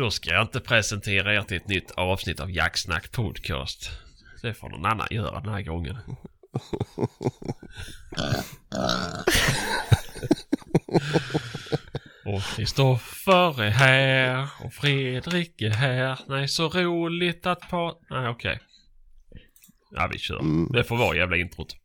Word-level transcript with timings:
Då 0.00 0.10
ska 0.10 0.30
jag 0.30 0.42
inte 0.42 0.60
presentera 0.60 1.34
er 1.34 1.42
till 1.42 1.56
ett 1.56 1.68
nytt 1.68 1.90
avsnitt 1.90 2.40
av 2.40 2.50
Jacksnack 2.50 3.12
Podcast. 3.12 3.90
Det 4.42 4.54
får 4.54 4.68
någon 4.68 4.86
annan 4.86 5.06
göra 5.10 5.40
den 5.40 5.52
här 5.52 5.62
gången. 5.62 5.96
Och 12.26 12.42
Kristoffer 12.56 13.62
är 13.62 13.70
här 13.70 14.48
och 14.64 14.72
Fredrik 14.72 15.62
är 15.62 15.70
här. 15.70 16.18
Nej, 16.28 16.48
så 16.48 16.68
roligt 16.68 17.46
att 17.46 17.68
pa... 17.70 17.98
Nej, 18.10 18.28
okej. 18.28 18.60
Ja, 19.90 20.08
vi 20.12 20.18
kör. 20.18 20.40
Mm. 20.40 20.72
Det 20.72 20.84
får 20.84 20.96
vara 20.96 21.16
jävla 21.16 21.36
introt. 21.36 21.76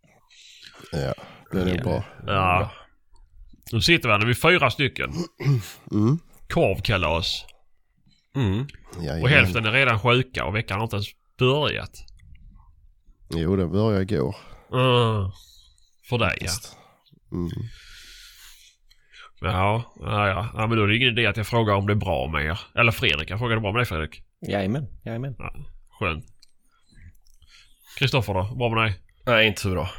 Ja, 0.92 1.14
det 1.52 1.62
är 1.62 1.66
nog 1.66 1.84
bra. 1.84 2.04
Ja. 2.28 2.72
Nu 3.72 3.82
sitter 3.82 4.10
vi 4.10 4.12
här, 4.12 4.20
nu 4.20 4.26
är 4.26 4.28
vi 4.28 4.36
fyra 4.36 4.72
stycken. 4.72 5.12
Mm. 5.92 6.20
Korvkalas. 6.50 7.46
Mm. 8.36 8.68
Och 9.22 9.30
hälften 9.30 9.66
är 9.66 9.72
redan 9.72 10.00
sjuka 10.00 10.46
och 10.46 10.56
veckan 10.56 10.78
har 10.78 10.84
inte 10.84 10.96
ens 10.96 11.08
börjat. 11.38 11.92
Jo, 13.30 13.56
det 13.56 13.68
började 13.68 14.04
igår. 14.04 14.36
Mm. 14.72 15.32
För 16.10 16.18
dig 16.18 16.38
ja. 16.42 16.52
Mm. 17.32 17.50
Ja, 19.42 19.94
ja, 20.00 20.28
ja. 20.28 20.50
ja. 20.54 20.68
men 20.68 20.78
då 20.78 20.84
är 20.84 20.88
det 20.88 20.96
ingen 20.96 21.10
idé 21.18 21.26
att 21.26 21.38
jag 21.38 21.48
frågar 21.48 21.74
om 21.74 21.88
det 21.88 21.94
är 21.94 21.96
bra 21.96 22.28
med 22.28 22.46
er. 22.46 22.60
Eller 22.76 22.92
Fredrik, 22.92 23.30
jag 23.30 23.40
frågade 23.40 23.62
bra 23.62 23.72
med 23.72 23.80
dig 23.80 23.86
Fredrik. 23.86 24.22
Jajamän, 24.48 24.88
jajamän. 25.06 25.36
Ja, 25.38 25.54
skönt. 26.00 26.26
Kristoffer 27.98 28.34
då? 28.34 28.56
Bra 28.56 28.70
med 28.70 28.84
dig? 28.84 29.00
Nej, 29.26 29.48
inte 29.48 29.62
så 29.62 29.70
bra. 29.70 29.90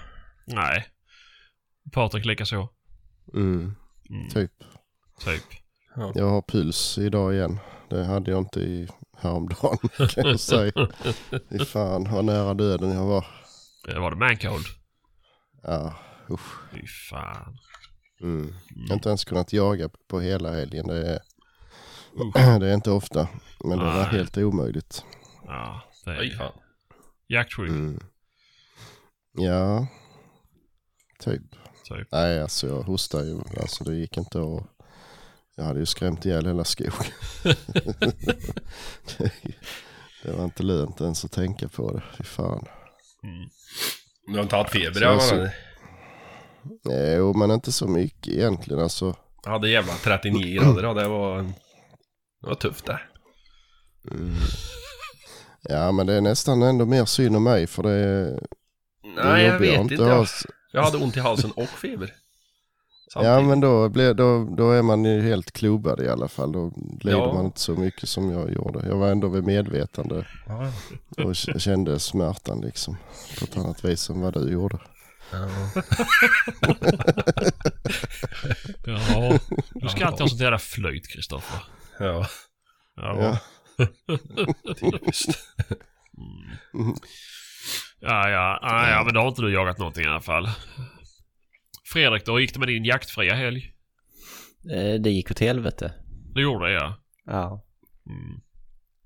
Nej. 0.46 0.86
Patrik 1.92 2.24
likaså? 2.24 2.68
Mm. 3.34 3.74
Mm, 4.10 4.28
Typ. 4.28 4.50
typ. 5.24 5.42
Jag 6.14 6.30
har 6.30 6.42
puls 6.42 6.98
idag 6.98 7.34
igen. 7.34 7.58
Det 7.88 8.04
hade 8.04 8.30
jag 8.30 8.38
inte 8.40 8.60
i 8.60 8.88
häromdagen 9.16 9.78
kan 10.08 10.28
jag 10.28 10.40
säga. 10.40 10.88
Fy 11.50 11.64
fan 11.64 12.12
vad 12.12 12.24
nära 12.24 12.54
döden 12.54 12.90
jag 12.90 13.06
var. 13.06 13.26
Det 13.84 13.98
var 13.98 14.10
det 14.10 14.16
mancold? 14.16 14.66
Ja, 15.62 15.94
usch. 16.30 16.70
Fy 16.72 16.86
fan. 17.10 17.58
Mm. 18.22 18.54
Jag 18.68 18.88
har 18.88 18.94
inte 18.94 19.08
ens 19.08 19.24
kunnat 19.24 19.52
jaga 19.52 19.88
på 20.08 20.20
hela 20.20 20.52
helgen. 20.52 20.86
Det 20.86 21.08
är, 21.08 21.20
det 22.60 22.68
är 22.68 22.74
inte 22.74 22.90
ofta. 22.90 23.28
Men 23.64 23.78
det 23.78 23.84
var 23.84 23.94
Nej. 23.94 24.04
helt 24.04 24.38
omöjligt. 24.38 25.04
Ja, 25.44 25.82
det 26.04 26.10
är 26.10 26.30
fan. 26.36 26.52
jaktsjuk. 27.28 27.68
Mm. 27.68 28.00
Ja, 29.32 29.86
typ. 31.18 31.42
Typ. 31.88 32.08
Nej, 32.12 32.42
alltså 32.42 32.66
jag 32.66 32.82
hostade 32.82 33.24
ju. 33.26 33.38
Alltså 33.60 33.84
det 33.84 33.94
gick 33.96 34.16
inte 34.16 34.38
att... 34.38 34.75
Jag 35.56 35.64
hade 35.64 35.80
ju 35.80 35.86
skrämt 35.86 36.24
ihjäl 36.26 36.46
hela 36.46 36.64
skogen. 36.64 36.92
det, 37.42 37.56
det 40.22 40.32
var 40.32 40.44
inte 40.44 40.62
lönt 40.62 41.00
ens 41.00 41.24
att 41.24 41.32
tänka 41.32 41.68
på 41.68 41.92
det. 41.92 42.02
Fy 42.18 42.24
fan. 42.24 42.66
Mm. 43.22 43.48
Du 44.26 44.34
har 44.34 44.42
inte 44.42 44.56
haft 44.56 44.70
feber 44.72 45.02
ja, 45.02 45.20
så- 45.20 45.36
man. 45.36 45.48
Jo, 47.16 47.32
men 47.34 47.50
inte 47.50 47.72
så 47.72 47.88
mycket 47.88 48.32
egentligen. 48.32 48.82
Alltså, 48.82 49.14
Jag 49.44 49.50
hade 49.50 49.68
jävla 49.68 49.92
39 49.92 50.62
grader 50.62 50.82
ja, 50.82 50.94
det 50.94 51.08
var... 51.08 51.42
Det 52.40 52.46
var 52.48 52.54
tufft 52.54 52.86
det. 52.86 53.00
mm. 54.10 54.34
Ja, 55.62 55.92
men 55.92 56.06
det 56.06 56.14
är 56.14 56.20
nästan 56.20 56.62
ändå 56.62 56.86
mer 56.86 57.04
synd 57.04 57.36
om 57.36 57.44
mig. 57.44 57.66
För 57.66 57.82
det 57.82 57.90
är, 57.90 58.24
det 58.24 59.24
Nej, 59.24 59.44
jag 59.44 59.58
vet 59.58 59.80
inte. 59.80 59.94
Jag, 59.94 60.26
jag 60.72 60.82
hade 60.82 60.96
ont 60.98 61.16
i 61.16 61.20
halsen 61.20 61.50
och 61.50 61.68
feber. 61.68 62.14
Ja, 63.14 63.22
Samtidigt. 63.22 63.48
men 63.48 63.60
då, 63.60 63.88
blir, 63.88 64.14
då, 64.14 64.44
då 64.56 64.70
är 64.70 64.82
man 64.82 65.04
ju 65.04 65.20
helt 65.22 65.52
klubbad 65.52 66.00
i 66.00 66.08
alla 66.08 66.28
fall. 66.28 66.52
Då 66.52 66.72
lider 67.00 67.18
Ja. 67.18 67.32
man 67.34 67.44
inte 67.44 67.60
så 67.60 67.72
mycket 67.74 68.08
som 68.08 68.30
jag 68.30 68.52
gjorde. 68.52 68.88
Jag 68.88 68.96
var 68.96 69.08
ändå 69.08 69.28
vid 69.28 69.44
medvetande 69.44 70.26
Ja, 70.46 70.72
och 71.24 71.36
kände 71.36 71.98
smärtan 71.98 72.60
liksom. 72.60 72.96
På 73.38 73.44
ett 73.44 73.56
annat 73.56 73.84
vis 73.84 74.10
än 74.10 74.20
vad 74.20 74.34
du 74.34 74.50
gjorde. 74.52 74.78
ja. 75.32 75.48
Ja, 78.86 79.38
du 79.74 79.88
ska 79.88 80.06
alltid 80.06 80.20
ha 80.20 80.28
sånt 80.28 80.40
jävla 80.40 80.58
flöjt 80.58 81.08
Kristoffer. 81.08 81.58
ja. 81.98 82.26
Ja. 82.96 83.38
Ja. 83.76 83.86
typiskt. 84.80 85.38
Mm. 86.74 86.94
Ja, 88.00 88.28
ja, 88.30 88.58
ja, 88.62 88.88
ja, 88.90 89.02
men 89.04 89.14
då 89.14 89.20
har 89.20 89.28
inte 89.28 89.42
du 89.42 89.52
jagat 89.52 89.78
någonting 89.78 90.04
i 90.04 90.08
alla 90.08 90.20
fall. 90.20 90.48
Fredrik, 91.92 92.24
då 92.26 92.40
gick 92.40 92.52
det 92.52 92.58
med 92.58 92.68
din 92.68 92.84
jaktfria 92.84 93.34
helg? 93.34 93.72
Eh, 94.70 95.00
Det 95.00 95.10
gick 95.10 95.30
åt 95.30 95.38
helvete. 95.40 95.94
Det 96.34 96.40
gjorde 96.40 96.66
det 96.66 96.72
ja. 96.72 96.96
Ja. 97.26 97.64
Mm. 98.06 98.40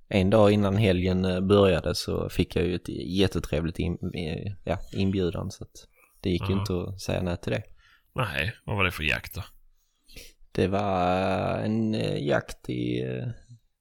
En 0.09 0.31
dag 0.31 0.51
innan 0.53 0.77
helgen 0.77 1.25
eh, 1.25 1.41
började 1.41 1.95
så 1.95 2.29
fick 2.29 2.57
jag 2.57 2.67
ju 2.67 2.75
ett 2.75 2.89
jättetrevligt 3.19 3.79
in, 3.79 3.99
eh, 4.15 4.53
ja, 4.65 4.79
inbjudan 4.93 5.51
så 5.51 5.65
att 5.65 5.87
det 6.21 6.31
gick 6.31 6.49
ju 6.49 6.55
inte 6.55 6.73
att 6.75 7.01
säga 7.01 7.23
nej 7.23 7.37
till 7.37 7.53
det. 7.53 7.63
Nej, 8.15 8.53
vad 8.65 8.77
var 8.77 8.85
det 8.85 8.91
för 8.91 9.03
jakt 9.03 9.35
då? 9.35 9.45
Det 10.53 10.67
var 10.67 11.59
en 11.59 11.95
jakt 12.27 12.71
i 12.71 13.03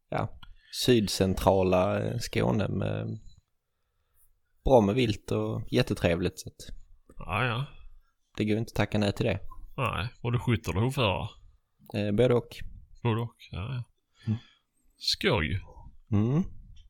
ja, 0.10 0.40
sydcentrala 0.86 2.02
Skåne 2.20 2.68
med 2.68 3.20
bra 4.66 4.82
med 4.82 4.96
vilt 4.96 5.32
och 5.32 5.62
jättetrevligt 5.72 6.40
så 6.40 6.50
att 6.50 6.76
Ja, 7.18 7.46
ja. 7.46 7.66
Det 8.40 8.46
går 8.46 8.58
inte 8.58 8.70
att 8.72 8.76
tacka 8.76 8.98
nej 8.98 9.12
till 9.14 9.26
det. 9.26 9.40
Nej, 9.78 10.08
var 10.22 10.32
du 10.32 10.40
skytt 10.40 10.68
eller 10.68 10.80
hovförare? 10.82 11.28
Eh, 11.96 12.12
Både 12.12 12.34
och. 12.34 12.56
Både 13.04 13.22
och. 13.22 13.36
Ja, 13.52 13.84
ja. 14.28 14.34
Skoj. 14.98 15.62
Mm. 16.12 16.44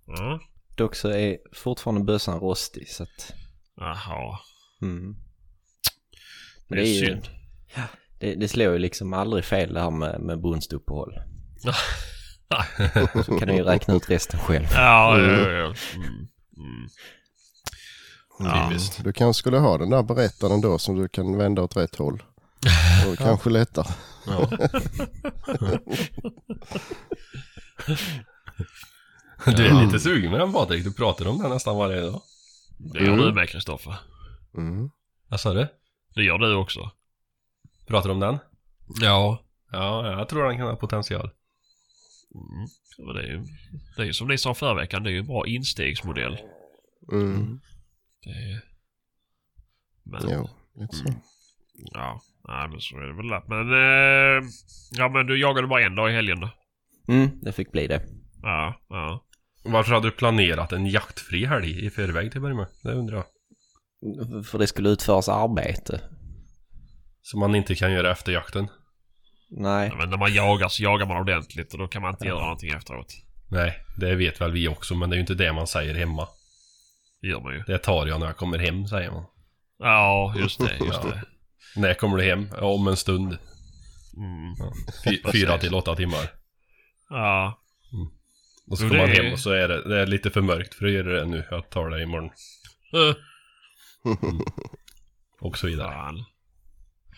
Ja. 0.06 0.40
Dock 0.78 0.96
så 0.96 1.10
är 1.10 1.38
fortfarande 1.54 2.04
bössan 2.04 2.40
rostig 2.40 2.88
så 2.90 3.04
att 3.04 3.34
Jaha. 3.76 4.40
mm. 4.82 5.16
Det 6.68 6.76
är, 6.76 6.78
Det 6.78 6.88
är 6.90 6.94
ju- 6.94 7.06
synd. 7.06 7.30
det, 8.20 8.36
det 8.36 8.48
slår 8.48 8.74
ju 8.74 8.80
liksom 8.80 9.14
aldrig 9.14 9.46
fel 9.46 9.74
det 9.74 9.80
här 9.81 9.92
med, 9.92 10.22
med 10.22 10.42
brunstuppehåll. 10.42 11.14
Så 13.26 13.38
kan 13.40 13.48
du 13.48 13.54
ju 13.56 13.64
räkna 13.64 13.94
ut 13.94 14.10
resten 14.10 14.40
själv. 14.40 14.66
Ja, 14.72 15.20
ja, 15.20 15.28
ja. 15.31 15.50
ja. 15.50 15.74
Mm. 15.96 16.08
Mm. 16.58 16.88
Ja. 18.39 18.67
Typiskt. 18.69 19.03
Du 19.03 19.13
kanske 19.13 19.39
skulle 19.39 19.57
ha 19.57 19.77
den 19.77 19.89
där 19.89 20.03
berättaren 20.03 20.61
då 20.61 20.77
som 20.77 20.95
du 20.95 21.07
kan 21.07 21.38
vända 21.38 21.61
åt 21.61 21.77
rätt 21.77 21.95
håll. 21.95 22.23
Och 23.11 23.17
kanske 23.17 23.50
lättare. 23.50 23.94
Ja. 24.27 24.50
Du 29.45 29.66
är 29.66 29.85
lite 29.85 30.00
sugen 30.00 30.31
med 30.31 30.39
den 30.39 30.53
Patrik, 30.53 30.83
du 30.83 30.94
pratar 30.94 31.27
om 31.27 31.38
den 31.38 31.50
nästan 31.50 31.77
varje 31.77 32.01
dag. 32.01 32.21
Det 32.77 33.00
gör 33.00 33.18
du 33.18 33.33
med 33.33 33.50
Kristoffer. 33.50 33.95
Mm. 34.57 34.89
Vad 35.27 35.39
sa 35.39 35.53
du? 35.53 35.68
Det 36.15 36.24
gör 36.24 36.38
du 36.38 36.56
också. 36.56 36.92
Pratar 37.88 38.09
du 38.09 38.13
om 38.13 38.19
den? 38.19 38.38
Ja. 39.01 39.44
Ja, 39.71 40.12
jag 40.12 40.30
tror 40.30 40.47
den 40.47 40.57
kan 40.57 40.68
ha 40.68 40.75
potential. 40.75 41.30
Mm. 42.35 42.68
Det 43.13 43.19
är 43.19 43.27
ju 43.27 43.45
det 43.97 44.07
är 44.07 44.12
som 44.12 44.27
ni 44.27 44.38
sa 44.38 44.53
förra 44.53 44.74
veckan, 44.74 45.03
det 45.03 45.09
är 45.09 45.12
ju 45.12 45.19
en 45.19 45.27
bra 45.27 45.47
instegsmodell. 45.47 46.38
Mm. 47.12 47.59
Det 48.24 48.30
är... 48.30 48.62
Men, 50.04 50.21
Jo, 50.30 50.50
lite 50.75 50.95
så. 50.95 51.06
ja. 51.74 52.21
Nej, 52.48 52.68
men 52.69 52.80
så 52.81 52.98
är 52.98 53.01
det 53.01 53.13
väl. 53.13 53.42
Men, 53.48 53.74
eh, 53.74 54.50
ja 54.92 55.10
men 55.10 55.27
du 55.27 55.39
jagade 55.39 55.68
bara 55.68 55.81
en 55.81 55.95
dag 55.95 56.10
i 56.12 56.13
helgen 56.13 56.39
då? 56.39 56.50
Mm, 57.13 57.30
det 57.42 57.51
fick 57.51 57.71
bli 57.71 57.88
det. 57.88 58.01
Ja, 58.42 58.81
ja. 58.89 59.25
Varför 59.63 59.94
hade 59.94 60.07
du 60.07 60.12
planerat 60.12 60.71
en 60.71 60.86
jaktfri 60.86 61.45
helg 61.45 61.86
i 61.86 61.89
förväg 61.89 62.31
till 62.31 62.38
att 62.38 62.42
börja 62.42 62.56
med? 62.56 62.68
Det 62.83 62.92
undrar 62.92 63.16
jag. 63.18 63.25
För 64.45 64.60
det 64.60 64.68
skulle 64.68 64.89
utföras 64.89 65.30
arbete. 65.30 66.01
Som 67.21 67.39
man 67.39 67.56
inte 67.56 67.75
kan 67.75 67.92
göra 67.92 68.12
efter 68.12 68.31
jakten. 68.31 68.68
Nej, 69.50 69.89
Ja, 69.89 69.95
Men 69.95 70.10
när 70.10 70.18
man 70.18 70.33
jagar 70.33 70.68
så 70.68 70.83
jagar 70.83 71.06
man 71.06 71.18
ordentligt 71.18 71.74
och 71.74 71.80
då 71.80 71.88
kan 71.88 72.01
man 72.01 72.12
inte 72.13 72.25
göra 72.27 72.42
någonting 72.42 72.69
efteråt. 72.69 73.13
Nej, 73.51 73.75
det 73.98 74.16
vet 74.16 74.42
väl 74.42 74.51
vi 74.51 74.68
också, 74.68 74.95
men 74.95 75.10
det 75.10 75.13
är 75.13 75.18
ju 75.18 75.21
inte 75.21 75.33
det 75.36 75.54
man 75.54 75.68
säger 75.68 75.95
hemma. 75.95 76.27
Det 77.21 77.27
gör 77.27 77.39
man 77.42 77.54
ju. 77.54 77.63
Det 77.68 77.77
tar 77.77 78.07
jag 78.07 78.19
när 78.19 78.25
jag 78.27 78.38
kommer 78.38 78.57
hem, 78.60 78.88
säger 78.88 79.12
man. 79.12 79.25
Ja, 79.80 80.33
just 80.38 80.60
det, 80.60 80.77
just 80.86 81.00
Ja. 81.04 81.10
det. 81.10 81.24
När 81.81 81.94
kommer 81.94 82.18
du 82.18 82.24
hem? 82.24 82.50
Ja, 82.57 82.66
om 82.66 82.88
en 82.88 82.98
stund. 82.98 83.38
Mm. 84.18 84.56
Fy, 85.04 85.21
Precis. 85.21 85.42
fyra 85.42 85.57
till 85.57 85.74
åtta 85.74 85.95
timmar. 85.95 86.31
Ja. 87.10 87.60
Och 88.68 88.77
så 88.77 88.88
kommer 88.88 89.01
man 89.01 89.10
är- 89.10 89.24
hem 89.24 89.33
och 89.33 89.39
så 89.39 89.51
är 89.51 89.68
det, 89.68 89.89
det 89.89 90.01
är 90.01 90.07
lite 90.07 90.30
för 90.30 90.42
mörkt 90.42 90.74
för 90.74 90.86
att 90.86 90.92
göra 90.92 91.19
det 91.19 91.25
nu. 91.25 91.44
Jag 91.51 91.69
tar 91.69 91.89
det 91.89 92.04
imorgon. 92.04 92.30
Eh, 92.94 93.16
Och 95.42 95.57
så 95.57 95.68
vidare. 95.68 95.92
Fan. 95.92 96.24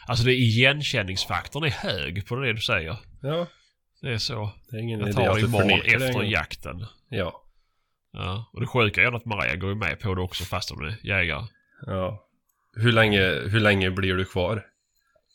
Alltså 0.07 0.25
det 0.25 0.33
igenkänningsfaktorn 0.33 1.63
är 1.63 1.69
hög 1.69 2.27
på 2.27 2.36
det 2.36 2.53
du 2.53 2.62
säger. 2.62 2.98
Ja, 3.21 3.48
Det 4.01 4.09
är 4.13 4.18
så. 4.18 4.51
det 4.69 4.77
är 4.77 4.81
ingen 4.81 5.00
Jag 5.00 5.09
idé 5.09 5.15
tar 5.18 5.30
att 5.30 5.36
det 5.36 5.42
imorgon 5.42 5.68
det 5.68 5.94
efter 5.94 6.24
jakten. 6.24 6.86
Ja, 7.09 7.40
Ja. 8.13 8.50
Och 8.54 8.62
det 8.62 8.68
sjuka 8.68 9.02
är 9.02 9.16
att 9.16 9.25
Maria 9.25 9.56
går 9.56 9.69
ju 9.69 9.75
med 9.75 10.00
på 10.00 10.16
det 10.16 10.22
också 10.22 10.44
fast 10.44 10.69
hon 10.69 10.86
är 10.86 11.00
jägare. 11.04 11.48
ja. 11.86 12.28
Hur 12.74 12.92
länge, 12.92 13.22
hur 13.24 13.60
länge 13.60 13.92
blir 13.92 14.16
du 14.16 14.25
kvar? 14.25 14.52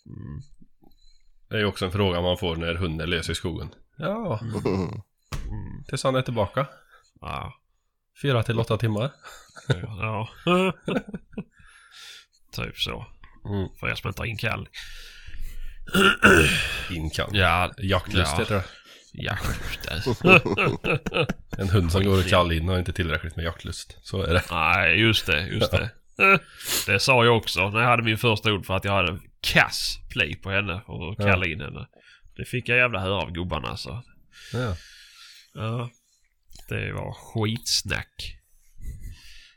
Mm. 0.06 0.40
Det 1.49 1.55
är 1.56 1.61
ju 1.61 1.67
också 1.67 1.84
en 1.84 1.93
fråga 1.93 2.20
man 2.20 2.38
får 2.38 2.56
när 2.56 2.75
hunden 2.75 3.00
är 3.00 3.06
lös 3.06 3.31
i 3.31 3.34
skogen. 3.34 3.69
Ja, 3.99 4.40
Mm. 4.64 5.82
tills 5.88 6.05
han 6.05 6.14
är 6.17 6.23
tillbaka. 6.23 6.67
Ja. 7.20 7.55
Fyra 8.23 8.43
till 8.43 8.58
åtta 8.61 8.76
timmar. 8.78 9.11
ja. 9.82 10.28
typ 12.52 12.76
så. 12.78 13.06
Mm. 13.49 13.69
För 13.81 13.88
er 13.88 13.94
som 13.94 14.08
inte 14.08 14.20
har 14.23 14.26
inkallning. 14.26 14.69
Inkan. 16.90 17.28
Ja, 17.32 17.73
Jaktlust 17.78 18.32
Ja. 18.32 18.38
heter 18.38 18.55
det. 18.55 18.64
Ja 19.16 19.36
det. 19.84 21.26
En 21.58 21.68
hund 21.68 21.92
som 21.92 22.04
går 22.04 22.18
och 22.18 22.26
kallar 22.26 22.52
in 22.52 22.68
har 22.68 22.78
inte 22.78 22.92
tillräckligt 22.92 23.36
med 23.36 23.44
jaktlust. 23.44 23.98
Så 24.02 24.22
är 24.22 24.34
det. 24.34 24.42
Nej, 24.50 25.00
just 25.00 25.26
det, 25.26 25.46
just 25.48 25.70
det. 25.70 25.90
Det 26.86 27.00
sa 27.00 27.24
jag 27.24 27.36
också 27.36 27.70
när 27.70 27.80
jag 27.80 27.88
hade 27.88 28.02
min 28.02 28.18
första 28.18 28.52
ord 28.52 28.66
för 28.66 28.74
att 28.74 28.84
jag 28.84 28.92
hade 28.92 29.18
kass 29.40 29.98
play 30.10 30.36
på 30.36 30.50
henne 30.50 30.82
och 30.86 31.16
kalla 31.16 31.46
in 31.46 31.60
henne. 31.60 31.86
Det 32.36 32.44
fick 32.44 32.68
jag 32.68 32.78
jävla 32.78 33.00
höra 33.00 33.22
av 33.22 33.30
gubbarna 33.32 33.68
alltså. 33.68 34.02
Ja. 34.52 34.76
Ja. 35.54 35.90
Det 36.68 36.92
var 36.92 37.12
skitsnack. 37.12 38.36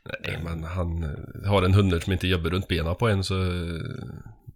Nej, 0.04 0.40
men 0.44 0.64
han 0.64 1.16
har 1.46 1.62
en 1.62 1.74
hund 1.74 2.02
som 2.02 2.12
inte 2.12 2.28
jobbar 2.28 2.50
runt 2.50 2.68
benen 2.68 2.96
på 2.96 3.08
en 3.08 3.24
så 3.24 3.34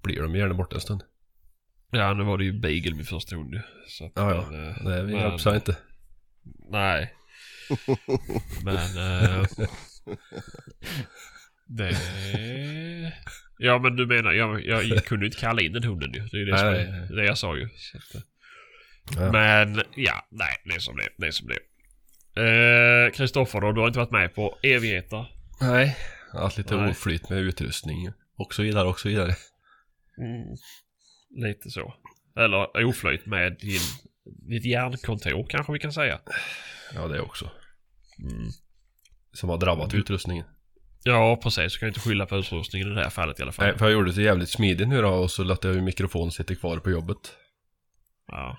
blir 0.03 0.23
de 0.23 0.35
gärna 0.35 0.55
borta 0.55 0.75
en 0.75 0.81
stund. 0.81 1.03
Ja, 1.95 2.15
nu 2.15 2.25
var 2.25 2.39
det 2.39 2.45
ju 2.45 2.53
Beagle 2.53 2.95
min 2.95 3.05
första 3.05 3.37
hund 3.37 3.55
ju. 3.55 3.61
Så 3.89 4.05
att, 4.07 4.13
Ja, 4.15 4.35
ja. 4.35 4.47
men, 4.51 4.69
eh, 4.69 4.75
Det 4.85 5.03
men- 5.03 5.17
hjälps 5.17 5.45
han 5.45 5.55
inte. 5.55 5.77
Nej. 6.71 7.15
Men... 8.65 8.77
Eh, 8.99 9.45
det... 11.67 11.97
Ja 13.59 13.79
men 13.79 13.97
du 13.97 14.07
menar, 14.07 14.33
jag, 14.33 14.65
jag 14.67 15.05
kunde 15.05 15.27
inte 15.27 15.39
kalla 15.39 15.63
in 15.63 15.73
den 15.73 15.85
hunden 15.85 16.13
ju. 16.13 16.21
Det 16.21 16.37
är 16.37 16.39
ju 16.39 16.45
det 16.45 16.59
som 16.59 16.71
Nej, 16.73 16.91
nej. 16.91 17.09
det 17.09 17.25
jag 17.25 17.39
sa 17.39 17.57
ju. 17.57 17.65
Att, 17.65 18.15
eh. 18.15 18.21
Ja. 19.17 19.33
Men 19.33 19.83
ja, 19.97 20.27
nej 20.31 20.55
det 20.65 20.75
är 20.75 20.79
som 20.79 20.97
det 20.97 21.09
det 21.17 21.27
är. 21.27 21.31
Som 21.31 21.49
det 21.49 21.55
är. 22.41 23.05
Eh, 23.07 23.11
Kristoffer 23.11 23.61
då, 23.61 23.73
du 23.73 23.81
har 23.81 23.87
inte 23.89 23.99
varit 23.99 24.11
med 24.11 24.35
på 24.35 24.59
evigheter. 24.63 25.27
Nej. 25.61 25.97
Haft 26.33 26.59
lite 26.59 26.77
Nej. 26.77 26.91
oflyt 26.91 27.31
med 27.31 27.39
utrustning 27.39 28.13
och 28.37 28.55
så 28.55 28.63
vidare 28.63 28.89
och 28.89 29.01
så 29.01 29.09
vidare. 29.09 29.35
Mm. 30.19 30.57
Lite 31.35 31.71
så. 31.71 31.95
Eller 32.37 32.85
oflyt 32.85 33.27
med 33.27 33.57
din, 33.61 33.81
ditt 34.49 34.65
hjärnkontor 34.65 35.47
kanske 35.49 35.73
vi 35.73 35.79
kan 35.79 35.93
säga. 35.93 36.21
Ja, 36.95 37.09
det 37.09 37.21
också. 37.21 37.51
Mm. 38.19 38.49
Som 39.33 39.49
har 39.49 39.59
drabbat 39.59 39.95
utrustningen. 39.95 40.45
Ja 41.03 41.41
precis, 41.43 41.73
så 41.73 41.79
kan 41.79 41.87
jag 41.87 41.91
inte 41.91 42.01
skylla 42.01 42.27
på 42.27 42.37
utrustningen 42.37 42.93
i 42.93 42.95
det 42.95 43.03
här 43.03 43.11
fallet 43.11 43.41
i 43.41 43.43
alla 43.43 43.53
fall. 43.53 43.67
Nej, 43.67 43.79
för 43.79 43.85
jag 43.85 43.93
gjorde 43.93 44.13
det 44.13 44.23
jävligt 44.23 44.49
smidigt 44.49 44.89
nu 44.89 45.03
då 45.03 45.09
och 45.09 45.31
så 45.31 45.45
lät 45.45 45.65
jag 45.65 45.75
ju 45.75 45.81
mikrofonen 45.81 46.31
sitta 46.31 46.55
kvar 46.55 46.79
på 46.79 46.91
jobbet. 46.91 47.37
Ja. 48.27 48.59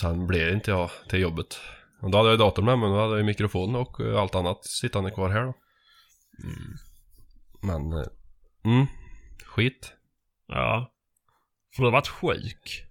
Sen 0.00 0.26
blev 0.26 0.52
inte 0.52 0.70
jag 0.70 0.90
till 1.08 1.20
jobbet. 1.20 1.60
Och 2.02 2.10
då 2.10 2.18
hade 2.18 2.30
jag 2.30 2.38
datorn 2.38 2.64
med 2.64 2.78
mig, 2.78 2.88
då 2.88 2.96
hade 2.96 3.10
jag 3.10 3.18
ju 3.18 3.24
mikrofon 3.24 3.76
och 3.76 4.00
eh, 4.00 4.20
allt 4.20 4.34
annat 4.34 4.64
sittande 4.64 5.10
kvar 5.10 5.28
här 5.28 5.44
då. 5.44 5.54
Mm. 6.44 6.76
Men, 7.62 7.98
eh, 7.98 8.06
mm, 8.64 8.86
skit. 9.44 9.92
Ja. 10.46 10.92
För 11.76 11.82
du 11.82 11.86
har 11.86 11.92
varit 11.92 12.08
sjuk 12.08 12.82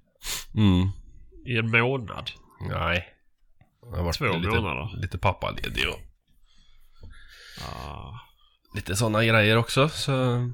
Mm, 0.56 0.90
i 1.46 1.58
en 1.58 1.72
månad. 1.72 2.32
nej. 2.70 3.08
Jag 3.82 3.98
har 3.98 4.04
varit 4.04 4.18
Två 4.18 4.26
lite, 4.26 4.50
månader. 4.50 4.98
lite 4.98 5.18
pappaledig 5.18 5.90
och 5.90 6.00
Ja. 7.60 8.20
lite 8.76 8.96
sådana 8.96 9.26
grejer 9.26 9.58
också 9.58 9.90
så 9.90 10.12
Mm. 10.14 10.54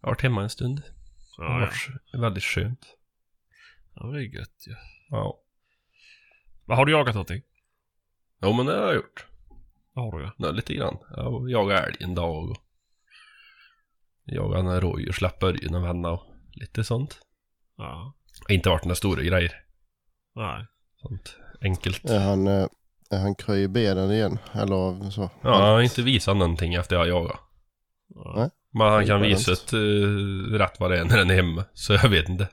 jag 0.00 0.08
har 0.08 0.10
varit 0.10 0.22
hemma 0.22 0.42
en 0.42 0.50
stund. 0.50 0.82
Det 1.36 1.42
har 1.44 1.60
Ja, 1.60 1.60
ja. 1.60 1.66
varit 1.66 2.22
väldigt 2.22 2.44
skönt. 2.44 2.86
ja, 3.94 4.06
det 4.06 4.18
är 4.18 4.22
gött 4.38 4.64
ju. 4.66 4.74
Ja. 5.10 5.40
Vad 6.64 6.78
Har 6.78 6.86
du 6.86 6.92
jagat 6.92 7.14
någonting? 7.14 7.42
Jo 8.42 8.52
men 8.52 8.66
det 8.66 8.72
har 8.72 8.86
jag 8.86 8.94
gjort. 8.94 9.26
Har 9.94 10.18
du 10.18 10.24
ja. 10.24 10.32
Ja, 10.36 10.50
lite 10.50 10.74
grann. 10.74 10.96
Jag 11.16 11.50
jagade 11.50 11.80
älg 11.80 11.96
en 12.00 12.14
dag 12.14 12.50
och 12.50 12.56
jagade 14.28 14.70
en 14.70 14.80
rådjur, 14.80 15.12
släppte 15.12 15.46
örjen 15.46 15.74
och 15.74 15.84
vända 15.84 16.10
och 16.10 16.22
lite 16.52 16.84
sånt. 16.84 17.18
Ja. 17.76 18.14
Inte 18.48 18.68
varit 18.68 18.84
några 18.84 18.94
stora 18.94 19.22
grejer. 19.22 19.52
Nej. 20.34 20.66
Sånt 20.96 21.36
enkelt. 21.62 22.04
Är 22.04 22.18
han, 22.18 22.46
eh, 22.46 22.66
är 23.10 23.18
han 23.18 23.34
kry 23.34 23.62
i 23.62 23.68
benen 23.68 24.10
igen? 24.10 24.38
Eller 24.52 25.10
så? 25.10 25.30
Ja, 25.42 25.54
han 25.54 25.72
har 25.72 25.80
inte 25.80 26.02
visat 26.02 26.36
någonting 26.36 26.74
efter 26.74 26.96
jag 26.96 27.08
jagat. 27.08 27.40
Nej. 28.36 28.50
Men 28.72 28.88
han 28.88 29.06
kan 29.06 29.20
Det 29.20 29.28
visa 29.28 29.52
ett 29.52 29.72
uh, 29.74 30.52
rätt 30.52 30.80
vad 30.80 30.90
det 30.90 30.98
är 30.98 31.04
när 31.04 31.16
den 31.16 31.30
är 31.30 31.34
hemma. 31.34 31.64
Så 31.72 31.92
jag 31.92 32.08
vet 32.08 32.28
inte. 32.28 32.48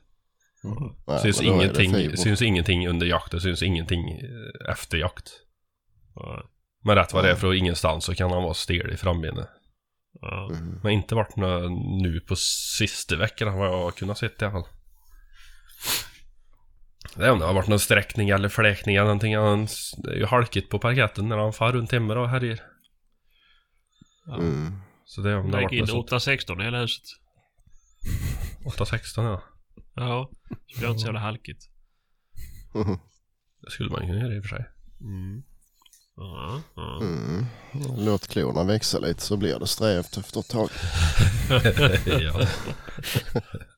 Nej, 1.08 1.20
syns, 1.20 1.38
det 1.38 1.46
ingenting, 1.46 2.18
syns 2.18 2.42
ingenting 2.42 2.88
under 2.88 3.06
jakt 3.06 3.34
och 3.34 3.42
syns 3.42 3.64
ingenting 3.64 4.10
eh, 4.10 4.72
efter 4.72 4.98
jakt. 4.98 5.32
Nej. 6.16 6.42
Men 6.84 6.96
rätt 6.96 7.14
vad 7.14 7.24
det 7.24 7.32
är 7.32 7.36
från 7.36 7.56
ingenstans 7.56 8.06
så 8.06 8.16
kan 8.16 8.32
han 8.32 8.44
vara 8.44 8.54
stel 8.54 8.92
i 8.92 8.98
frambenet. 8.98 9.50
Ja. 10.22 10.50
Mm. 10.52 10.80
Men 10.84 10.92
inte 10.92 11.16
varit 11.16 11.36
några 11.36 11.70
nu 12.02 12.20
på 12.20 12.36
sista 12.36 13.16
veckan 13.16 13.58
vad 13.58 13.68
jag 13.68 13.78
har 13.78 13.92
kunnat 13.92 14.18
se 14.18 14.26
i 14.26 14.30
alla 14.40 14.52
fall. 14.52 14.66
Det 17.16 17.26
är 17.26 17.32
om 17.32 17.40
det 17.40 17.46
har 17.46 17.54
varit 17.54 17.68
någon 17.68 17.80
sträckning 17.80 18.30
eller 18.30 18.50
fläkning 18.50 18.96
eller 18.96 19.06
någonting. 19.06 19.36
Han, 19.36 19.68
är 20.08 20.16
ju 20.16 20.26
halkigt 20.26 20.70
på 20.70 20.80
parketten 20.80 21.30
när 21.30 21.38
han 21.38 21.54
far 21.54 21.72
runt 21.72 21.92
hemma 21.92 22.20
och 22.20 22.30
härjer. 22.30 22.62
Ja. 24.26 24.38
Mm. 24.38 24.82
Så 25.06 25.22
det 25.22 25.32
är 25.32 25.38
om 25.38 25.52
det 25.52 25.58
har 25.58 25.64
varit 25.64 25.74
in 25.74 25.80
något 25.80 25.90
sånt. 25.90 26.06
816 26.06 26.62
i 26.62 26.64
hela 26.64 26.82
huset. 26.82 27.04
8-16 28.66 29.24
ja. 29.24 29.44
Ja. 29.96 30.30
Så 30.68 30.80
blir 30.80 30.88
det 30.88 30.92
inte 30.92 31.00
så 31.00 31.08
jävla 31.08 31.20
halkigt. 31.20 31.70
Det 33.62 33.72
skulle 33.72 33.90
man 33.90 34.00
kunna 34.00 34.20
göra 34.20 34.36
i 34.36 34.40
och 34.40 34.44
för 34.44 34.50
sig. 34.50 34.66
Mm. 35.02 35.44
Ja. 36.18 36.62
Mm. 37.02 37.46
Låt 37.98 38.28
klorna 38.28 38.64
växa 38.64 39.00
lite 39.00 39.22
så 39.22 39.38
blir 39.38 39.60
det 39.60 39.68
strävt 39.68 40.18
efter 40.18 40.40
ett 40.40 40.50
tag. 40.50 40.70
ja. 42.22 42.48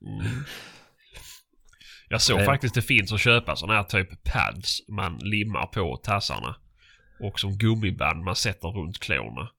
Mm. 0.01 0.43
Jag 2.09 2.21
såg 2.21 2.45
faktiskt 2.45 2.75
det 2.75 2.81
finns 2.81 3.13
att 3.13 3.19
köpa 3.19 3.55
sådana 3.55 3.77
här 3.77 3.83
typ 3.83 4.23
pads 4.23 4.89
man 4.89 5.17
limmar 5.17 5.65
på 5.65 5.97
tassarna. 6.03 6.55
Och 7.19 7.39
som 7.39 7.57
gummiband 7.57 8.23
man 8.23 8.35
sätter 8.35 8.67
runt 8.67 8.99
klorna. 8.99 9.49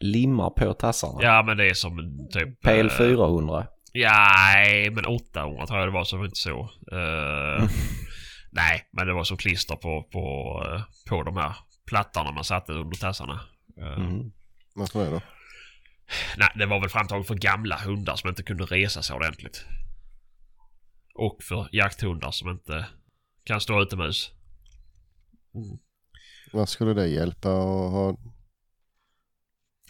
Limmar 0.00 0.50
på 0.50 0.74
tassarna. 0.74 1.22
Ja 1.22 1.42
men 1.46 1.56
det 1.56 1.66
är 1.66 1.74
som 1.74 1.98
en 1.98 2.28
typ... 2.28 2.60
PL 2.60 2.86
eh, 2.86 2.92
400. 2.98 3.66
Ja, 3.92 4.30
nej, 4.54 4.90
men 4.90 5.06
800 5.06 5.66
tror 5.66 5.78
jag 5.78 5.88
det 5.88 5.92
var 5.92 6.18
var 6.18 6.24
inte 6.24 6.36
så. 6.36 6.60
Eh, 6.92 7.68
nej, 8.52 8.88
men 8.92 9.06
det 9.06 9.12
var 9.12 9.24
som 9.24 9.36
klister 9.36 9.76
på, 9.76 10.02
på, 10.02 10.62
eh, 10.66 10.82
på 11.08 11.22
de 11.22 11.36
här 11.36 11.56
plattorna 11.88 12.32
man 12.32 12.44
satte 12.44 12.72
under 12.72 12.96
tassarna. 12.96 13.40
Eh, 13.78 13.92
Mm. 13.92 14.32
Varför 14.74 15.04
det 15.04 15.10
då? 15.10 15.20
Nej, 16.36 16.48
det 16.54 16.66
var 16.66 16.80
väl 16.80 16.88
framtaget 16.88 17.26
för 17.26 17.34
gamla 17.34 17.76
hundar 17.76 18.16
som 18.16 18.28
inte 18.28 18.42
kunde 18.42 18.64
resa 18.64 19.02
sig 19.02 19.16
ordentligt. 19.16 19.64
Och 21.14 21.42
för 21.42 21.68
jakthundar 21.72 22.30
som 22.30 22.48
inte 22.48 22.86
kan 23.44 23.60
stå 23.60 23.82
utomhus. 23.82 24.30
Vad 26.52 26.68
skulle 26.68 26.94
det 26.94 27.06
hjälpa 27.06 27.48
att 27.48 27.92
ha? 27.92 28.16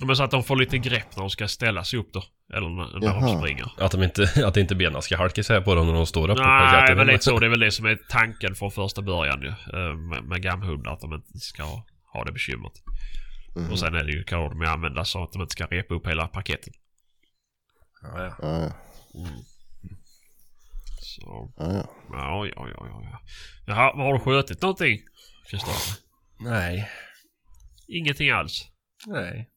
Men 0.07 0.17
så 0.17 0.23
att 0.23 0.31
de 0.31 0.45
får 0.45 0.57
lite 0.57 0.79
grepp 0.79 1.17
när 1.17 1.21
de 1.23 1.31
ska 1.31 1.49
ställa 1.49 1.85
sig 1.85 1.99
upp 1.99 2.13
då. 2.13 2.25
Eller 2.55 2.69
när, 2.69 3.01
när 3.01 3.21
de 3.21 3.39
springer. 3.39 3.73
Att, 3.79 3.93
de 3.93 4.03
inte, 4.03 4.47
att 4.47 4.57
inte 4.57 4.75
benen 4.75 5.03
ska 5.03 5.17
halka 5.17 5.41
isär 5.41 5.61
på 5.61 5.75
dem 5.75 5.87
när 5.87 5.95
de 5.95 6.07
står 6.07 6.31
upp 6.31 6.39
Nej, 6.39 6.47
parketten. 6.47 6.97
men 6.97 7.07
lite 7.07 7.25
så. 7.25 7.39
Det 7.39 7.47
är 7.47 7.51
väl 7.51 7.61
det 7.61 7.71
som 7.71 7.87
är 7.87 7.99
tanken 8.09 8.55
från 8.55 8.71
första 8.71 9.03
början 9.03 9.43
ju. 9.43 9.49
eh, 9.49 9.95
Med, 9.97 10.25
med 10.25 10.43
gamhundar. 10.43 10.93
Att 10.93 11.01
de 11.01 11.15
inte 11.15 11.39
ska 11.39 11.63
ha, 11.63 11.87
ha 12.13 12.25
det 12.25 12.33
bekymret. 12.33 12.73
Mm. 13.57 13.71
Och 13.73 13.79
sen 13.79 13.95
är 13.95 14.05
det 14.05 14.13
ju, 14.13 14.25
kan 14.25 14.41
de 14.41 14.63
använda 14.69 15.05
så 15.05 15.23
att 15.25 15.33
de 15.33 15.43
inte 15.43 15.53
ska 15.53 15.67
repa 15.67 15.95
upp 15.95 16.07
hela 16.07 16.29
paketet. 16.29 16.75
Ja, 18.03 18.25
ja. 18.25 18.35
Ja, 18.43 18.61
ja. 18.63 18.71
Så, 21.01 21.53
ja, 21.57 21.73
ja. 21.73 21.87
ja, 22.13 22.47
ja, 22.47 22.69
ja, 22.69 22.87
ja. 22.91 23.01
ja. 23.13 23.21
Jaha, 23.67 23.93
har 23.97 24.13
du 24.13 24.21
skjutit 24.21 24.63
någonting? 24.63 24.99
Kristoffer? 25.51 25.95
Nej. 26.41 26.89
Ingenting 27.89 28.31
alls? 28.31 28.67
Nej. 29.07 29.49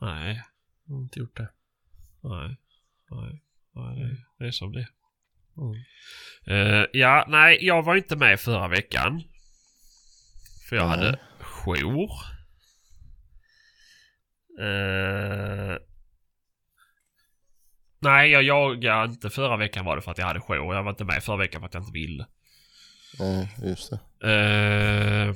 Nej, 0.00 0.42
Jag 0.86 0.94
har 0.94 1.02
inte 1.02 1.18
gjort 1.18 1.36
det. 1.36 1.48
nej, 2.22 2.56
nej. 3.10 3.42
nej 3.74 3.98
det, 4.00 4.16
det 4.38 4.46
är 4.46 4.50
som 4.50 4.72
det. 4.72 4.88
Mm. 5.56 5.74
Eh, 6.46 6.86
ja, 6.92 7.24
nej, 7.28 7.58
jag 7.66 7.82
var 7.82 7.96
inte 7.96 8.16
med 8.16 8.40
förra 8.40 8.68
veckan. 8.68 9.22
För 10.68 10.76
jag 10.76 10.88
Nej. 10.88 10.98
hade 10.98 11.18
jour. 11.40 12.10
Eh, 14.60 15.76
nej, 17.98 18.30
jag 18.30 18.42
jagade 18.42 19.04
inte 19.12 19.30
förra 19.30 19.56
veckan 19.56 19.84
var 19.84 19.96
det 19.96 20.02
för 20.02 20.10
att 20.10 20.18
jag 20.18 20.26
hade 20.26 20.40
jour. 20.40 20.74
Jag 20.74 20.82
var 20.82 20.90
inte 20.90 21.04
med 21.04 21.22
förra 21.24 21.36
veckan 21.36 21.60
för 21.60 21.66
att 21.66 21.74
jag 21.74 21.80
inte 21.82 21.92
ville. 21.92 22.26
Nej, 23.18 23.54
just 23.62 23.90
det. 23.90 24.28
Eh, 24.30 25.34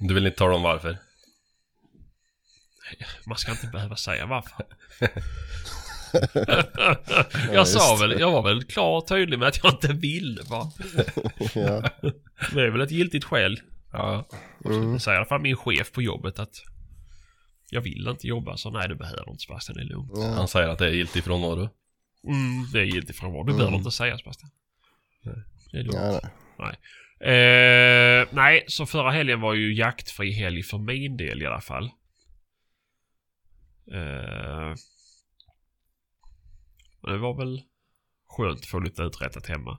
Du 0.00 0.14
vill 0.14 0.26
inte 0.26 0.38
tala 0.38 0.54
om 0.56 0.62
varför? 0.62 0.96
Man 3.26 3.38
ska 3.38 3.50
inte 3.50 3.66
behöva 3.66 3.96
säga 3.96 4.26
varför. 4.26 4.66
jag 7.52 7.68
sa 7.68 7.90
just 7.90 8.02
väl, 8.02 8.20
jag 8.20 8.32
var 8.32 8.42
väl 8.42 8.64
klar 8.64 8.96
och 8.96 9.08
tydlig 9.08 9.38
med 9.38 9.48
att 9.48 9.64
jag 9.64 9.72
inte 9.72 9.92
ville 9.92 10.42
va. 10.42 10.72
ja. 11.54 11.82
Det 12.52 12.62
är 12.62 12.70
väl 12.70 12.80
ett 12.80 12.90
giltigt 12.90 13.24
skäl. 13.24 13.60
Ja. 13.92 14.28
Mm. 14.64 15.00
Säger 15.00 15.16
i 15.16 15.18
alla 15.18 15.26
fall 15.26 15.40
min 15.40 15.56
chef 15.56 15.92
på 15.92 16.02
jobbet 16.02 16.38
att 16.38 16.62
jag 17.70 17.80
vill 17.80 18.08
inte 18.08 18.26
jobba 18.26 18.56
så 18.56 18.70
nej 18.70 18.88
du 18.88 18.94
behöver 18.94 19.30
inte 19.30 19.42
Sebastian, 19.42 19.76
det 19.76 19.82
är 19.82 19.88
lugnt. 19.88 20.10
Ja. 20.14 20.26
Han 20.28 20.48
säger 20.48 20.68
att 20.68 20.78
det 20.78 20.86
är 20.86 20.90
giltig 20.90 21.24
frånvaro. 21.24 21.68
Mm, 22.24 22.70
det 22.72 22.78
är 22.78 22.84
giltigt 22.84 23.18
frånvaro. 23.18 23.42
Du 23.44 23.54
behöver 23.54 23.76
inte 23.76 23.90
säga 23.90 24.18
Sebastian. 24.18 24.50
Det 25.72 25.78
är 25.78 25.82
lugnt. 25.82 25.96
Ja, 25.96 26.20
nej. 26.58 26.78
Eh, 27.20 28.26
nej, 28.30 28.64
så 28.68 28.86
förra 28.86 29.10
helgen 29.10 29.40
var 29.40 29.54
ju 29.54 29.74
jaktfri 29.74 30.32
helg 30.32 30.62
för 30.62 30.78
min 30.78 31.16
del 31.16 31.42
i 31.42 31.46
alla 31.46 31.60
fall. 31.60 31.90
Eh, 33.92 34.74
det 37.02 37.18
var 37.18 37.38
väl 37.38 37.62
skönt 38.28 38.58
att 38.58 38.66
få 38.66 38.78
lite 38.78 39.02
uträttat 39.02 39.46
hemma. 39.46 39.78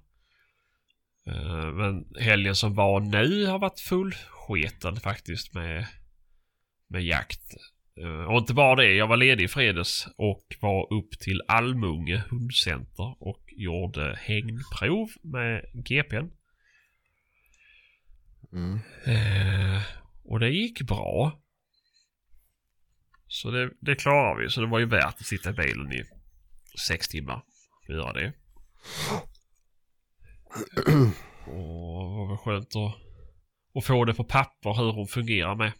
Eh, 1.28 1.72
men 1.74 2.06
helgen 2.20 2.56
som 2.56 2.75
var 2.75 3.00
nu 3.00 3.46
har 3.46 3.60
varit 3.60 3.80
fullsketen 3.80 4.96
faktiskt 4.96 5.54
med, 5.54 5.86
med 6.88 7.04
jakt. 7.04 7.56
Eh, 8.01 8.24
och 8.24 8.38
inte 8.38 8.54
bara 8.54 8.75
det, 8.75 8.94
jag 8.94 9.08
var 9.08 9.18
ledig 9.18 9.44
i 9.44 9.48
fredags 9.48 10.08
och 10.18 10.46
var 10.62 10.94
upp 10.94 11.20
till 11.20 11.42
Almunge 11.48 12.24
hundcenter 12.30 13.24
och 13.24 13.44
gjorde 13.48 14.20
hängprov 14.22 15.10
med 15.24 15.66
GPn. 15.74 16.30
Mm. 18.54 18.80
Eh, 19.06 19.82
och 20.24 20.39
det 20.39 20.50
gick 20.50 20.82
bra. 20.82 21.42
Så 23.31 23.51
det, 23.51 23.69
det 23.79 23.95
klarar 23.95 24.41
vi. 24.41 24.50
Så 24.50 24.62
det 24.62 24.67
var 24.67 24.79
ju 24.79 24.86
värt 24.86 25.05
att 25.19 25.25
sitta 25.25 25.50
i 25.50 25.53
bilen 25.53 25.93
i 25.93 26.03
sex 26.88 27.07
timmar 27.07 27.43
att 27.88 27.95
göra 27.95 28.13
det. 28.13 28.33
Och 31.45 32.09
det 32.09 32.15
var 32.17 32.27
väl 32.27 32.38
skönt 32.38 32.75
att, 32.75 32.95
att 33.77 33.86
få 33.86 34.05
det 34.05 34.13
på 34.13 34.24
papper 34.24 34.74
hur 34.74 34.91
hon 34.91 35.07
fungerar 35.07 35.55
med. 35.55 35.71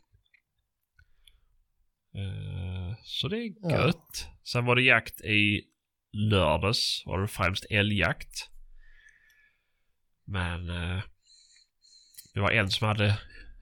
Eh, 2.16 2.96
så 3.04 3.28
det 3.28 3.38
är 3.38 3.54
Ja. 3.62 3.72
gött. 3.86 4.28
Sen 4.44 4.66
var 4.66 4.76
det 4.76 4.82
jakt 4.82 5.22
i 5.22 5.62
lördags. 6.12 7.04
Var 7.06 7.22
det 7.22 7.28
främst 7.28 7.66
älgjakt. 7.70 8.50
Men 10.26 10.70
eh, 10.70 11.02
det 12.34 12.40
var 12.40 12.52
en 12.52 12.70
som 12.70 12.88
hade 12.88 13.18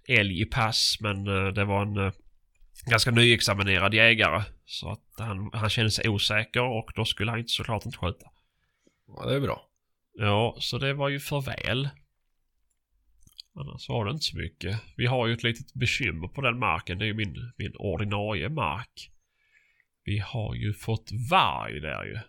älg 0.08 0.42
i 0.42 0.46
pass 0.46 0.98
men 1.00 1.28
eh, 1.28 1.48
det 1.54 1.66
var 1.66 1.82
en 1.82 2.14
ganska 2.90 3.12
nyexaminerad 3.12 3.94
jägare. 3.94 4.44
Så 4.66 4.90
att 4.92 5.04
han, 5.18 5.50
han 5.54 5.70
kände 5.70 5.92
sig 5.92 6.10
osäker 6.10 6.62
och 6.62 6.92
då 6.96 7.06
skulle 7.06 7.32
han 7.32 7.40
inte 7.40 7.52
såklart 7.52 7.86
inte 7.86 7.98
skjuta. 7.98 8.26
Ja, 9.08 9.26
det 9.26 9.36
är 9.36 9.40
bra. 9.40 9.62
Ja, 10.14 10.56
så 10.60 10.78
det 10.78 10.94
var 10.94 11.10
ju 11.10 11.20
för 11.20 11.42
väl. 11.42 11.90
Annars 13.60 13.90
var 13.90 14.06
det 14.06 14.12
inte 14.12 14.24
så 14.26 14.38
mycket. 14.38 14.80
Vi 14.98 15.06
har 15.06 15.28
ju 15.28 15.34
ett 15.34 15.44
litet 15.44 15.74
bekymmer 15.74 16.28
på 16.28 16.42
den 16.42 16.60
marken. 16.60 16.98
Det 16.98 17.06
är 17.06 17.08
ju 17.08 17.14
min, 17.14 17.52
min 17.58 17.74
ordinarie 17.76 18.50
mark. 18.50 19.12
Vi 20.04 20.20
har 20.20 20.56
ju 20.56 20.74
fått 20.74 21.10
varg 21.32 21.80
där 21.80 22.04
ju. 22.04 22.20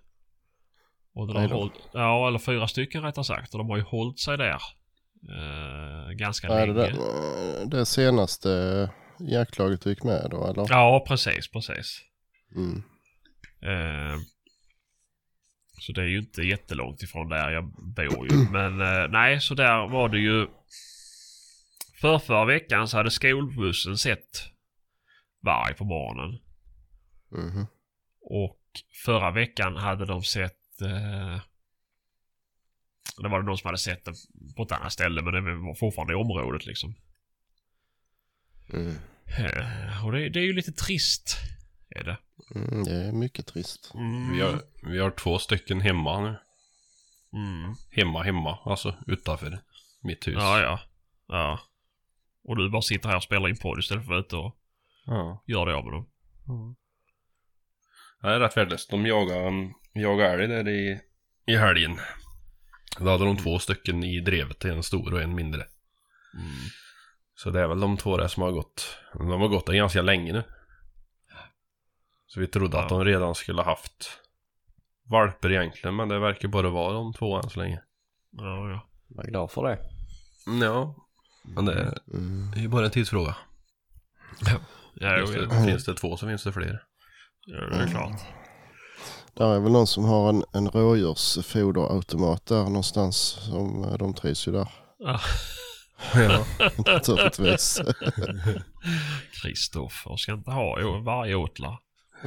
Och 1.14 1.26
den 1.26 1.36
har 1.36 1.48
hållit, 1.48 1.74
ja, 1.92 2.28
eller 2.28 2.38
fyra 2.38 2.68
stycken 2.68 3.02
rättare 3.02 3.24
sagt. 3.24 3.54
Och 3.54 3.58
de 3.58 3.70
har 3.70 3.76
ju 3.76 3.82
hållit 3.82 4.18
sig 4.18 4.36
där. 4.38 4.62
Eh, 5.30 6.10
ganska 6.10 6.46
Ja, 6.46 6.66
det, 6.66 6.72
länge. 6.72 6.98
där, 6.98 7.66
det 7.66 7.86
senaste 7.86 8.48
jaktlaget 9.20 9.80
du 9.80 9.90
gick 9.90 10.02
med 10.02 10.28
då 10.30 10.46
eller? 10.46 10.66
Ja, 10.68 11.04
precis, 11.08 11.50
precis. 11.50 12.00
Mm. 12.56 12.82
Eh, 13.62 14.18
så 15.80 15.92
det 15.92 16.00
är 16.00 16.06
ju 16.06 16.18
inte 16.18 16.42
jättelångt 16.42 17.02
ifrån 17.02 17.28
där 17.28 17.50
jag 17.50 17.72
bor 17.96 18.32
ju. 18.32 18.36
Men 18.52 18.80
eh, 18.80 19.08
nej, 19.10 19.40
så 19.40 19.54
där 19.54 19.88
var 19.88 20.08
det 20.08 20.18
ju. 20.18 20.46
För 22.00 22.18
förra 22.18 22.44
veckan 22.44 22.88
så 22.88 22.96
hade 22.96 23.10
skolbussen 23.10 23.98
sett 23.98 24.44
varg 25.42 25.74
på 25.74 25.84
morgonen. 25.84 26.40
Mhm. 27.30 27.66
Och 28.20 28.60
förra 29.04 29.30
veckan 29.30 29.76
hade 29.76 30.06
de 30.06 30.22
sett... 30.22 30.80
Eh, 30.82 31.40
det 33.22 33.28
var 33.28 33.40
det 33.40 33.46
någon 33.46 33.58
som 33.58 33.68
hade 33.68 33.78
sett 33.78 34.04
det 34.04 34.12
på 34.56 34.62
ett 34.62 34.72
annat 34.72 34.92
ställe 34.92 35.22
men 35.22 35.34
det 35.34 35.40
var 35.40 35.74
fortfarande 35.74 36.12
i 36.12 36.16
området 36.16 36.66
liksom. 36.66 36.94
Mm. 38.72 38.96
Eh, 39.38 40.06
och 40.06 40.12
det, 40.12 40.28
det 40.28 40.40
är 40.40 40.44
ju 40.44 40.52
lite 40.52 40.72
trist. 40.72 41.36
Är 41.90 42.04
det. 42.04 42.18
Mm, 42.54 42.84
det 42.84 42.92
är 42.92 43.12
mycket 43.12 43.46
trist. 43.46 43.92
Mm. 43.94 44.32
Vi 44.32 44.40
har, 44.40 44.62
vi 44.82 44.98
har 44.98 45.10
två 45.10 45.38
stycken 45.38 45.80
hemma 45.80 46.20
nu. 46.20 46.38
Mm. 47.32 47.74
Hemma, 47.90 48.22
hemma. 48.22 48.58
Alltså 48.64 48.96
utanför 49.06 49.60
mitt 50.02 50.28
hus. 50.28 50.34
Ja, 50.38 50.60
ja. 50.60 50.80
Ja. 51.28 51.60
Och 52.44 52.56
du 52.56 52.70
bara 52.70 52.82
sitter 52.82 53.08
här 53.08 53.16
och 53.16 53.22
spelar 53.22 53.48
in 53.48 53.56
podd 53.56 53.78
istället 53.78 54.06
för 54.06 54.14
att 54.14 54.14
vara 54.14 54.20
ute 54.20 54.36
och 54.36 54.56
ja. 55.06 55.44
göra 55.46 55.70
det 55.70 55.76
av 55.76 55.84
med 55.84 55.92
dem. 55.92 56.06
Det 58.22 58.28
är 58.28 58.40
rätt 58.40 58.56
värdelöst. 58.56 58.90
De 58.90 59.06
jagar, 59.06 59.52
jagar 59.92 60.38
älg 60.38 60.48
där 60.48 60.68
i, 60.68 61.00
i 61.46 61.56
helgen. 61.56 61.98
Då 62.98 63.10
hade 63.10 63.24
de 63.24 63.36
två 63.36 63.58
stycken 63.58 64.04
i 64.04 64.20
drevet. 64.20 64.64
En 64.64 64.82
stor 64.82 65.14
och 65.14 65.22
en 65.22 65.34
mindre. 65.34 65.66
Mm. 66.34 66.54
Så 67.42 67.50
det 67.50 67.60
är 67.60 67.66
väl 67.68 67.80
de 67.80 67.96
två 67.96 68.16
där 68.16 68.28
som 68.28 68.42
har 68.42 68.50
gått. 68.50 68.96
De 69.14 69.30
har 69.30 69.48
gått 69.48 69.66
där 69.66 69.74
ganska 69.74 70.02
länge 70.02 70.32
nu. 70.32 70.42
Så 72.26 72.40
vi 72.40 72.46
trodde 72.46 72.78
att 72.78 72.90
Ja. 72.90 72.96
de 72.98 73.04
redan 73.04 73.34
skulle 73.34 73.62
haft 73.62 74.10
valper 75.10 75.50
egentligen. 75.52 75.96
Men 75.96 76.08
det 76.08 76.18
verkar 76.18 76.48
bara 76.48 76.70
vara 76.70 76.92
de 76.92 77.12
två 77.12 77.36
än 77.36 77.50
så 77.50 77.60
länge. 77.60 77.82
Ja, 78.30 78.70
ja. 78.70 78.88
Var 79.08 79.24
glad 79.24 79.50
för 79.50 79.64
det. 79.68 79.78
Ja. 80.64 80.94
Men 81.44 81.64
det 81.64 81.72
är 81.72 81.98
Mm. 82.14 82.50
det 82.54 82.58
är 82.58 82.62
ju 82.62 82.68
bara 82.68 82.84
en 82.84 82.90
tidsfråga. 82.90 83.36
Ja, 84.94 85.18
jo, 85.18 85.26
Finns 85.26 85.36
ja. 85.36 85.58
det, 85.58 85.64
finns 85.66 85.84
det 85.84 85.94
två 85.94 86.16
så 86.16 86.26
finns 86.26 86.44
det 86.44 86.52
fler. 86.52 86.82
ja 87.46 87.60
det 87.60 87.76
är 87.82 87.86
klart. 87.86 88.20
Där 89.34 89.54
är 89.54 89.60
väl 89.60 89.72
någon 89.72 89.86
som 89.86 90.04
har 90.04 90.28
en, 90.28 90.44
en 90.52 90.68
rådjursfoderautomat 90.70 92.46
där 92.46 92.64
någonstans. 92.64 93.16
Som, 93.18 93.84
eh, 93.84 93.92
de 93.98 94.14
trivs 94.14 94.48
ju 94.48 94.52
där 94.52 94.68
Ja. 94.98 95.20
Ja. 96.14 96.44
naturligtvis. 96.86 97.80
Kristoffer 99.42 100.16
ska 100.16 100.32
inte 100.32 100.50
ha 100.50 101.00
varje 101.04 101.34
åtla. 101.34 101.78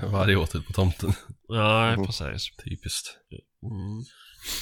Varje 0.04 0.36
åter 0.36 0.60
på 0.62 0.74
tomten. 0.74 1.14
Nej, 1.50 1.94
Mm. 1.94 2.06
precis. 2.06 2.56
Typiskt. 2.64 3.08
Mm. 3.64 4.04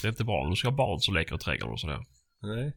Det 0.01 0.07
är 0.07 0.09
inte 0.09 0.23
bra 0.23 0.41
om 0.41 0.49
du 0.49 0.55
ska 0.55 0.67
ha 0.67 0.75
barn 0.75 0.99
som 0.99 1.13
leker 1.13 1.35
i 1.35 1.39
trädgården 1.39 1.73
och 1.73 1.79
sådär. 1.79 2.05
Nej. 2.41 2.73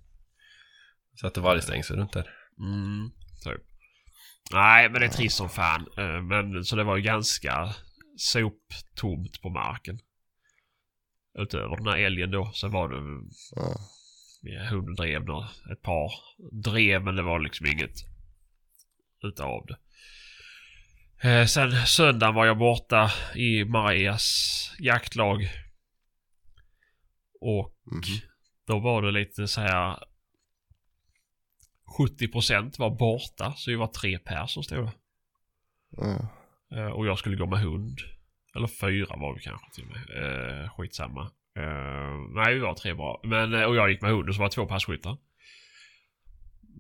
Sätter 1.20 1.40
vargstängsel 1.40 1.96
runt 1.96 2.12
där. 2.12 2.26
Mm, 2.60 3.10
typ. 3.44 3.62
Nej, 4.52 4.88
men 4.90 5.00
det 5.00 5.06
är 5.06 5.10
trist 5.10 5.36
som 5.36 5.48
fan. 5.48 5.86
Eh, 5.98 6.22
Men 6.22 6.64
så 6.64 6.76
det 6.76 6.84
var 6.84 6.96
ju 6.96 7.02
ganska 7.02 7.74
soptomt 8.16 9.42
på 9.42 9.50
marken. 9.50 9.98
Utöver 11.38 11.76
den 11.76 11.86
här 11.86 11.98
älgen 11.98 12.30
då 12.30 12.50
så 12.54 12.68
var 12.68 12.88
det 12.88 12.96
Ja. 13.56 13.74
Ja, 14.42 14.62
hunden 14.70 14.94
drev 14.94 15.24
nå- 15.24 15.48
ett 15.72 15.82
par 15.82 16.12
drev 16.52 17.02
men 17.04 17.16
det 17.16 17.22
var 17.22 17.40
liksom 17.40 17.66
inget 17.66 17.94
utav 19.22 19.66
det. 19.66 19.76
Eh, 21.28 21.46
sen 21.46 21.86
söndagen 21.86 22.34
var 22.34 22.46
jag 22.46 22.58
borta 22.58 23.10
i 23.34 23.64
Marias 23.64 24.72
jaktlag. 24.78 25.48
Och 27.40 27.74
Mhm. 27.84 28.02
då 28.66 28.78
var 28.78 29.02
det 29.02 29.10
lite 29.10 29.48
så 29.48 29.60
här 29.60 29.98
70% 31.98 32.78
var 32.78 32.90
borta 32.90 33.52
så 33.56 33.70
vi 33.70 33.76
var 33.76 33.86
tre 33.86 34.18
pers 34.18 34.50
som 34.50 34.62
stod 34.62 34.84
där. 34.84 34.92
Eh, 36.78 36.86
och 36.92 37.06
jag 37.06 37.18
skulle 37.18 37.36
gå 37.36 37.46
med 37.46 37.58
hund. 37.60 37.98
Eller 38.54 38.66
fyra 38.66 39.16
var 39.16 39.34
vi 39.34 39.40
kanske 39.40 39.70
till 39.74 39.84
och 39.84 39.90
med. 39.90 40.62
Eh, 40.62 40.70
skitsamma. 40.70 41.30
Eh, 41.56 42.14
nej, 42.34 42.54
vi 42.54 42.60
var 42.60 42.74
tre 42.74 42.94
bra. 42.94 43.20
Men, 43.24 43.54
eh, 43.54 43.62
och 43.62 43.76
jag 43.76 43.90
gick 43.90 44.02
med 44.02 44.10
hund 44.10 44.28
och 44.28 44.34
så 44.34 44.38
var 44.40 44.48
det 44.48 44.54
två 44.54 44.66
passkyttar. 44.66 45.16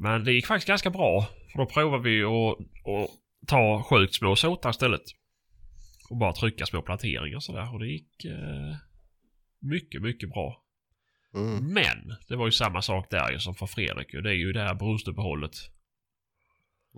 Men 0.00 0.24
det 0.24 0.32
gick 0.32 0.46
faktiskt 0.46 0.68
ganska 0.68 0.90
bra. 0.90 1.26
För 1.52 1.58
då 1.58 1.66
provade 1.66 2.02
vi 2.02 2.22
att, 2.22 2.58
att 2.58 3.10
ta 3.46 3.82
sjukt 3.82 4.14
små 4.14 4.36
såtar 4.36 4.70
istället. 4.70 5.02
Och 6.10 6.16
bara 6.16 6.32
trycka 6.32 6.66
små 6.66 6.82
planteringar 6.82 7.36
och 7.36 7.42
sådär. 7.42 7.72
Och 7.74 7.78
det 7.80 7.86
gick 7.86 8.24
eh, 8.24 8.76
mycket, 9.60 10.02
mycket 10.02 10.28
bra. 10.30 10.62
Mm. 11.34 11.72
Men 11.72 12.16
det 12.28 12.36
var 12.36 12.46
ju 12.46 12.52
samma 12.52 12.82
sak 12.82 13.06
där 13.10 13.30
ju 13.32 13.38
som 13.38 13.54
för 13.54 13.66
Fredrik. 13.66 14.12
Det 14.12 14.30
är 14.30 14.34
ju 14.34 14.52
det 14.52 14.62
här 14.62 14.74
brustuppehållet. 14.74 15.52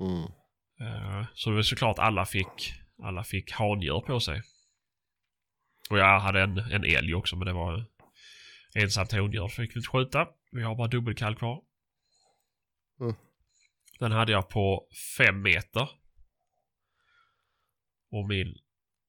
Mm. 0.01 0.23
Eh, 0.81 1.27
Så 1.35 1.51
det 1.51 1.57
var 1.57 1.63
såklart 1.63 1.99
alla 1.99 2.27
fick, 2.27 2.73
alla 3.03 3.25
fick 3.25 3.53
handjur 3.53 4.01
på 4.01 4.21
sig. 4.21 4.43
Och 5.91 5.99
jag 5.99 6.21
hade 6.21 6.43
en, 6.43 6.59
en 6.59 6.85
älg 6.85 7.15
också 7.15 7.37
men 7.37 7.47
det 7.47 7.53
var 7.53 7.85
ensamt 8.75 9.13
hondjur. 9.13 9.49
Fick 9.49 9.77
vi 9.77 9.79
inte 9.79 9.91
skjuta. 9.91 10.29
Vi 10.53 10.63
har 10.63 10.75
bara 10.75 10.89
dubbelkall 10.89 11.37
kvar. 11.37 11.63
Mm. 13.01 13.15
Den 13.99 14.13
hade 14.13 14.33
jag 14.33 14.49
på 14.49 14.89
fem 15.19 15.43
meter. 15.43 15.89
Och 18.11 18.29
min 18.29 18.55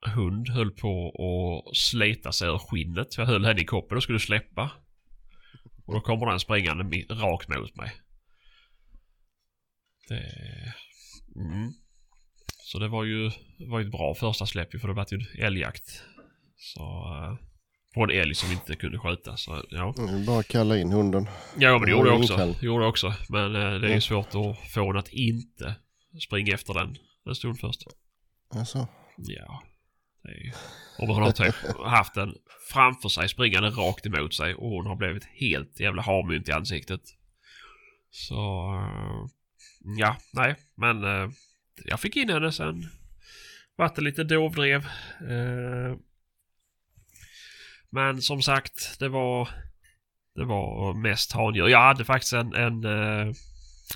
hund 0.05 0.49
höll 0.49 0.71
på 0.71 1.09
att 1.09 1.77
slita 1.77 2.31
sig 2.31 2.47
ur 2.47 2.57
skinnet. 2.57 3.17
Jag 3.17 3.25
höll 3.25 3.45
henne 3.45 3.61
i 3.61 3.65
koppen 3.65 3.97
och 3.97 4.03
skulle 4.03 4.19
släppa. 4.19 4.71
Och 5.85 5.93
då 5.93 6.01
kommer 6.01 6.25
den 6.25 6.39
springande 6.39 6.97
rakt 7.09 7.49
mot 7.49 7.75
mig. 7.75 7.91
Det... 10.07 10.33
Mm. 11.35 11.71
Så 12.47 12.79
det 12.79 12.87
var 12.87 13.03
ju, 13.03 13.31
var 13.59 13.79
ju 13.79 13.85
ett 13.85 13.91
bra 13.91 14.15
första 14.15 14.45
släpp 14.45 14.71
för 14.71 14.87
det 14.87 14.93
var 14.93 15.07
ju 15.11 15.17
en 15.17 15.45
älgjakt. 15.45 16.03
Så... 16.57 16.81
På 17.93 18.03
en 18.03 18.09
älg 18.09 18.35
som 18.35 18.51
inte 18.51 18.75
kunde 18.75 18.99
skjuta. 18.99 19.37
Så 19.37 19.63
ja. 19.69 19.93
Mm, 19.97 20.25
Bara 20.25 20.43
kalla 20.43 20.77
in 20.77 20.91
hunden. 20.91 21.27
Ja 21.57 21.71
men 21.71 21.81
det 21.81 21.91
gjorde 21.91 22.09
jag 22.09 22.19
också. 22.19 22.33
Inkall. 22.33 22.55
Gjorde 22.61 22.85
också. 22.85 23.13
Men 23.29 23.55
eh, 23.55 23.61
det 23.61 23.87
är 23.87 23.89
ju 23.89 23.93
Ja. 23.93 24.01
svårt 24.01 24.27
att 24.35 24.71
få 24.73 24.91
den 24.91 24.99
att 24.99 25.09
inte 25.13 25.75
springa 26.21 26.53
efter 26.53 26.73
den 26.73 26.97
en 27.25 27.35
stund 27.35 27.59
först. 27.59 27.81
Alltså, 28.55 28.87
Ja. 29.17 29.63
Det 30.23 30.29
är 30.31 30.43
ju... 30.43 30.51
Om 30.99 31.07
man 31.07 31.23
har 31.23 31.31
typ 31.31 31.55
haft 31.85 32.13
den 32.13 32.35
framför 32.71 33.09
sig 33.09 33.29
springande 33.29 33.69
rakt 33.69 34.05
emot 34.05 34.33
sig 34.33 34.55
och 34.55 34.69
hon 34.69 34.85
har 34.85 34.95
blivit 34.95 35.25
helt 35.25 35.79
jävla 35.79 36.01
harmynt 36.01 36.49
i 36.49 36.51
ansiktet. 36.51 37.01
Så... 38.11 38.35
eh, 38.75 39.25
Ja, 39.97 40.15
nej. 40.33 40.55
Men 40.75 41.03
eh, 41.03 41.29
jag 41.85 41.99
fick 41.99 42.15
in 42.15 42.29
henne 42.29 42.51
sen. 42.51 42.83
Vart 43.75 43.95
det 43.95 44.01
lite 44.01 44.23
dovdrev. 44.23 44.85
Eh, 45.21 45.95
men 47.89 48.21
som 48.21 48.41
sagt, 48.41 48.99
det 48.99 49.09
var... 49.09 49.49
Det 50.35 50.45
var 50.45 50.93
mest 50.93 51.31
handjur. 51.31 51.67
Jag 51.67 51.79
hade 51.81 52.05
faktiskt 52.05 52.33
en, 52.33 52.53
en, 52.53 52.83
eh, 52.83 53.33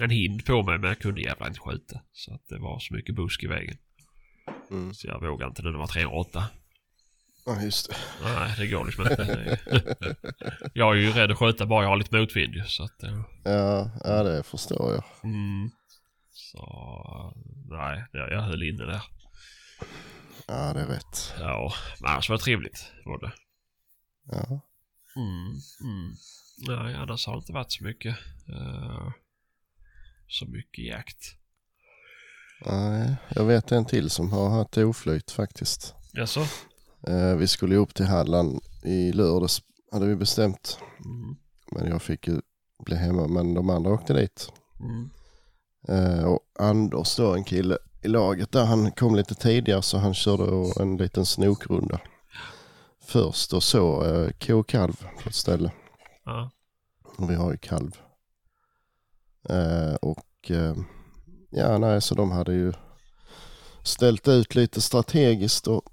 en 0.02 0.10
hind 0.10 0.46
på 0.46 0.64
mig 0.64 0.78
men 0.78 0.88
jag 0.88 1.00
kunde 1.00 1.22
jävla 1.22 1.48
inte 1.48 1.60
skjuta. 1.60 2.00
Så 2.12 2.34
att 2.34 2.48
det 2.50 2.60
var 2.60 2.80
så 2.80 2.94
mycket 2.94 3.16
busk 3.16 3.44
i 3.44 3.48
vägen. 3.48 3.78
mm. 4.72 4.94
Så 4.94 5.08
jag 5.08 5.22
vågade 5.22 5.50
inte 5.50 5.62
när 5.62 5.72
det 5.72 5.78
var 5.78 5.88
308. 5.88 6.44
ja 7.46 7.62
just 7.62 7.90
det. 7.90 7.96
Nej, 8.24 8.54
det 8.58 8.68
går 8.68 8.86
liksom 8.86 9.04
inte. 9.04 9.60
Jag 10.74 10.98
är 10.98 11.00
ju 11.02 11.12
rädd 11.12 11.32
att 11.32 11.38
skjuta 11.38 11.66
bara 11.66 11.84
jag 11.84 11.90
har 11.90 11.98
lite 11.98 12.18
motvind 12.18 12.54
ju, 12.54 12.64
så 12.64 12.84
att... 12.84 13.04
Ja, 13.44 13.92
ja, 14.04 14.24
det 14.24 14.44
förstår 14.44 14.94
jag. 14.94 15.04
Mm. 15.24 15.70
Så... 16.32 17.34
Nej, 17.70 18.06
jag, 18.12 18.32
jag 18.32 18.42
höll 18.42 18.64
inne 18.64 18.86
där. 18.86 19.02
Ja, 20.48 20.74
det 20.74 20.82
är 20.82 20.88
rätt. 20.88 21.34
Ja, 21.40 21.74
men 22.02 22.12
annars 22.12 22.30
var 22.30 22.38
det 22.38 22.44
trevligt. 22.44 22.92
Var 23.06 23.20
det. 23.20 23.32
Ja. 24.32 24.62
Mm, 25.16 25.48
mm. 25.84 26.14
Nej, 26.68 26.96
annars 26.96 27.26
har 27.28 27.34
det 27.34 27.38
inte 27.40 27.54
varit 27.54 27.72
så 27.72 27.84
mycket. 27.84 28.16
eh, 28.50 29.12
så 30.28 30.46
mycket 30.46 30.86
jakt. 30.86 31.18
Nej, 32.66 33.16
jag 33.30 33.46
vet 33.46 33.72
en 33.72 33.86
till 33.86 34.10
som 34.10 34.32
har 34.32 34.50
haft 34.50 34.78
oflyt 34.78 35.32
faktiskt. 35.32 35.96
Jaså? 36.14 36.40
Eh, 37.08 37.36
vi 37.36 37.48
skulle 37.48 37.76
upp 37.76 37.94
till 37.96 38.06
Halland 38.06 38.60
i 38.84 39.12
lördags 39.12 39.62
hade 39.92 40.06
vi 40.06 40.16
bestämt. 40.16 40.80
Mm, 41.06 41.36
Men 41.72 41.88
jag 41.92 42.02
fick 42.02 42.28
ju 42.28 42.42
bli 42.86 42.96
hemma 42.96 43.28
men 43.28 43.54
de 43.54 43.70
andra 43.70 43.92
åkte 43.92 44.14
dit. 44.14 44.52
mm, 44.80 45.10
Eh, 45.90 46.24
och 46.24 46.40
Anders 46.60 47.16
då, 47.16 47.34
en 47.36 47.44
kille 47.44 47.78
i 48.04 48.08
laget 48.08 48.52
där, 48.52 48.66
han 48.66 48.92
kom 48.92 49.16
lite 49.16 49.36
tidigare 49.36 49.82
så 49.82 49.98
han 49.98 50.14
körde 50.14 50.74
en 50.84 50.98
liten 50.98 51.26
snokrunda. 51.26 52.00
Först 53.10 53.54
och 53.54 53.64
så 53.64 54.04
eh, 54.04 54.64
kalv 54.64 55.06
på 55.24 55.30
ett 55.30 55.36
ställe. 55.36 55.72
ja. 56.26 56.52
Och 57.18 57.30
vi 57.30 57.36
har 57.36 57.52
ju 57.52 57.58
kalv. 57.58 57.98
Eh, 59.50 59.96
och 59.96 60.52
eh, 60.52 60.76
ja, 61.50 61.78
nej, 61.78 62.02
så 62.02 62.16
de 62.16 62.32
hade 62.32 62.54
ju 62.54 62.74
ställt 63.84 64.28
ut 64.28 64.56
lite 64.56 64.82
strategiskt 64.82 65.68
och 65.68 65.84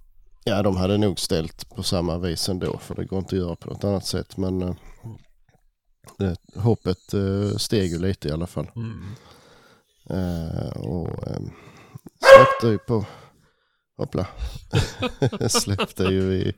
ja, 0.45 0.63
de 0.63 0.77
hade 0.77 0.99
nog 0.99 1.19
ställt 1.21 1.69
på 1.69 1.83
samma 1.83 2.19
vis 2.19 2.49
ändå 2.49 2.79
för 2.79 2.95
det 2.95 3.05
går 3.05 3.19
inte 3.19 3.37
att 3.37 3.43
göra 3.43 3.57
på 3.57 3.71
något 3.71 3.85
annat 3.85 4.07
sätt. 4.07 4.37
Men 4.37 4.63
eh, 4.63 4.77
hoppet 6.55 7.15
eh, 7.15 7.57
steg 7.57 7.91
ju 7.91 7.99
lite 7.99 8.29
i 8.29 8.33
alla 8.33 8.47
fall. 8.47 8.71
Mm. 8.77 9.15
Eh, 10.11 10.77
och 10.77 11.29
eh, 11.29 11.41
släppte 12.21 12.67
ju 12.67 12.79
på, 12.79 13.05
hoppla, 13.97 14.27
släppte 15.49 16.05
ju 16.05 16.35
i, 16.35 16.53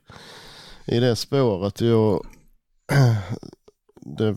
i 0.88 1.00
det 1.00 1.16
spåret 1.16 1.80
och 1.80 2.26
det 4.16 4.36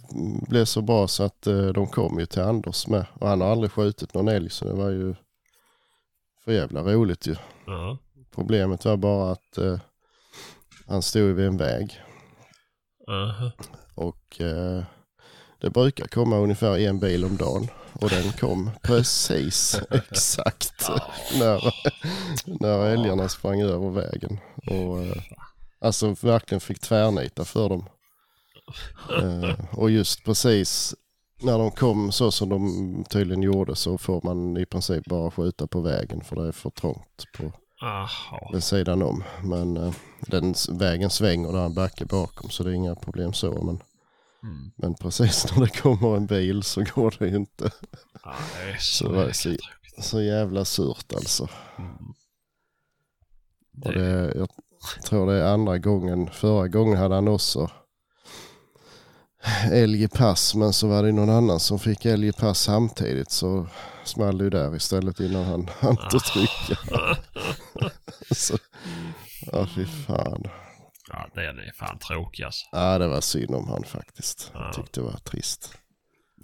blev 0.50 0.66
så 0.66 0.82
bra 0.82 1.08
så 1.08 1.24
att 1.24 1.48
eh, 1.48 1.66
de 1.66 1.88
kom 1.88 2.20
ju 2.20 2.26
till 2.26 2.42
Anders 2.42 2.88
med 2.88 3.06
och 3.14 3.28
han 3.28 3.42
har 3.42 3.48
aldrig 3.48 3.72
skjutit 3.72 4.14
någon 4.14 4.28
älg 4.28 4.50
så 4.50 4.66
det 4.66 4.74
var 4.74 4.90
ju 4.90 5.16
för 6.46 6.52
jävla 6.52 6.82
roligt 6.82 7.28
ju. 7.28 7.36
Ja. 7.66 7.98
Problemet 8.36 8.86
var 8.86 8.98
bara 8.98 9.32
att 9.32 9.58
eh, 9.58 9.80
han 10.88 11.02
stod 11.02 11.36
vid 11.36 11.46
en 11.48 11.58
väg 11.58 12.02
Aha. 13.08 13.52
och 13.96 14.42
eh, 14.42 14.84
det 15.62 15.70
brukar 15.70 16.08
komma 16.08 16.38
ungefär 16.38 16.80
en 16.80 17.00
bil 17.00 17.26
om 17.26 17.38
dagen 17.38 17.68
och 17.94 18.10
den 18.10 18.32
kom 18.32 18.70
precis 18.82 19.82
exakt 19.92 20.90
när, 21.40 21.74
när 22.46 22.86
älgarna 22.86 23.30
sprang 23.30 23.62
över 23.62 23.90
vägen. 23.90 24.40
Och, 24.68 25.04
eh, 25.04 25.24
alltså 25.82 26.16
verkligen 26.22 26.62
fick 26.62 26.80
tvärnita 26.80 27.46
för 27.46 27.70
dem. 27.70 27.86
Eh, 29.22 29.56
och 29.72 29.92
just 29.92 30.24
precis 30.26 30.96
när 31.42 31.58
de 31.58 31.72
kom 31.72 32.12
så 32.12 32.32
som 32.32 32.50
de 32.50 33.04
tydligen 33.10 33.44
gjorde 33.44 33.76
så 33.76 33.98
får 33.98 34.22
man 34.24 34.58
i 34.58 34.66
princip 34.66 35.06
bara 35.06 35.32
skjuta 35.32 35.68
på 35.68 35.82
vägen 35.82 36.22
för 36.22 36.36
det 36.36 36.48
är 36.48 36.52
för 36.52 36.70
trångt 36.70 37.26
på 37.38 37.52
Aha. 37.82 38.50
den 38.52 38.62
sidan 38.62 39.02
om. 39.02 39.24
Men 39.44 39.78
eh, 39.78 39.94
den 40.20 40.54
vägen 40.70 41.10
svänger 41.10 41.52
där 41.52 41.66
en 41.66 41.74
backe 41.74 42.06
bakom 42.06 42.50
så 42.50 42.64
det 42.64 42.70
är 42.70 42.74
inga 42.74 42.96
problem 42.96 43.34
så. 43.34 43.62
Men, 43.64 43.82
Mm. 44.44 44.72
men 44.76 44.96
precis 44.96 45.46
när 45.56 45.62
det 45.66 45.82
kommer 45.82 46.16
en 46.18 46.26
bil 46.26 46.64
så 46.64 46.84
går 46.96 47.16
det 47.20 47.28
ju 47.28 47.36
inte. 47.36 47.72
Ja, 48.24 48.36
det 48.58 48.72
är 48.72 48.78
Så 48.80 49.12
det 49.12 49.20
jäkla 49.26 49.34
så-. 49.34 50.02
Så 50.02 50.22
jävla 50.22 50.66
surt 50.66 51.14
alltså. 51.14 51.48
Mm. 51.78 52.14
Och 53.86 53.94
det, 53.94 54.34
jag 54.36 54.50
tror 55.06 55.32
det 55.32 55.34
är 55.42 55.54
andra 55.54 55.78
gången. 55.78 56.30
Förra 56.32 56.68
gången 56.68 56.98
hade 56.98 57.16
han 57.16 57.28
också 57.28 57.72
älg 59.72 60.04
i 60.04 60.08
pass 60.08 60.56
men 60.56 60.74
så 60.74 60.88
var 60.88 61.04
det 61.04 61.12
någon 61.12 61.30
annan 61.30 61.60
som 61.60 61.80
fick 61.80 62.06
älg 62.06 62.28
i 62.28 62.32
pass 62.32 62.60
samtidigt 62.60 63.32
så 63.32 63.68
small 64.04 64.38
det 64.38 64.44
ju 64.44 64.50
där 64.50 64.76
istället 64.76 65.20
innan 65.20 65.44
han 65.44 65.70
hann 65.80 65.98
att 66.00 66.24
trycka. 66.26 66.78
så, 68.36 68.58
ja 69.52 69.68
fy 69.76 69.86
fan. 69.86 70.44
Ja, 71.10 71.28
den 71.36 71.60
är 71.60 71.72
fan 71.76 71.98
tråkig 72.00 72.44
alltså. 72.44 72.66
Ja 72.72 72.98
det 72.98 73.08
var 73.08 73.22
synd 73.22 73.56
om 73.56 73.68
han 73.68 73.84
faktiskt. 73.84 74.52
Ja. 74.54 74.64
Jag 74.66 74.74
tyckte 74.74 75.00
det 75.00 75.06
var 75.06 75.18
trist. 75.18 75.78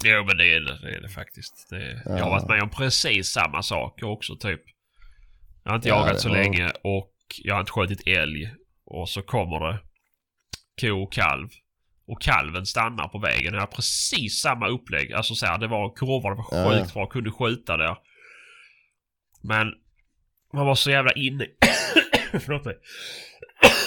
Jo 0.03 0.23
men 0.27 0.37
det 0.37 0.45
är 0.55 0.59
det, 0.59 0.79
det, 0.81 0.95
är 0.97 1.01
det 1.01 1.09
faktiskt. 1.09 1.67
Det, 1.69 2.01
Jag 2.05 2.11
har 2.11 2.19
Ja. 2.19 2.29
varit 2.29 2.47
med 2.49 2.61
om 2.63 2.69
precis 2.69 3.27
samma 3.27 3.63
sak 3.63 3.99
också 4.03 4.35
typ. 4.35 4.61
Jag 5.63 5.71
har 5.71 5.75
inte 5.75 5.89
Ja, 5.89 5.95
jagat 5.99 6.13
det 6.13 6.19
så 6.21 6.29
länge 6.29 6.71
och 6.83 7.09
jag 7.43 7.55
har 7.55 7.59
inte 7.59 7.71
skjutit 7.71 8.07
älg. 8.07 8.53
Och 8.85 9.09
så 9.09 9.21
kommer 9.21 9.59
det 9.67 9.79
ko 10.81 11.03
och 11.03 11.13
kalv. 11.13 11.49
Och 12.07 12.21
kalven 12.21 12.65
stannar 12.65 13.07
på 13.07 13.19
vägen. 13.19 13.53
Jag 13.53 13.59
har 13.59 13.67
precis 13.67 14.41
samma 14.41 14.67
upplägg. 14.67 15.13
Alltså 15.13 15.35
så 15.35 15.45
här, 15.45 15.57
det 15.57 15.67
var 15.67 15.95
kurvor, 15.95 16.29
det 16.29 16.35
var 16.35 16.73
sjukt 16.73 16.93
bra. 16.93 17.07
Kunde 17.07 17.31
skjuta 17.31 17.77
där. 17.77 17.97
Men 19.43 19.73
man 20.53 20.65
var 20.65 20.75
så 20.75 20.91
jävla 20.91 21.11
inne... 21.11 21.47
Förlåt 22.31 22.65
mig. 22.65 22.75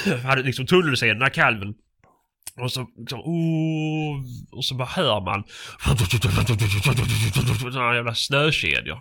Hade 0.24 0.42
liksom 0.42 0.66
tunnelseende 0.66 1.24
när 1.24 1.30
kalven 1.30 1.74
och 2.56 2.72
så 2.72 2.86
liksom, 2.98 3.20
oh, 3.20 4.24
och 4.52 4.64
så 4.64 4.74
bara 4.74 4.88
hör 4.88 5.20
man 5.20 5.44
sådana 7.72 7.94
jävla 7.94 8.14
snökedjor. 8.14 9.00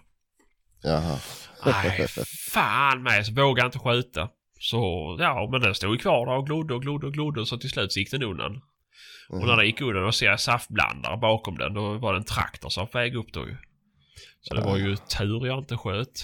Jaha. 0.83 1.19
Nej, 1.65 2.07
fan 2.51 3.03
med 3.03 3.25
så 3.25 3.33
vågade 3.33 3.61
jag 3.61 3.67
inte 3.67 3.79
skjuta. 3.79 4.29
Så 4.59 5.15
ja, 5.19 5.49
men 5.51 5.61
den 5.61 5.75
stod 5.75 5.91
ju 5.91 5.97
kvar 5.97 6.25
där 6.25 6.33
och 6.35 6.45
glodde 6.45 6.73
och 6.73 6.81
glodde 6.81 7.07
och 7.07 7.13
glodde 7.13 7.45
så 7.45 7.57
till 7.57 7.69
slut 7.69 7.91
så 7.93 7.99
gick 7.99 8.11
den 8.11 8.23
undan. 8.23 8.61
Och 9.29 9.47
när 9.47 9.57
den 9.57 9.65
gick 9.65 9.81
undan 9.81 10.05
och 10.05 10.15
ser 10.15 10.25
jag 10.25 10.39
saftblandare 10.39 11.17
bakom 11.17 11.57
den 11.57 11.73
då 11.73 11.93
var 11.97 12.13
det 12.13 12.19
en 12.19 12.25
traktor 12.25 12.69
som 12.69 12.87
väg 12.93 13.15
upp 13.15 13.33
då 13.33 13.47
ju. 13.47 13.57
Så 14.41 14.53
det 14.53 14.61
var 14.61 14.77
ju 14.77 14.95
tur 14.95 15.45
jag 15.47 15.59
inte 15.59 15.77
sköt. 15.77 16.23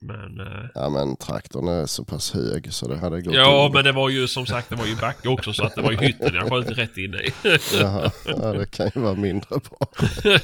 Men... 0.00 0.40
Eh, 0.40 0.68
Ja 0.74 0.88
men 0.88 1.16
traktorn 1.16 1.68
är 1.68 1.86
så 1.86 2.04
pass 2.04 2.34
hög 2.34 2.72
så 2.72 2.88
det 2.88 2.96
hade 2.98 3.20
gått 3.22 3.34
ja 3.34 3.64
under. 3.66 3.78
men 3.78 3.84
det 3.84 3.92
var 3.92 4.08
ju 4.08 4.28
som 4.28 4.46
sagt 4.46 4.68
det 4.70 4.76
var 4.76 4.86
ju 4.86 4.96
backe 4.96 5.28
också 5.28 5.52
så 5.52 5.64
att 5.64 5.74
det 5.74 5.82
var 5.82 5.90
ju 5.92 5.98
hytten 5.98 6.34
jag 6.34 6.48
sköt 6.48 6.78
rätt 6.78 6.96
in 6.96 7.14
i. 7.14 7.32
Jaha, 7.80 8.10
ja, 8.26 8.52
det 8.52 8.70
kan 8.70 8.90
ju 8.94 9.00
vara 9.00 9.14
mindre 9.14 9.48
bra. 9.70 9.88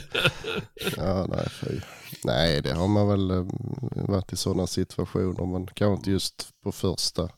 Ja, 0.96 1.26
nej, 1.28 1.46
fy. 1.50 1.80
Nej, 2.24 2.62
det 2.62 2.74
har 2.74 2.88
man 2.88 3.08
väl 3.08 3.30
eh, 3.30 3.44
varit 4.08 4.32
i 4.32 4.36
sådana 4.36 4.66
situationer, 4.66 5.46
men 5.46 5.66
kanske 5.66 5.98
inte 5.98 6.10
just 6.10 6.62
på 6.62 6.72
första, 6.72 7.28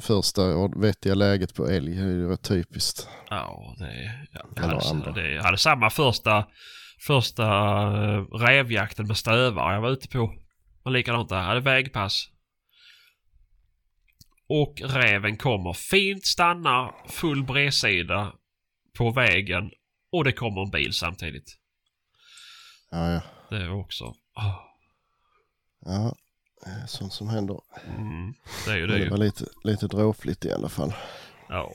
första 0.00 0.68
vettiga 0.68 1.14
läget 1.14 1.54
på 1.54 1.66
älg. 1.66 1.94
Det 1.94 2.02
är 2.02 2.06
ju 2.06 2.28
rätt 2.28 2.42
typiskt. 2.42 3.08
Ja, 3.30 3.74
det... 3.78 4.26
Ja, 4.32 4.40
jag, 4.54 4.62
hade, 4.62 4.88
andra. 4.90 5.12
det, 5.12 5.30
jag 5.30 5.42
hade 5.42 5.58
samma 5.58 5.90
första, 5.90 6.46
första 7.06 7.44
uh, 7.44 8.24
rävjakten 8.24 9.06
med 9.06 9.16
stövare 9.16 9.74
jag 9.74 9.80
var 9.80 9.90
ute 9.90 10.08
på. 10.08 10.34
Och 10.82 10.92
likadant 10.92 11.28
där, 11.28 11.36
jag 11.36 11.44
hade 11.44 11.60
vägpass. 11.60 12.28
Och 14.48 14.80
räven 14.84 15.36
kommer 15.36 15.72
fint, 15.72 16.26
stannar, 16.26 16.94
full 17.08 17.44
bredsida 17.44 18.32
på 18.98 19.10
vägen 19.10 19.70
och 20.12 20.24
det 20.24 20.32
kommer 20.32 20.62
en 20.62 20.70
bil 20.70 20.92
samtidigt. 20.92 21.56
Ja, 22.90 23.12
ja. 23.12 23.20
Det 23.50 23.56
är 23.56 23.70
också... 23.72 24.14
ah, 24.34 24.54
ja. 25.84 26.14
det 26.64 26.70
är 26.70 26.86
Sånt 26.86 27.12
som 27.12 27.28
händer. 27.28 27.60
Mm, 27.86 28.34
det 28.66 28.70
är 28.72 28.76
ju 28.76 28.80
Men 28.86 28.90
det 28.90 28.98
det 28.98 29.04
ju. 29.04 29.10
var 29.10 29.18
lite, 29.18 29.44
lite 29.64 29.86
dråpligt 29.86 30.44
i 30.44 30.52
alla 30.52 30.68
fall. 30.68 30.94
Ja. 31.48 31.74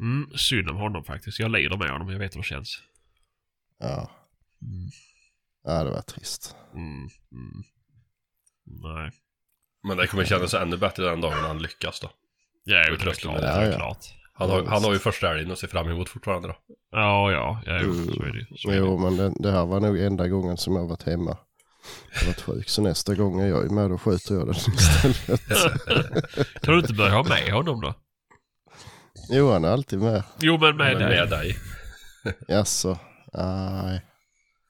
Mm, 0.00 0.30
synd 0.36 0.70
om 0.70 0.76
honom 0.76 1.04
faktiskt. 1.04 1.38
Jag 1.38 1.50
lider 1.50 1.76
med 1.76 1.90
honom. 1.90 2.08
Jag 2.08 2.18
vet 2.18 2.34
hur 2.34 2.40
det 2.40 2.46
känns. 2.46 2.82
Ja. 3.78 4.10
Mm. 4.62 4.90
ja, 5.64 5.84
det 5.84 5.90
var 5.90 6.02
trist. 6.02 6.56
Mm, 6.74 7.08
mm. 7.32 7.62
Nej. 8.64 9.10
Men 9.82 9.96
det 9.96 10.06
kommer 10.06 10.24
kännas 10.24 10.54
ännu 10.54 10.76
bättre 10.76 11.04
den 11.10 11.20
dagen 11.20 11.44
han 11.44 11.62
lyckas 11.62 12.00
då. 12.00 12.10
Ja, 12.64 12.76
det 12.76 12.84
är 12.84 12.90
Det 13.60 13.66
det. 13.70 13.76
klart. 13.76 14.06
Han 14.38 14.50
har, 14.50 14.64
han 14.64 14.84
har 14.84 14.92
ju 14.92 14.98
första 14.98 15.30
älgen 15.30 15.52
att 15.52 15.58
se 15.58 15.66
fram 15.66 15.88
emot 15.90 16.08
fortfarande 16.08 16.48
då. 16.48 16.54
Ja, 16.90 17.32
ja. 17.32 17.60
ja 17.66 17.80
jo, 17.82 17.90
Mm. 17.92 18.04
så 18.14 18.22
är 18.22 18.32
det. 18.32 18.46
Så 18.58 18.68
är 18.68 18.72
det. 18.72 18.78
Jo, 18.78 18.98
men 18.98 19.16
det, 19.16 19.32
det 19.42 19.50
här 19.52 19.66
var 19.66 19.80
nog 19.80 19.98
enda 20.00 20.28
gången 20.28 20.56
som 20.56 20.76
jag 20.76 20.86
varit 20.86 21.02
hemma. 21.02 21.36
Jag 22.14 22.20
har 22.20 22.26
varit 22.26 22.40
sjuk, 22.40 22.68
så 22.68 22.82
nästa 22.82 23.14
gång 23.14 23.40
är 23.40 23.46
jag 23.46 23.70
med 23.70 23.92
och 23.92 24.02
skjuter 24.02 24.34
jag 24.34 24.46
den 24.46 24.54
istället. 24.56 25.42
Kan 26.62 26.74
du 26.74 26.80
inte 26.80 26.94
börja 26.94 27.12
ha 27.14 27.22
med 27.24 27.52
honom 27.52 27.80
då? 27.80 27.94
Johan 29.30 29.64
är 29.64 29.68
alltid 29.68 29.98
med. 29.98 30.22
Jo, 30.38 30.58
men 30.58 30.76
med 30.76 30.92
Men 30.98 31.08
dig. 31.08 31.18
med 31.20 31.30
dig. 31.30 31.56
Jaså? 32.48 32.98
Nej, 33.32 34.00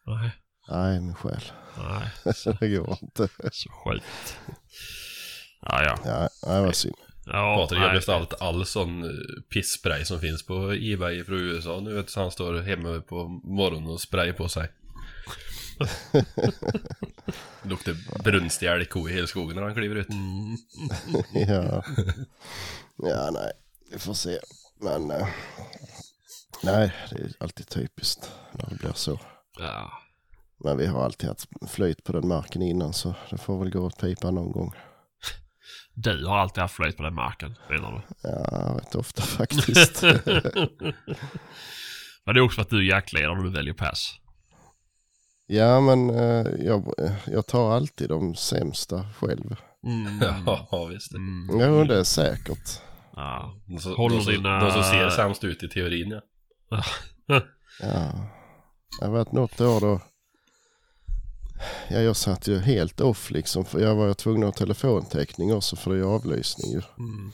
Nej, 0.06 0.30
nej 0.68 1.00
min 1.00 1.14
själ. 1.14 1.42
nej. 1.78 2.34
Det 2.60 2.68
går 2.68 2.98
inte. 3.02 3.28
Så 3.52 3.68
sjukt. 3.84 4.38
Ja, 5.62 5.82
ja. 5.84 5.96
Ja, 6.04 6.28
nej, 6.46 6.62
vad 6.62 6.74
synd. 6.74 6.94
Ja 7.26 7.56
Patrik 7.56 7.80
har 7.80 7.86
nej. 7.86 7.96
beställt 7.96 8.40
all 8.40 8.66
sån 8.66 9.04
eh, 9.04 9.10
pissspray 9.48 10.04
som 10.04 10.20
finns 10.20 10.46
på 10.46 10.72
Ebay 10.72 11.24
från 11.24 11.38
USA 11.38 11.80
nu 11.80 11.94
vet 11.94 12.06
du, 12.06 12.12
så 12.12 12.20
han 12.20 12.30
står 12.30 12.60
hemma 12.60 13.00
på 13.00 13.28
morgonen 13.44 13.90
och 13.90 14.00
sprayar 14.00 14.32
på 14.32 14.48
sig. 14.48 14.68
Luktar 17.62 18.22
brunstig 18.24 18.66
älgko 18.66 19.08
i 19.08 19.12
hela 19.12 19.26
skogen 19.26 19.56
när 19.56 19.62
han 19.62 19.74
kliver 19.74 19.96
ut. 19.96 20.08
Mm. 20.10 20.56
Ja. 21.48 21.84
ja, 22.96 23.30
nej, 23.32 23.52
vi 23.92 23.98
får 23.98 24.14
se. 24.14 24.38
Men 24.80 25.10
eh, 25.10 25.28
nej, 26.62 26.92
det 27.10 27.16
är 27.16 27.32
alltid 27.40 27.68
typiskt 27.68 28.30
när 28.52 28.70
det 28.70 28.76
blir 28.76 28.92
så. 28.94 29.20
Ja. 29.58 29.92
Men 30.64 30.76
vi 30.78 30.86
har 30.86 31.04
alltid 31.04 31.28
haft 31.28 31.48
flyt 31.68 32.04
på 32.04 32.12
den 32.12 32.28
marken 32.28 32.62
innan 32.62 32.92
så 32.92 33.14
det 33.30 33.38
får 33.38 33.58
väl 33.58 33.70
gå 33.70 33.80
åt 33.80 34.00
pipan 34.00 34.34
någon 34.34 34.52
gång. 34.52 34.72
Du 35.98 36.26
har 36.26 36.38
alltid 36.38 36.62
haft 36.62 36.74
flöjt 36.74 36.96
på 36.96 37.02
den 37.02 37.14
marken, 37.14 37.54
menar 37.70 37.92
du? 37.92 38.28
Ja, 38.28 38.78
rätt 38.82 38.94
ofta 38.94 39.22
faktiskt. 39.22 40.02
Men 42.24 42.34
det 42.34 42.40
är 42.40 42.40
också 42.40 42.54
för 42.54 42.62
att 42.62 42.70
du 42.70 42.78
är 42.78 42.82
jaktledare 42.90 43.30
och 43.30 43.42
du 43.44 43.50
väljer 43.50 43.74
pass. 43.74 44.14
ja, 45.46 45.80
men 45.80 46.10
eh, 46.10 46.46
jag, 46.58 46.94
jag 47.26 47.46
tar 47.46 47.72
alltid 47.72 48.08
de 48.08 48.34
sämsta 48.34 49.06
själv. 49.18 49.56
Mm. 49.86 50.18
Ja, 50.70 50.84
visst. 50.92 51.14
Mm. 51.14 51.60
Jo, 51.60 51.84
det 51.84 51.98
är 51.98 52.04
säkert. 52.04 52.80
Ja. 53.16 53.54
De, 53.66 53.78
som- 53.78 53.96
Håller 53.96 54.16
de, 54.16 54.22
som- 54.24 54.32
dina- 54.32 54.60
de 54.60 54.70
som 54.72 54.82
ser 54.82 55.10
sämst 55.10 55.44
ut 55.44 55.62
i 55.62 55.68
teorin 55.68 56.10
ja. 56.10 56.20
Ja, 57.80 58.12
det 59.00 59.04
har 59.06 59.12
varit 59.12 59.32
något 59.32 59.60
år 59.60 59.80
då. 59.80 60.00
Ja, 61.88 62.00
jag 62.00 62.16
satt 62.16 62.48
ju 62.48 62.58
helt 62.58 63.00
off 63.00 63.30
liksom. 63.30 63.64
För 63.64 63.80
jag 63.80 63.94
var 63.94 64.14
tvungen 64.14 64.48
att 64.48 64.58
ha 64.58 64.66
telefontäckning 64.66 65.54
också 65.54 65.76
för 65.76 65.90
det 65.90 65.98
är 65.98 66.02
avlysning 66.02 66.72
ju. 66.72 66.82
Mm. 66.98 67.32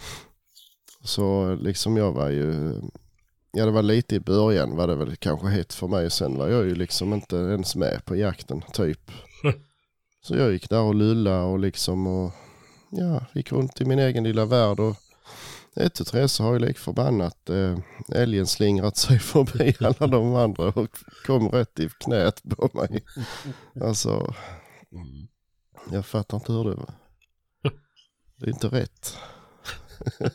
Så 1.05 1.55
liksom 1.55 1.97
jag 1.97 2.13
var 2.13 2.29
ju, 2.29 2.75
ja 3.53 3.65
det 3.65 3.71
var 3.71 3.83
lite 3.83 4.15
i 4.15 4.21
början 4.21 4.77
var 4.77 4.87
det 4.87 4.95
väl 4.95 5.17
kanske 5.17 5.47
hett 5.47 5.73
för 5.73 5.89
mig. 5.89 6.11
Sen 6.11 6.39
var 6.39 6.49
jag 6.49 6.65
ju 6.65 6.75
liksom 6.75 7.13
inte 7.13 7.37
ens 7.37 7.77
med 7.77 8.05
på 8.05 8.17
jakten 8.17 8.63
typ. 8.73 9.11
Så 10.23 10.37
jag 10.37 10.53
gick 10.53 10.71
där 10.71 10.81
och 10.81 10.95
lulla 10.95 11.45
och 11.45 11.59
liksom 11.59 12.07
och 12.07 12.33
ja, 12.91 13.27
gick 13.35 13.53
runt 13.53 13.81
i 13.81 13.85
min 13.85 13.99
egen 13.99 14.25
lilla 14.25 14.45
värld 14.45 14.81
och 14.81 14.97
ett 15.77 16.01
och 16.01 16.07
tre 16.07 16.29
så 16.29 16.45
har 16.45 16.53
ju 16.53 16.59
lik 16.59 16.79
förbannat 16.79 17.51
eh, 17.51 17.79
älgen 18.15 18.47
slingrat 18.47 18.97
sig 18.97 19.19
förbi 19.33 19.75
alla 19.81 20.07
de 20.07 20.35
andra 20.35 20.65
och 20.65 20.89
kom 21.27 21.49
rätt 21.49 21.81
i 21.81 21.89
knät 22.01 22.43
på 22.43 22.71
mig. 22.75 23.05
Alltså, 23.87 24.35
Mm. 24.93 25.29
jag 25.91 26.07
fattar 26.07 26.37
inte 26.37 26.53
hur 26.53 26.65
det 26.65 26.75
var. 26.77 26.95
Det 28.37 28.47
är 28.47 28.51
inte 28.51 28.67
rätt. 28.69 29.17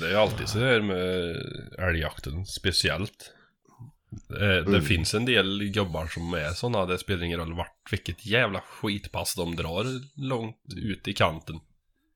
Det 0.00 0.06
är 0.06 0.10
ju 0.10 0.16
alltid 0.16 0.48
så 0.48 0.58
här 0.58 0.80
med 0.80 1.36
älgjakten, 1.88 2.46
speciellt. 2.46 3.32
Eh, 4.40 4.70
Det 4.72 4.82
finns 4.82 5.14
en 5.14 5.24
del 5.24 5.64
gubbar 5.64 6.06
som 6.06 6.34
är 6.34 6.50
sådana, 6.50 6.86
det 6.86 6.98
spelar 6.98 7.24
ingen 7.24 7.38
roll 7.40 7.54
vart, 7.56 7.92
vilket 7.92 8.26
jävla 8.26 8.60
skitpass 8.60 9.34
de 9.34 9.56
drar 9.56 9.86
långt 10.20 10.56
ut 10.76 11.08
i 11.08 11.14
kanten. 11.14 11.60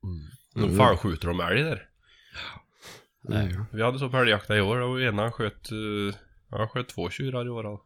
Mm. 0.05 0.69
Då 0.71 0.77
fan 0.77 0.97
skjuter 0.97 1.29
de 1.29 1.41
älg 1.41 1.63
där. 1.63 1.88
Nej. 3.21 3.59
Vi 3.73 3.83
hade 3.83 3.99
så 3.99 4.09
på 4.11 4.17
älgjakten 4.17 4.57
i 4.57 4.61
år 4.61 4.81
och 4.81 5.03
ena 5.03 5.33
sköt, 5.33 5.73
uh, 5.73 6.15
han 6.51 6.69
sköt 6.69 6.89
två 6.89 7.11
tjurar 7.11 7.47
i 7.47 7.49
år. 7.49 7.63
då. 7.63 7.85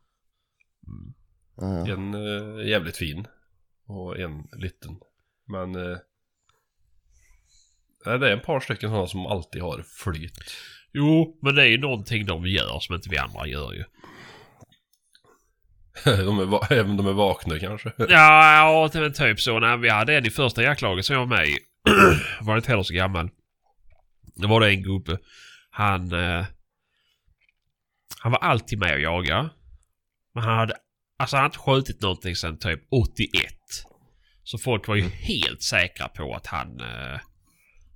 Ja, 1.57 1.79
ja. 1.87 1.93
En 1.95 2.15
eh, 2.15 2.69
jävligt 2.69 2.97
fin 2.97 3.27
och 3.87 4.19
en 4.19 4.49
liten. 4.53 4.97
Men 5.47 5.75
eh, 5.75 5.99
nej, 8.07 8.19
det 8.19 8.31
är 8.31 8.37
ett 8.37 8.45
par 8.47 8.61
stycken 8.61 8.91
sådana 8.91 9.07
som 9.07 9.27
alltid 9.27 9.63
har 9.63 9.83
flyt. 9.83 10.53
Jo, 10.93 11.39
men 11.43 11.55
det 11.55 11.63
är 11.63 11.67
ju 11.67 11.79
någonting 11.79 12.27
de 12.27 12.47
gör 12.47 12.81
som 12.81 12.95
inte 12.95 13.09
vi 13.09 13.19
andra 13.19 13.47
gör 13.47 13.73
ju. 13.73 13.85
de 16.05 16.39
är, 16.39 16.45
va- 16.45 16.67
även 16.71 16.97
de 16.97 17.07
är 17.07 17.13
vakna 17.13 17.59
kanske. 17.59 17.93
Ja, 17.99 18.07
ja 18.09 18.91
det 18.93 19.01
var 19.01 19.11
typ 19.11 19.41
så. 19.41 19.59
När 19.59 19.77
vi 19.77 19.89
hade 19.89 20.17
en 20.17 20.27
i 20.27 20.31
första 20.31 20.63
jaktlaget 20.63 21.05
som 21.07 21.15
jag 21.15 21.27
var 21.27 21.37
med 21.37 21.49
i. 21.49 21.59
var 22.41 22.57
inte 22.57 22.69
heller 22.71 22.83
så 22.83 22.95
gammal. 22.95 23.31
Det 24.35 24.47
var 24.47 24.61
det 24.61 24.69
en 24.71 24.83
gubbe. 24.83 25.19
Han... 25.71 26.13
Eh, 26.13 26.47
han 28.21 28.33
var 28.33 28.39
alltid 28.39 28.79
med 28.79 28.95
och 28.95 29.01
jaga. 29.01 29.51
Men 30.35 30.45
han 30.45 30.59
hade... 30.59 30.75
Alltså 31.19 31.37
han 31.37 31.43
hade 31.43 31.53
inte 31.55 31.59
skjutit 31.59 32.01
någonting 32.03 32.37
sedan 32.37 32.59
typ 32.59 32.81
81. 32.91 33.31
Så 34.43 34.59
folk 34.59 34.89
var 34.89 34.95
ju 34.95 35.09
helt 35.09 35.63
säkra 35.63 36.09
på 36.09 36.35
att 36.35 36.47
han... 36.47 36.81
Eh, 36.81 37.21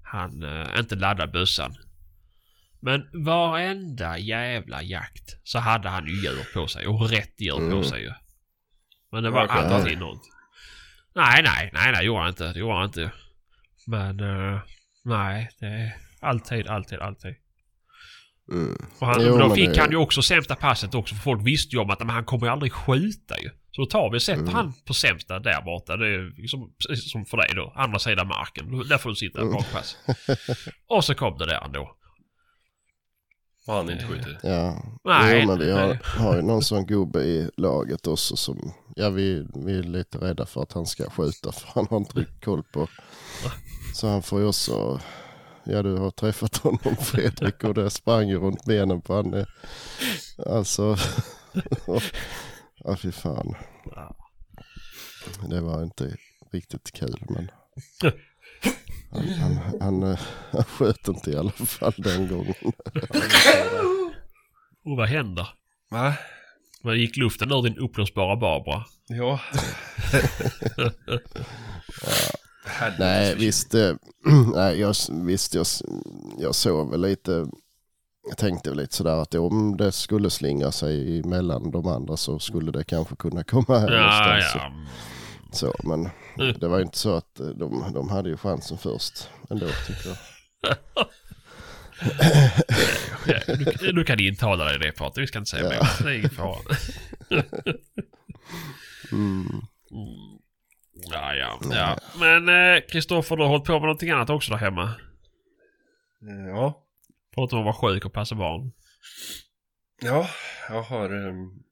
han 0.03 0.43
eh, 0.43 0.79
inte 0.81 0.95
laddade 0.95 1.33
bössan. 1.33 1.77
Men 2.81 3.25
varenda 3.25 4.19
jävla 4.19 4.83
jakt 4.83 5.37
så 5.45 5.59
hade 5.59 5.89
han 5.89 6.07
ju 6.07 6.13
djur 6.13 6.53
på 6.55 6.67
sig. 6.69 6.87
Och 6.87 7.11
rätt 7.11 7.41
djur 7.41 7.53
på 7.57 7.61
Mm. 7.77 7.85
sig 7.85 8.03
ju. 8.03 8.13
Men 9.13 9.23
det 9.23 9.31
var 9.31 9.45
Okej. 9.45 9.57
alltid 9.57 9.99
något. 9.99 10.23
Nej, 11.15 11.43
nej, 11.43 11.71
nej, 11.73 11.93
nej, 11.93 11.93
det 11.93 12.03
gjorde 12.05 12.21
han 12.21 12.29
inte. 12.29 12.53
Det 12.53 12.59
gjorde 12.59 12.75
han 12.75 12.85
inte. 12.85 13.13
Men 13.87 14.21
eh, 14.21 14.61
nej, 15.05 15.51
det 15.61 15.95
alltid, 16.21 16.67
alltid, 16.67 16.99
alltid. 16.99 17.35
Mm. 18.53 18.77
Och 18.99 19.07
han, 19.07 19.17
Jo, 19.21 19.37
men 19.39 19.49
då 19.49 19.55
fick 19.55 19.75
det- 19.75 19.81
han 19.81 19.91
ju 19.91 19.97
också 19.97 20.23
sämsta 20.23 20.57
passet 20.57 20.95
också 20.95 21.15
för 21.15 21.23
folk 21.23 21.47
visste 21.47 21.77
ju 21.77 21.83
om 21.83 21.91
att 21.91 21.99
men 21.99 22.11
han 22.11 22.25
kommer 22.25 22.47
ju 22.47 22.53
aldrig 22.53 22.73
skjuta 22.73 23.39
ju. 23.41 23.51
Så 23.71 23.81
då 23.83 23.87
tar 23.87 24.11
vi 24.11 24.19
och 24.19 24.23
sätter 24.23 24.41
Mm. 24.43 24.55
han 24.55 24.73
på 24.87 24.95
sämsta 24.95 25.39
där 25.39 25.63
borta. 25.63 25.97
Det 25.97 26.07
är 26.07 26.41
liksom, 26.41 26.75
precis 26.89 27.13
som 27.13 27.25
för 27.27 27.37
dig 27.37 27.49
då. 27.55 27.73
Andra 27.77 27.99
sidan 27.99 28.27
marken. 28.29 28.89
Där 28.89 28.99
får 28.99 29.11
du 29.11 29.17
sitta 29.17 29.41
Mm. 29.41 29.53
bakpass. 29.53 29.97
och 30.89 31.05
så 31.05 31.15
kom 31.15 31.39
det 31.39 31.47
där 31.47 31.65
ändå. 31.65 31.97
Och 33.67 33.75
han 33.75 33.91
inte 33.91 34.05
skjuter. 34.07 34.39
Ja, 34.43 34.83
Nej, 35.05 35.41
jo, 35.43 35.49
men 35.49 35.59
vi 35.59 35.71
har, 35.73 35.99
har 36.19 36.37
ju 36.37 36.43
någon 36.43 36.63
sån 36.63 36.87
gubbe 36.87 37.21
i 37.25 37.51
laget 37.57 38.07
också 38.07 38.37
som, 38.37 38.73
ja 38.97 39.11
vi, 39.11 39.47
vi 39.67 39.79
är 39.79 39.83
lite 39.83 40.19
rädda 40.19 40.47
för 40.47 40.63
att 40.63 40.73
han 40.73 40.87
ska 40.87 41.11
skjuta 41.11 41.53
för 41.53 41.69
han 41.75 41.87
har 41.91 41.97
inte 41.97 42.19
riktigt 42.21 42.45
koll 42.45 42.63
på. 42.63 42.89
Så 43.95 44.09
han 44.09 44.23
får 44.23 44.41
ju 44.41 44.47
också, 44.47 45.01
ja 45.67 45.83
du 45.83 45.97
har 45.97 46.11
träffat 46.11 46.57
honom 46.57 46.97
Fredrik 47.01 47.65
och 47.65 47.75
det 47.75 47.91
sprang 47.91 48.29
ju 48.29 48.39
runt 48.39 48.65
benen 48.65 49.01
på 49.01 49.19
eh, 49.19 49.47
Alltså, 50.47 50.97
ja 52.85 52.97
fy 52.97 53.13
fan. 53.13 53.55
Det 55.51 55.61
var 55.61 55.83
inte 55.83 56.17
riktigt 56.53 56.93
kul 56.93 57.25
men. 57.29 57.51
Han, 59.11 59.29
han, 59.29 59.59
han, 59.81 60.03
eh, 60.03 60.21
han 60.51 60.65
sköt 60.65 61.09
inte 61.09 61.31
i 61.31 61.37
alla 61.37 61.51
fall 61.51 61.95
den 61.97 62.29
gången. 62.29 62.55
Och 64.85 64.97
vad 64.97 65.09
händer? 65.09 65.49
Va? 65.91 66.15
Vad 66.83 66.97
gick 66.97 67.17
luften 67.17 67.53
ur 67.53 67.63
din 67.63 67.79
uppblåsbara 67.79 68.37
Barbara? 68.37 68.85
Ja. 69.09 69.41
Nej, 72.99 73.35
visst. 73.35 73.75
eh, 73.75 73.93
nej, 74.55 74.81
jag, 74.81 74.95
visst, 75.11 75.55
jag, 75.55 75.67
jag 76.39 76.55
såg 76.55 76.91
väl 76.91 77.01
lite. 77.01 77.47
Jag 78.29 78.39
tänkte 78.39 78.71
väl 78.71 78.79
lite 78.79 78.95
sådär 78.97 79.17
att 79.23 79.35
om 79.35 79.77
det 79.77 79.93
skulle 79.93 80.31
slinga 80.31 80.73
sig 80.73 81.23
mellan 81.23 81.71
de 81.71 81.87
andra 81.87 82.17
så 82.17 82.39
skulle 82.39 82.73
det 82.73 82.85
kanske 82.85 83.17
kunna 83.17 83.45
komma 83.45 83.79
här 83.79 83.91
Ja, 83.93 83.99
någonstans. 83.99 84.45
ja. 84.55 84.73
Så, 85.53 85.75
men 85.85 86.09
Mm. 86.39 86.57
det 86.61 86.69
var 86.69 86.81
inte 86.81 86.99
så 86.99 87.15
att 87.17 87.41
eh, 87.41 87.47
de, 87.47 87.85
de 87.95 88.09
hade 88.09 88.29
ju 88.29 88.37
chansen 88.37 88.79
först 88.79 89.29
ändå 89.51 89.67
tycker 89.87 90.09
jag. 90.09 90.17
Ja, 93.27 93.41
du, 93.81 93.93
du 93.93 94.05
kan 94.05 94.21
intala 94.21 94.65
dig 94.65 94.79
det 94.79 94.93
Patrik, 94.93 95.23
vi 95.23 95.27
ska 95.27 95.39
inte 95.39 95.51
säga 95.51 95.63
Ja. 95.63 95.69
mer. 95.69 95.89
Det 96.05 96.11
är 96.15 96.19
ingen 96.19 96.31
fara. 96.31 96.59
Mm. 99.13 99.47
Ja, 100.97 101.35
ja, 101.35 101.59
ja. 101.71 101.99
Men 102.19 102.49
eh, 102.49 102.81
Kristoffer, 102.89 103.37
du 103.37 103.43
har 103.43 103.49
hållit 103.49 103.65
på 103.65 103.73
med 103.73 103.83
någonting 103.83 104.11
annat 104.11 104.31
också 104.31 104.51
där 104.53 104.59
hemma? 104.59 104.95
Ja. 106.49 106.83
Förutom 107.35 107.59
att 107.59 107.65
vara 107.65 107.93
sjuk 107.93 108.05
och 108.05 108.13
passa 108.13 108.35
barn. 108.35 108.73
Ja, 110.03 110.29
jag 110.69 110.83
har 110.83 111.13
um, 111.29 111.63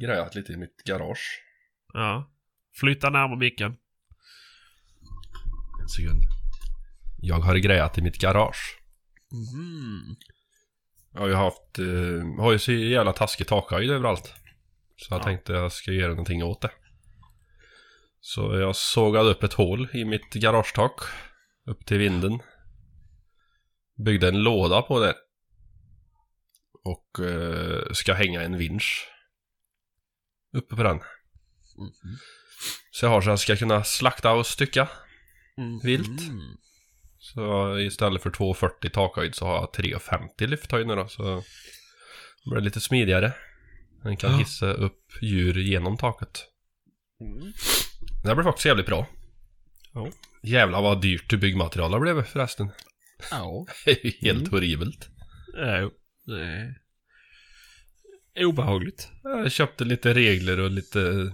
grejat 0.00 0.34
lite 0.34 0.52
i 0.52 0.56
mitt 0.56 0.84
garage. 0.84 1.42
Ja. 1.92 2.30
Flytta 2.80 3.10
närmare 3.10 3.38
micken. 3.38 3.76
En 5.82 5.88
sekund. 5.88 6.22
Jag 7.20 7.38
har 7.40 7.56
grejat 7.56 7.98
i 7.98 8.02
mitt 8.02 8.18
garage. 8.18 8.78
Mm. 9.32 10.16
Jag 11.12 11.20
har 11.20 11.28
ju 11.28 11.34
haft, 11.34 11.78
eh, 11.78 12.42
har 12.42 12.52
ju 12.52 12.58
så 12.58 12.72
jävla 12.72 13.12
taskig 13.12 13.46
takhöjd 13.46 13.90
överallt. 13.90 14.34
Så 14.96 15.14
jag 15.14 15.20
Ja. 15.20 15.24
tänkte 15.24 15.52
jag 15.52 15.72
ska 15.72 15.92
göra 15.92 16.08
någonting 16.10 16.44
åt 16.44 16.60
det. 16.62 16.70
Så 18.26 18.58
jag 18.58 18.76
sågade 18.76 19.30
upp 19.30 19.42
ett 19.42 19.52
hål 19.52 19.88
i 19.92 20.04
mitt 20.04 20.32
garagetak. 20.32 21.00
Upp 21.66 21.86
till 21.86 21.98
vinden. 21.98 22.38
Byggde 24.04 24.28
en 24.28 24.42
låda 24.42 24.82
på 24.82 25.00
det. 25.00 25.14
Och 26.84 27.24
eh, 27.26 27.92
ska 27.92 28.14
hänga 28.14 28.42
en 28.42 28.58
vinsch. 28.58 29.08
Uppe 30.56 30.76
på 30.76 30.82
den. 30.82 31.00
Så 32.90 33.06
jag 33.06 33.10
har 33.10 33.20
så 33.20 33.30
jag 33.30 33.40
ska 33.40 33.56
kunna 33.56 33.84
slakta 33.84 34.32
och 34.32 34.46
stycka. 34.46 34.88
Mm. 35.58 35.78
Vilt. 35.82 36.20
Mm. 36.20 36.56
Så 37.18 37.78
istället 37.78 38.22
för 38.22 38.30
2,40 38.30 38.90
takhöjd 38.90 39.34
så 39.34 39.46
har 39.46 39.54
jag 39.54 39.70
3,50 39.84 40.46
lyfthöjd 40.46 40.86
nu 40.86 40.94
då. 40.94 41.08
Så 41.08 41.42
det 42.44 42.50
blir 42.50 42.60
lite 42.60 42.80
smidigare. 42.80 43.32
Den 44.02 44.16
kan 44.16 44.32
Ja. 44.32 44.36
hissa 44.38 44.72
upp 44.72 45.22
djur 45.22 45.58
genom 45.58 45.96
taket. 45.96 46.46
Mm. 47.20 47.52
Det 48.24 48.28
här 48.28 48.34
blir 48.34 48.44
faktiskt 48.44 48.66
jävligt 48.66 48.86
bra. 48.86 49.06
Ja. 49.94 50.08
Jävlar 50.42 50.82
vad 50.82 51.00
dyrt 51.02 51.40
byggmaterial 51.40 51.90
det 51.92 52.00
blev 52.00 52.22
förresten. 52.24 52.70
Ja. 53.30 53.66
Det 53.84 53.90
är 53.90 54.06
ju 54.06 54.12
Helt 54.20 54.38
Mm. 54.40 54.50
horribelt. 54.50 55.08
Ja, 55.56 55.90
det 56.26 56.74
är 58.40 58.44
obehagligt. 58.44 59.08
Jag 59.22 59.52
köpte 59.52 59.84
lite 59.84 60.14
regler 60.14 60.60
och 60.60 60.70
lite 60.70 61.32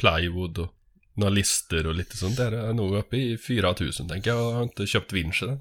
plywood 0.00 0.58
och 0.58 0.74
några 1.14 1.30
lister 1.30 1.86
och 1.86 1.94
lite 1.94 2.16
sånt 2.16 2.36
där. 2.36 2.52
Jag 2.52 2.68
är 2.68 2.72
nog 2.72 2.96
uppe 2.96 3.16
i 3.16 3.38
4000 3.38 4.08
tänker 4.08 4.30
jag. 4.30 4.40
Jag 4.40 4.52
har 4.52 4.62
inte 4.62 4.86
köpt 4.86 5.12
vinschen. 5.12 5.60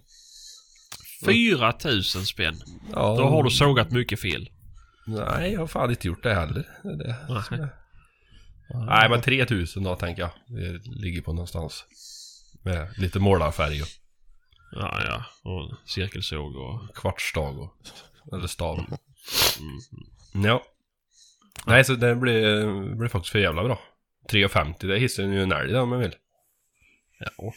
4000 1.25 2.25
spänn. 2.25 2.55
Ja, 2.91 3.15
Då 3.17 3.23
har 3.23 3.43
du 3.43 3.49
sågat 3.49 3.91
mycket 3.91 4.19
fel. 4.21 4.49
Nej, 5.07 5.51
jag 5.53 5.59
har 5.59 5.67
fan 5.67 5.89
inte 5.89 6.07
gjort 6.07 6.23
det 6.23 6.33
heller. 6.33 6.67
Det 6.83 6.89
är 6.89 6.97
det. 6.97 7.15
Nej. 7.57 7.69
Nej, 8.73 9.09
men 9.09 9.21
3000 9.21 9.83
då 9.83 9.95
tänker 9.95 10.21
jag. 10.21 10.31
Det 10.47 10.85
ligger 10.85 11.21
på 11.21 11.33
någonstans. 11.33 11.85
Med 12.63 12.97
lite 12.97 13.19
målarfärg 13.19 13.81
och 13.81 13.87
Ja, 14.71 15.01
ja. 15.05 15.25
Och 15.51 15.71
cirkelsåg 15.85 16.55
och... 16.55 16.95
kvartsstav 16.95 17.59
och... 17.59 17.73
Eller 18.33 18.47
stav. 18.47 18.79
Mm. 18.79 18.89
Ja. 20.45 20.63
Nej, 21.65 21.85
så 21.85 21.93
det 21.93 22.15
blir, 22.15 22.95
blir 22.95 23.09
faktiskt 23.09 23.31
för 23.31 23.39
jävla 23.39 23.63
bra. 23.63 23.79
3,50 24.29 24.87
det 24.87 24.99
hissar 24.99 25.23
ju 25.23 25.43
en 25.43 25.51
älg 25.51 25.71
där 25.71 25.81
om 25.81 25.89
man 25.89 25.99
vill. 25.99 26.15
Ja. 27.19 27.53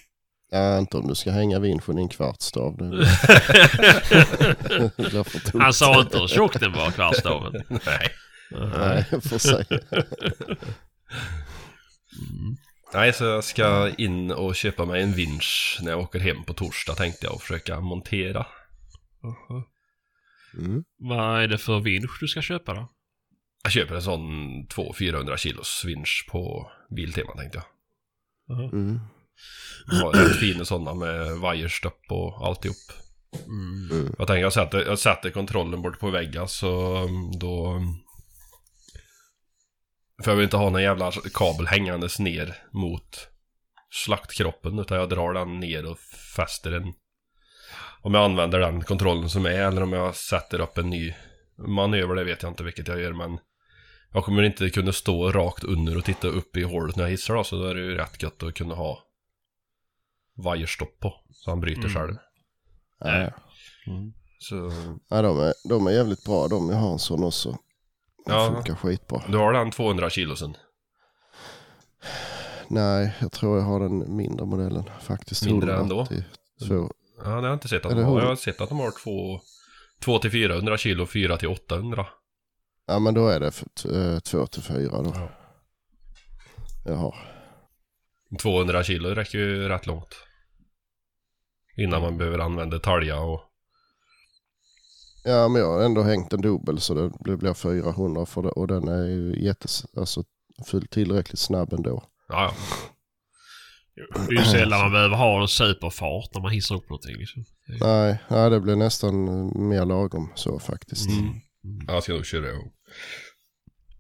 Ja, 0.50 0.79
inte 0.79 0.96
om 0.96 1.09
du 1.09 1.14
ska 1.14 1.31
hänga 1.31 1.59
vinschen 1.59 1.98
i 1.98 2.03
en 2.03 2.09
kvartsstav. 2.09 2.77
Det 2.77 2.85
blir, 2.85 3.05
för. 5.24 5.59
Han 5.59 5.74
sa 5.74 6.00
inte 6.00 6.18
hur 6.18 6.29
tjock 6.29 6.61
den 6.61 6.72
var, 6.72 6.90
kvartsstaven. 6.90 7.53
Nej. 7.68 8.11
Nej, 8.50 9.05
får 9.05 9.38
säga. 9.38 9.64
Mm. 12.19 12.57
Nej, 12.95 13.12
så 13.12 13.25
jag 13.25 13.45
ska 13.45 13.90
in 13.99 14.31
och 14.31 14.57
köpa 14.57 14.85
mig 14.85 15.03
en 15.03 15.12
vinsch 15.12 15.79
när 15.83 15.90
jag 15.90 16.01
åker 16.01 16.21
hem 16.21 16.45
på 16.45 16.55
torsdag 16.55 16.95
tänkte 16.95 17.27
jag 17.27 17.35
och 17.35 17.43
försöka 17.43 17.81
montera. 17.81 18.47
Mm. 20.59 20.85
Vad 20.99 21.43
är 21.43 21.49
det 21.49 21.59
för 21.59 21.81
vinsch 21.81 22.21
du 22.21 22.29
ska 22.29 22.43
köpa 22.43 22.75
då? 22.75 22.88
Jag 23.62 23.73
köper 23.73 23.95
en 23.95 24.03
sån 24.03 24.21
200-400 24.67 25.37
kilos 25.37 25.85
vinsch 25.85 26.27
på 26.31 26.71
Biltema 26.97 27.33
tänkte 27.37 27.62
jag. 28.49 28.73
Mm. 28.73 29.01
Har 29.87 30.12
rätt 30.12 30.37
fina 30.37 30.64
sådana 30.64 30.95
med 30.95 31.38
vajerstopp 31.38 32.01
och 32.09 32.47
alltihop. 32.47 32.77
Mm. 33.47 33.90
Mm. 33.90 34.14
Jag 34.19 34.27
tänker 34.27 34.43
jag 34.43 34.53
sätter, 34.53 34.85
jag 34.85 34.99
sätter 34.99 35.31
kontrollen 35.31 35.83
bort 35.83 36.01
på 36.01 36.11
väggen 36.11 36.49
så 36.49 37.03
um, 37.03 37.38
då... 37.38 37.83
För 40.22 40.31
jag 40.31 40.37
vill 40.37 40.44
inte 40.44 40.57
ha 40.57 40.70
någon 40.70 40.83
jävla 40.83 41.12
kabel 41.35 41.66
hängandes 41.66 42.18
ner 42.18 42.57
mot 42.70 43.29
slaktkroppen 43.90 44.79
utan 44.79 44.98
jag 44.98 45.09
drar 45.09 45.33
den 45.33 45.61
ner 45.61 45.90
och 45.90 45.98
fäster 46.37 46.70
den. 46.70 46.92
Om 48.00 48.14
jag 48.14 48.24
använder 48.24 48.59
den 48.59 48.85
kontrollen 48.85 49.31
som 49.31 49.46
är 49.46 49.50
eller 49.50 49.83
om 49.83 49.92
jag 49.92 50.16
sätter 50.16 50.61
upp 50.61 50.79
en 50.79 50.90
ny 50.90 51.14
manöver, 51.59 52.14
det 52.14 52.24
vet 52.24 52.42
jag 52.42 52.50
inte 52.53 52.64
vilket 52.64 52.88
jag 52.88 53.00
gör 53.00 53.12
men 53.12 53.38
jag 54.12 54.24
kommer 54.24 54.42
inte 54.42 54.70
kunna 54.70 54.92
stå 54.92 55.33
rakt 55.33 55.64
under 55.64 55.96
och 55.98 56.05
titta 56.05 56.29
upp 56.29 56.57
i 56.57 56.62
hålet 56.62 56.96
när 56.96 57.05
jag 57.05 57.11
hissar 57.11 57.35
då, 57.35 57.44
så 57.44 57.57
då 57.57 57.64
är 57.66 57.74
det 57.74 57.81
ju 57.81 57.94
rätt 57.94 58.22
gött 58.22 58.42
att 58.42 58.55
kunna 58.55 58.74
ha 58.74 58.98
vajerstopp 60.37 61.00
på 61.00 61.14
så 61.33 61.50
han 61.50 61.61
bryter 61.61 61.81
Mm. 61.88 61.92
själv. 61.94 62.16
Ja. 62.98 63.31
Så 64.38 64.72
Ja, 65.09 65.22
de, 65.22 65.40
är, 65.40 65.68
de 65.68 65.87
är 65.87 65.90
jävligt 65.90 66.24
bra 66.24 66.48
de. 66.48 66.70
Jag 66.70 66.77
har 66.77 66.92
en 66.92 66.98
sån 66.98 67.24
också. 67.24 67.59
Ja. 68.25 68.53
funkar 68.55 68.75
skitbra. 68.75 69.23
Du 69.29 69.39
har 69.39 69.53
den 69.53 69.71
200 69.71 70.11
kilosen? 70.11 70.57
Nej, 72.69 73.15
jag 73.21 73.33
tror 73.33 73.59
jag 73.59 73.65
har 73.65 73.81
den 73.81 74.17
mindre 74.17 74.47
modellen 74.47 74.91
faktiskt. 75.01 75.47
Mindre 75.47 75.77
ändå? 75.77 76.01
182. 76.01 76.95
Ja, 77.19 77.25
det 77.25 77.31
har 77.31 77.43
jag 77.43 77.53
inte 77.53 77.69
sett 77.69 77.87
att 77.87 77.93
Eller 77.93 78.03
de 78.03 78.11
har. 78.11 78.21
Jag 78.21 78.29
har 78.29 78.37
sett 78.37 78.61
att 78.61 78.69
de 78.69 78.79
har 78.79 78.93
2 80.01 80.19
till 80.19 80.31
400 80.31 80.77
kilo, 80.79 81.07
4 81.07 81.37
till 81.37 81.49
800. 81.49 82.07
Ja, 82.87 82.99
men 82.99 83.15
då 83.15 83.29
är 83.29 83.41
det 83.41 83.51
2 84.21 84.47
till 84.47 84.63
4 84.63 85.03
då. 85.03 85.13
Ja. 85.15 85.29
Jag 86.85 86.97
har. 86.97 87.17
200 88.43 88.85
kilo 88.85 89.09
räcker 89.09 89.39
ju 89.39 89.69
rätt 89.69 89.87
långt. 89.87 90.15
Innan 91.77 92.03
man 92.03 92.19
behöver 92.19 92.39
använda 92.39 92.79
talja 92.79 93.21
och... 93.21 93.41
Ja, 95.25 95.49
men 95.49 95.61
jag 95.63 95.69
har 95.73 95.85
ändå 95.85 96.03
hängt 96.03 96.33
en 96.33 96.41
dubbel 96.41 96.81
så 96.81 96.95
det 96.95 97.11
blir- 97.21 97.37
blir 97.37 97.55
400 97.55 98.27
för 98.27 98.43
det. 98.43 98.49
Och 98.49 98.67
den 98.67 98.89
är 98.89 99.07
ju 99.07 99.45
jättes, 99.45 99.85
alltså 99.97 100.25
tillräckligt 100.91 101.39
snabb 101.39 101.73
ändå. 101.73 102.05
Ja, 102.29 102.55
Det 104.29 104.35
är 104.35 104.39
ju 104.39 104.45
sällan 104.45 104.81
man 104.81 104.93
behöver 104.93 105.17
ha 105.17 105.43
en 105.43 105.49
superfart 105.49 106.31
när 106.35 106.43
man 106.43 106.53
hissar 106.53 106.75
upp 106.75 106.89
någonting. 106.91 107.17
Liksom. 107.17 107.45
Nej, 107.81 108.19
nej, 108.29 108.51
det 108.51 108.61
blir 108.61 108.77
nästan 108.77 109.15
mer 109.69 109.85
lagom 109.87 110.33
så 110.35 110.59
faktiskt. 110.59 111.09
Mm. 111.11 111.25
ja. 111.87 111.95
Jag 111.95 112.03
ska 112.03 112.13
nog 112.13 112.27
köra 112.27 112.53
och... 112.59 112.73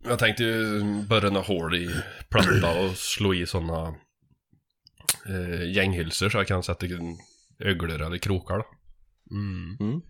Jag 0.04 0.18
tänkte 0.18 0.42
ju 0.44 0.82
borra 1.08 1.30
några 1.30 1.46
hål 1.46 1.74
i 1.76 1.90
platta 2.30 2.80
och 2.80 2.96
slå 2.96 3.34
i 3.34 3.46
sådana 3.46 3.94
eh, 5.28 5.72
gänghylsor 5.72 6.28
så 6.28 6.38
jag 6.38 6.46
kan 6.46 6.62
sätta 6.62 6.86
öglor 7.58 8.02
eller 8.02 8.18
krokar 8.18 8.54
då. 8.58 8.64
Mm. 9.36 9.76
Mm. 9.80 10.00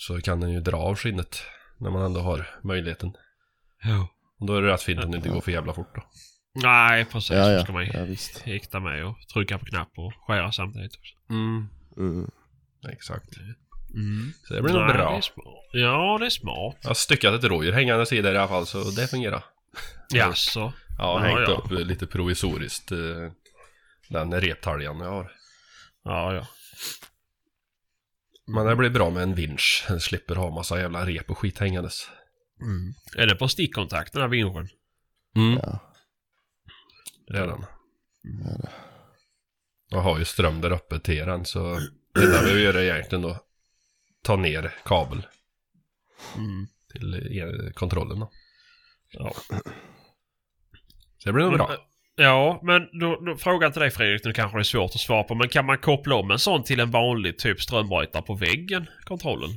Så 0.00 0.20
kan 0.20 0.40
den 0.40 0.50
ju 0.50 0.60
dra 0.60 0.76
av 0.76 0.96
skinnet 0.96 1.42
när 1.78 1.90
man 1.90 2.02
ändå 2.02 2.20
har 2.20 2.46
möjligheten. 2.62 3.12
Ja. 3.84 4.08
Och 4.40 4.46
då 4.46 4.56
är 4.56 4.62
det 4.62 4.68
rätt 4.72 4.82
fint 4.82 5.04
om 5.04 5.10
det 5.10 5.16
inte 5.16 5.28
går 5.28 5.40
för 5.40 5.52
jävla 5.52 5.74
fort 5.74 5.94
då. 5.94 6.02
Nej, 6.62 7.04
precis. 7.04 7.30
Ja, 7.30 7.44
Så 7.44 7.50
ja. 7.50 7.62
ska 7.64 7.72
man 7.72 7.86
ja 7.86 8.04
visst. 8.04 8.38
hikta 8.42 8.80
med 8.80 9.06
och 9.06 9.16
trycka 9.32 9.58
på 9.58 9.64
knapp 9.64 9.88
och 9.96 10.12
skära 10.26 10.52
samtidigt. 10.52 10.96
Också. 10.96 11.14
Mm. 11.30 11.68
Mm. 11.96 12.30
Exakt. 12.92 13.36
Mm. 13.94 14.32
Så 14.44 14.54
det 14.54 14.62
blir 14.62 14.72
nog 14.74 14.86
bra. 14.86 15.20
Det. 15.72 15.78
Ja, 15.78 16.16
det 16.20 16.26
är 16.26 16.30
smart. 16.30 16.76
Jag 16.82 16.88
har 16.90 16.94
styckat 16.94 17.34
ett 17.34 17.44
rådjur 17.44 17.72
hängande 17.72 18.06
sidor 18.06 18.34
i 18.34 18.38
alla 18.38 18.48
fall 18.48 18.66
så 18.66 18.90
det 18.90 19.08
fungerar. 19.08 19.44
Jaså? 20.10 20.60
Ja, 20.60 20.72
Ja, 20.98 21.18
hängt 21.18 21.48
ja. 21.48 21.54
upp 21.54 21.70
lite 21.70 22.06
provisoriskt 22.06 22.92
eh, 22.92 22.98
den 24.08 24.40
reptaljan 24.40 25.00
jag 25.00 25.10
har. 25.10 25.32
Ja, 26.04 26.34
ja. 26.34 26.46
Men 28.48 28.66
det 28.66 28.76
blir 28.76 28.90
bra 28.90 29.10
med 29.10 29.22
en 29.22 29.34
vinsch. 29.34 29.84
Den 29.88 30.00
slipper 30.00 30.34
ha 30.36 30.50
massa 30.50 30.80
jävla 30.80 31.06
rep 31.06 31.30
och 31.30 31.38
skit 31.38 31.58
hängandes. 31.58 32.08
Mm. 32.60 32.94
Är 33.16 33.26
det 33.26 33.34
på 33.34 33.48
stickkontakt 33.48 34.12
den 34.12 34.22
här 34.22 34.28
vinschen? 34.28 34.68
Mm, 35.36 35.58
Ja. 35.62 35.92
det 37.26 37.38
är 37.38 37.46
den. 37.46 37.64
Ja, 38.22 38.56
det. 38.62 38.70
Jag 39.90 40.00
har 40.00 40.18
ju 40.18 40.24
ström 40.24 40.60
där 40.60 40.72
uppe 40.72 41.00
till 41.00 41.26
den 41.26 41.44
så 41.44 41.78
det 42.14 42.24
enda 42.24 42.42
vi 42.42 42.62
gör 42.62 42.74
är 42.74 42.82
egentligen 42.94 43.22
då 43.22 43.36
ta 44.22 44.36
ner 44.36 44.74
kabel 44.84 45.26
Mm. 46.36 46.66
till 46.92 47.72
kontrollen 47.74 48.20
då. 48.20 48.30
Ja. 49.10 49.32
Så 51.18 51.28
det 51.28 51.32
blir 51.32 51.44
nog 51.44 51.54
bra. 51.54 51.87
Ja, 52.18 52.60
men 52.62 52.82
då, 53.00 53.20
då, 53.26 53.36
frågan 53.36 53.72
till 53.72 53.80
dig 53.80 53.90
Fredrik, 53.90 54.24
nu 54.24 54.32
kanske 54.32 54.58
det 54.58 54.62
är 54.62 54.64
svårt 54.64 54.90
att 54.94 55.00
svara 55.00 55.22
på, 55.22 55.34
men 55.34 55.48
kan 55.48 55.66
man 55.66 55.78
koppla 55.78 56.14
om 56.14 56.30
en 56.30 56.38
sån 56.38 56.62
till 56.64 56.80
en 56.80 56.90
vanlig 56.90 57.38
typ 57.38 57.60
strömbrytare 57.60 58.22
på 58.22 58.34
väggen, 58.34 58.86
kontrollen? 59.04 59.50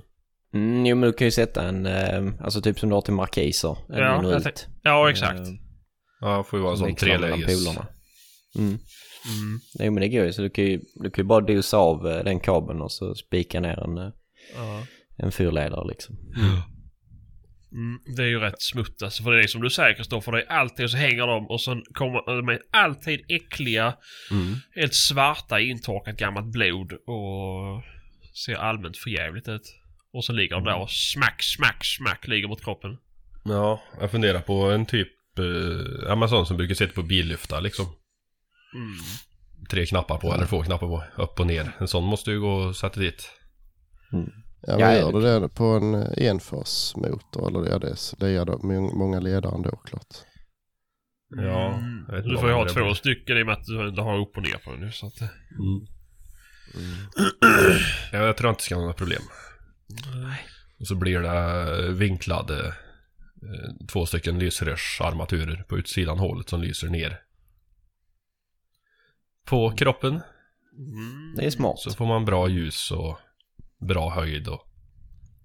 Mm, 0.54 0.86
jo 0.86 0.96
men 0.96 1.10
du 1.10 1.14
kan 1.14 1.28
ju 1.28 1.32
sätta 1.32 1.64
en, 1.68 1.86
eh, 1.86 2.34
alltså 2.44 2.62
typ 2.62 2.80
som 2.80 2.90
du 2.90 2.96
har 2.96 3.02
till 3.02 3.14
markiser. 3.14 3.78
En 3.90 3.98
Ja, 3.98 4.42
Ja, 4.84 5.10
exakt. 5.10 5.40
Eh, 5.40 5.54
Ja, 6.22 6.38
det 6.38 6.44
får 6.44 6.60
ju 6.60 6.64
vara 6.64 6.72
en 6.72 6.78
sån 6.78 6.86
mellan 6.86 6.96
treläges. 7.20 7.68
Mm. 8.58 8.68
Mm. 8.68 9.60
Nej 9.80 9.90
men 9.90 10.02
det 10.02 10.10
går 10.10 10.26
ju 10.26 10.34
så 10.34 10.42
du 10.42 10.50
kan 10.50 10.66
ju, 10.66 10.82
du 10.96 11.10
kan 11.12 11.24
ju 11.24 11.28
bara 11.28 11.42
dosa 11.42 11.78
av 11.78 12.08
eh, 12.08 12.24
den 12.24 12.40
kabeln 12.40 12.82
och 12.82 12.92
så 12.92 13.16
spika 13.16 13.60
ner 13.60 13.84
en, 13.84 13.98
eh, 13.98 14.10
Ja. 14.56 14.84
en 15.18 15.32
fyrledare 15.32 15.88
liksom. 15.88 16.16
Mm, 16.38 16.62
det 18.16 18.24
är 18.24 18.28
ju 18.28 18.40
rätt 18.40 18.62
smutt 18.62 19.02
alltså, 19.04 19.24
för 19.24 19.32
det 19.32 19.44
är 19.44 19.48
som 19.48 19.62
du 19.62 19.70
säger 19.70 19.96
Kristoffer, 19.96 20.32
det 20.32 20.42
är 20.42 20.52
alltid 20.52 20.90
så 20.90 20.98
hänger 20.98 21.28
de 21.28 21.48
och 21.48 21.62
sen 21.62 21.84
kommer 21.94 22.36
de 22.36 22.50
är 22.50 22.60
alltid 22.72 23.26
äckliga, 23.30 23.94
Mm. 24.32 24.56
helt 24.76 24.94
svarta 24.96 25.60
intorkat 25.60 26.18
gammalt 26.18 26.46
blod 26.52 26.94
och 26.94 27.84
ser 28.46 28.56
allmänt 28.56 28.98
förjävligt 28.98 29.48
ut. 29.48 29.76
Och 30.14 30.26
så 30.26 30.34
ligger 30.34 30.56
de 30.56 30.64
där 30.64 30.76
och 30.76 30.92
smack, 30.92 31.44
smack, 31.44 31.86
smack 31.86 32.28
ligger 32.28 32.48
mot 32.48 32.64
kroppen. 32.64 32.98
Ja, 33.46 33.82
jag 34.00 34.12
funderar 34.12 34.42
på 34.42 34.72
en 34.72 34.86
typ, 34.86 35.10
eh, 35.40 36.28
sån 36.28 36.46
som 36.46 36.58
brukar 36.58 36.76
sitta 36.76 36.94
på 36.94 37.04
billyftar 37.04 37.62
liksom. 37.62 37.86
Mm. 38.76 38.98
Tre 39.70 39.86
knappar 39.86 40.18
på 40.18 40.34
eller 40.34 40.46
två 40.46 40.64
knappar 40.64 40.88
på, 40.88 41.04
upp 41.24 41.40
och 41.40 41.48
ner. 41.48 41.72
En 41.80 41.88
sån 41.88 42.04
måste 42.04 42.32
ju 42.32 42.40
gå 42.40 42.54
och 42.54 42.76
sätta 42.76 43.00
dit. 43.00 43.32
Ja, 44.62 44.78
men 44.78 44.80
Ja, 44.80 44.94
gör 44.96 45.12
du 45.12 45.40
det 45.40 45.50
på 45.50 45.64
en 45.64 45.94
eh, 45.94 46.28
enfarsmotor 46.30 47.48
eller 47.48 47.70
ja, 47.72 47.80
det, 47.80 47.96
det 48.18 48.28
är 48.30 48.46
då 48.46 48.58
må- 48.64 48.96
många 48.96 49.20
ledare 49.20 49.56
ändå 49.56 49.70
klart. 49.76 50.16
Ja, 51.30 51.74
Mm. 51.74 52.30
Du 52.30 52.38
får 52.38 52.48
ju 52.50 52.56
ha 52.56 52.64
det 52.64 52.70
två 52.74 52.84
blir. 52.84 52.94
stycken 52.94 53.38
i 53.38 53.42
och 53.42 53.46
med 53.46 53.54
att 53.58 53.66
du 53.66 53.88
inte 53.90 54.02
har 54.02 54.18
upp 54.20 54.38
och 54.38 54.44
ner 54.44 54.58
på 54.66 54.72
den 54.72 54.80
nu. 54.80 54.92
Så 54.92 55.08
att, 55.08 55.22
eh, 55.22 55.28
Ja, 58.12 58.18
jag 58.26 58.38
tror 58.38 58.50
inte 58.50 58.60
det 58.60 58.64
ska 58.64 58.76
vara 58.76 58.84
några 58.86 58.98
problem. 58.98 59.22
nej. 60.24 60.40
Och 60.80 60.88
så 60.88 60.96
blir 60.96 61.20
det 61.20 61.92
vinklade 61.92 62.68
eh, 62.68 63.86
två 63.92 64.06
stycken 64.06 64.40
lysrörsarmaturer 64.40 65.64
på 65.70 65.78
utsidan 65.78 66.20
hålet 66.20 66.50
som 66.50 66.62
lyser 66.62 66.88
ner. 66.90 67.20
På 69.46 69.72
kroppen. 69.72 70.12
Mm. 70.78 71.36
Det 71.38 71.46
är 71.46 71.50
smart. 71.50 71.80
Så 71.80 71.92
får 71.92 72.06
man 72.06 72.26
bra 72.26 72.48
ljus 72.50 72.92
och 72.92 73.18
bra 73.82 74.10
höjd 74.10 74.48
och... 74.48 74.68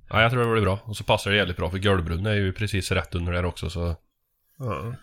Ja, 0.08 0.22
jag 0.22 0.30
tror 0.30 0.44
det 0.44 0.52
blir 0.52 0.62
bra. 0.62 0.78
Och 0.84 0.96
så 0.96 1.04
passar 1.04 1.30
det 1.30 1.36
jävligt 1.36 1.56
bra 1.56 1.70
för 1.70 1.78
golvbrunnen 1.78 2.26
är 2.26 2.34
ju 2.34 2.52
precis 2.52 2.92
rätt 2.92 3.14
under 3.14 3.32
där 3.32 3.44
också 3.44 3.70
så... 3.70 3.96
Ja. 4.58 4.94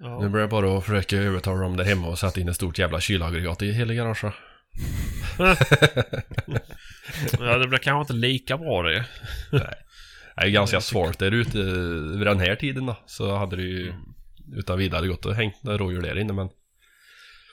Ja. 0.00 0.28
blir 0.28 0.40
det 0.40 0.48
bara 0.48 0.78
att 0.78 0.84
försöka 0.84 1.16
övertala 1.16 1.60
dem 1.60 1.76
där 1.76 1.84
hemma 1.84 2.08
och 2.08 2.18
sätta 2.18 2.40
in 2.40 2.48
ett 2.48 2.56
stort 2.56 2.78
jävla 2.78 3.00
kylaggregat 3.00 3.62
i 3.62 3.72
hela 3.72 3.94
garaget. 3.94 4.34
ja, 7.38 7.58
det 7.58 7.68
blir 7.68 7.78
kanske 7.78 8.00
inte 8.00 8.12
lika 8.26 8.58
bra 8.58 8.82
det. 8.82 9.04
Det 9.50 9.76
är 10.36 10.48
ganska 10.48 10.80
svårt 10.80 11.18
där 11.18 11.30
ute 11.30 11.58
vid 12.18 12.26
den 12.26 12.40
här 12.40 12.56
tiden 12.56 12.86
då. 12.86 12.96
Så 13.06 13.36
hade 13.36 13.56
det 13.56 13.62
ju 13.62 13.92
utan 14.56 14.78
vidare 14.78 15.08
gått 15.08 15.26
och 15.26 15.34
hängt 15.34 15.62
några 15.62 15.78
rådjur 15.78 16.02
där 16.02 16.18
inne 16.18 16.32
men... 16.32 16.48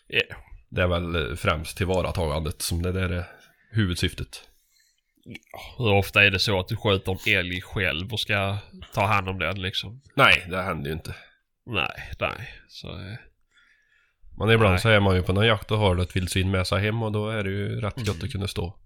Ja. 0.08 0.21
Det 0.69 0.82
är 0.82 0.88
väl 0.88 1.38
främst 1.38 1.78
tillvaratagandet 1.78 2.62
som 2.62 2.82
det 2.82 2.91
där 2.91 3.10
är 3.10 3.26
huvudsyftet. 3.75 4.41
Hur 5.77 5.91
ofta 5.93 6.23
är 6.25 6.31
det 6.31 6.39
så 6.39 6.59
att 6.59 6.67
du 6.67 6.75
skjuter 6.77 7.11
en 7.11 7.38
älg 7.39 7.61
själv 7.61 8.13
och 8.13 8.19
ska 8.19 8.57
ta 8.93 9.05
hand 9.05 9.29
om 9.29 9.39
den 9.39 9.61
liksom? 9.61 10.01
Nej, 10.15 10.45
det 10.49 10.61
händer 10.61 10.88
ju 10.89 10.93
inte. 10.93 11.15
Nej, 11.65 12.09
nej. 12.19 12.49
Så, 12.67 12.88
eh, 12.91 13.15
Men 14.38 14.49
ibland 14.49 14.73
Nej. 14.73 14.81
så 14.81 14.89
är 14.89 14.99
man 14.99 15.15
ju 15.15 15.23
på 15.23 15.33
någon 15.33 15.45
jakt 15.47 15.71
och 15.71 15.77
har 15.77 15.97
ett 16.01 16.15
vildsvin 16.15 16.51
med 16.51 16.67
sig 16.67 16.81
hem 16.81 17.03
och 17.03 17.11
då 17.11 17.29
är 17.29 17.43
det 17.43 17.49
ju 17.49 17.81
rätt 17.81 18.05
gott 18.05 18.23
att 18.23 18.31
kunna 18.31 18.47
stå. 18.47 18.77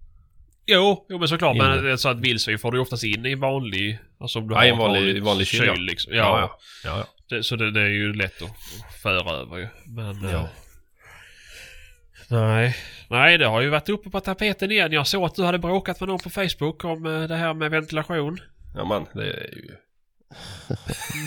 jo, 0.66 1.06
jo, 1.08 1.18
men 1.18 1.28
såklart. 1.28 1.56
Men 1.56 1.72
Inne. 1.72 1.82
det 1.82 1.92
är 1.92 1.96
så 1.96 2.08
att 2.08 2.20
vildsvin 2.20 2.58
får 2.58 2.72
du 2.72 2.78
oftast 2.78 3.04
in 3.04 3.26
i 3.26 3.34
vanlig... 3.34 3.98
Alltså 4.20 4.38
om 4.38 4.48
du 4.48 4.54
Ja, 4.54 4.58
har 4.58 4.66
en 4.66 4.78
vanlig- 4.78 5.22
vanlig 5.22 5.46
kyl, 5.46 5.64
ja. 5.66 5.74
liksom. 5.74 6.12
Ja, 6.14 6.40
ja. 6.40 6.58
ja, 6.84 6.98
ja. 6.98 7.06
Det, 7.36 7.42
så 7.42 7.56
det, 7.56 7.70
det 7.70 7.80
är 7.80 7.88
ju 7.88 8.12
lätt 8.14 8.42
att 8.42 8.56
föra 9.02 9.30
över 9.36 9.56
ju. 9.58 9.68
Men... 9.86 10.24
eh, 10.24 10.32
Ja. 10.32 10.48
Nej. 12.28 12.76
Nej, 13.10 13.38
det 13.38 13.46
har 13.46 13.60
ju 13.60 13.68
varit 13.68 13.88
uppe 13.88 14.10
på 14.10 14.20
tapeten 14.20 14.70
igen. 14.70 14.92
Jag 14.92 15.06
såg 15.06 15.24
att 15.24 15.34
du 15.34 15.42
hade 15.44 15.58
bråkat 15.58 16.00
med 16.00 16.08
någon 16.08 16.18
på 16.18 16.30
Facebook 16.30 16.84
om 16.84 17.06
eh, 17.06 17.22
det 17.22 17.36
här 17.36 17.54
med 17.54 17.70
ventilation. 17.70 18.38
Ja 18.74 18.84
men 18.84 19.22
det 19.22 19.30
är 19.30 19.54
ju... 19.56 19.74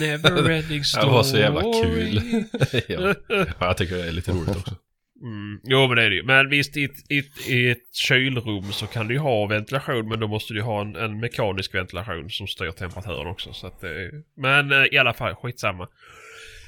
Neverending 0.00 0.78
Det 0.78 0.84
story. 0.84 1.06
var 1.12 1.22
så 1.22 1.38
jävla 1.38 1.60
kul. 1.62 2.20
ja. 2.88 3.14
ja, 3.28 3.46
jag 3.60 3.76
tycker 3.76 3.96
det 3.96 4.08
är 4.08 4.12
lite 4.12 4.30
roligt 4.32 4.56
också. 4.56 4.74
Mm, 5.22 5.60
jo 5.64 5.86
men 5.86 5.96
det 5.96 6.02
är 6.02 6.10
det 6.10 6.16
ju. 6.16 6.22
Men 6.22 6.48
visst 6.50 6.76
i 6.76 6.84
ett, 6.84 7.10
i, 7.10 7.18
ett, 7.18 7.48
i 7.48 7.70
ett 7.70 7.94
kylrum 7.94 8.72
så 8.72 8.86
kan 8.86 9.08
du 9.08 9.14
ju 9.14 9.20
ha 9.20 9.46
ventilation 9.46 10.08
men 10.08 10.20
då 10.20 10.28
måste 10.28 10.52
du 10.52 10.58
ju 10.58 10.64
ha 10.64 10.80
en, 10.80 10.96
en 10.96 11.20
mekanisk 11.20 11.74
ventilation 11.74 12.30
som 12.30 12.46
styr 12.46 12.70
temperaturen 12.70 13.26
också. 13.26 13.52
Så 13.52 13.66
att, 13.66 13.80
det 13.80 13.88
är- 13.88 14.22
men 14.36 14.72
eh, 14.72 14.84
i 14.92 14.98
alla 14.98 15.14
fall 15.14 15.34
skitsamma. 15.34 15.88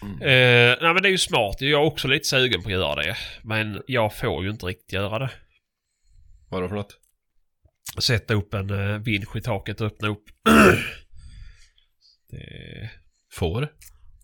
Eh, 0.02 0.76
nej 0.82 0.94
men 0.94 1.02
det 1.02 1.08
är 1.08 1.10
ju 1.10 1.18
smart. 1.18 1.56
Jag 1.60 1.70
är 1.82 1.86
också 1.86 2.08
lite 2.08 2.24
sugen 2.28 2.62
på 2.62 2.68
att 2.68 2.72
göra 2.72 2.94
det. 2.94 3.16
Men 3.42 3.82
jag 3.86 4.16
får 4.16 4.44
ju 4.44 4.50
inte 4.50 4.66
riktigt 4.66 4.92
göra 4.92 5.18
det. 5.18 5.30
Vadå 6.48 6.68
för 6.68 6.74
något? 6.76 6.96
Sätta 7.98 8.34
upp 8.34 8.54
en 8.54 8.70
uh, 8.70 8.98
vinsch 8.98 9.36
i 9.36 9.40
taket 9.40 9.80
och 9.80 9.86
öppna 9.86 10.08
upp. 10.08 10.24
det... 12.30 12.90
Får? 13.32 13.68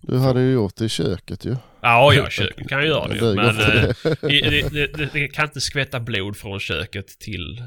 Du 0.03 0.19
hade 0.19 0.41
ju 0.41 0.53
gjort 0.53 0.77
det 0.77 0.85
i 0.85 0.89
köket 0.89 1.45
ju. 1.45 1.57
Ja, 1.83 2.15
ja, 2.15 2.29
köket 2.31 2.69
kan 2.69 2.79
jag 2.79 2.87
göra 2.89 3.09
det 3.09 3.35
Men 3.35 3.49
eh, 3.61 3.95
det. 4.21 4.33
i- 4.33 4.41
det, 4.41 4.69
det, 4.73 4.87
det, 4.87 5.11
det 5.13 5.29
kan 5.29 5.45
inte 5.45 5.61
skvätta 5.61 6.01
blod 6.01 6.37
från 6.37 6.61
köket 6.61 7.07
till 7.19 7.63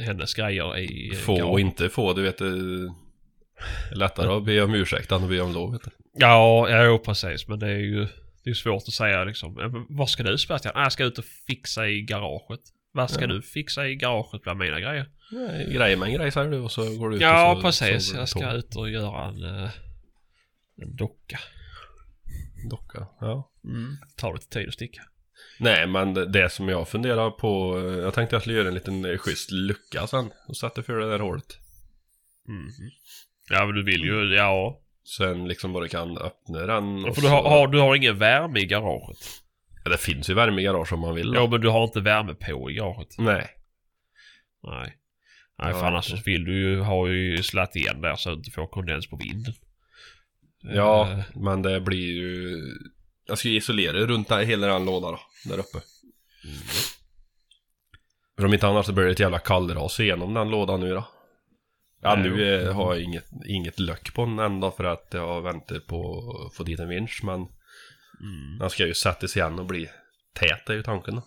hennes 0.00 0.34
grejer 0.34 0.78
i 0.78 1.10
eh, 1.12 1.18
Få 1.18 1.42
och 1.42 1.60
inte 1.60 1.88
få, 1.88 2.12
du 2.12 2.22
vet. 2.22 2.40
Det 3.88 3.94
är 3.94 3.98
lättare 3.98 4.32
att 4.32 4.44
be 4.44 4.62
om 4.62 4.74
ursäkt 4.74 5.12
än 5.12 5.22
att 5.22 5.28
be 5.30 5.40
om 5.40 5.52
lov. 5.52 5.78
Ja, 6.14 6.68
ja, 6.70 6.84
jo, 6.84 6.98
precis. 6.98 7.48
Men 7.48 7.58
det 7.58 7.66
är 7.66 7.78
ju 7.78 8.06
det 8.44 8.50
är 8.50 8.54
svårt 8.54 8.82
att 8.88 8.94
säga 8.94 9.24
liksom. 9.24 9.86
Vad 9.88 10.10
ska 10.10 10.22
du 10.22 10.38
Sebastian? 10.38 10.72
Jag 10.76 10.92
ska 10.92 11.04
ut 11.04 11.18
och 11.18 11.24
fixa 11.24 11.88
i 11.88 12.02
garaget. 12.02 12.60
Vad 12.92 13.10
ska 13.10 13.20
Ja. 13.20 13.26
du 13.26 13.42
fixa 13.42 13.88
i 13.88 13.94
garaget 13.96 14.42
bland 14.42 14.58
mina 14.58 14.80
grejer? 14.80 15.06
Nej, 15.32 15.72
Grej 15.74 15.96
med 15.96 16.08
en 16.08 16.14
grej 16.14 16.30
säger 16.30 16.50
du 16.50 16.58
och 16.60 16.72
så 16.72 16.96
går 16.98 17.10
du 17.10 17.16
ut 17.16 17.22
Ja, 17.22 17.50
och 17.52 17.58
så, 17.74 17.84
precis. 17.84 18.10
så 18.10 18.16
jag 18.16 18.28
ska 18.28 18.52
ut 18.52 18.76
och 18.76 18.90
göra 18.90 19.24
en, 19.28 19.44
eh, 19.44 19.70
en 20.82 20.96
docka. 20.96 21.38
Docka. 22.70 23.06
Ja. 23.20 23.50
Mm. 23.64 23.96
Tar 24.16 24.34
lite 24.34 24.48
tid 24.48 24.68
att 24.68 24.74
sticka. 24.74 25.02
Nej, 25.60 25.86
men 25.86 26.14
det- 26.14 26.50
som 26.52 26.68
jag 26.68 26.88
funderar 26.88 27.30
på. 27.30 27.78
eh, 27.78 27.84
Jag 27.98 28.14
tänkte 28.14 28.22
att 28.22 28.32
jag 28.32 28.40
skulle 28.42 28.56
göra 28.56 28.68
en 28.68 28.74
liten 28.74 29.04
eh, 29.04 29.18
schysst 29.18 29.50
lucka 29.50 30.06
sen. 30.06 30.30
Och 30.48 30.56
sätta 30.56 30.82
för 30.82 30.96
det 30.98 31.10
där 31.10 31.18
hålet. 31.18 31.58
Mhm. 32.48 32.70
Ja, 33.50 33.66
men 33.66 33.74
du 33.74 33.82
vill 33.84 34.00
ju, 34.04 34.34
ja. 34.34 34.80
Sen 35.16 35.48
liksom 35.48 35.72
bara 35.72 35.88
kan 35.88 36.18
öppna 36.18 36.58
den. 36.66 37.04
och 37.04 37.14
För 37.14 37.22
du 37.22 37.28
så- 37.28 37.34
har, 37.34 37.42
har, 37.50 37.66
du 37.68 37.78
har 37.80 37.94
ingen 37.94 38.18
värme 38.18 38.60
i 38.60 38.66
garaget. 38.66 39.18
Ja, 39.84 39.90
det 39.90 39.98
finns 39.98 40.30
ju 40.30 40.34
värme 40.34 40.60
i 40.60 40.64
garage 40.64 40.92
om 40.92 41.00
man 41.00 41.14
vill. 41.14 41.32
Ja, 41.34 41.46
men 41.46 41.60
du 41.60 41.68
har 41.68 41.84
inte 41.84 42.00
värme 42.00 42.34
på 42.34 42.70
i 42.70 42.74
garaget. 42.74 43.08
Nej. 43.18 43.46
Nej. 44.62 44.94
Nej, 45.62 45.70
Ja, 45.72 45.78
för 45.78 45.86
annars 45.86 46.04
så 46.04 46.16
vill 46.26 46.44
du 46.44 46.58
ju 46.58 46.80
ha 46.80 47.08
ju 47.08 47.42
slatt 47.42 47.76
igen 47.76 48.00
där 48.00 48.16
så 48.16 48.30
att 48.30 48.34
du 48.36 48.38
inte 48.38 48.50
får 48.50 48.66
kondens 48.66 49.06
på 49.10 49.16
vinden. 49.16 49.54
Ja, 50.62 51.08
Eh, 51.10 51.18
men 51.34 51.62
det 51.62 51.80
blir 51.80 52.12
ju... 52.12 52.58
Jag 53.26 53.38
ska 53.38 53.48
isolera 53.48 53.98
runt 53.98 54.28
där, 54.28 54.44
hela 54.44 54.66
den 54.66 54.84
lådan 54.84 55.12
då, 55.12 55.20
där 55.50 55.58
uppe. 55.58 55.78
För 58.38 58.44
om 58.46 58.54
inte 58.54 58.66
annars 58.66 58.86
så 58.86 58.92
blir 58.92 59.04
det 59.04 59.10
ett 59.10 59.20
jävla 59.20 59.38
kallras 59.38 60.00
igenom 60.00 60.34
den 60.34 60.50
lådan 60.50 60.80
nu 60.80 60.94
då. 60.94 61.08
Ja, 62.00 62.16
nu 62.16 62.54
eh, 62.62 62.74
har 62.74 62.94
jag 62.94 63.02
inget, 63.02 63.26
inget 63.46 63.78
löck 63.80 64.14
på 64.14 64.24
den 64.24 64.38
än 64.38 64.60
då 64.60 64.70
för 64.70 64.84
att 64.84 65.08
jag 65.10 65.42
väntar 65.42 65.78
på 65.80 66.30
att 66.46 66.54
få 66.56 66.62
dit 66.64 66.80
en 66.80 66.88
vinsch, 66.88 67.20
men 67.24 67.46
Mm. 68.20 68.58
den 68.58 68.70
ska 68.70 68.86
ju 68.86 68.94
sättas 68.94 69.36
igen 69.36 69.58
och 69.58 69.66
bli 69.66 69.90
tät 70.32 70.68
är 70.70 70.74
ju 70.74 70.82
tanken 70.82 71.14
då. 71.14 71.22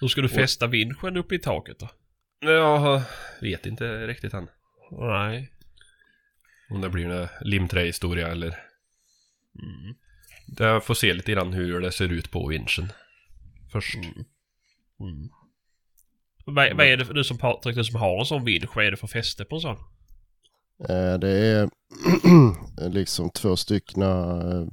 Hur 0.00 0.08
ska 0.08 0.20
du 0.20 0.28
fästa 0.28 0.66
vinschen 0.66 1.16
uppe 1.16 1.34
i 1.34 1.38
taket 1.38 1.78
då? 1.78 1.90
Jag 2.40 3.02
vet 3.40 3.66
inte 3.66 4.06
riktigt 4.06 4.34
än. 4.34 4.48
Nej. 4.90 5.50
Om 6.70 6.80
det 6.80 6.88
blir 6.88 7.10
en 7.10 7.28
limträhistoria 7.40 8.28
eller... 8.28 8.48
Mm. 9.62 9.94
Jag 10.58 10.84
får 10.84 10.94
se 10.94 11.14
lite 11.14 11.32
grann 11.32 11.52
hur 11.52 11.80
det 11.80 11.92
ser 11.92 12.12
ut 12.12 12.30
på 12.30 12.48
vinschen. 12.48 12.92
Först. 13.72 13.94
Mm. 13.94 14.24
Mm. 15.00 15.28
Vad, 16.44 16.76
vad 16.76 16.86
är 16.86 16.96
det 16.96 17.04
för, 17.04 17.14
du 17.14 17.24
som 17.24 17.38
Patrik, 17.38 17.76
du 17.76 17.84
som 17.84 18.00
har 18.00 18.18
en 18.20 18.26
sån 18.26 18.44
vinsch, 18.44 18.76
vad 18.76 18.84
är 18.84 18.90
det 18.90 18.96
för 18.96 19.06
fäste 19.06 19.44
på 19.44 19.54
en 19.56 19.60
sån? 19.60 19.76
Eh, 20.88 21.18
Det 21.18 21.28
är 21.30 21.68
liksom 22.90 23.30
två 23.30 23.56
stycken 23.56 24.02
eh, 24.02 24.66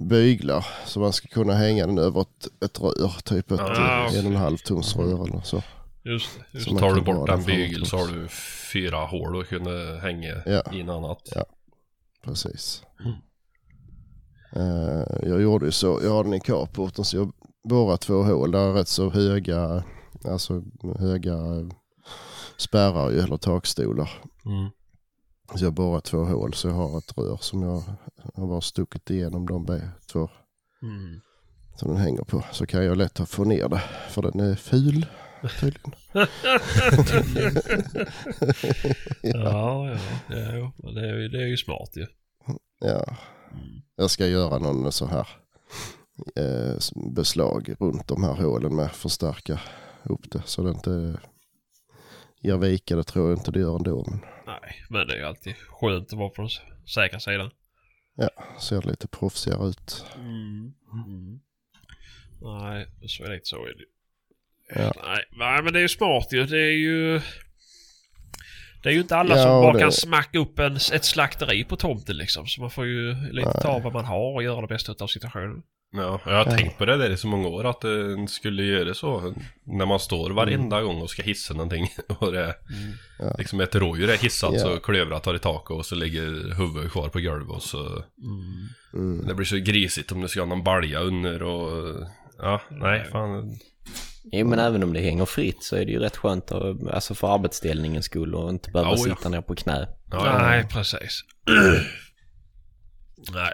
byglar 0.00 0.66
så 0.86 1.00
man 1.00 1.12
ska 1.12 1.28
kunna 1.28 1.54
hänga 1.54 1.86
den 1.86 1.98
över 1.98 2.20
ett, 2.20 2.64
ett 2.64 2.80
rör, 2.80 3.20
typ 3.24 3.50
ett 3.50 3.60
Ah, 3.60 4.08
en 4.12 4.26
och 4.26 4.32
en 4.32 4.36
halv 4.36 4.56
tums 4.56 4.96
rör 4.96 5.24
eller 5.28 5.40
så. 5.40 5.62
Just. 6.04 6.40
Just 6.52 6.68
Så 6.68 6.78
tar 6.78 6.94
du 6.94 7.00
bort 7.00 7.26
den 7.26 7.38
en 7.38 7.44
bygel 7.46 7.86
så 7.86 7.96
har 7.96 8.06
du 8.06 8.28
fyra 8.72 8.96
hål 8.96 9.36
och 9.36 9.46
kunna 9.46 9.98
hänga 10.02 10.34
Ja. 10.46 10.62
i 10.72 10.80
en 10.80 10.90
annat. 10.90 11.28
Ja. 11.34 11.44
Precis. 12.24 12.82
Eh, 14.56 15.28
jag 15.28 15.42
gjorde 15.42 15.66
ju 15.66 15.72
så, 15.72 16.00
jag 16.02 16.10
har 16.10 16.24
den 16.24 16.34
i 16.34 16.40
carporten 16.40 17.04
så 17.04 17.16
jag 17.16 17.32
borrar 17.68 17.96
två 17.96 18.22
hål. 18.22 18.50
Där 18.50 18.58
är 18.68 18.72
rätt 18.72 18.88
så 18.88 19.10
höga, 19.10 19.82
alltså 20.24 20.62
höga 20.98 21.36
spärrar 22.56 23.10
ju, 23.10 23.18
eller 23.20 23.36
takstolar. 23.36 24.10
Mm. 24.46 24.70
Så 25.54 25.64
jag 25.64 25.72
borrar 25.74 26.00
två 26.00 26.24
hål 26.24 26.54
så 26.54 26.68
jag 26.68 26.74
har 26.74 26.98
ett 26.98 27.16
rör 27.18 27.36
som 27.36 27.62
jag 27.62 27.82
har 28.34 28.46
bara 28.46 28.60
stuckit 28.60 29.10
igenom 29.10 29.46
de 29.46 29.64
två 30.12 30.28
Mm. 30.82 31.20
som 31.76 31.88
den 31.88 31.96
hänger 31.96 32.22
på. 32.24 32.44
Så 32.52 32.66
kan 32.66 32.84
jag 32.84 32.96
lätt 32.96 33.28
få 33.28 33.44
ner 33.44 33.68
det, 33.68 33.82
för 34.10 34.22
den 34.22 34.40
är 34.40 34.54
ful 34.54 35.06
tydligen. 35.60 35.92
Ja, 39.22 39.90
ja. 39.90 39.98
ja. 40.36 40.72
Men 40.76 40.94
det, 40.94 41.00
är, 41.08 41.14
ju- 41.16 41.28
det 41.28 41.42
är 41.42 41.46
ju 41.46 41.56
smart 41.56 41.90
ju. 41.96 42.06
Ja, 42.80 43.16
Mm. 43.52 43.82
jag 43.96 44.10
ska 44.10 44.26
göra 44.26 44.58
någon 44.58 44.92
så 44.92 45.06
här 45.06 45.28
eh, 46.36 46.76
beslag 47.14 47.74
runt 47.80 48.08
de 48.08 48.24
här 48.24 48.34
hålen 48.34 48.76
med, 48.76 48.92
förstärka 48.92 49.60
upp 50.04 50.30
det 50.30 50.42
så 50.44 50.62
det 50.62 50.70
inte 50.70 51.20
ger 52.40 52.56
vika. 52.56 52.96
Det 52.96 53.04
tror 53.04 53.28
jag 53.28 53.38
inte 53.38 53.50
det 53.50 53.60
gör 53.60 53.76
ändå, 53.76 54.06
men 54.10 54.20
Nej, 54.46 54.84
men 54.88 55.06
det 55.06 55.14
är 55.14 55.18
ju 55.18 55.24
alltid 55.24 55.56
skönt 55.56 56.12
att 56.12 56.18
vara 56.18 56.28
på 56.28 56.42
den 56.42 56.50
säkra 56.94 57.20
sidan. 57.20 57.50
ser 58.60 58.82
lite 58.82 59.08
proffsigare 59.08 59.68
ut. 59.68 60.04
Mm. 60.16 60.72
Mm. 60.92 61.40
Nej, 62.40 62.86
så 63.06 63.24
är 63.24 63.28
det 63.28 63.34
inte 63.34 63.46
så. 63.46 63.66
Är 63.66 63.74
det. 63.74 63.84
Ja. 64.80 64.92
Nej, 65.04 65.24
nej, 65.32 65.62
men 65.62 65.72
det 65.72 65.78
är 65.78 65.82
ju 65.82 65.88
smart 65.88 66.32
ju. 66.32 66.46
Det 66.46 66.58
är 66.58 66.72
ju... 66.78 67.20
Det 68.82 68.88
är 68.88 68.92
ju 68.92 69.00
inte 69.00 69.16
alla 69.16 69.36
Ja, 69.36 69.42
som 69.42 69.50
bara 69.62 69.72
det- 69.72 69.78
kan 69.80 69.92
smacka 69.92 70.38
upp 70.38 70.58
en, 70.58 70.76
ett 70.76 71.04
slakteri 71.04 71.64
på 71.64 71.76
tomten 71.76 72.16
liksom. 72.16 72.46
Så 72.46 72.60
man 72.60 72.70
får 72.70 72.86
ju 72.86 73.14
lite 73.32 73.60
ta 73.62 73.78
vad 73.78 73.92
man 73.92 74.04
har 74.04 74.34
och 74.34 74.42
göra 74.42 74.60
det 74.60 74.66
bästa 74.66 74.94
av 75.00 75.06
situationen. 75.06 75.62
Ja, 75.92 76.20
jag 76.24 76.32
har 76.32 76.38
Ja. 76.50 76.56
tänkt 76.56 76.78
på 76.78 76.84
det 76.84 76.96
där 76.96 77.10
i 77.10 77.16
så 77.16 77.26
många 77.26 77.48
år 77.48 77.66
att 77.66 77.80
det 77.80 78.26
skulle 78.28 78.62
göra 78.62 78.94
så. 78.94 79.34
När 79.66 79.86
man 79.86 80.00
står 80.00 80.30
varenda 80.30 80.82
gång 80.82 81.00
och 81.02 81.10
ska 81.10 81.22
hissa 81.22 81.54
någonting 81.54 81.88
och 82.18 82.32
det 82.32 82.40
är 82.44 82.54
Ja. 83.18 83.34
liksom 83.38 83.60
ett 83.60 83.74
rådjur 83.74 84.10
är 84.10 84.16
hissat 84.16 84.50
Ja. 84.54 84.58
så 84.60 84.80
klövrat 84.80 85.22
tar 85.22 85.34
i 85.34 85.38
taket 85.38 85.70
och 85.70 85.86
så 85.86 85.94
ligger 85.94 86.54
huvudet 86.56 86.92
kvar 86.92 87.08
på 87.08 87.20
golvet 87.20 87.56
och 87.56 87.62
så 87.62 88.02
Mm. 88.94 89.26
Det 89.26 89.34
blir 89.34 89.46
så 89.46 89.56
grisigt 89.56 90.12
om 90.12 90.20
du 90.20 90.28
ska 90.28 90.40
ha 90.40 90.46
någon 90.46 90.64
balja 90.64 91.00
under 91.00 91.42
och 91.42 91.94
ja, 92.38 92.60
nej 92.70 93.04
fan. 93.12 93.58
Jo 94.22 94.46
men 94.46 94.58
även 94.58 94.82
om 94.82 94.92
det 94.92 95.00
hänger 95.00 95.24
fritt 95.24 95.62
så 95.64 95.76
är 95.76 95.84
det 95.84 95.92
ju 95.92 95.98
rätt 95.98 96.16
skönt 96.16 96.52
att, 96.52 96.88
alltså 96.92 97.14
för 97.14 97.34
arbetsställningens 97.34 98.04
skull 98.04 98.34
och 98.34 98.50
inte 98.50 98.70
behöva 98.70 98.90
oh 98.90 99.08
ja. 99.08 99.16
sitta 99.16 99.28
ner 99.28 99.40
på 99.40 99.54
knä. 99.54 99.88
Ja. 100.10 100.38
Nej, 100.42 100.66
precis. 100.70 101.20
nej. 103.32 103.52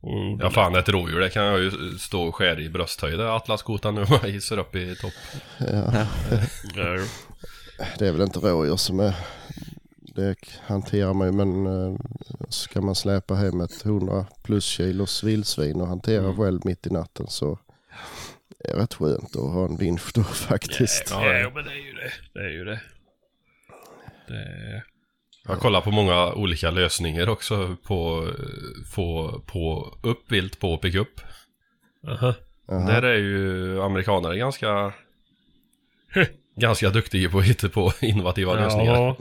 och- 0.00 0.40
Ja 0.40 0.50
fan 0.50 0.76
ett 0.76 0.88
rådjur 0.88 1.20
det 1.20 1.28
kan 1.30 1.44
jag 1.44 1.60
ju 1.60 1.70
stå 1.98 2.22
och 2.22 2.34
skära 2.34 2.60
i 2.60 2.68
brösthöjd 2.68 3.20
Atlaskotan 3.20 3.94
nu 3.94 4.00
och 4.10 4.24
hissar 4.24 4.58
upp 4.58 4.74
i 4.76 4.96
topp. 4.96 5.12
Ja, 5.58 6.06
det 7.98 8.06
är 8.08 8.12
väl 8.12 8.20
inte 8.22 8.38
rådjur 8.38 8.76
som 8.76 9.00
är... 9.00 9.14
Det 10.14 10.36
hanterar 10.66 11.14
man 11.14 11.26
ju 11.26 11.32
men 11.32 11.66
eh, 11.66 11.98
ska 12.48 12.80
man 12.80 12.94
släpa 12.94 13.34
hem 13.34 13.60
ett 13.60 13.84
100 13.84 14.26
plus 14.42 14.64
kilos 14.64 15.24
vildsvin 15.24 15.80
och 15.80 15.86
hantera 15.86 16.24
Mm. 16.24 16.36
själv 16.36 16.60
mitt 16.64 16.86
i 16.86 16.90
natten 16.90 17.26
så 17.28 17.58
är 18.64 18.72
det 18.74 18.82
rätt 18.82 18.94
skönt 18.94 19.36
att 19.36 19.52
ha 19.52 19.64
en 19.64 19.76
vinsch 19.76 20.10
då 20.14 20.22
faktiskt. 20.48 21.10
Ja, 21.10 21.38
Ja, 21.38 21.50
men 21.54 21.64
det 21.64 21.70
är 21.70 21.86
ju 21.86 21.92
det. 21.92 22.12
Det 22.32 22.40
är 22.40 22.50
ju 22.50 22.64
det. 22.64 22.80
det 24.28 24.82
Jag 25.44 25.58
kollar 25.58 25.80
på 25.80 25.90
många 25.90 26.32
olika 26.32 26.70
lösningar 26.70 27.28
också 27.28 27.76
på 27.82 28.28
få 28.94 29.40
på 29.46 29.94
upp 30.02 30.32
vilt 30.32 30.60
på 30.60 30.78
pickup. 30.78 31.20
aha. 32.08 32.34
Jaha. 32.68 32.86
Där 32.86 33.02
är 33.02 33.18
ju 33.18 33.82
amerikanare 33.82 34.38
ganska 34.38 34.92
ganska 36.56 36.90
duktiga 36.90 37.30
på 37.30 37.38
att 37.38 37.44
hitta 37.44 37.68
på 37.68 37.92
innovativa 38.00 38.54
lösningar. 38.54 38.94
Ja, 38.94 39.16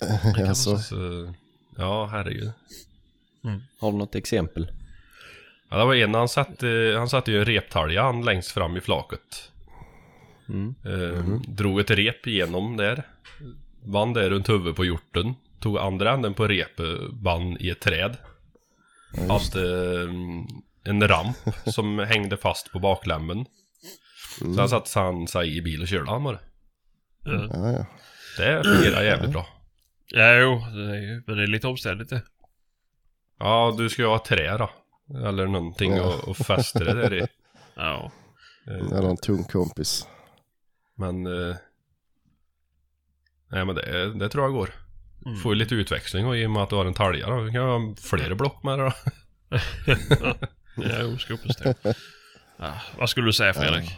alltså, 0.48 0.78
Så, 0.78 1.34
ja, 1.76 2.06
herregud. 2.06 2.50
Har 3.80 3.92
du 3.92 3.98
något 3.98 4.14
exempel? 4.14 4.70
Ja, 5.70 5.78
det 5.78 5.84
var 5.84 5.94
en 5.94 6.14
han 6.14 6.28
satte, 6.28 6.94
han 6.98 7.08
satte 7.08 7.30
ju 7.32 7.38
en 7.38 7.44
reptalja 7.44 8.02
han 8.02 8.24
längst 8.24 8.50
fram 8.50 8.76
i 8.76 8.80
flaket. 8.80 9.52
Mm. 10.48 10.74
Eh, 10.84 11.40
Drog 11.48 11.80
ett 11.80 11.90
rep 11.90 12.26
igenom 12.26 12.76
där. 12.76 13.02
Band 13.84 14.14
det 14.14 14.30
runt 14.30 14.48
huvudet 14.48 14.76
på 14.76 14.84
hjorten. 14.84 15.34
Tog 15.60 15.78
andra 15.78 16.12
änden 16.12 16.34
på 16.34 16.48
repet, 16.48 17.10
band 17.12 17.56
i 17.60 17.70
ett 17.70 17.80
träd. 17.80 18.16
Hade 19.28 20.00
eh, 20.02 20.08
en 20.84 21.08
ramp 21.08 21.36
som 21.66 21.98
hängde 21.98 22.36
fast 22.36 22.72
på 22.72 22.78
baklämmen. 22.78 23.46
Sen 24.38 24.68
satte 24.68 24.98
han 24.98 25.28
sig 25.28 25.56
i 25.56 25.62
bil 25.62 25.82
och 25.82 25.88
körde 25.88 26.10
han 26.10 26.24
bara. 26.24 26.38
ja. 27.24 27.48
ja, 27.52 27.72
ja. 27.72 27.86
Det 28.38 28.64
fungerar 28.64 29.02
jävligt 29.02 29.30
bra. 29.30 29.46
ja, 30.06 30.34
jo. 30.34 30.64
Det 30.74 30.96
är 30.96 31.00
ju, 31.00 31.22
men 31.26 31.36
det 31.36 31.42
är 31.42 31.46
lite 31.46 31.66
omständigt 31.66 32.10
det. 32.10 32.22
Ja, 33.38 33.74
du 33.78 33.88
ska 33.88 34.02
ju 34.02 34.08
ha 34.08 34.18
trä 34.18 34.56
då. 34.58 34.70
Eller 35.14 35.46
någonting 35.46 35.92
Ja. 35.96 36.02
och, 36.22 36.28
och 36.28 36.36
fästa 36.36 36.78
det 36.84 36.94
där 36.94 37.14
i. 37.14 37.26
Ja. 37.74 38.12
Eh, 38.66 38.98
Eller 38.98 39.10
en 39.10 39.16
tung 39.16 39.44
kompis. 39.44 40.06
Men... 40.94 41.26
Eh, 41.26 41.56
nej 43.52 43.64
men 43.64 43.74
det, 43.74 44.14
det 44.18 44.28
tror 44.28 44.44
jag 44.44 44.52
går. 44.52 44.70
Mm. 45.26 45.38
Får 45.38 45.52
ju 45.54 45.58
lite 45.58 45.74
utväxling 45.74 46.26
och 46.26 46.36
i 46.36 46.46
och 46.46 46.50
med 46.50 46.62
att 46.62 46.70
du 46.70 46.76
har 46.76 46.84
en 46.86 46.94
talja 46.94 47.26
då. 47.26 47.40
Du 47.44 47.52
kan 47.52 47.62
ha 47.62 47.94
flera 48.02 48.34
block 48.34 48.62
med 48.62 48.78
det 48.78 48.84
då. 48.84 48.92
Ja, 50.76 50.96
jo, 51.00 51.18
ska 51.18 51.36
stor. 51.36 51.74
Ja, 52.58 52.72
vad 52.98 53.10
skulle 53.10 53.26
du 53.26 53.32
säga 53.32 53.52
Fredrik? 53.54 53.90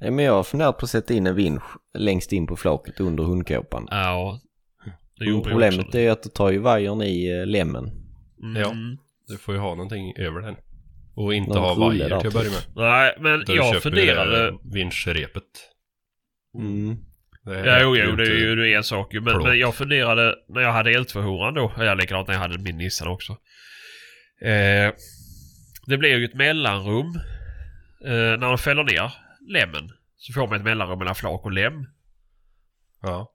Nej, 0.00 0.10
men 0.10 0.24
jag 0.24 0.32
har 0.32 0.42
funderat 0.42 0.78
på 0.78 0.84
att 0.84 0.90
sätta 0.90 1.14
in 1.14 1.26
en 1.26 1.34
vinsch 1.34 1.62
längst 1.98 2.32
in 2.32 2.46
på 2.46 2.56
flaket 2.56 3.00
under 3.00 3.24
hundkåpan. 3.24 3.88
Ja. 3.90 4.40
Det 5.18 5.24
gjorde 5.24 5.36
jag 5.36 5.44
Problemet 5.52 5.86
också. 5.86 5.98
är 5.98 6.10
att 6.10 6.22
du 6.22 6.28
tar 6.28 6.50
ju 6.50 6.58
vajern 6.58 7.02
i 7.02 7.38
eh, 7.40 7.46
lämmen. 7.46 7.84
Mm. 8.42 8.62
Ja. 8.62 8.74
Du 9.28 9.38
får 9.38 9.54
ju 9.54 9.60
ha 9.60 9.74
någonting 9.74 10.12
över 10.16 10.40
den. 10.40 10.56
Och 11.14 11.34
inte 11.34 11.50
Någon 11.50 11.62
ha 11.62 11.74
vajer 11.74 12.04
till 12.04 12.12
att 12.14 12.22
typ. 12.22 12.32
börja 12.32 12.50
med. 12.50 12.62
Nej, 12.76 13.14
men 13.20 13.44
Då 13.46 13.56
jag 13.56 13.82
funderade... 13.82 14.58
vinschrepet. 14.72 15.42
Mm. 16.58 16.96
Ja, 17.44 17.80
jo, 17.82 17.96
jo, 17.96 18.16
det 18.16 18.22
är 18.24 18.38
ju 18.38 18.56
det 18.56 18.68
är 18.68 18.76
en 18.76 18.84
sak 18.84 19.14
ju. 19.14 19.20
Men, 19.20 19.42
men 19.42 19.58
jag 19.58 19.74
funderade 19.74 20.34
när 20.48 20.60
jag 20.60 20.72
hade 20.72 20.90
L200 20.90 21.54
då. 21.54 21.64
och 21.76 21.84
Jag 21.84 21.98
likadant 21.98 22.28
när 22.28 22.34
jag 22.34 22.40
hade 22.40 22.58
min 22.58 22.78
Nissan 22.78 23.08
också. 23.08 23.32
Eh, 24.40 24.92
det 25.86 25.98
blir 25.98 26.16
ju 26.16 26.24
ett 26.24 26.34
mellanrum. 26.34 27.06
Eh, 28.04 28.10
när 28.38 28.48
de 28.48 28.58
fäller 28.58 28.84
ner 28.84 29.12
lämmen 29.48 29.90
så 30.16 30.32
får 30.32 30.46
man 30.48 30.56
ett 30.56 30.64
mellanrum 30.64 30.98
mellan 30.98 31.14
flak 31.14 31.44
och 31.44 31.52
lem. 31.52 31.86
Ja. 33.02 33.32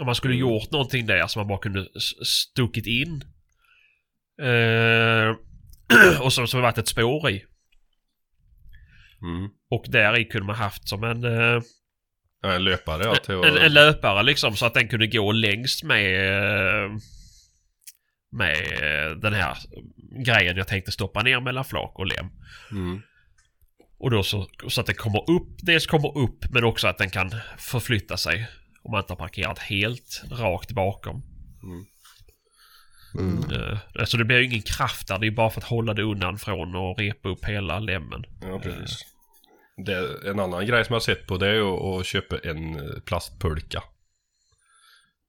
Om 0.00 0.06
man 0.06 0.14
skulle 0.14 0.34
gjort 0.34 0.70
någonting 0.70 1.06
där 1.06 1.26
som 1.26 1.40
man 1.40 1.48
bara 1.48 1.58
kunde 1.58 1.86
stuckit 2.24 2.86
in. 2.86 3.24
Eh, 4.42 5.36
och 6.20 6.32
som, 6.32 6.46
som 6.46 6.60
varit 6.60 6.78
ett 6.78 6.88
spår 6.88 7.30
i. 7.30 7.44
Mm. 9.22 9.50
Och 9.70 9.84
där 9.88 10.18
i 10.18 10.24
kunde 10.24 10.46
man 10.46 10.56
haft 10.56 10.88
som 10.88 11.04
en, 11.04 11.24
eh. 11.24 11.62
En 12.42 12.64
löpare 12.64 13.04
ja, 13.04 13.14
till 13.14 13.34
en, 13.34 13.56
en 13.56 13.72
löpare 13.72 14.22
liksom 14.22 14.56
så 14.56 14.66
att 14.66 14.74
den 14.74 14.88
kunde 14.88 15.06
gå 15.06 15.32
längst 15.32 15.84
med 15.84 16.28
eh, 16.84 16.90
med 18.32 18.56
eh, 18.56 19.16
den 19.16 19.32
här 19.32 19.58
grejen 20.24 20.56
jag 20.56 20.68
tänkte 20.68 20.92
stoppa 20.92 21.22
ner 21.22 21.40
mellan 21.40 21.64
flak 21.64 21.98
och 21.98 22.06
lem. 22.06 22.26
Mm. 22.70 23.02
Och 23.98 24.10
då 24.10 24.22
så, 24.22 24.46
så 24.68 24.80
att 24.80 24.86
den 24.86 24.96
kommer 24.96 25.30
upp, 25.30 25.56
dels 25.58 25.86
kommer 25.86 26.18
upp 26.18 26.44
men 26.50 26.64
också 26.64 26.88
att 26.88 26.98
den 26.98 27.10
kan 27.10 27.30
förflytta 27.58 28.16
sig 28.16 28.48
om 28.82 28.90
man 28.90 29.00
inte 29.00 29.12
har 29.12 29.18
parkerat 29.18 29.58
helt 29.58 30.22
rakt 30.30 30.72
bakom. 30.72 31.22
Mm. 31.62 31.84
Eh, 33.18 33.78
Alltså 33.94 34.16
det 34.16 34.24
blir 34.24 34.38
ju 34.38 34.44
ingen 34.44 34.62
kraft 34.62 35.08
där, 35.08 35.18
det 35.18 35.26
är 35.26 35.30
bara 35.30 35.50
för 35.50 35.60
att 35.60 35.66
hålla 35.66 35.94
det 35.94 36.02
undan 36.02 36.38
från 36.38 36.74
och 36.76 36.98
repa 36.98 37.28
upp 37.28 37.44
hela 37.44 37.78
lämmen. 37.78 38.24
Ja, 38.42 38.58
precis. 38.58 38.98
Det, 39.86 40.28
en 40.30 40.40
annan 40.40 40.66
grej 40.66 40.84
som 40.84 40.92
jag 40.92 41.00
har 41.00 41.04
sett 41.04 41.26
på 41.26 41.36
det 41.36 41.48
är 41.48 41.54
ju 41.54 41.66
att 42.00 42.06
köpa 42.06 42.38
en 42.38 42.74
eh, 42.76 43.00
plastpulka. 43.04 43.82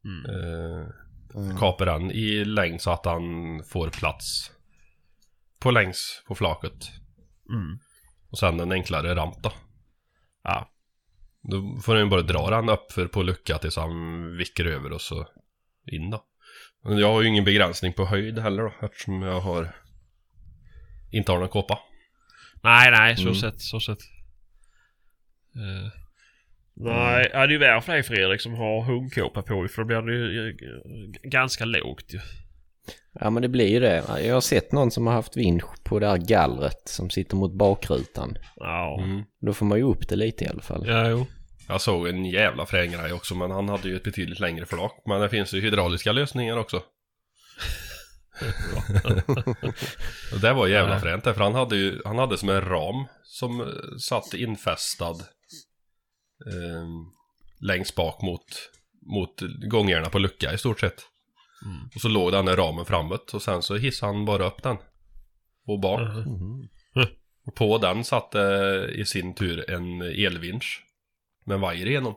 Mm. 0.06 0.26
Eh, 0.36 0.88
Mm. 1.36 1.58
kapar 1.58 1.86
den 1.86 2.12
i 2.12 2.46
längd 2.46 2.82
så 2.82 2.92
att 2.92 3.06
han 3.06 3.24
får 3.64 3.90
plats 3.90 4.52
på 5.60 5.72
längs 5.72 6.24
på 6.28 6.36
flaket. 6.36 6.92
Mm. 7.50 7.80
Och 8.32 8.38
sen 8.38 8.60
en 8.60 8.72
enklare 8.72 9.16
ramp 9.16 9.44
då. 9.44 9.52
Ja. 10.44 10.70
Då 11.42 11.80
får 11.84 11.96
den 11.96 12.10
bara 12.10 12.22
dra 12.22 12.50
den 12.50 12.70
upp 12.70 12.92
för 12.92 13.08
på 13.08 13.24
lucka 13.24 13.58
tills 13.58 13.76
han 13.76 14.38
vickar 14.38 14.66
över 14.66 14.92
och 14.92 15.02
så 15.02 15.28
in 15.92 16.10
då. 16.10 16.24
Jag 16.88 17.14
har 17.14 17.22
ju 17.22 17.28
ingen 17.28 17.44
begränsning 17.46 17.94
på 17.94 18.06
höjd 18.06 18.40
heller 18.40 18.64
då 18.64 18.74
eftersom 18.86 19.22
jag 19.22 19.40
har 19.40 19.76
inte 21.12 21.32
har 21.32 21.40
någon 21.40 21.50
kåpa. 21.50 21.80
Nej, 22.64 22.92
nej, 22.92 23.16
så 23.16 23.22
Mm. 23.22 23.36
sett, 23.36 23.62
så 23.62 23.80
sett. 23.80 23.98
Eh, 25.56 25.92
nej, 26.74 27.30
ja, 27.34 27.40
det 27.40 27.46
är 27.46 27.50
ju 27.50 27.58
värre 27.58 27.82
för 27.82 27.94
dig 27.94 28.04
Fredrik 28.04 28.42
som 28.42 28.54
har 28.54 28.82
hundkåpa 28.84 29.42
på 29.42 29.68
för 29.68 29.82
då 29.84 30.02
blir 30.02 30.02
det 30.02 30.34
ju 30.34 30.50
eh, 30.50 31.30
ganska 31.30 31.66
lågt 31.66 32.14
ju. 32.14 32.20
Ja 33.20 33.30
men 33.30 33.42
det 33.42 33.50
blir 33.50 33.68
ju 33.68 33.80
det. 33.80 34.04
Jag 34.24 34.34
har 34.34 34.42
sett 34.42 34.72
någon 34.72 34.92
som 34.92 35.08
har 35.08 35.14
haft 35.14 35.38
vinsch 35.38 35.84
på 35.84 36.00
det 36.00 36.08
här 36.08 36.18
gallret 36.18 36.82
som 36.86 37.10
sitter 37.10 37.36
mot 37.36 37.54
bakrutan. 37.54 38.38
Ja. 38.56 39.00
Mm. 39.04 39.24
Då 39.42 39.54
får 39.54 39.66
man 39.66 39.78
ju 39.78 39.84
upp 39.84 40.08
det 40.10 40.16
lite 40.16 40.44
i 40.46 40.48
alla 40.48 40.62
fall. 40.62 40.88
Ja, 40.88 41.10
jo. 41.10 41.26
Jag 41.68 41.82
såg 41.82 42.08
en 42.08 42.26
jävla 42.26 42.66
frän 42.66 42.92
grej 42.92 43.14
också, 43.14 43.36
men 43.36 43.52
han 43.52 43.70
hade 43.70 43.90
ju 43.90 43.96
ett 43.96 44.04
betydligt 44.04 44.40
längre 44.40 44.66
flak. 44.66 45.04
Men 45.06 45.22
det 45.22 45.30
finns 45.30 45.54
ju 45.54 45.62
hydrauliska 45.62 46.12
lösningar 46.12 46.58
också. 46.58 46.84
Och 50.34 50.42
det 50.42 50.54
var 50.54 50.68
jävla 50.68 51.00
fränt 51.00 51.24
för 51.24 51.40
han 51.40 51.56
hade 51.56 51.76
ju, 51.78 52.02
han 52.06 52.18
hade 52.18 52.38
som 52.38 52.50
en 52.50 52.62
ram 52.62 53.06
som 53.24 53.62
eh, 53.62 53.98
satt 54.00 54.34
infästad 54.34 55.16
eh, 56.46 56.88
längst 57.62 57.96
bak 57.96 58.22
mot, 58.22 58.70
mot 59.02 59.42
gångjärna 59.70 60.10
på 60.10 60.20
lucka 60.20 60.54
i 60.54 60.58
stort 60.58 60.80
sett. 60.80 61.04
Mm. 61.66 61.90
Och 61.96 62.02
så 62.02 62.08
låg 62.08 62.32
den 62.32 62.48
i 62.48 62.52
ramen 62.52 62.86
framåt 62.86 63.34
och 63.34 63.42
sen 63.42 63.62
så 63.62 63.76
hissade 63.76 64.14
han 64.14 64.26
bara 64.26 64.48
upp 64.48 64.64
den. 64.64 64.78
Och 65.66 65.80
bak. 65.80 66.00
Mhm. 66.00 66.70
Och 67.46 67.56
på 67.56 67.78
den 67.78 68.04
satt 68.04 68.32
det 68.32 68.88
i 68.92 69.06
sin 69.06 69.36
tur 69.36 69.70
en 69.70 70.02
elvinsch. 70.02 70.87
Med 71.48 71.56
en 71.56 71.62
vajer 71.62 71.86
igenom. 71.88 72.16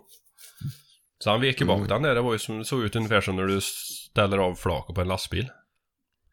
Så 1.19 1.31
han 1.31 1.41
vek 1.41 1.61
ju 1.61 1.67
bak 1.67 1.89
den 1.89 2.03
där. 2.03 2.15
Det 2.15 2.21
var 2.21 2.33
ju 2.33 2.39
som, 2.39 2.59
det 2.59 2.65
såg 2.65 2.83
ut 2.83 2.97
ungefär 2.97 3.21
som 3.21 3.37
när 3.37 3.47
du 3.47 3.61
ställer 3.61 4.39
av 4.39 4.55
flaket 4.55 4.95
på 4.95 5.01
en 5.01 5.09
lastbil. 5.09 5.49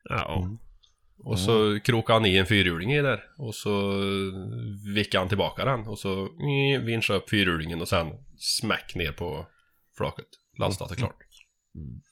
Ja. 0.10 0.50
Och 1.24 1.40
så 1.40 1.80
krokade 1.80 2.20
han 2.20 2.26
i 2.26 2.38
en 2.38 2.46
fyrhjuling 2.46 2.94
i 2.94 3.02
där. 3.02 3.24
Och 3.38 3.56
så 3.56 3.94
vickade 4.96 5.22
han 5.22 5.30
tillbaka 5.30 5.66
den. 5.66 5.88
Och 5.88 6.00
så 6.00 6.28
mm, 6.28 6.86
vinschade 6.86 7.20
upp 7.20 7.30
fyrhjulingen 7.30 7.82
och 7.82 7.88
sen 7.88 8.08
smäck 8.38 8.96
ner 8.96 9.12
på 9.12 9.48
flaket. 9.98 10.28
Lastat 10.60 10.92
och 10.92 10.98
klart. 10.98 11.27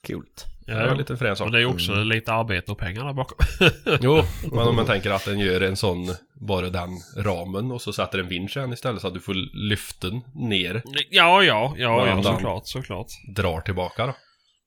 Coolt. 0.06 0.46
Det 0.66 0.74
var 0.74 0.80
ja. 0.80 0.90
en 0.90 0.98
liten 0.98 1.18
frän 1.18 1.30
Och 1.30 1.38
sak. 1.38 1.52
det 1.52 1.60
är 1.60 1.64
också 1.66 1.94
lite 1.94 2.32
arbete 2.32 2.72
och 2.72 2.78
pengar 2.78 3.04
där 3.04 3.12
bakom. 3.12 3.38
Jo, 4.00 4.22
men 4.52 4.68
om 4.68 4.76
man 4.76 4.86
tänker 4.86 5.10
att 5.10 5.24
den 5.24 5.38
gör 5.38 5.60
en 5.60 5.76
sån, 5.76 6.14
bara 6.40 6.70
den 6.70 6.90
ramen 7.16 7.70
och 7.72 7.82
så 7.82 7.92
sätter 7.92 8.18
en 8.18 8.28
vinsch 8.28 8.56
istället 8.72 9.00
så 9.00 9.08
att 9.08 9.14
du 9.14 9.20
får 9.20 9.34
lyften 9.68 10.20
ner, 10.34 10.82
ja, 11.10 11.42
ja, 11.42 11.74
ja, 11.76 12.06
ja 12.06 12.14
Men- 12.14 12.24
såklart, 12.24 12.66
såklart. 12.66 13.06
drar 13.36 13.60
tillbaka 13.60 14.06
då. 14.06 14.16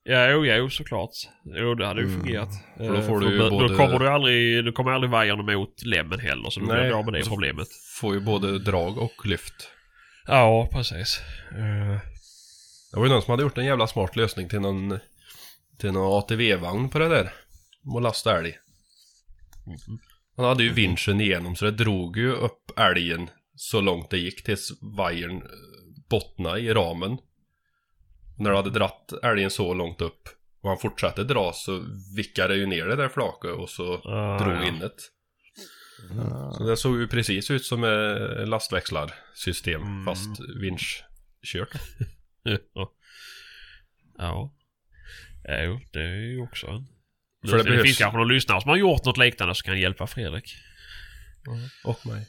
Ja, 0.04 0.30
jo, 0.30 0.46
jo, 0.46 0.70
såklart. 0.70 1.10
Jo, 1.46 1.76
det 1.76 1.86
hade 1.86 2.02
ju 2.02 2.08
fungerat. 2.20 2.50
För 2.78 2.88
då 2.90 2.96
Eh, 2.96 3.08
får 3.08 3.20
du 3.20 3.32
ju 3.32 3.38
då, 3.38 3.50
både- 3.50 3.68
då 3.68 3.76
kommer 3.78 4.00
du 4.00 4.10
aldrig, 4.10 4.66
du 4.66 4.72
kommer 4.72 4.92
aldrig 4.92 5.12
vajern 5.12 5.40
emot 5.50 5.84
lämmen 5.86 6.20
heller, 6.20 6.50
så 6.50 6.60
du 6.60 6.66
blir 6.66 7.00
av 7.00 7.06
med 7.06 7.14
det 7.14 7.26
problemet. 7.30 7.68
Får 8.02 8.14
ju 8.14 8.20
både 8.20 8.60
drag 8.60 8.98
och 8.98 9.26
lyft. 9.26 9.54
Ja, 10.28 10.70
precis. 10.72 11.22
Eh, 11.52 11.98
Det 12.92 12.98
var 12.98 13.06
ju 13.06 13.12
någon 13.12 13.22
som 13.22 13.32
hade 13.32 13.44
gjort 13.44 13.58
en 13.58 13.66
jävla 13.66 13.88
smart 13.88 14.16
lösning 14.16 14.50
till 14.50 14.60
någon, 14.60 15.00
till 15.78 15.92
någon 15.92 16.18
ATV-vagn 16.18 16.90
på 16.90 17.00
det 17.00 17.10
där. 17.10 17.34
Och 17.94 18.02
lasta 18.02 18.38
älg. 18.38 18.58
Han 20.38 20.46
hade 20.46 20.64
ju 20.64 20.74
vinschen 20.74 21.22
igenom 21.22 21.56
så 21.56 21.66
det 21.66 21.72
drog 21.72 22.18
ju 22.18 22.32
upp 22.32 22.72
älgen 22.80 23.30
så 23.56 23.82
långt 23.82 24.10
det 24.10 24.18
gick 24.18 24.44
tills 24.44 24.72
vajern 24.98 25.36
eh, 25.38 25.42
bottnade 26.10 26.60
i 26.60 26.74
ramen. 26.74 27.18
När 28.38 28.50
du 28.50 28.56
hade 28.56 28.70
dratt 28.70 29.14
älgen 29.24 29.50
så 29.50 29.74
långt 29.74 30.02
upp 30.02 30.30
och 30.62 30.70
han 30.70 30.78
fortsatte 30.80 31.24
dra 31.24 31.52
så 31.54 31.84
vickade 32.16 32.56
ju 32.56 32.66
ner 32.66 32.86
det 32.86 32.96
där 32.96 33.10
flaket 33.10 33.52
och 33.52 33.70
så 33.70 33.94
Ah, 33.98 34.38
drog 34.44 34.54
ja. 34.56 34.68
in 34.68 34.80
det. 34.80 34.92
Så 36.58 36.64
det 36.64 36.78
såg 36.78 36.98
ju 37.00 37.08
precis 37.08 37.52
ut 37.52 37.66
som 37.66 37.84
ett 37.84 38.48
lastväxlarsystem 38.48 39.82
Mm. 39.82 40.06
fast 40.06 40.40
vinschkört. 40.62 41.70
Ja. 42.44 42.92
Ja. 44.18 44.54
Ja, 45.44 45.62
jo, 45.64 45.80
det 45.94 46.00
är 46.02 46.16
ju 46.16 46.42
också 46.42 46.68
en... 46.68 46.88
För 47.50 47.58
det 47.58 47.64
det, 47.64 47.70
behövs- 47.70 47.84
finns 47.84 47.98
kanske 47.98 48.18
någon 48.18 48.28
lyssnare 48.28 48.62
som 48.62 48.70
har 48.70 48.78
gjort 48.78 49.06
något 49.06 49.18
liknande 49.18 49.56
som 49.56 49.66
kan 49.66 49.80
hjälpa 49.80 50.08
Fredrik. 50.08 50.56
Och 51.84 52.06
mig. 52.06 52.28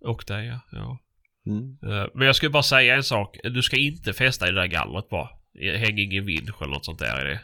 Och 0.00 0.24
dig, 0.26 0.46
ja. 0.46 0.60
ja. 0.72 0.98
Mm. 1.46 1.78
Eh, 1.82 2.06
Men 2.14 2.26
jag 2.26 2.36
skulle 2.36 2.50
bara 2.50 2.62
säga 2.62 2.96
en 2.96 3.04
sak. 3.04 3.36
Du 3.44 3.62
ska 3.62 3.76
inte 3.76 4.12
fästa 4.12 4.48
i 4.48 4.50
det 4.50 4.60
där 4.60 4.66
gallret 4.66 5.08
bara. 5.08 5.28
Häng 5.78 5.98
ingen 5.98 6.26
vinsch 6.26 6.62
eller 6.62 6.72
något 6.72 6.84
sånt 6.84 6.98
där 6.98 7.26
i 7.26 7.30
det. 7.30 7.40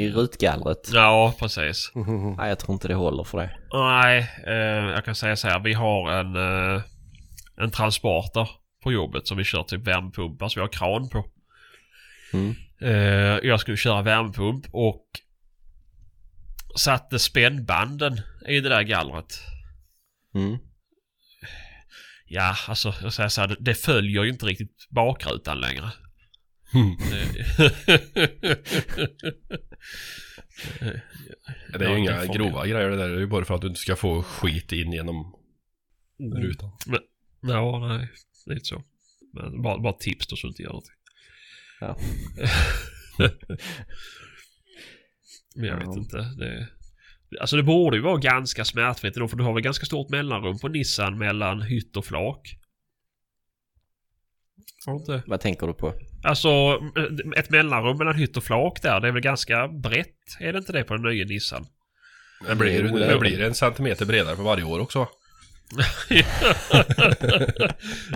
I 0.00 0.10
rutgallret. 0.10 0.90
Ja, 0.92 1.34
precis. 1.38 1.92
Nej, 2.38 2.48
jag 2.48 2.58
tror 2.58 2.72
inte 2.74 2.88
det 2.88 2.94
håller 2.94 3.24
för 3.24 3.38
det. 3.38 3.58
Nej, 3.72 4.30
eh, 4.46 4.90
jag 4.90 5.04
kan 5.04 5.14
säga 5.14 5.36
så 5.36 5.48
här. 5.48 5.60
Vi 5.60 5.72
har 5.72 6.10
en, 6.12 6.36
eh, 6.36 6.82
en 7.56 7.70
transporter 7.70 8.48
på 8.82 8.92
jobbet 8.92 9.26
som 9.26 9.36
vi 9.38 9.44
kör 9.44 9.62
typ 9.62 9.86
värmepumpar 9.86 10.48
som 10.48 10.60
vi 10.60 10.64
har 10.64 10.72
kran 10.72 11.08
på. 11.08 11.26
Mm. 12.32 12.54
Eh, 12.80 13.48
jag 13.48 13.60
skulle 13.60 13.76
köra 13.76 14.02
värmepump 14.02 14.66
och 14.72 15.06
satte 16.76 17.18
spännbanden 17.18 18.20
i 18.48 18.60
det 18.60 18.68
där 18.68 18.82
gallret. 18.82 19.40
Mm. 20.34 20.58
Ja, 22.26 22.56
alltså 22.68 22.94
jag 23.02 23.12
säger 23.12 23.28
så 23.28 23.40
här, 23.40 23.48
det, 23.48 23.56
det 23.60 23.74
följer 23.74 24.22
ju 24.22 24.28
inte 24.30 24.46
riktigt 24.46 24.86
bakrutan 24.90 25.60
längre. 25.60 25.90
Hmm. 26.72 26.96
Det- 31.70 31.78
Det 31.78 31.84
är 31.84 31.90
ju 31.90 31.98
inga 31.98 32.20
det 32.20 32.26
grova 32.38 32.66
grejer 32.66 32.90
det 32.90 32.96
där. 32.96 33.08
Det 33.08 33.14
är 33.14 33.20
ju 33.20 33.26
bara 33.26 33.44
för 33.44 33.54
att 33.54 33.60
du 33.60 33.66
inte 33.68 33.80
ska 33.80 33.96
få 33.96 34.22
skit 34.22 34.72
in 34.72 34.92
genom 34.92 35.34
rutan. 36.42 36.70
Ja, 37.40 37.86
nej. 37.88 38.08
Lite 38.46 38.64
så. 38.64 38.82
Men 39.32 39.62
bara, 39.62 39.78
bara 39.78 39.92
tips 39.92 40.26
då 40.26 40.36
så 40.36 40.46
du 40.46 40.48
inte 40.50 40.62
gör 40.62 40.68
någonting. 40.70 40.94
Ja. 41.80 41.96
Men 45.54 45.64
jag 45.68 45.82
Ja. 45.82 45.88
vet 45.88 45.96
inte. 45.96 46.16
Det, 46.16 46.68
alltså 47.40 47.56
det 47.56 47.62
borde 47.62 47.96
ju 47.96 48.02
vara 48.02 48.16
ganska 48.16 48.64
smärtfritt 48.64 49.14
då 49.14 49.28
för 49.28 49.36
du 49.36 49.44
har 49.44 49.52
väl 49.54 49.62
ganska 49.62 49.86
stort 49.86 50.08
mellanrum 50.10 50.58
på 50.58 50.68
Nissan 50.68 51.18
mellan 51.18 51.62
hytt 51.62 51.96
och 51.96 52.04
flak. 52.06 52.56
Inte? 54.88 55.22
Vad 55.26 55.40
tänker 55.40 55.66
du 55.66 55.72
på? 55.74 55.94
Alltså 56.24 56.48
ett 57.36 57.50
mellanrum 57.50 57.98
mellan 57.98 58.14
hytt 58.14 58.36
och 58.36 58.44
flak 58.44 58.82
där. 58.82 59.00
Det 59.00 59.08
är 59.08 59.12
väl 59.12 59.22
ganska 59.22 59.68
brett? 59.68 60.16
Är 60.40 60.52
det 60.52 60.58
inte 60.58 60.72
det 60.72 60.84
på 60.84 60.94
den 60.96 61.02
nya 61.02 61.24
Nissan? 61.24 61.66
Det 62.48 62.54
blir, 62.56 62.82
det 62.82 62.88
är 62.88 62.92
det 62.92 63.12
det. 63.12 63.18
blir 63.18 63.40
en 63.40 63.54
centimeter 63.54 64.06
bredare 64.06 64.36
för 64.36 64.42
varje 64.42 64.64
år 64.64 64.80
också. 64.80 65.08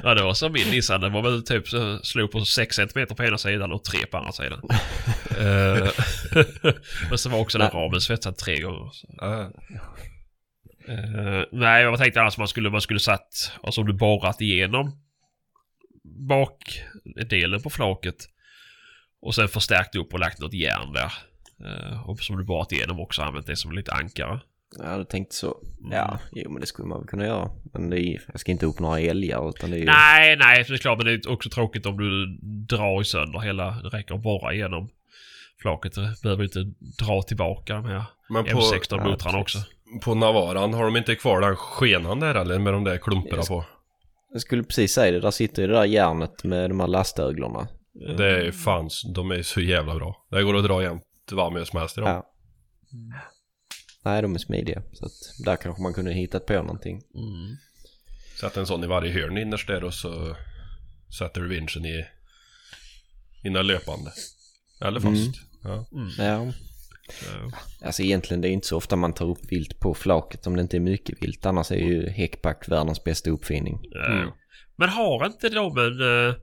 Ja 0.03 0.15
det 0.15 0.23
var 0.23 0.35
som 0.35 0.53
min 0.53 0.71
Nissan. 0.71 1.01
Den 1.01 1.13
var 1.13 1.23
väl 1.23 1.43
typ 1.43 1.69
så 1.69 1.99
slog 2.03 2.31
på 2.31 2.45
6 2.45 2.77
cm 2.77 3.07
på 3.17 3.25
ena 3.25 3.39
sidan 3.39 3.73
och 3.73 3.85
3 3.85 4.07
på 4.07 4.17
andra 4.17 4.33
sidan. 4.33 4.61
Eh, 5.39 5.89
Men 7.09 7.19
så 7.19 7.29
var 7.29 7.39
också 7.39 7.59
den 7.59 7.71
ramen 7.71 8.01
svetsad 8.01 8.37
tre 8.37 8.61
gånger. 8.61 8.91
Eh, 10.89 11.43
nej, 11.53 11.83
jag 11.83 11.99
tänkte 11.99 12.21
annars 12.21 12.39
man 12.39 12.49
skulle, 12.49 12.71
man 12.71 12.81
skulle 12.81 13.01
satt, 13.01 13.53
alltså 13.63 13.81
om 13.81 13.87
du 13.87 13.93
borrat 13.93 14.41
igenom 14.41 15.03
bakdelen 16.29 17.63
på 17.63 17.71
flaket 17.71 18.17
och 19.23 19.35
sen 19.35 19.49
förstärkt 19.49 19.97
upp 19.97 20.13
och 20.13 20.21
lagt 20.21 20.39
något 20.39 20.53
järn 20.53 20.93
där. 20.93 21.13
Eh, 21.65 22.09
och 22.09 22.21
som 22.21 22.37
du 22.37 22.45
borrat 22.45 22.73
igenom 22.73 23.01
också 23.01 23.23
använt 23.23 23.47
det 23.47 23.57
som 23.57 23.73
lite 23.73 23.93
ankare. 23.93 24.41
Ja, 24.79 24.99
du 24.99 25.05
tänkte 25.05 25.35
så. 25.35 25.57
Ja, 25.91 26.19
jo 26.33 26.51
men 26.51 26.61
det 26.61 26.67
skulle 26.67 26.89
man 26.89 26.99
väl 26.99 27.09
kunna 27.09 27.27
göra. 27.27 27.51
Men 27.73 27.91
det 27.91 28.01
är, 28.01 28.23
jag 28.33 28.41
ska 28.41 28.53
inte 28.53 28.67
upp 28.67 28.81
några 28.81 29.01
älgar 29.01 29.49
utan 29.49 29.71
det 29.71 29.77
är 29.77 29.79
ju... 29.79 29.85
Nej, 29.85 30.37
nej, 30.37 30.65
det 30.69 30.75
är 30.75 30.79
klart, 30.79 30.99
men 30.99 31.07
det 31.07 31.13
är 31.13 31.31
också 31.31 31.51
tråkigt 31.51 31.87
om 31.87 31.97
du 31.97 32.39
drar 32.77 33.03
sönder 33.03 33.39
hela, 33.39 33.71
det 33.71 33.89
räcker 33.89 34.15
att 34.15 34.23
borra 34.23 34.55
igenom 34.55 34.89
flaket. 35.63 35.95
Du 35.95 36.15
behöver 36.23 36.45
inte 36.45 36.65
dra 37.05 37.23
tillbaka 37.23 37.75
de 37.75 37.85
här 37.85 38.05
Men 38.29 38.45
på, 38.45 38.51
M16-motrarna 38.51 39.37
ja, 39.37 39.41
också. 39.41 39.59
på 40.03 40.15
Navaran, 40.15 40.75
har 40.75 40.85
de 40.85 40.97
inte 40.97 41.15
kvar 41.15 41.41
den 41.41 41.57
skenan 41.57 42.21
där 42.21 42.35
eller? 42.35 42.59
Med 42.59 42.73
de 42.73 42.85
där 42.85 42.99
klumparna 42.99 43.43
på? 43.43 43.65
Jag 44.33 44.41
skulle 44.41 44.63
precis 44.63 44.93
säga 44.93 45.13
det. 45.13 45.21
Där 45.21 45.31
sitter 45.31 45.63
ju 45.63 45.69
det 45.69 45.75
där 45.75 45.85
järnet 45.85 46.45
med 46.45 46.71
de 46.71 46.81
här 46.81 46.87
lastöglorna. 46.87 47.69
Det 48.17 48.47
är 48.47 48.53
fan, 48.53 48.91
de 49.15 49.31
är 49.31 49.43
så 49.43 49.61
jävla 49.61 49.95
bra. 49.95 50.27
Det 50.31 50.43
går 50.43 50.57
att 50.57 50.65
dra 50.65 50.83
jämt 50.83 51.03
vad 51.33 51.53
med 51.53 51.67
som 51.67 51.79
helst 51.79 51.99
i 51.99 52.01
dem. 52.01 52.11
Ja. 52.11 52.33
Nej, 54.07 54.23
de 54.23 54.35
är 54.35 54.39
smidiga. 54.39 54.83
Så 54.93 55.07
att 55.07 55.13
där 55.45 55.57
kanske 55.57 55.83
man 55.83 55.95
kunde 55.95 56.13
hittat 56.13 56.47
på 56.47 56.53
någonting. 56.53 57.03
Mm. 57.15 57.57
Sätt 58.41 58.57
en 58.57 58.67
sån 58.67 58.85
i 58.85 58.87
varje 58.87 59.13
hörn 59.13 59.39
innerst 59.39 59.67
där 59.67 59.85
och 59.85 59.95
så 59.95 60.37
sätter 61.19 61.41
du 61.41 61.49
vinschen 61.49 61.85
i, 61.87 62.05
i 63.43 63.51
löpande. 63.51 64.13
Eller 64.81 65.01
fast. 65.01 65.17
Mm. 65.17 65.33
Ja. 65.63 65.87
Ja, 66.19 66.53
Så. 67.11 67.53
alltså 67.87 68.03
egentligen 68.03 68.41
det 68.41 68.49
är 68.49 68.53
inte 68.53 68.67
så 68.67 68.77
ofta 68.77 68.97
man 68.97 69.13
tar 69.13 69.27
upp 69.27 69.53
vilt 69.53 69.81
på 69.81 69.95
flaket 69.95 70.47
om 70.47 70.57
det 70.57 70.63
inte 70.63 70.77
är 70.77 70.81
mycket 70.81 71.23
vilt. 71.23 71.47
Annars 71.47 71.71
är 71.71 71.77
ju 71.77 72.09
häckback 72.09 72.69
världens 72.69 73.05
bästa 73.05 73.31
uppfinning. 73.31 73.81
Mm. 74.11 74.29
Men 74.77 74.89
har 74.89 75.27
inte 75.27 75.49
de 75.49 75.79
en, 75.79 76.29
eh, 76.29 76.35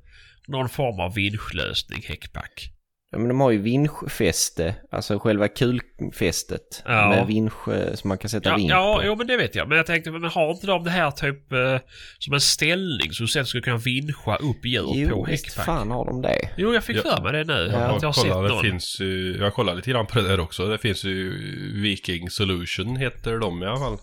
någon 0.48 0.70
form 0.70 1.00
av 1.00 1.14
vinschlösning, 1.14 2.02
häckback? 2.08 2.70
Ja, 3.14 3.20
men 3.20 3.28
de 3.28 3.40
har 3.40 3.52
ju 3.52 3.58
vinschfäste, 3.62 4.76
alltså 4.92 5.20
själva 5.20 5.48
kulfästet 5.48 6.84
Ja. 6.86 7.10
med 7.10 7.28
vinsch 7.28 7.68
eh, 7.68 7.94
som 7.94 8.08
man 8.08 8.18
kan 8.18 8.30
sätta 8.30 8.50
Ja, 8.50 8.56
vinsch 8.56 8.72
ja 8.72 8.98
på. 9.02 9.06
jo, 9.08 9.16
men 9.16 9.28
det 9.28 9.38
vet 9.38 9.56
jag. 9.56 9.68
Men 9.70 9.78
jag 9.78 9.86
tänkte, 9.86 10.12
men 10.12 10.24
har 10.24 10.52
inte 10.52 10.68
de 10.68 10.84
det 10.84 10.90
här 10.90 11.12
typ 11.12 11.52
eh, 11.52 11.78
som 12.20 12.34
en 12.34 12.42
ställning 12.42 13.12
så 13.12 13.24
du 13.24 13.28
sen 13.28 13.46
skulle 13.46 13.64
kunna 13.64 13.78
vinscha 13.78 14.36
upp 14.36 14.66
djur 14.66 14.82
på 14.84 14.96
Jo, 14.96 15.26
visst 15.30 15.46
häckpack? 15.46 15.66
fan 15.66 15.92
har 15.92 16.06
de 16.06 16.22
det. 16.22 16.50
Jo, 16.58 16.74
jag 16.74 16.84
fick 16.84 16.98
Ja. 16.98 17.02
för 17.16 17.24
mig 17.24 17.32
det 17.32 17.44
nu. 17.44 17.70
Ja. 17.74 17.80
Jag 18.02 18.08
har 18.08 18.14
sett 18.14 18.32
kolla, 18.34 18.56
det 18.56 18.62
finns 18.70 19.00
ju, 19.00 19.38
jag 19.38 19.54
kollar 19.54 19.76
lite 19.76 19.92
grann 19.92 20.06
på 20.06 20.20
det 20.22 20.28
där 20.28 20.40
också. 20.40 20.66
Det 20.68 20.78
finns 20.78 21.04
ju 21.04 21.34
Viking 21.82 22.30
Solution 22.30 22.96
heter 22.96 23.38
de 23.40 23.64
i 23.64 23.66
alla 23.66 23.80
fall. 23.80 23.98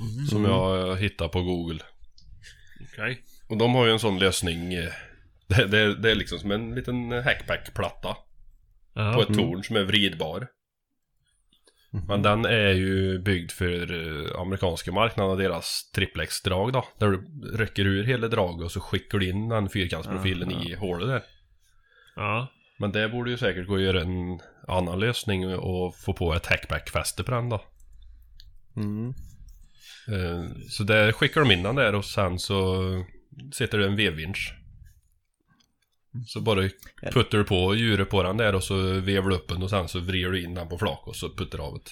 Mhm. 0.00 0.26
Som 0.26 0.44
jag 0.44 0.96
hittar 0.96 1.28
på 1.28 1.42
Google. 1.42 1.78
Okej. 2.92 3.18
Och 3.48 3.56
de 3.58 3.74
har 3.74 3.86
ju 3.86 3.92
en 3.92 3.98
sån 3.98 4.18
lösning. 4.18 4.74
eh, 4.74 4.88
Det, 5.48 5.64
det, 5.66 5.94
det 5.94 6.10
är 6.10 6.14
liksom 6.14 6.38
som 6.38 6.50
en 6.50 6.74
liten 6.74 7.12
hackpack-platta 7.12 8.16
Ja. 8.98 9.12
på 9.14 9.22
ett 9.22 9.34
torn 9.34 9.64
som 9.64 9.76
är 9.76 9.84
vridbar. 9.84 10.48
Men 12.08 12.22
den 12.22 12.44
är 12.44 12.72
ju 12.72 13.18
byggd 13.18 13.50
för 13.50 13.92
eh, 13.92 14.40
amerikanska 14.40 14.92
marknaden 14.92 15.32
och 15.32 15.38
deras 15.38 15.90
triplex-drag 15.94 16.72
då. 16.72 16.84
Där 16.98 17.08
du 17.08 17.24
rycker 17.56 17.84
ur 17.86 18.04
hela 18.04 18.28
draget 18.28 18.64
och 18.64 18.72
så 18.72 18.80
skickar 18.80 19.18
du 19.18 19.28
in 19.28 19.48
den 19.48 19.68
fyrkantsprofilen 19.68 20.50
i 20.50 20.74
hålet 20.74 21.08
där. 21.08 21.22
Ja. 22.16 22.52
Men 22.78 22.92
det 22.92 23.08
borde 23.08 23.30
ju 23.30 23.36
säkert 23.36 23.66
gå 23.66 23.74
att 23.74 23.80
göra 23.80 24.00
en 24.00 24.40
annan 24.68 25.00
lösning 25.00 25.54
och 25.56 25.96
få 25.96 26.12
på 26.12 26.34
ett 26.34 26.46
hackback-fäste 26.46 27.24
på 27.24 27.30
den 27.30 27.48
då. 27.48 27.62
Mm. 28.76 29.08
Eh, 30.08 30.44
Så 30.68 30.82
där 30.84 31.12
skickar 31.12 31.40
de 31.40 31.50
in 31.50 31.62
den 31.62 31.74
där 31.74 31.94
och 31.94 32.04
sen 32.04 32.38
så 32.38 32.82
sitter 33.52 33.78
det 33.78 33.86
en 33.86 33.96
vevvinsch. 33.96 34.54
Så 36.26 36.40
bara 36.40 36.68
puttar 37.12 37.38
du 37.38 37.44
på 37.44 37.74
djuret 37.74 38.10
på 38.10 38.22
den 38.22 38.36
där 38.36 38.54
och 38.54 38.64
så 38.64 38.74
vevar 39.00 39.28
du 39.28 39.36
upp 39.36 39.48
den 39.48 39.62
och 39.62 39.70
sen 39.70 39.88
så 39.88 40.00
vrider 40.00 40.30
du 40.30 40.42
in 40.44 40.54
den 40.54 40.68
på 40.68 40.78
flak 40.78 41.06
och 41.06 41.16
så 41.16 41.28
puttar 41.36 41.58
du 41.58 41.64
av 41.64 41.74
det. 41.74 41.90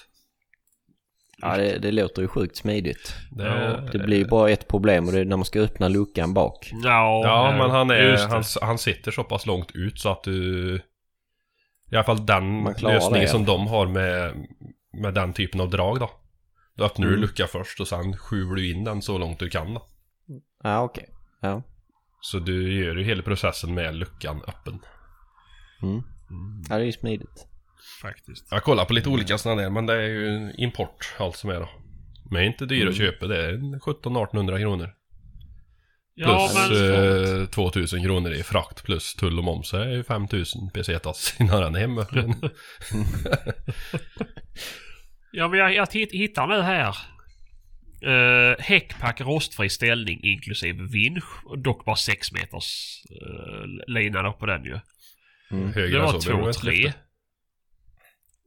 Ja, 1.43 1.57
det, 1.57 1.79
det 1.79 1.93
låter 1.93 2.23
ju 2.23 2.29
sjukt 2.29 2.57
smidigt. 2.57 3.15
Det, 3.31 3.45
Ja, 3.47 3.81
Det 3.93 3.99
blir 3.99 4.19
ju 4.19 4.25
bara 4.25 4.51
ett 4.51 4.69
problem 4.69 5.07
och 5.07 5.13
det 5.13 5.21
är 5.21 5.25
när 5.25 5.37
man 5.37 5.45
ska 5.45 5.61
öppna 5.61 5.89
luckan 5.89 6.35
bak. 6.35 6.71
Ja, 6.73 7.23
Ja, 7.25 7.57
men 7.59 7.71
han, 7.71 7.91
är, 7.91 8.29
han, 8.29 8.45
han 8.63 8.79
sitter 8.79 9.11
så 9.11 9.25
pass 9.25 9.47
långt 9.47 9.71
ut 9.75 10.01
så 10.01 10.09
att 10.09 10.23
du... 10.25 10.75
I 11.91 11.97
alla 11.97 12.05
fall 12.05 12.27
den 12.27 12.65
lösningen 12.65 13.21
det. 13.21 13.29
som 13.29 13.45
de 13.45 13.67
har 13.67 13.87
med, 13.87 14.47
med 15.03 15.15
den 15.15 15.33
typen 15.33 15.61
av 15.61 15.71
drag 15.71 16.01
då. 16.01 16.11
Då 16.75 16.85
öppnar 16.85 17.07
du 17.07 17.13
Mm. 17.13 17.23
lucka 17.23 17.47
först 17.47 17.81
och 17.81 17.89
sen 17.89 18.17
skjuver 18.17 18.55
du 18.55 18.71
in 18.71 18.85
den 18.85 19.03
så 19.03 19.19
långt 19.19 19.39
du 19.39 19.49
kan 19.49 19.75
då. 19.75 19.87
Ja, 20.63 20.83
okej. 20.83 21.09
Ja. 21.41 21.63
Så 22.21 22.39
du 22.39 22.85
gör 22.85 22.97
ju 22.97 23.05
hela 23.05 23.23
processen 23.23 23.75
med 23.75 23.95
luckan 23.95 24.43
öppen. 24.49 24.81
Mm. 25.83 26.03
Ja, 26.69 26.77
det 26.77 26.83
är 26.83 26.87
ju 26.87 26.93
smidigt. 26.93 27.47
Faktiskt. 28.03 28.49
Jag 28.51 28.63
kollar 28.63 28.85
på 28.85 28.93
lite 28.93 29.09
olika 29.09 29.39
sådana 29.39 29.63
där 29.63 29.71
men 29.71 29.87
det 29.87 29.95
är 29.95 30.09
ju 30.09 30.53
import 30.59 31.15
allt 31.19 31.37
som 31.37 31.51
är 31.51 31.61
då. 31.61 31.69
Men 32.31 32.43
är 32.43 32.47
inte 32.47 32.67
dyra 32.67 32.89
att 32.89 32.97
köpa, 32.97 33.27
det 33.27 33.47
är 33.47 33.53
1700-1800 33.53 34.61
kronor. 34.61 34.93
Ja, 36.15 36.51
Plus 36.55 36.71
men... 36.71 37.43
eh, 37.43 37.47
2000 37.47 38.03
kronor 38.03 38.33
i 38.33 38.43
frakt 38.43 38.85
plus 38.85 39.15
tull 39.15 39.39
och 39.39 39.45
moms 39.45 39.69
så 39.69 39.77
är 39.77 39.89
ju 39.89 40.05
5000 40.05 40.71
pesetas 40.71 41.37
innan 41.41 41.61
den 41.63 41.75
är 41.75 41.81
hemma. 41.81 42.07
Ja, 45.33 45.49
men 45.49 45.59
jag, 45.59 45.75
jag 45.75 45.89
hittar 45.93 46.47
nu 46.47 46.61
här. 46.61 46.97
Uh, 48.03 48.55
häckpack 48.59 49.21
rostfri 49.21 49.69
ställning 49.69 50.21
inklusive 50.23 50.83
vinsch. 50.83 51.57
Dock 51.57 51.85
bara 51.85 51.97
6 51.97 52.33
meters 52.33 53.03
uh, 53.23 53.67
lina 53.87 54.33
på 54.33 54.47
den 54.47 54.65
ju. 54.65 54.79
Högre 55.51 55.89
Det 55.89 55.99
var 55.99 56.21
så 56.21 56.29
behöver 56.29 56.33
2 56.33 56.39
man 56.39 56.49
inte 56.49 56.61
3 56.61 56.71
lyfta. 56.71 56.99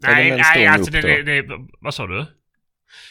Är 0.03 0.13
Nej, 0.13 0.23
det 0.23 0.29
med 0.29 0.39
en 0.39 0.45
nej 0.55 0.67
alltså 0.67 0.91
det, 0.91 1.01
det, 1.01 1.41
det, 1.41 1.67
Vad 1.81 1.93
sa 1.93 2.07
du? 2.07 2.19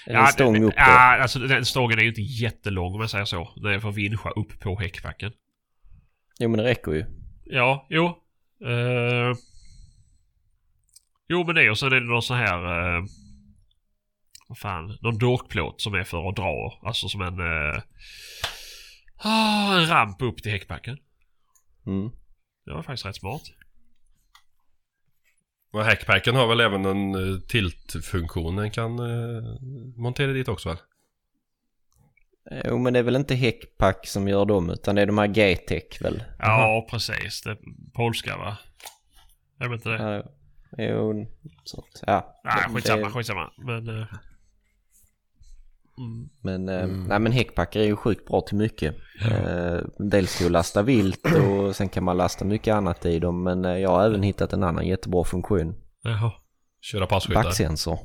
Är 0.06 0.12
det 0.12 0.18
en 0.18 0.26
stång 0.26 0.52
det- 0.54 0.60
upp 0.60 0.74
då? 0.74 0.80
Ja, 0.80 1.18
alltså 1.22 1.38
den 1.38 1.64
stången 1.64 1.98
är 1.98 2.02
ju 2.02 2.08
inte 2.08 2.22
jättelång 2.22 2.94
om 2.94 3.00
jag 3.00 3.10
säger 3.10 3.24
så. 3.24 3.52
Den 3.56 3.72
är 3.72 3.80
för 3.80 3.88
att 3.88 3.94
vinscha 3.94 4.30
upp 4.30 4.60
på 4.60 4.78
häckpacken. 4.80 5.32
Jo, 6.38 6.48
men 6.48 6.58
det 6.58 6.64
räcker 6.64 6.92
ju. 6.92 7.04
Ja, 7.44 7.86
jo. 7.90 8.06
Eh, 8.66 9.36
jo 11.28 11.44
men 11.44 11.54
det 11.54 11.70
och 11.70 11.78
sen 11.78 11.92
är 11.92 12.00
det 12.00 12.06
någon 12.06 12.22
sån 12.22 12.36
här... 12.36 12.96
Uh, 12.98 13.04
vad 14.48 14.58
fan? 14.58 14.98
Någon 15.00 15.18
dorkplåt 15.18 15.80
som 15.80 15.94
är 15.94 16.04
för 16.04 16.28
att 16.28 16.36
dra. 16.36 16.80
Alltså 16.82 17.08
som 17.08 17.20
en... 17.20 17.40
Uh, 17.40 17.80
en 19.24 19.86
ramp 19.86 20.22
upp 20.22 20.42
till 20.42 20.52
häckbacken. 20.52 20.98
Mm. 21.86 22.10
Det 22.64 22.72
var 22.74 22.82
faktiskt 22.82 23.06
rätt 23.06 23.16
smart. 23.16 23.42
Men 25.72 25.84
hackpacken 25.84 26.34
har 26.34 26.46
väl 26.46 26.60
även 26.60 26.84
en 26.84 27.14
uh, 27.14 27.40
tilt-funktion 27.40 28.56
den 28.56 28.70
kan 28.70 28.98
eh, 28.98 29.42
montera 29.96 30.32
dit 30.32 30.48
också 30.48 30.68
väl? 30.68 30.78
Jo, 32.64 32.78
men 32.78 32.92
det 32.92 32.98
är 32.98 33.02
väl 33.02 33.16
inte 33.16 33.34
häckpack 33.34 34.06
som 34.06 34.28
gör 34.28 34.44
dem, 34.44 34.70
utan 34.70 34.94
det 34.94 35.02
är 35.02 35.06
de 35.06 35.18
här 35.18 35.26
G-tech 35.26 36.02
väl? 36.02 36.24
Ja, 36.38 36.86
precis. 36.90 37.42
Det 37.42 37.50
är 37.50 37.58
polska 37.94 38.36
va? 38.36 38.56
Är 39.60 39.68
det 39.68 39.74
inte 39.74 39.88
det? 39.88 39.96
Ja, 39.96 40.22
jo, 40.84 41.26
sånt. 41.64 42.02
Ja. 42.06 42.40
Nej, 42.44 42.54
det- 42.66 42.74
skitsamma, 42.74 43.10
skitsamma. 43.10 43.52
Men... 43.56 43.88
Uh, 43.88 44.06
mm. 45.98 46.28
Men, 46.42 46.68
eh, 46.68 46.86
nej, 46.86 47.18
men 47.18 47.32
häckpackar 47.32 47.80
är 47.80 47.84
ju 47.84 47.96
sjukt 47.96 48.28
bra 48.28 48.40
till 48.40 48.56
mycket. 48.56 48.94
Eh, 49.30 49.78
dels 49.98 50.36
till 50.36 50.46
att 50.46 50.52
lasta 50.52 50.82
vilt 50.82 51.26
och 51.26 51.76
sen 51.76 51.88
kan 51.88 52.04
man 52.04 52.16
lasta 52.16 52.44
mycket 52.44 52.74
annat 52.74 53.06
i 53.06 53.18
dem. 53.18 53.42
Men 53.42 53.64
eh, 53.64 53.78
jag 53.78 53.90
har 53.90 54.06
även 54.06 54.22
hittat 54.22 54.52
en 54.52 54.62
annan 54.62 54.86
jättebra 54.86 55.24
funktion. 55.24 55.74
Jaha. 56.02 56.32
Köra 56.80 57.06
passkyttar. 57.06 57.42
Backsensor. 57.42 57.98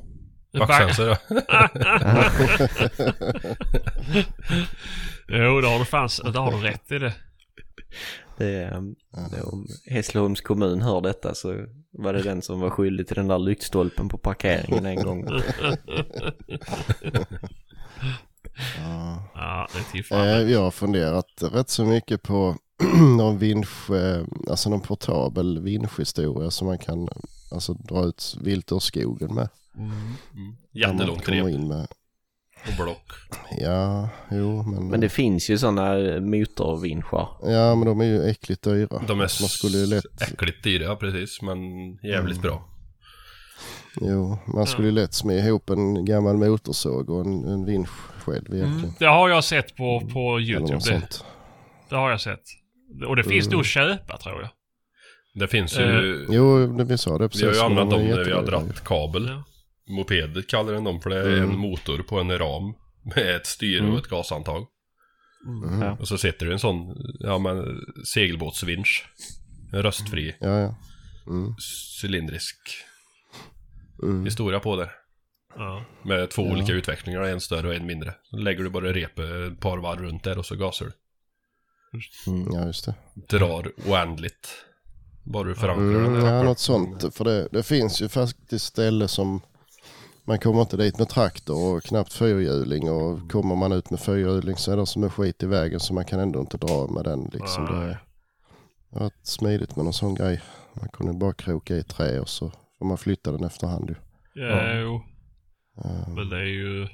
Backsensor 0.58 1.06
ja. 1.06 1.16
Jo, 5.28 5.60
det 5.60 5.68
har 5.68 5.78
du 5.78 5.84
fan, 5.84 6.08
det 6.32 6.38
har 6.38 6.52
du 6.52 6.58
rätt 6.58 6.92
i 6.92 6.98
det. 6.98 7.14
Det, 8.36 8.46
är, 8.46 8.70
det, 9.30 9.42
om 9.42 9.66
Hässleholms 9.90 10.40
kommun 10.40 10.82
hör 10.82 11.00
detta 11.00 11.34
så 11.34 11.66
var 11.92 12.12
det 12.12 12.22
den 12.22 12.42
som 12.42 12.60
var 12.60 12.70
skyldig 12.70 13.06
till 13.06 13.16
den 13.16 13.28
där 13.28 13.38
lyktstolpen 13.38 14.08
på 14.08 14.18
parkeringen 14.18 14.86
en 14.86 15.02
gång. 15.02 15.28
Ja. 18.78 19.22
Ja, 19.34 19.68
det 19.92 19.98
är 19.98 20.02
fan. 20.02 20.28
Eh, 20.28 20.52
Jag 20.52 20.60
har 20.60 20.70
funderat 20.70 21.26
rätt 21.52 21.68
så 21.70 21.84
mycket 21.84 22.22
på 22.22 22.56
någon 23.18 23.38
vinsch, 23.38 23.90
eh, 23.90 24.24
alltså 24.50 24.70
någon 24.70 24.80
portabel 24.80 25.62
vinschhistoria 25.62 26.50
som 26.50 26.66
man 26.66 26.78
kan 26.78 27.08
alltså, 27.52 27.72
dra 27.74 28.04
ut 28.04 28.36
vilt 28.40 28.72
ur 28.72 28.78
skogen 28.78 29.34
med. 29.34 29.48
Jättelångt 30.72 31.00
Om 31.00 31.06
man 31.08 31.18
kommer 31.24 31.44
rep 31.44 31.54
in 31.54 31.68
med. 31.68 31.86
och 32.68 32.84
block. 32.84 33.12
Ja, 33.60 34.08
jo 34.30 34.62
men. 34.62 34.88
Men 34.88 35.00
det 35.00 35.08
finns 35.08 35.50
ju 35.50 35.58
sådana 35.58 35.94
motorvinschar. 36.20 37.28
Ja 37.42 37.74
men 37.74 37.86
de 37.86 38.00
är 38.00 38.04
ju 38.04 38.22
äckligt 38.30 38.62
dyra. 38.62 39.02
De 39.06 39.12
är 39.12 39.16
man 39.16 39.28
skulle 39.28 39.78
ju 39.78 39.86
lätt, 39.86 40.22
äckligt 40.22 40.64
dyra 40.64 40.96
precis 40.96 41.42
men 41.42 41.58
jävligt 42.02 42.42
bra. 42.42 42.68
Jo, 44.00 44.38
man 44.54 44.66
skulle 44.66 44.88
ju 44.88 44.92
lätt 44.94 45.14
smed 45.14 45.38
ihop 45.46 45.70
en 45.70 46.04
gammal 46.04 46.36
motorsåg 46.36 47.10
och 47.10 47.20
en, 47.26 47.44
en 47.44 47.64
vinsch 47.64 47.90
själv 48.24 48.54
egentligen. 48.54 48.94
Det 48.98 49.06
har 49.06 49.28
jag 49.28 49.44
sett 49.44 49.76
på, 49.76 50.00
på 50.12 50.40
YouTube. 50.40 50.74
Det, 50.74 50.80
sånt. 50.80 51.24
det 51.88 51.96
har 51.96 52.10
jag 52.10 52.20
sett. 52.20 52.42
Och 53.06 53.16
det 53.16 53.24
finns 53.24 53.48
nog 53.50 53.60
att 53.60 53.66
köpa 53.66 54.16
tror 54.16 54.40
jag. 54.40 54.50
Det 55.34 55.48
finns 55.48 55.78
ju... 55.78 56.26
Jo, 56.30 56.66
det 56.66 56.84
vi 56.84 56.98
sa 56.98 57.18
det 57.18 57.28
precis. 57.28 57.42
vi 57.42 57.46
har 57.46 57.54
ju 57.54 57.60
använt 57.60 57.90
dem 57.90 58.02
när 58.06 58.24
vi 58.24 58.32
har 58.32 58.42
dratt 58.42 58.84
kabel. 58.84 59.26
Ja. 59.28 59.44
Moped 59.94 60.48
kallar 60.48 60.72
den 60.72 60.84
dem 60.84 61.00
för 61.00 61.10
det 61.10 61.18
är 61.18 61.36
Mm. 61.38 61.50
en 61.50 61.58
motor 61.58 61.98
på 62.02 62.20
en 62.20 62.38
ram. 62.38 62.74
Med 63.16 63.36
ett 63.36 63.46
styre 63.46 63.90
och 63.90 63.98
ett 63.98 64.08
gashandtag. 64.08 64.66
Mm. 65.46 65.82
Ja. 65.82 65.96
Och 66.00 66.08
så 66.08 66.18
sitter 66.18 66.46
det 66.46 66.52
en 66.52 66.58
sån, 66.58 66.96
ja 67.20 67.38
men 67.38 67.80
segelbåtsvinsch. 68.04 69.06
En 69.72 69.82
röstfri 69.82 70.34
Ja, 70.40 70.58
ja. 70.60 70.74
Mm. 71.26 71.54
cylindrisk 72.00 72.56
Mm. 74.02 74.24
historia 74.24 74.60
på 74.60 74.76
det. 74.76 74.90
Ja. 75.56 75.84
Med 76.02 76.30
två 76.30 76.42
Ja. 76.46 76.52
olika 76.52 76.72
utvecklingar, 76.72 77.20
en 77.22 77.40
större 77.40 77.68
och 77.68 77.74
en 77.74 77.86
mindre. 77.86 78.14
Så 78.22 78.36
lägger 78.36 78.64
du 78.64 78.70
bara 78.70 78.92
repet 78.92 79.52
ett 79.52 79.60
par 79.60 79.78
varv 79.78 79.98
runt 80.00 80.24
där 80.24 80.38
och 80.38 80.46
så 80.46 80.56
gasar 80.56 80.86
du. 80.86 80.92
Mm. 82.32 82.48
Ja, 82.54 82.66
just 82.66 82.84
det. 82.86 82.94
Drar 83.14 83.72
oändligt. 83.86 84.48
Bara 85.22 85.44
du 85.44 85.54
förankrar 85.54 85.84
den 86.02 86.06
Mm, 86.06 86.20
där. 86.24 86.34
ja, 86.34 86.42
något 86.42 86.58
sånt. 86.58 87.14
För 87.14 87.24
det, 87.24 87.48
det 87.52 87.62
finns 87.62 88.02
ju 88.02 88.08
faktiskt 88.08 88.64
ställen 88.66 89.08
som 89.08 89.40
man 90.24 90.38
kommer 90.38 90.60
inte 90.60 90.76
dit 90.76 90.98
med 90.98 91.08
traktor 91.08 91.76
och 91.76 91.82
knappt 91.82 92.12
fyrhjuling 92.12 92.90
och 92.90 93.30
kommer 93.30 93.56
man 93.56 93.72
ut 93.72 93.90
med 93.90 94.00
fyrhjuling 94.00 94.56
så 94.56 94.72
är 94.72 94.76
det 94.76 94.86
som 94.86 95.04
en 95.04 95.10
skit 95.10 95.42
i 95.42 95.46
vägen 95.46 95.80
så 95.80 95.94
man 95.94 96.04
kan 96.04 96.20
ändå 96.20 96.40
inte 96.40 96.56
dra 96.56 96.86
med 96.86 97.04
den 97.04 97.30
liksom. 97.32 97.64
Det 97.66 97.72
är- 97.72 97.86
det 98.90 98.98
har 98.98 99.00
varit 99.00 99.26
smidigt 99.26 99.76
med 99.76 99.84
någon 99.84 99.94
sån 99.94 100.14
grej. 100.14 100.40
Man 100.72 100.88
kunde 100.88 101.12
bara 101.12 101.32
kroka 101.32 101.76
i 101.76 101.82
trä 101.82 102.20
och 102.20 102.28
så 102.28 102.52
får 102.84 102.88
man 102.88 102.98
flytta 102.98 103.32
den 103.32 103.44
efterhand 103.44 103.88
ju. 103.90 103.94
Ja, 104.42 104.74
jo. 104.74 105.02
Eh, 105.84 106.08
Men 106.08 106.28
det 106.28 106.36
är 106.36 106.44
ju... 106.44 106.88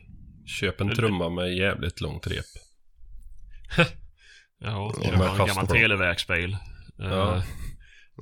Köp 0.46 0.80
en 0.80 0.90
trumma 0.96 1.28
med 1.28 1.56
jävligt 1.56 2.00
långt 2.00 2.26
rep. 2.26 2.44
Ja, 4.62 4.92
Ja, 5.02 5.12
en 5.40 5.46
gammal 5.46 5.66
televerksbil. 5.66 6.56
Ja. 6.96 7.36
Eh, 7.36 7.42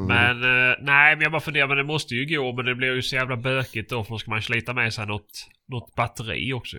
Mm. 0.00 0.06
Men 0.08 0.42
eh, 0.70 0.76
nej, 0.80 1.16
men 1.16 1.22
jag 1.22 1.32
bara 1.32 1.40
funderar, 1.40 1.68
men 1.68 1.76
det 1.76 1.84
måste 1.84 2.14
ju 2.14 2.36
gå. 2.36 2.52
Men 2.52 2.64
det 2.64 2.74
blir 2.74 2.94
ju 2.94 3.02
så 3.02 3.16
jävla 3.16 3.36
bökigt 3.36 3.90
då 3.90 4.04
för 4.04 4.10
då 4.14 4.18
ska 4.18 4.30
man 4.30 4.42
slita 4.42 4.72
med 4.74 4.94
sig 4.94 5.06
något, 5.06 5.30
något 5.68 5.94
batteri 5.94 6.52
också. 6.52 6.76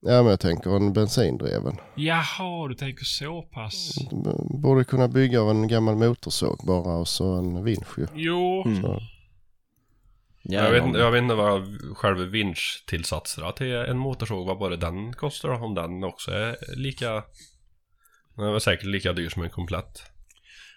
Ja, 0.00 0.22
men 0.22 0.26
jag 0.26 0.40
tänker 0.40 0.76
en 0.76 0.92
bensindriven. 0.92 1.76
Jaha, 1.94 2.68
du 2.68 2.74
tänker 2.74 3.04
så 3.04 3.42
pass. 3.42 3.94
Du 4.10 4.58
borde 4.62 4.84
kunna 4.84 5.08
bygga 5.08 5.40
av 5.40 5.50
en 5.50 5.68
gammal 5.68 5.96
motorsåg 5.96 6.60
bara 6.66 6.96
och 6.96 7.08
så 7.08 7.34
en 7.34 7.64
vinsch 7.64 7.98
ju. 7.98 8.06
Jo, 8.14 8.62
Mm. 8.66 8.82
Ja, 10.42 10.64
jag, 10.64 10.70
vet, 10.72 10.84
inte- 10.84 10.98
jag 10.98 11.10
vet 11.10 11.22
inte 11.22 11.34
vad 11.34 11.78
själva 11.96 12.24
vinschtillsatserna 12.24 13.52
till 13.52 13.72
en 13.74 13.98
motorsåg, 13.98 14.46
vad 14.46 14.58
bara 14.58 14.76
den 14.76 15.12
kostar 15.12 15.48
om 15.48 15.74
den 15.74 16.04
också 16.04 16.30
är 16.30 16.56
lika... 16.76 17.24
Den 18.36 18.46
är 18.46 18.50
väl 18.52 18.60
säkert 18.60 18.86
lika 18.86 19.12
dyr 19.12 19.28
som 19.28 19.42
en 19.42 19.50
komplett. 19.50 20.02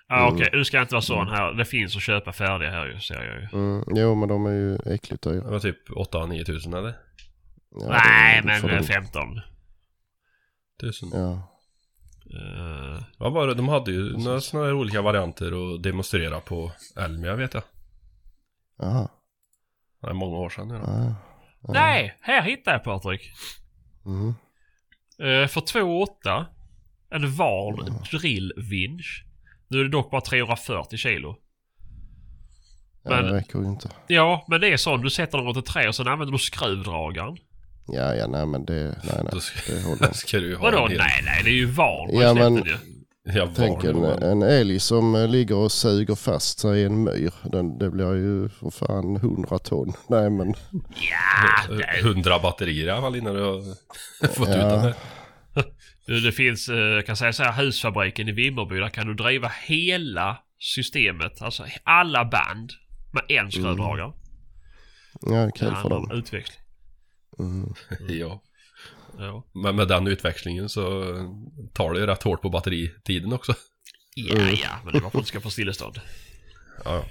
ah, 0.07 0.31
okej. 0.31 0.49
Du 0.51 0.65
ska 0.65 0.81
inte 0.81 0.93
vara 0.93 1.01
sån 1.01 1.27
här. 1.27 1.53
Det 1.53 1.65
finns 1.65 1.95
att 1.95 2.01
köpa 2.01 2.33
färdiga 2.33 2.69
här 2.69 2.85
ju, 2.87 2.99
ser 2.99 3.23
jag 3.23 3.41
ju. 3.41 3.47
Mm, 3.59 3.83
jo, 3.95 4.15
men 4.15 4.29
de 4.29 4.45
är 4.45 4.51
ju 4.51 4.75
äckligt 4.93 5.23
Det 5.23 5.33
dyra. 5.33 5.49
var 5.51 5.59
typ 5.59 5.89
8-9 5.89 6.43
tusen 6.45 6.73
eller? 6.73 6.93
Ja, 7.71 7.87
nej, 7.89 8.41
det- 8.41 8.47
men 8.47 8.61
får 8.61 8.69
eh, 8.71 8.77
de- 8.77 8.83
15. 8.83 9.41
Tusen. 10.81 11.09
Ja. 11.13 11.47
Eh, 12.33 13.03
Vad 13.17 13.33
var 13.33 13.47
det? 13.47 13.53
De 13.53 13.69
hade 13.69 13.91
ju 13.91 14.17
några 14.17 14.41
sådana 14.41 14.73
olika 14.73 15.01
varianter 15.01 15.75
att 15.75 15.83
demonstrera 15.83 16.39
på 16.39 16.71
Elmia 16.97 17.35
vet 17.35 17.53
jag. 17.53 17.63
Jaha. 18.79 19.09
Det 20.01 20.07
är 20.09 20.13
många 20.13 20.37
år 20.37 20.49
sedan 20.49 20.67
nu 20.67 20.73
då. 20.73 20.83
Ja. 20.85 21.15
Ja. 21.63 21.73
Nej, 21.73 22.17
här 22.21 22.41
hittar 22.41 22.71
jag 22.71 22.83
Patrik. 22.83 23.21
Mm. 24.05 24.27
Uh, 24.27 25.47
för 25.47 25.61
2,8. 25.61 26.45
En 27.09 27.35
van 27.35 28.01
drillvinsch. 28.11 29.25
Nu 29.67 29.79
är 29.79 29.83
det 29.83 29.89
dock 29.89 30.11
bara 30.11 30.21
340 30.21 30.97
kilo. 30.97 31.35
Ja, 33.03 33.09
Men- 33.09 33.25
det 33.25 33.33
räcker 33.33 33.59
ju 33.59 33.65
inte. 33.65 33.89
Ja, 34.07 34.45
men 34.47 34.61
det 34.61 34.67
är 34.73 34.77
så. 34.77 34.97
Du 34.97 35.09
sätter 35.09 35.37
den 35.37 35.47
mot 35.47 35.57
ett 35.57 35.65
trä 35.65 35.87
och 35.87 35.95
sen 35.95 36.07
använder 36.07 36.31
du 36.31 36.37
skruvdragaren. 36.37 37.37
Ja, 37.87 38.15
ja, 38.15 38.27
nej 38.27 38.45
men 38.45 38.65
det, 38.65 38.83
nej, 39.03 39.23
nej, 39.23 39.41
det 39.67 39.83
håller 39.83 40.05
inte. 40.05 40.13
ska 40.17 40.39
du 40.39 40.47
ju 40.47 40.55
ha 40.55 40.63
Vadå? 40.63 40.87
Nej, 40.87 41.21
nej, 41.25 41.41
det 41.43 41.49
är 41.49 41.53
ju 41.53 41.73
Ja, 41.77 42.07
ja, 42.11 42.33
men- 42.33 42.55
ju. 42.55 42.77
Jag 43.23 43.49
Tänk 43.55 43.83
en, 43.83 44.03
en 44.03 44.41
älg 44.41 44.79
som 44.79 45.15
eh, 45.15 45.27
ligger 45.27 45.55
och 45.55 45.71
suger 45.71 46.15
fast 46.15 46.59
sig 46.59 46.81
i 46.81 46.83
en 46.85 47.03
myr. 47.03 47.33
Den, 47.51 47.77
det 47.77 47.89
blir 47.91 48.15
ju 48.15 48.49
för 48.49 48.69
fan 48.69 49.15
100 49.15 49.59
ton. 49.59 49.93
Nej 50.09 50.29
men, 50.29 50.53
Ja, 51.11 51.75
det, 51.75 51.99
100 51.99 52.39
batterier 52.39 52.85
i 52.85 52.89
alla 52.89 53.01
fall 53.01 53.15
innan 53.15 53.35
du 53.35 53.41
har 53.41 53.61
fått 54.27 54.49
ut 54.49 54.55
Ja. 54.55 54.67
den 54.67 54.81
där. 54.81 54.95
du, 56.05 56.19
det 56.21 56.31
finns, 56.31 56.69
eh, 56.69 56.75
jag 56.77 57.05
kan 57.05 57.17
säga 57.17 57.33
så 57.33 57.43
här, 57.43 57.63
husfabriken 57.63 58.27
i 58.27 58.31
Vimmerby. 58.31 58.75
Där 58.79 58.89
kan 58.89 59.07
du 59.07 59.13
driva 59.13 59.51
hela 59.65 60.37
systemet. 60.59 61.41
Alltså 61.41 61.65
alla 61.83 62.25
band 62.25 62.71
med 63.13 63.23
en 63.39 63.51
skruvdragare. 63.51 64.13
ja 65.21 65.31
det 65.31 65.35
är 65.37 65.51
kul 65.51 65.75
för 65.75 65.89
dem. 65.89 66.11
utveckling. 66.13 66.57
Mm. 67.39 67.73
Ja. 68.09 68.41
Ja. 69.25 69.43
Men 69.53 69.75
med 69.75 69.87
den 69.87 70.07
utväxlingen 70.07 70.69
så 70.69 70.81
tar 71.73 71.93
det 71.93 71.99
ju 71.99 72.05
rätt 72.05 72.23
hårt 72.23 72.41
på 72.41 72.49
batteritiden 72.49 73.33
också. 73.33 73.53
Ja, 74.15 74.35
ja, 74.39 74.69
men 74.83 74.93
det 74.93 74.99
var 74.99 75.09
för 75.09 75.17
att 75.19 75.23
du 75.25 75.27
ska 75.27 75.41
få 75.41 75.49
stillestånd. 75.49 75.99
Ja, 76.85 77.03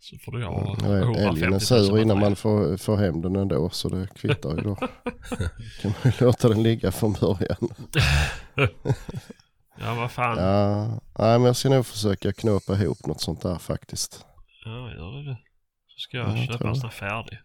Så 0.00 0.16
får 0.18 0.32
du 0.32 0.44
ha 0.44 0.76
Ja, 0.82 0.96
150 0.98 1.24
000 1.24 1.28
älgen 1.28 1.52
är 1.52 1.58
sur 1.58 1.98
innan 1.98 2.18
man 2.20 2.36
får, 2.36 2.76
får 2.76 2.96
hem 2.96 3.20
den 3.22 3.36
ändå 3.36 3.70
så 3.70 3.88
det 3.88 4.08
kvittar 4.14 4.50
ju 4.56 4.60
då. 4.62 4.74
kan 5.82 5.92
man 6.02 6.12
ju 6.18 6.24
låta 6.26 6.48
den 6.48 6.62
ligga 6.62 6.92
från 6.92 7.12
början. 7.12 7.68
Ja, 9.80 9.94
vad 9.94 10.10
fan. 10.12 10.38
Ja, 10.38 11.00
Ja, 11.18 11.24
nej 11.24 11.38
men 11.38 11.46
jag 11.46 11.56
ska 11.56 11.68
nog 11.68 11.86
försöka 11.86 12.32
knåpa 12.32 12.74
ihop 12.74 13.06
något 13.06 13.20
sånt 13.20 13.42
där 13.42 13.58
faktiskt. 13.58 14.24
gör 14.64 15.24
det. 15.30 15.36
Så 15.86 15.98
ska 15.98 16.16
Ja, 16.16 16.28
jag 16.28 16.38
jag 16.38 16.46
köpa 16.46 16.68
en 16.68 16.74
sån 16.76 16.90
här 16.90 16.96
färdig. 16.96 17.38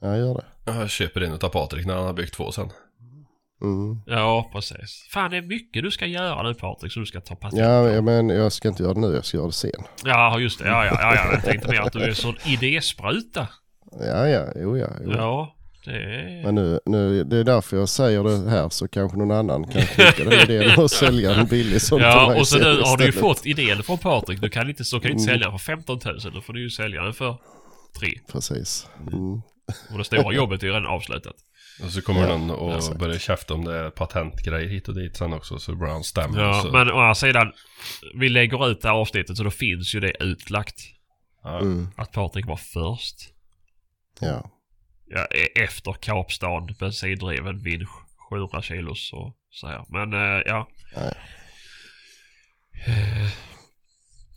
Ja, 0.00 0.16
gör 0.16 0.34
det. 0.34 0.72
jag 0.72 0.90
köper 0.90 1.20
en 1.20 1.32
utav 1.32 1.48
Patrik 1.48 1.86
när 1.86 1.94
han 1.94 2.04
har 2.06 2.12
byggt 2.12 2.34
två 2.34 2.52
sen. 2.52 2.70
Mm. 3.62 4.02
Ja, 4.06 4.50
precis. 4.52 5.06
Fan, 5.10 5.30
det 5.30 5.36
är 5.36 5.42
mycket 5.42 5.82
du 5.82 5.90
ska 5.90 6.06
göra 6.06 6.42
nu 6.42 6.54
Patrik, 6.54 6.92
så 6.92 7.00
du 7.00 7.06
ska 7.06 7.20
ta 7.20 7.34
patent 7.34 7.60
Ja, 7.62 8.00
men 8.00 8.28
jag 8.28 8.52
ska 8.52 8.68
inte 8.68 8.82
göra 8.82 8.94
det 8.94 9.00
nu, 9.00 9.14
jag 9.14 9.24
ska 9.24 9.36
göra 9.36 9.46
det 9.46 9.52
sen. 9.52 9.70
Ja, 10.04 10.38
just 10.40 10.58
det. 10.58 10.68
Ja, 10.68 10.86
ja, 10.86 10.98
ja, 11.00 11.14
ja. 11.14 11.32
Jag 11.32 11.44
tänkte 11.44 11.68
mer 11.68 11.80
att 11.80 11.92
du 11.92 12.02
är 12.02 12.12
sån 12.12 12.34
idéspruta. 12.46 13.48
Ja, 14.00 14.28
ja, 14.28 14.46
jo 14.56 14.78
ja. 14.78 14.88
Jo. 15.04 15.10
Ja, 15.16 15.54
det 15.84 15.92
är... 15.92 16.42
Men 16.44 16.54
nu, 16.54 16.80
nu, 16.86 17.24
det 17.24 17.36
är 17.36 17.44
därför 17.44 17.76
jag 17.76 17.88
säger 17.88 18.24
det 18.24 18.50
här 18.50 18.68
så 18.68 18.88
kanske 18.88 19.18
någon 19.18 19.30
annan 19.30 19.64
kan 19.64 19.82
klicka 19.82 20.24
den 20.24 20.32
idén 20.50 20.78
och 20.78 20.90
sälja 21.02 21.34
en 21.34 21.46
billig 21.46 21.80
till 21.80 21.98
Ja, 22.00 22.36
och 22.38 22.48
så 22.48 22.58
nu 22.58 22.64
har 22.64 22.96
du 22.96 23.04
ju 23.04 23.12
fått 23.12 23.46
idén 23.46 23.82
från 23.82 23.98
Patrik. 23.98 24.40
Du 24.40 24.48
kan 24.48 24.68
inte, 24.68 24.84
så 24.84 25.00
kan 25.00 25.08
du 25.08 25.12
inte 25.12 25.22
Mm. 25.22 25.34
sälja 25.34 25.48
den 25.50 25.58
för 25.58 25.64
15 25.64 25.98
000. 26.04 26.18
Då 26.34 26.40
får 26.40 26.52
du 26.52 26.62
ju 26.62 26.70
sälja 26.70 27.02
den 27.02 27.14
för 27.14 27.36
3. 28.00 28.08
Precis. 28.32 28.86
Mm. 29.12 29.32
Och 29.92 29.98
det 29.98 30.04
stora 30.04 30.34
jobbet 30.34 30.62
är 30.62 30.66
ju 30.66 30.72
redan 30.72 30.86
avslutat. 30.86 31.34
Och 31.82 31.90
så 31.90 32.02
kommer 32.02 32.20
Ja, 32.20 32.36
någon 32.36 32.50
och 32.50 32.96
börjar 32.98 33.18
käfta 33.18 33.54
om 33.54 33.64
det 33.64 33.74
är 33.78 33.90
patentgrejer 33.90 34.68
hit 34.68 34.88
och 34.88 34.94
dit 34.94 35.16
sen 35.16 35.32
också 35.32 35.58
så 35.58 35.74
blir 35.74 35.88
han 35.88 36.04
stämd. 36.04 36.36
Ja, 36.38 36.62
så, 36.62 36.72
men 36.72 36.90
å 36.90 36.98
andra 36.98 37.14
sidan. 37.14 37.52
Vi 38.14 38.28
lägger 38.28 38.68
ut 38.70 38.82
det 38.82 38.88
här 38.88 38.94
avsnittet 38.94 39.36
så 39.36 39.42
då 39.42 39.50
finns 39.50 39.94
ju 39.94 40.00
det 40.00 40.12
utlagt. 40.20 40.80
ja, 41.42 41.58
Mm. 41.58 41.88
Att 41.96 42.12
Patrik 42.12 42.46
var 42.46 42.56
först. 42.56 43.16
Ja. 44.20 44.50
Ja, 45.08 45.24
e- 45.24 45.62
efter 45.62 45.92
Kapstaden, 45.92 46.76
bensindriven 46.80 47.58
vinsch, 47.62 47.88
700 48.30 48.62
kilos 48.62 49.12
och 49.12 49.36
så 49.50 49.66
här. 49.66 49.84
Men 49.88 50.12
eh, 50.12 50.42
ja. 50.46 50.68
Nej. 50.96 51.14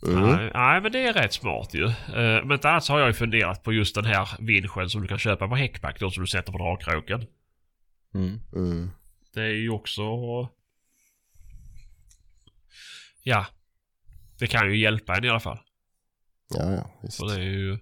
Mm. 0.06 0.22
Nej, 0.22 0.50
nej, 0.54 0.80
men 0.80 0.92
det 0.92 1.06
är 1.06 1.12
rätt 1.12 1.32
smart 1.32 1.74
ju. 1.74 1.84
Eh, 1.86 2.44
men 2.44 2.80
så 2.80 2.92
har 2.92 2.98
jag 2.98 3.08
ju 3.08 3.12
funderat 3.12 3.62
på 3.62 3.72
just 3.72 3.94
den 3.94 4.04
här 4.04 4.28
vinschen 4.38 4.90
som 4.90 5.02
du 5.02 5.08
kan 5.08 5.18
köpa 5.18 5.48
på 5.48 5.56
häckback 5.56 6.00
då 6.00 6.10
som 6.10 6.22
du 6.22 6.26
sätter 6.26 6.52
på 6.52 6.58
dragkroken. 6.58 7.26
Mm. 8.14 8.40
Mm. 8.52 8.90
Det 9.34 9.42
är 9.42 9.54
ju 9.54 9.70
också... 9.70 10.02
Ja. 13.22 13.46
Det 14.38 14.46
kan 14.46 14.70
ju 14.70 14.78
hjälpa 14.78 15.16
en 15.16 15.24
i 15.24 15.28
alla 15.28 15.40
fall. 15.40 15.58
Ja, 16.54 16.72
ja, 16.72 16.98
visst. 17.02 17.16
Så 17.16 17.26
det 17.26 17.34
är 17.34 17.40
ju... 17.40 17.78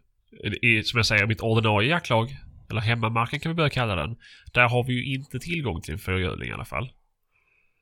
I, 0.62 0.82
som 0.82 0.96
jag 0.96 1.06
säger, 1.06 1.26
mitt 1.26 1.40
ordinarie 1.40 1.90
jaktlag, 1.90 2.36
eller 2.70 2.80
hemmamarken 2.80 3.40
kan 3.40 3.50
vi 3.50 3.56
börja 3.56 3.70
kalla 3.70 3.94
den. 3.94 4.16
Där 4.52 4.68
har 4.68 4.84
vi 4.84 4.92
ju 4.92 5.14
inte 5.14 5.38
tillgång 5.38 5.80
till 5.80 5.92
en 5.92 5.98
fyrhjuling 5.98 6.48
i 6.48 6.52
alla 6.52 6.64
fall. 6.64 6.92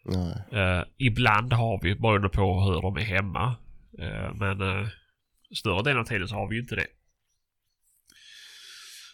Nej. 0.04 0.62
Eh, 0.62 0.82
ibland 0.96 1.52
har 1.52 1.80
vi, 1.82 1.94
beroende 1.94 2.28
på 2.28 2.60
hur 2.60 2.82
de 2.82 2.96
är 2.96 3.00
hemma. 3.00 3.56
Eh, 3.98 4.34
men 4.34 4.60
eh, 4.60 4.88
större 5.54 5.82
delen 5.82 6.00
av 6.00 6.04
tiden 6.04 6.28
så 6.28 6.34
har 6.34 6.48
vi 6.48 6.54
ju 6.54 6.62
inte 6.62 6.76
det. 6.76 6.86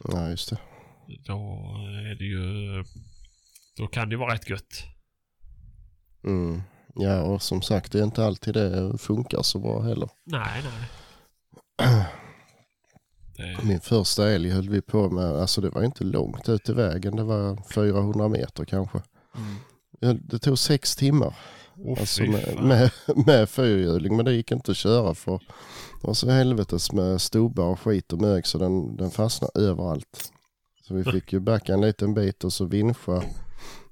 Ja, 0.04 0.28
just 0.28 0.50
det. 0.50 0.58
Då 1.26 1.34
är 2.10 2.14
det 2.14 2.24
ju... 2.24 2.84
Då 3.76 3.86
kan 3.86 4.08
det 4.08 4.16
vara 4.16 4.34
rätt 4.34 4.50
gött. 4.50 4.84
Mm. 6.24 6.62
Ja, 6.94 7.22
och 7.22 7.42
som 7.42 7.62
sagt, 7.62 7.92
det 7.92 7.98
är 7.98 8.04
inte 8.04 8.24
alltid 8.24 8.54
det 8.54 8.98
funkar 8.98 9.42
så 9.42 9.58
bra 9.58 9.82
heller. 9.82 10.08
Nej, 10.24 10.62
nej. 10.64 10.88
Det, 13.36 13.64
Min 13.64 13.80
första 13.80 14.30
älg 14.30 14.50
höll 14.50 14.68
vi 14.68 14.82
på 14.82 15.10
med, 15.10 15.24
alltså 15.24 15.60
det 15.60 15.70
var 15.70 15.82
inte 15.82 16.04
långt 16.04 16.48
ut 16.48 16.68
i 16.68 16.72
vägen, 16.72 17.16
det 17.16 17.22
var 17.22 17.72
400 17.74 18.28
meter 18.28 18.64
kanske. 18.64 19.02
mm. 20.00 20.20
Det 20.22 20.38
tog 20.38 20.58
sex 20.58 20.96
timmar 20.96 21.34
oh, 21.84 22.00
alltså 22.00 22.22
med, 22.22 22.58
med, 22.62 22.90
med 23.26 23.48
fyrhjuling, 23.48 24.16
men 24.16 24.24
det 24.24 24.32
gick 24.32 24.52
inte 24.52 24.70
att 24.70 24.76
köra 24.76 25.14
för 25.14 25.38
det 26.00 26.06
var 26.06 26.14
så 26.14 26.30
helvetes 26.30 26.92
med 26.92 27.20
stubbar 27.20 27.64
och 27.64 27.80
skit 27.80 28.12
och 28.12 28.20
mög 28.20 28.46
så 28.46 28.58
den, 28.58 28.96
den 28.96 29.10
fastnade 29.10 29.60
överallt. 29.60 30.32
Så 30.88 30.94
vi 30.94 31.04
fick 31.04 31.32
ju 31.32 31.40
backa 31.40 31.74
en 31.74 31.80
liten 31.80 32.14
bit 32.14 32.44
och 32.44 32.52
så 32.52 32.64
vinscha 32.64 33.22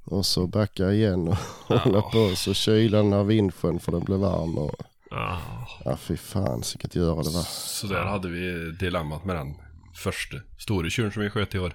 och 0.05 0.27
så 0.27 0.47
backa 0.47 0.93
igen 0.93 1.29
och 1.29 1.37
hålla 1.79 2.03
på 2.03 2.19
och 2.19 2.39
så 2.39 2.55
kyla 2.55 2.99
den 2.99 3.13
här 3.13 3.25
vinschen 3.25 3.81
för 3.81 3.93
den 3.93 4.05
blev 4.05 4.19
varm 4.19 4.59
och 4.59 4.75
Ja. 5.11 5.41
ja 5.85 5.97
fy 5.97 6.17
fan 6.17 6.63
vilket 6.75 6.95
göra 6.95 7.23
det 7.23 7.31
var. 7.31 7.43
Så 7.43 7.87
där 7.87 8.05
hade 8.05 8.29
vi 8.29 8.73
dilemmat 8.81 9.25
med 9.25 9.37
den 9.37 9.55
första 9.95 10.37
stora 10.59 10.91
tjuren 10.91 11.13
som 11.13 11.23
vi 11.23 11.31
sköt 11.31 11.55
i 11.55 11.59
år. 11.59 11.75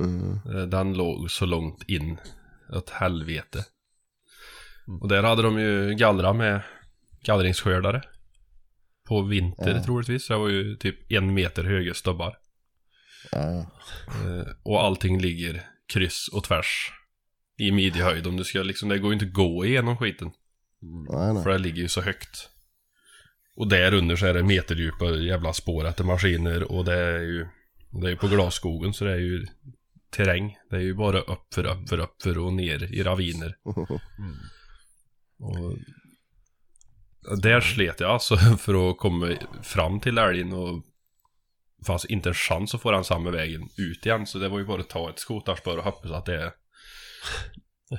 Mm. 0.00 0.40
Eh, 0.54 0.62
Den 0.62 0.94
låg 0.94 1.30
så 1.30 1.46
långt 1.46 1.82
in 1.88 2.18
åt 2.72 2.90
helvete. 2.90 3.64
Och 5.00 5.08
där 5.08 5.22
hade 5.22 5.42
de 5.42 5.58
ju 5.58 5.94
gallrat 5.94 6.36
med 6.36 6.60
gallringsskördare. 7.24 8.02
På 9.08 9.22
vinter 9.22 9.74
Ja. 9.76 9.82
troligtvis. 9.84 10.26
Så 10.26 10.32
det 10.32 10.38
var 10.38 10.48
ju 10.48 10.76
typ 10.76 11.12
en 11.12 11.34
meter 11.34 11.64
höga 11.64 11.94
stubbar. 11.94 12.36
Ja. 13.32 13.58
Eh, 14.08 14.46
Och 14.62 14.84
allting 14.84 15.20
ligger 15.20 15.62
kryss 15.92 16.28
och 16.32 16.44
tvärs. 16.44 16.92
I 17.58 17.72
midjehöjd. 17.72 18.26
Om 18.26 18.36
du 18.36 18.44
ska 18.44 18.62
liksom, 18.62 18.88
det 18.88 18.98
går 18.98 19.10
ju 19.10 19.14
inte 19.14 19.26
gå 19.26 19.64
igenom 19.66 19.96
skiten. 19.96 20.30
Nej, 21.10 21.34
nej. 21.34 21.42
För 21.42 21.50
det 21.50 21.58
ligger 21.58 21.82
ju 21.82 21.88
så 21.88 22.00
högt. 22.00 22.48
Och 23.56 23.68
där 23.68 23.94
under 23.94 24.16
så 24.16 24.26
är 24.26 24.34
det 24.34 24.42
meterdjupa 24.42 25.04
jävla 25.10 25.52
spår 25.52 25.86
efter 25.86 26.04
maskiner 26.04 26.72
och 26.72 26.84
det 26.84 26.94
är 26.94 27.18
ju 27.20 27.46
Det 27.90 28.06
är 28.06 28.10
ju 28.10 28.16
på 28.16 28.28
glasskogen 28.28 28.92
så 28.94 29.04
det 29.04 29.12
är 29.12 29.18
ju 29.18 29.46
terräng. 30.10 30.56
Det 30.70 30.76
är 30.76 30.80
ju 30.80 30.94
bara 30.94 31.20
uppför, 31.20 31.64
uppför, 31.66 31.98
uppför 31.98 32.38
och 32.38 32.52
ner 32.52 32.94
i 32.94 33.02
raviner. 33.02 33.56
Och 35.38 35.78
Där 37.42 37.60
slet 37.60 38.00
jag 38.00 38.10
alltså 38.10 38.36
för 38.58 38.90
att 38.90 38.98
komma 38.98 39.36
fram 39.62 40.00
till 40.00 40.18
älgen 40.18 40.52
och 40.52 40.82
fanns 41.86 42.04
inte 42.04 42.28
en 42.28 42.34
chans 42.34 42.74
att 42.74 42.82
få 42.82 42.90
den 42.90 43.04
samma 43.04 43.30
vägen 43.30 43.68
ut 43.76 44.06
igen. 44.06 44.26
Så 44.26 44.38
det 44.38 44.48
var 44.48 44.58
ju 44.58 44.64
bara 44.64 44.80
att 44.80 44.88
ta 44.88 45.10
ett 45.10 45.18
skotarspår 45.18 45.76
och 45.78 45.84
hoppas 45.84 46.10
att 46.10 46.26
det 46.26 46.42
är... 46.42 46.52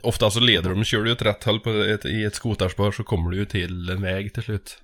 Ofta 0.03 0.31
så 0.31 0.39
leder 0.39 0.69
de, 0.69 0.83
kör 0.83 1.03
du 1.03 1.11
åt 1.11 1.21
rätt 1.21 1.43
håll 1.43 1.59
på 1.59 1.69
ett, 1.69 2.05
i 2.05 2.23
ett 2.23 2.35
skotarspår 2.35 2.91
så 2.91 3.03
kommer 3.03 3.31
du 3.31 3.37
ju 3.37 3.45
till 3.45 3.89
en 3.89 4.01
väg 4.01 4.33
till 4.33 4.43
slut. 4.43 4.81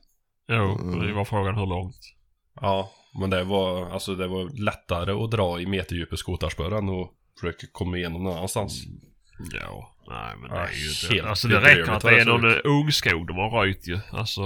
Jo, 0.47 0.79
Mm. 0.81 1.07
det 1.07 1.13
var 1.13 1.25
frågan 1.25 1.55
hur 1.55 1.65
långt. 1.65 1.97
Ja, 2.61 2.91
men 3.19 3.29
det 3.29 3.43
var, 3.43 3.89
alltså 3.89 4.15
det 4.15 4.27
var 4.27 4.63
lättare 4.65 5.11
att 5.11 5.31
dra 5.31 5.59
i 5.59 5.65
meterdjupa 5.65 6.17
skotarspår 6.17 6.77
än 6.77 6.89
att 6.89 7.11
försöka 7.39 7.67
komma 7.71 7.97
igenom 7.97 8.23
någon 8.23 8.37
annanstans. 8.37 8.83
Ja, 9.37 9.95
nej 10.07 10.35
men 10.37 10.49
det 10.49 10.57
är 10.57 10.71
ju 10.71 10.89
inte... 10.89 11.13
helt 11.15 11.27
Alltså 11.27 11.47
det 11.47 11.59
räcker 11.59 11.91
att 11.91 12.01
det 12.01 12.09
det 12.09 12.15
är 12.15 12.19
ser 12.23 12.31
någon 12.31 12.45
ut. 12.45 12.65
eh, 12.65 12.71
ungskog 12.71 13.27
de 13.27 13.37
har 13.37 13.49
röjt 13.49 13.87
ju. 13.87 13.99
Alltså... 14.11 14.41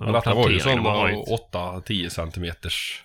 Men 0.00 0.12
detta 0.12 0.34
var 0.34 0.50
ju 0.50 0.60
sådana 0.60 0.88
röjt. 1.04 1.28
8-10 1.52 2.08
centimeters. 2.08 3.04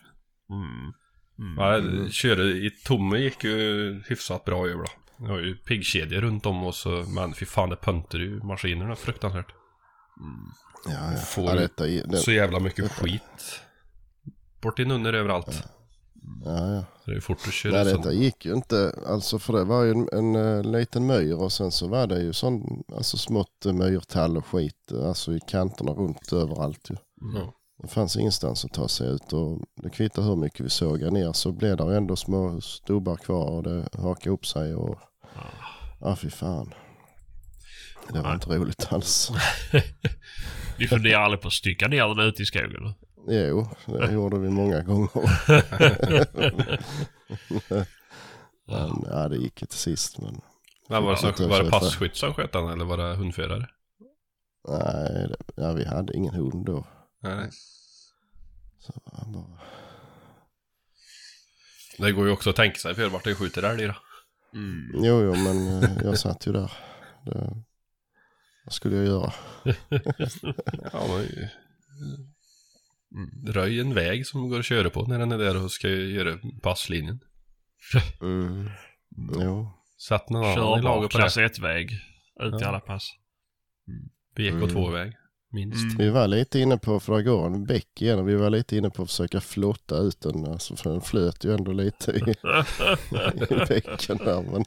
Mm. 0.50 0.94
Mm. 1.40 1.58
Ja, 2.04 2.10
köra 2.10 2.44
i 2.44 2.72
tomme 2.86 3.18
gick 3.18 3.44
ju 3.44 4.02
hyfsat 4.08 4.46
bra 4.46 4.68
över 4.68 4.78
då. 4.84 4.92
Jag 5.20 5.28
har 5.28 5.40
ju 5.40 5.56
piggkedjor 5.56 6.22
runt 6.22 6.46
om 6.46 6.64
och 6.64 6.76
så, 6.76 6.90
men 6.90 7.34
fy 7.34 7.46
fan 7.46 7.70
det 7.70 7.76
punter 7.76 8.20
ju 8.20 8.44
maskinerna 8.44 8.96
fruktansvärt. 8.96 9.54
Ja, 10.86 11.12
ja. 11.12 11.18
Får 11.18 11.44
ja 11.44 11.56
detta, 11.56 11.84
det, 11.86 12.18
Så 12.18 12.32
jävla 12.32 12.60
mycket 12.60 12.92
skit. 12.92 13.62
Bort 14.62 14.80
in 14.80 14.92
under 14.92 15.14
överallt. 15.14 15.48
ja, 15.64 15.70
ja. 16.46 16.84
Så 17.06 17.12
det 17.12 17.18
är 17.18 17.22
fort 17.22 17.38
att 17.48 17.54
köra 17.54 17.84
Nej, 17.84 17.94
detta 17.94 18.14
gick 18.14 18.46
ju 18.46 18.54
inte. 18.54 18.96
Alltså 19.08 19.40
för 19.40 19.54
det 19.54 19.64
var 19.64 19.84
ju 19.84 19.92
en, 19.92 20.10
en, 20.12 20.36
eh, 20.36 20.64
liten 20.64 21.06
myr 21.08 21.34
och 21.34 21.52
sen 21.52 21.72
så 21.72 21.88
var 21.88 22.08
det 22.08 22.22
ju 22.22 22.34
sån, 22.34 22.84
alltså 22.96 23.18
smått 23.18 23.66
eh, 23.66 23.74
myrtall 23.74 24.38
och 24.38 24.46
skit. 24.46 24.92
eh, 24.92 25.08
Alltså 25.08 25.34
i 25.34 25.40
kanterna 25.48 25.92
runt 25.92 26.34
överallt 26.34 26.90
ju. 26.90 26.96
Ja. 27.36 27.54
Det 27.82 27.88
fanns 27.88 28.18
ingenstans 28.18 28.66
att 28.66 28.74
ta 28.74 28.88
sig 28.88 29.08
ut 29.10 29.34
och 29.34 29.62
det 29.84 29.90
kvittar 29.90 30.22
hur 30.22 30.36
mycket 30.36 30.66
vi 30.66 30.70
sågade 30.70 31.12
ner 31.12 31.34
så 31.34 31.52
blev 31.52 31.78
det 31.78 31.98
ändå 31.98 32.16
små 32.16 32.62
stubbar 32.62 33.16
kvar 33.16 33.52
och 33.52 33.64
det 33.64 33.88
hakade 33.94 34.30
upp 34.30 34.46
sig 34.46 34.76
och 34.76 35.00
ja 36.00 36.16
fy 36.16 36.30
fan. 36.30 36.74
Det 38.08 38.14
var 38.22 38.24
Nej. 38.24 38.34
inte 38.34 38.50
roligt 38.50 38.88
alls. 38.94 39.32
Ni 40.80 40.88
funderar 40.88 41.20
aldrig 41.22 41.42
på 41.42 41.48
att 41.48 41.54
stycka 41.54 41.88
ner 41.88 42.16
den 42.16 42.28
ute 42.28 42.42
i 42.42 42.46
skogen? 42.46 42.94
Jo, 43.28 43.68
det 43.86 44.12
gjorde 44.14 44.40
vi 44.40 44.50
många 44.50 44.82
gånger. 44.82 45.10
men 48.68 49.04
ja, 49.08 49.30
det 49.30 49.38
gick 49.38 49.62
ju 49.62 49.68
till 49.68 49.78
sist. 49.78 50.20
Men 50.20 50.42
Men 50.90 51.04
var, 51.04 51.12
det 51.12 51.18
så, 51.38 51.48
var 51.48 51.64
det 51.64 51.70
passkytt 51.70 52.16
som 52.16 52.34
sköt 52.34 52.54
den 52.54 52.70
eller 52.70 52.86
var 52.86 52.98
det 52.98 53.16
hundförare? 53.16 53.68
nej, 54.68 55.28
det, 55.28 55.38
ja, 55.56 55.72
vi 55.72 55.86
hade 55.86 56.16
ingen 56.18 56.34
hund 56.34 56.66
då. 56.66 56.88
Nej. 57.20 57.50
Så 58.80 58.94
han 59.14 59.32
bara, 59.32 59.60
Det 61.98 62.12
går 62.12 62.26
ju 62.26 62.32
också 62.32 62.50
att 62.50 62.56
tänka 62.56 62.80
sig 62.80 62.96
för 62.96 63.10
vart 63.10 63.24
det 63.24 63.36
skjuter 63.36 63.64
älg 63.64 63.88
då. 63.88 63.96
Mm. 64.54 64.92
jo, 65.06 65.22
jo, 65.22 65.36
men 65.36 65.84
eh, 65.84 65.90
jag 66.04 66.20
satt 66.20 66.48
ju 66.48 66.52
där. 66.52 66.72
Det, 67.26 67.64
vad 68.66 68.74
skulle 68.74 68.96
jag 68.96 69.06
göra? 69.06 69.34
Ja, 70.94 71.08
men. 71.08 71.26
Röj 73.48 73.80
en 73.80 73.94
väg 73.94 74.28
som 74.28 74.50
går 74.50 74.60
att 74.60 74.66
köra 74.66 74.90
på 74.90 75.06
när 75.06 75.20
den 75.20 75.32
är 75.32 75.38
där 75.38 75.64
och 75.64 75.72
ska 75.72 75.88
göra 75.90 76.38
passlinjen. 76.62 77.20
Mm. 78.22 78.70
Jo, 79.42 79.72
Sätt 80.08 80.30
någon 80.30 80.46
annan 80.46 80.80
i 80.80 80.82
laget 80.82 81.12
på 81.12 81.18
klass 81.18 81.38
1-väg. 81.38 81.92
Ut 82.40 82.54
i 82.54 82.58
Ja. 82.62 82.68
alla 82.68 82.80
pass. 82.80 83.10
BK2-väg. 84.38 85.14
Minst. 85.52 85.84
Mm. 85.84 85.98
Vi 85.98 86.10
var 86.10 86.28
lite 86.28 86.60
inne 86.60 86.78
på, 86.78 87.00
för 87.00 87.18
det 87.18 87.24
går 87.24 87.46
en 87.46 87.66
bäck 87.66 88.02
igen, 88.02 88.20
och 88.20 88.30
vi 88.30 88.36
var 88.36 88.50
lite 88.50 88.78
inne 88.78 88.90
på 88.90 89.04
att 89.04 89.10
försöka 89.10 89.42
flotta 89.42 89.98
ut 89.98 90.22
den, 90.22 90.46
alltså, 90.48 90.76
för 90.76 90.90
den 90.90 91.02
flöt 91.02 91.46
ju 91.46 91.54
ändå 91.54 91.72
lite 91.72 92.12
i, 92.12 92.20
i 93.54 93.56
bäcken 93.68 94.18
där. 94.18 94.42
Men, 94.52 94.66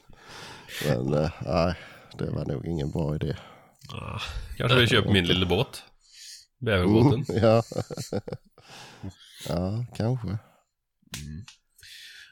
men 0.87 1.13
eh, 1.23 1.31
nej, 1.45 1.73
det 2.17 2.29
var 2.31 2.45
nog 2.45 2.65
ingen 2.65 2.91
bra 2.91 3.15
idé. 3.15 3.35
Ah. 3.93 4.19
Kanske 4.57 4.79
vi 4.79 4.87
köper 4.87 5.11
min 5.11 5.25
lilla 5.27 5.45
båt. 5.45 5.83
Bäverbåten. 6.59 7.25
Mm, 7.29 7.43
ja. 7.43 7.63
ja, 9.47 9.85
kanske. 9.95 10.27
Mm. 10.27 11.45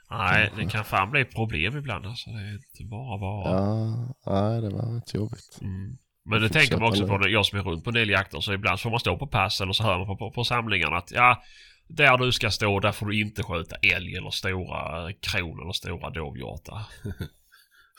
Nej, 0.10 0.52
det 0.58 0.70
kan 0.70 0.86
fan 0.86 1.12
bli 1.12 1.26
problem 1.26 1.78
ibland 1.78 2.06
alltså. 2.06 2.30
Det 2.30 2.42
är 2.42 2.54
inte 2.54 2.84
bara 2.84 3.18
bara. 3.18 3.52
Ja, 3.52 4.16
nej, 4.26 4.62
det 4.62 4.70
var 4.70 4.96
rätt 4.96 5.14
jobbigt. 5.14 5.58
Mm. 5.62 5.98
Men 6.26 6.42
det 6.42 6.50
tänker 6.50 6.78
man 6.78 6.90
också 6.90 7.08
på, 7.08 7.18
när 7.18 7.28
jag 7.28 7.46
som 7.46 7.60
är 7.60 7.64
runt 7.64 7.84
på 7.84 7.90
en 7.90 7.94
del 7.94 8.10
jakter, 8.10 8.40
så 8.40 8.54
ibland 8.54 8.80
får 8.80 8.90
man 8.90 9.00
stå 9.00 9.18
på 9.18 9.28
pass 9.28 9.62
eller 9.62 9.74
så 9.74 9.84
hör 9.84 9.98
man 9.98 10.08
på, 10.08 10.16
på, 10.18 10.32
på 10.32 10.44
samlingarna 10.44 10.98
att 10.98 11.12
ja, 11.12 11.44
där 11.88 12.18
du 12.18 12.32
ska 12.32 12.52
stå, 12.52 12.80
där 12.80 12.92
får 12.92 13.06
du 13.06 13.22
inte 13.22 13.44
skjuta 13.44 13.76
älg 13.76 14.16
eller 14.16 14.30
stora 14.30 15.14
kron 15.14 15.62
eller 15.62 15.72
stora 15.74 16.10
dovhjortar. 16.10 16.86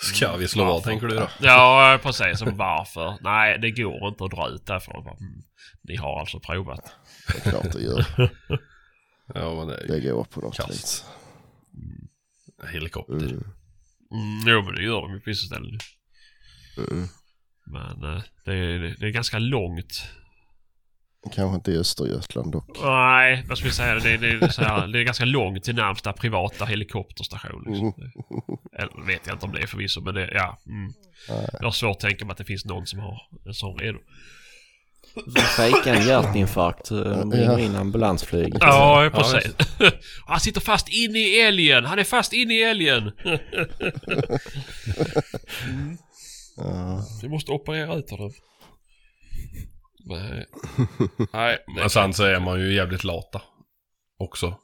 Ska 0.01 0.36
vi 0.36 0.49
slå 0.49 0.64
vad 0.64 0.84
tänker 0.84 1.07
du 1.07 1.16
då? 1.16 1.28
Ja, 1.40 1.99
precis. 2.03 2.42
Varför? 2.42 3.18
Nej, 3.20 3.59
det 3.59 3.70
går 3.70 4.09
inte 4.09 4.24
att 4.24 4.30
dra 4.30 4.49
ut 4.49 4.66
därifrån. 4.66 5.07
Mm. 5.07 5.42
Ni 5.82 5.96
har 5.96 6.20
alltså 6.20 6.40
provat. 6.40 6.92
Det 7.26 7.46
är 7.46 7.51
klart 7.51 7.72
det 7.72 7.80
gör. 7.82 8.07
Ja, 9.34 9.55
men 9.55 9.66
det 9.68 9.74
är 9.74 9.86
Det 9.88 9.99
ju 9.99 10.12
går 10.14 10.24
på 10.24 10.40
något 10.40 10.57
Kast. 10.57 10.70
vis. 10.70 11.05
helikopter. 12.72 13.14
Mm. 13.14 13.44
Mm, 14.12 14.42
jo, 14.46 14.62
men 14.62 14.74
det 14.74 14.82
gör 14.82 15.01
de 15.01 15.12
ju 15.12 15.20
på 15.20 15.30
vissa 15.30 15.46
ställen. 15.46 15.78
Mm. 16.90 17.09
Men 17.66 18.14
eh, 18.16 18.22
det, 18.44 18.53
är, 18.55 18.96
det 19.01 19.07
är 19.07 19.11
ganska 19.11 19.38
långt. 19.38 20.09
Kanske 21.35 21.55
inte 21.55 21.73
i 21.73 21.77
Östergötland 21.79 22.53
dock. 22.53 22.79
Nej, 22.83 23.45
vad 23.49 23.59
ska 23.59 23.66
vi 23.69 23.75
säga? 23.75 23.95
Det, 23.95 24.16
det, 24.16 24.29
är 24.29 24.49
så 24.49 24.62
här, 24.62 24.87
det 24.87 24.99
är 24.99 25.03
ganska 25.05 25.25
långt 25.25 25.64
till 25.64 25.75
närmsta 25.75 26.12
privata 26.12 26.64
helikopterstation. 26.64 27.64
Liksom. 27.66 27.95
Eller 28.79 29.07
vet 29.07 29.27
jag 29.27 29.35
inte 29.35 29.47
om 29.47 29.53
det 29.53 29.62
är 29.62 29.66
förvisso, 29.66 30.01
men 30.01 30.14
det, 30.14 30.31
ja. 30.35 30.59
Mm. 30.66 30.93
Jag 31.53 31.66
har 31.66 31.71
svårt 31.71 31.91
att 31.97 32.01
tänka 32.01 32.25
mig 32.25 32.33
att 32.33 32.39
det 32.39 32.45
finns 32.45 32.64
någon 32.64 32.87
som 32.87 32.99
har 32.99 33.21
en 33.47 33.55
sån 33.55 33.79
redo. 33.79 33.99
Fejka 35.57 35.95
en 35.95 36.07
hjärtinfarkt, 36.07 36.91
eh, 36.91 36.97
ringer 36.97 37.43
Ja. 37.43 37.59
in 37.59 37.77
ambulansflyget. 37.77 38.59
Ja, 38.61 39.11
precis. 39.14 39.55
Han 40.27 40.41
sitter 40.41 40.61
fast 40.61 40.89
inne 40.89 41.19
i 41.19 41.41
älgen! 41.41 41.85
Han 41.85 41.99
är 41.99 42.05
fast 42.05 42.33
inne 42.33 42.55
i 42.55 42.62
älgen! 42.62 43.12
Ja. 46.61 47.05
Vi 47.23 47.29
måste 47.29 47.53
operera 47.53 47.95
ut 47.95 48.11
honom. 48.11 48.33
Nej. 50.09 50.47
Nej. 51.33 51.59
Men 51.77 51.91
sen 51.91 52.13
så 52.15 52.25
är 52.25 52.41
man 52.41 52.61
ju 52.61 52.75
jävligt 52.75 53.05
lata. 53.05 53.43
Också. 54.19 54.55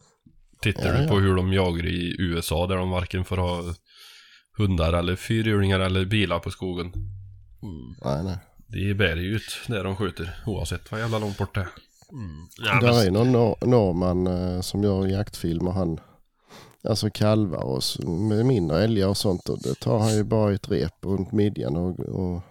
Tittar 0.63 0.87
Ja, 0.87 0.93
du 0.97 1.03
ja. 1.03 1.09
på 1.09 1.19
hur 1.19 1.35
de 1.37 1.53
jagar 1.53 1.87
i 1.87 2.17
USA 2.19 2.67
där 2.67 2.77
de 2.77 2.91
varken 2.91 3.25
får 3.25 3.37
ha 3.37 3.63
hundar 4.59 4.93
eller 4.93 5.17
fyrhjulingar 5.17 5.81
eller 5.81 6.05
bilar 6.05 6.39
på 6.39 6.51
skogen. 6.51 6.93
Nej, 8.05 8.25
nej. 8.25 8.37
De 8.67 8.95
bär 8.95 9.17
ju 9.17 9.37
ut 9.37 9.61
där 9.67 9.85
de 9.85 9.97
skjuter 9.97 10.31
oavsett 10.47 10.93
vad 10.93 11.01
jävla 11.01 11.19
långt 11.19 11.39
bort 11.39 11.55
det 11.55 11.61
är. 11.61 11.69
Mm. 12.13 12.47
Ja, 12.59 12.81
Där 12.81 12.93
men, 12.93 13.07
är 13.07 13.11
någon 13.11 13.33
nor- 13.33 13.67
norrman 13.67 14.27
eh, 14.27 14.61
som 14.61 14.83
gör 14.83 15.07
jaktfilmer. 15.07 15.71
Han, 15.71 16.01
alltså 16.89 17.11
kalvar 17.11 17.63
och 17.65 17.83
med 18.09 18.47
mindre 18.47 18.85
älgar 18.85 19.09
och 19.09 19.17
sånt. 19.17 19.49
Och 19.49 19.63
det 19.63 19.75
tar 19.75 19.99
han 19.99 20.15
ju 20.17 20.25
bara 20.25 20.53
i 20.53 20.55
ett 20.55 20.71
rep 20.71 21.05
runt 21.05 21.33
midjan 21.33 21.77
och, 21.77 22.01
och 22.01 22.43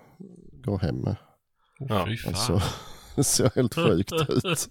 går 0.64 0.80
hem 0.80 0.96
med. 0.96 1.16
Ja, 1.90 2.06
fy 2.06 2.18
fan. 2.18 2.34
Alltså, 2.34 2.62
det 3.16 3.24
ser 3.24 3.52
helt 3.56 3.76
sjukt 3.88 4.12
ut. 4.12 4.70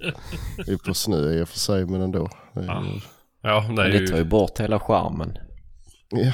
Det 0.67 0.73
är 0.73 0.77
på 0.87 0.95
snö 0.95 1.31
i 1.33 1.43
och 1.43 1.49
för 1.49 1.59
sig 1.59 1.87
men 1.87 2.01
ändå. 2.03 2.29
Det 2.55 2.61
är, 2.61 2.65
Ja. 2.65 2.85
ju- 2.85 3.01
Ja, 3.45 3.61
det 3.77 3.83
är 3.83 3.89
Men 3.89 3.91
det 3.91 4.07
tar 4.09 4.17
ju 4.17 4.23
ju... 4.23 4.29
bort 4.29 4.61
hela 4.61 4.81
charmen. 4.81 5.39
ja. 6.11 6.33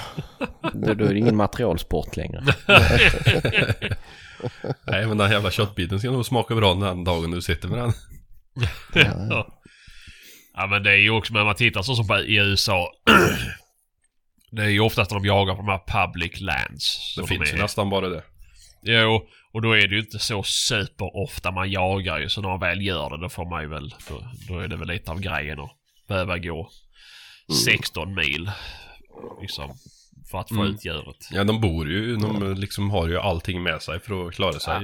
Då, 0.73 0.95
då 0.95 1.05
är 1.05 1.13
det 1.13 1.19
ingen 1.19 1.37
materialsport 1.37 2.17
längre. 2.17 2.45
Nej, 4.87 5.07
men 5.07 5.19
den 5.19 5.31
jävla 5.31 5.51
köttbiten 5.51 5.99
ska 5.99 6.11
nog 6.11 6.27
smaka 6.27 6.55
bra 6.55 6.75
den 6.75 7.05
dagen 7.05 7.31
du 7.31 7.43
sitter 7.43 7.69
med 7.69 7.79
den. 7.79 7.93
ja. 9.31 9.47
ja 10.55 10.67
men 10.71 10.83
det 10.83 10.91
är 10.91 10.97
ju 10.97 11.11
också 11.11 11.33
när 11.35 11.45
man 11.45 11.55
tittar 11.55 11.83
så 11.83 11.95
som 11.95 12.07
på, 12.07 12.19
i 12.19 12.37
USA. 12.37 12.93
det 14.51 14.63
är 14.63 14.69
ju 14.69 14.81
oftast 14.81 15.11
när 15.11 15.19
de 15.21 15.27
jagar 15.27 15.55
på 15.55 15.63
de 15.63 15.69
här 15.69 16.07
public 16.07 16.41
lands. 16.41 17.15
Det 17.17 17.27
finns 17.27 17.53
ju 17.53 17.57
är. 17.57 17.63
nästan 17.63 17.91
bara 17.91 18.09
det. 18.09 18.23
Jo, 18.83 19.29
och 19.53 19.63
då 19.63 19.73
är 19.77 19.89
det 19.89 19.95
ju 19.95 20.01
inte 20.01 20.19
så 20.19 20.43
super 20.43 21.17
ofta 21.17 21.51
man 21.51 21.71
jagar 21.71 22.19
ju. 22.19 22.29
Så 22.29 22.41
när 22.43 22.49
man 22.49 22.61
väl 22.61 22.83
gör 22.83 23.11
det 23.11 23.17
då 23.23 23.29
får 23.29 23.51
man 23.51 23.63
ju 23.63 23.69
väl, 23.69 23.95
då, 24.09 24.31
då 24.49 24.59
är 24.59 24.69
det 24.69 24.77
väl 24.77 24.89
lite 24.89 25.11
av 25.11 25.21
grejen 25.21 25.61
att 25.61 25.71
behöva 26.09 26.39
gå 26.39 26.71
16 27.65 28.15
mil. 28.15 28.51
Liksom. 29.41 29.75
För 30.31 30.39
att 30.39 30.49
få 30.49 30.55
Mm. 30.55 30.67
ut 30.75 30.85
djuret. 30.85 31.29
Ja, 31.31 31.45
de 31.45 31.61
bor 31.61 31.89
ju, 31.89 32.17
de 32.17 32.55
liksom 32.55 32.91
har 32.91 33.09
ju 33.09 33.19
allting 33.19 33.63
med 33.63 33.83
sig 33.83 34.01
för 34.01 34.29
att 34.29 34.35
klara 34.35 34.53
sig. 34.61 34.81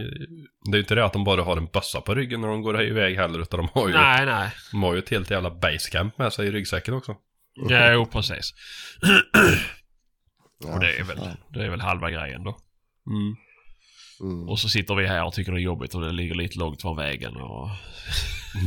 Det 0.65 0.71
är 0.71 0.75
ju 0.75 0.79
inte 0.81 0.95
det 0.95 1.05
att 1.05 1.13
de 1.13 1.25
bara 1.25 1.43
har 1.43 1.57
en 1.57 1.67
bössa 1.67 2.01
på 2.01 2.15
ryggen 2.15 2.41
när 2.41 2.49
de 2.49 2.63
går 2.63 2.83
iväg 2.83 3.17
heller, 3.17 3.39
utan 3.43 3.61
de 3.61 3.69
har 3.81 3.89
ju, 3.89 3.95
Nej, 3.95 4.27
nej. 4.27 4.51
de 4.71 4.83
har 4.83 4.93
ju 4.93 4.99
ett 4.99 5.09
helt 5.11 5.31
jävla 5.31 5.51
basecamp 5.51 6.19
med 6.19 6.33
sig 6.33 6.47
i 6.47 6.51
ryggsäcken 6.51 6.95
också. 6.95 7.17
Jo, 7.71 8.07
precis. 8.07 8.55
Ja, 10.65 10.75
Och 10.75 10.81
det 10.81 10.93
är 10.99 11.05
väl, 11.05 11.19
det 11.49 11.65
är 11.65 11.71
väl 11.71 11.81
halva 11.81 12.11
grejen 12.11 12.45
då. 12.45 12.57
Mm. 13.11 13.37
Mm. 14.21 14.49
Och 14.49 14.59
så 14.59 14.69
sitter 14.69 14.95
vi 14.95 15.07
här 15.07 15.25
och 15.25 15.33
tycker 15.33 15.53
det 15.53 15.59
är 15.59 15.63
jobbigt 15.63 15.95
och 15.95 16.01
det 16.01 16.13
ligger 16.13 16.35
lite 16.35 16.59
långt 16.59 16.83
från 16.83 16.97
vägen. 16.97 17.37
Och... 17.37 17.69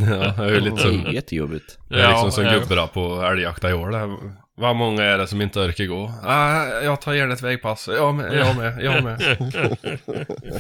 Ja, 0.10 0.34
jag 0.38 0.46
är 0.46 0.50
ju 0.50 0.60
lite 0.60 0.76
Det 0.76 0.82
som, 0.82 1.06
är 1.06 1.12
jättejobbigt. 1.12 1.78
jag 1.90 2.00
är 2.00 2.10
liksom 2.10 2.32
som 2.32 2.44
ja. 2.44 2.60
gubbarna 2.60 2.88
på 2.88 3.22
älgjakta 3.22 3.70
i 3.70 3.74
år. 3.74 3.90
där. 3.92 4.18
Vad 4.56 4.76
många 4.76 5.04
är 5.04 5.18
det 5.18 5.28
som 5.28 5.42
inte 5.42 5.60
orkar 5.60 5.86
gå? 5.86 6.14
Ah, 6.24 6.66
jag 6.66 7.02
tar 7.02 7.14
gärna 7.14 7.34
ett 7.34 7.42
vägpass. 7.42 7.88
Jag 7.88 8.16
med, 8.16 8.34
jag 8.38 8.56
med, 8.56 8.84
jag 8.84 9.04
med. 9.04 9.22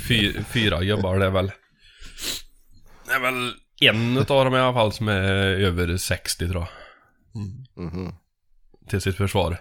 Fy, 0.07 0.33
fyra 0.43 0.83
gubbar 0.83 1.19
det 1.19 1.25
är 1.25 1.29
väl. 1.29 1.51
Det 3.07 3.13
är 3.13 3.19
väl 3.19 3.53
en 3.81 4.17
utav 4.17 4.45
dem 4.45 4.55
i 4.55 4.57
alla 4.57 4.73
fall 4.73 4.91
som 4.93 5.07
är 5.07 5.33
över 5.59 5.97
60 5.97 6.49
tror 6.49 6.61
jag. 6.61 7.83
Mhm. 7.85 8.13
Till 8.89 9.01
sitt 9.01 9.17
försvar. 9.17 9.57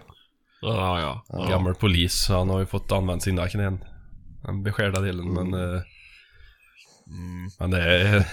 Ja, 0.61 1.01
ja. 1.01 1.24
ja. 1.29 1.49
Gammal 1.51 1.74
polis, 1.74 2.24
så 2.24 2.39
han 2.39 2.51
har 2.51 2.61
ju 2.61 2.66
fått 2.66 2.93
använda 2.93 3.20
sina 3.20 3.49
knän. 3.49 3.85
Den 4.47 4.62
beskärda 4.62 5.01
delen, 5.01 5.32
men... 5.32 5.55
eh, 5.55 5.82
Men 7.59 7.70
det 7.70 7.82
är... 7.82 8.24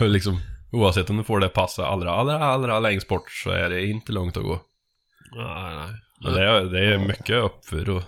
liksom, 0.08 0.40
oavsett 0.72 1.10
om 1.10 1.16
du 1.16 1.24
får 1.24 1.40
det 1.40 1.48
passet 1.48 1.84
allra, 1.84 2.10
allra, 2.10 2.38
allra 2.44 2.80
längst 2.80 3.08
bort 3.08 3.30
så 3.30 3.50
är 3.50 3.70
det 3.70 3.86
inte 3.86 4.12
långt 4.12 4.36
att 4.36 4.42
gå. 4.42 4.60
Nej, 5.36 5.76
nej. 5.76 5.94
Men 6.24 6.32
det 6.32 6.44
är, 6.44 6.64
det 6.64 6.94
är 6.94 6.98
mycket 6.98 7.36
uppför 7.36 7.90
och 7.90 8.02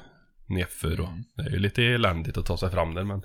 nedför 0.46 1.00
och 1.00 1.08
det 1.36 1.42
är 1.42 1.50
ju 1.50 1.58
lite 1.58 1.84
eländigt 1.84 2.38
att 2.38 2.46
ta 2.46 2.56
sig 2.56 2.70
fram 2.70 2.94
där 2.94 3.04
men... 3.04 3.24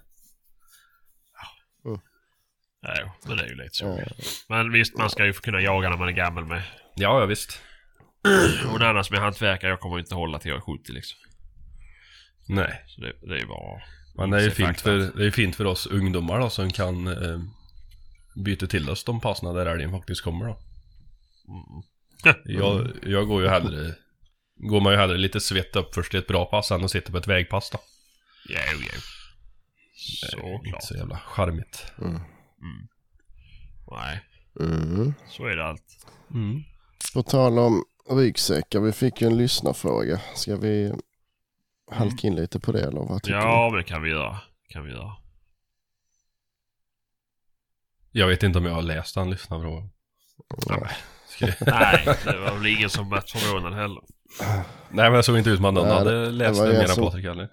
Nej, 2.84 3.11
men 3.28 3.38
det 3.38 3.43
är 3.43 3.47
ju 3.47 3.55
lite 3.55 3.75
så. 3.75 3.86
Ja. 4.05 4.23
Men 4.49 4.71
visst, 4.71 4.97
man 4.97 5.09
ska 5.09 5.25
ju 5.25 5.34
få 5.34 5.41
kunna 5.41 5.61
jaga 5.61 5.89
när 5.89 5.97
man 5.97 6.07
är 6.07 6.11
gammal 6.11 6.45
med. 6.45 6.63
Ja, 6.95 7.19
ja 7.19 7.25
visst. 7.25 7.61
Och 8.71 8.80
det 8.80 8.89
andra 8.89 9.03
som 9.03 9.15
är 9.15 9.19
hantverkare, 9.19 9.69
jag 9.71 9.80
kommer 9.80 9.99
inte 9.99 10.15
hålla 10.15 10.39
till 10.39 10.49
jag 10.49 10.57
är 10.57 10.61
70 10.78 10.91
liksom. 10.91 11.17
Nej. 12.48 12.84
Så 12.88 13.02
det, 13.02 13.14
det 13.22 13.45
bara... 13.45 13.82
Men 14.16 14.30
det 14.30 14.38
är 14.38 14.41
ju 14.43 14.52
fint 14.52 14.82
för, 14.82 14.98
det 15.18 15.26
är 15.26 15.32
fint 15.32 15.56
för 15.56 15.66
oss 15.66 15.88
ungdomar 15.88 16.39
då 16.39 16.50
som 16.50 16.72
kan 16.72 17.08
eh, 17.08 17.39
byta 18.36 18.68
till 18.68 18.89
oss 18.89 19.04
de 19.04 19.20
passen 19.22 19.56
där 19.56 19.66
älgen 19.66 19.91
faktiskt 19.91 20.22
kommer 20.22 20.45
då. 20.45 20.60
Jag, 22.45 22.88
jag 23.04 23.28
går 23.28 23.41
ju 23.41 23.48
hellre... 23.50 23.95
Går 24.60 24.82
man 24.82 24.93
ju 24.93 25.00
hellre 25.00 25.18
lite 25.18 25.39
svett 25.39 25.76
upp 25.76 25.93
först 25.95 26.12
till 26.12 26.20
ett 26.20 26.28
bra 26.28 26.45
pass 26.45 26.72
än 26.72 26.84
att 26.86 26.91
sitta 26.91 27.12
på 27.12 27.18
ett 27.18 27.28
vägpass 27.28 27.70
då. 27.70 27.80
Jo, 28.50 28.56
jo. 28.72 28.78
Det 30.32 30.38
är 30.38 30.54
inte 30.54 30.62
Såklart. 30.62 30.84
så 30.84 30.95
jävla 30.95 31.18
charmigt. 31.18 31.86
Nej, 33.91 34.22
Mm. 34.60 35.14
så 35.30 35.45
är 35.45 35.56
det 35.56 35.66
allt. 35.66 36.06
Mm. 36.32 36.64
På 37.14 37.24
tal 37.24 37.60
om 37.60 37.84
ryggsäckar, 38.10 38.80
vi 38.80 38.91
fick 38.91 39.22
ju 39.22 39.28
en 39.28 39.38
lyssnarfråga. 39.38 40.22
Ska 40.36 40.56
vi 40.56 40.93
halka 41.91 42.27
in 42.27 42.35
lite 42.35 42.59
på 42.59 42.71
det 42.71 42.81
eller 42.81 42.99
vad 43.01 43.23
tycker 43.23 43.38
Ja, 43.38 43.69
men 43.71 43.77
det 43.77 43.83
kan 43.83 44.01
vi 44.01 44.09
göra. 44.09 44.38
kan 44.69 44.83
vi 44.85 44.91
göra. 44.91 45.11
Jag 48.11 48.27
vet 48.27 48.43
inte 48.43 48.59
om 48.59 48.65
jag 48.65 48.73
har 48.73 48.81
läst 48.81 49.15
den 49.15 49.29
lyssnarfrågan. 49.29 49.89
Ska 51.27 51.45
jag- 51.45 51.55
Nej, 51.67 52.03
det 52.25 52.38
var 52.39 52.53
väl 52.57 52.67
ingen 52.67 52.89
som 52.89 53.09
varit 53.09 53.29
förvånad 53.31 53.73
heller. 53.73 54.01
Nej 54.89 55.09
men 55.09 55.13
det 55.13 55.23
såg 55.23 55.38
inte 55.38 55.49
ut 55.49 55.55
som 55.55 55.65
att 55.65 55.73
någon 55.73 55.88
Nej, 55.88 55.97
hade 55.97 56.25
det 56.25 56.31
läst 56.31 56.61
ju 56.61 56.65
mer 56.65 56.89
än 56.89 56.95
Patrik 57.05 57.25
heller. 57.25 57.49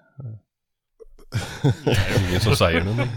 Ingen 2.29 2.41
som 2.41 2.55
säger 2.55 2.83
någonting. 2.83 3.11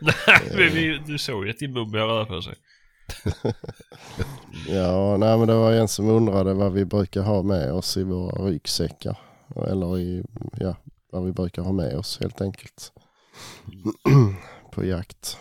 Nej, 0.00 0.40
men 0.50 0.56
vi, 0.74 0.98
du 1.06 1.18
såg 1.18 1.44
ju 1.44 1.50
att 1.50 1.58
din 1.58 1.72
mum 1.72 1.90
började 1.90 2.12
röra 2.12 2.26
på 2.26 2.42
sig. 2.42 2.54
du? 3.24 3.52
Ja, 4.74 5.16
nej 5.16 5.38
men 5.38 5.48
det 5.48 5.54
var 5.54 5.72
en 5.72 5.88
som 5.88 6.08
undrade 6.10 6.54
vad 6.54 6.72
vi 6.72 6.84
brukar 6.84 7.22
ha 7.22 7.42
med 7.42 7.72
oss 7.72 7.96
i 7.96 8.02
våra 8.04 8.44
ryggsäckar. 8.46 9.18
Eller 9.56 9.98
i, 9.98 10.24
ja, 10.60 10.76
vad 11.12 11.24
vi 11.24 11.32
brukar 11.32 11.62
ha 11.62 11.72
med 11.72 11.96
oss 11.96 12.20
helt 12.20 12.40
enkelt. 12.40 12.92
på 14.72 14.84
jakt. 14.84 15.38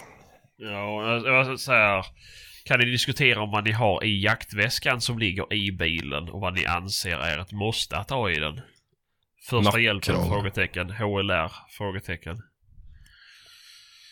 Ja, 0.58 1.14
jag, 1.14 1.26
jag 1.26 1.60
säger... 1.60 2.06
Kan 2.66 2.80
ni 2.80 2.86
diskutera 2.86 3.42
om 3.42 3.52
vad 3.52 3.64
ni 3.64 3.72
har 3.72 4.04
i 4.04 4.24
jaktväskan 4.24 5.02
som 5.02 5.20
ligger 5.20 5.54
i 5.54 5.72
bilen 5.72 6.30
och 6.30 6.42
vad 6.42 6.54
ni 6.54 6.66
anser 6.66 7.18
är 7.18 7.40
ett 7.40 7.52
måste 7.52 7.98
att 7.98 8.10
ha 8.10 8.30
i 8.30 8.40
den? 8.40 8.62
Första 9.50 9.62
Nackkrage. 9.62 9.84
hjälpen? 9.84 10.30
Frågetecken. 10.30 10.90
HLR? 10.90 11.52
Frågetecken. 11.70 12.42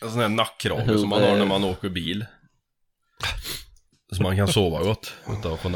En 0.02 0.10
sån 0.10 0.20
här 0.20 0.30
nackkrage 0.30 1.00
som 1.00 1.10
man 1.10 1.24
har 1.24 1.38
när 1.38 1.46
man 1.46 1.64
åker 1.64 1.90
bil. 1.90 2.26
Så 4.12 4.24
man 4.24 4.36
kan 4.36 4.48
sova 4.48 4.84
gott 4.84 5.14
utan 5.28 5.54
att 5.54 5.60
få 5.60 5.70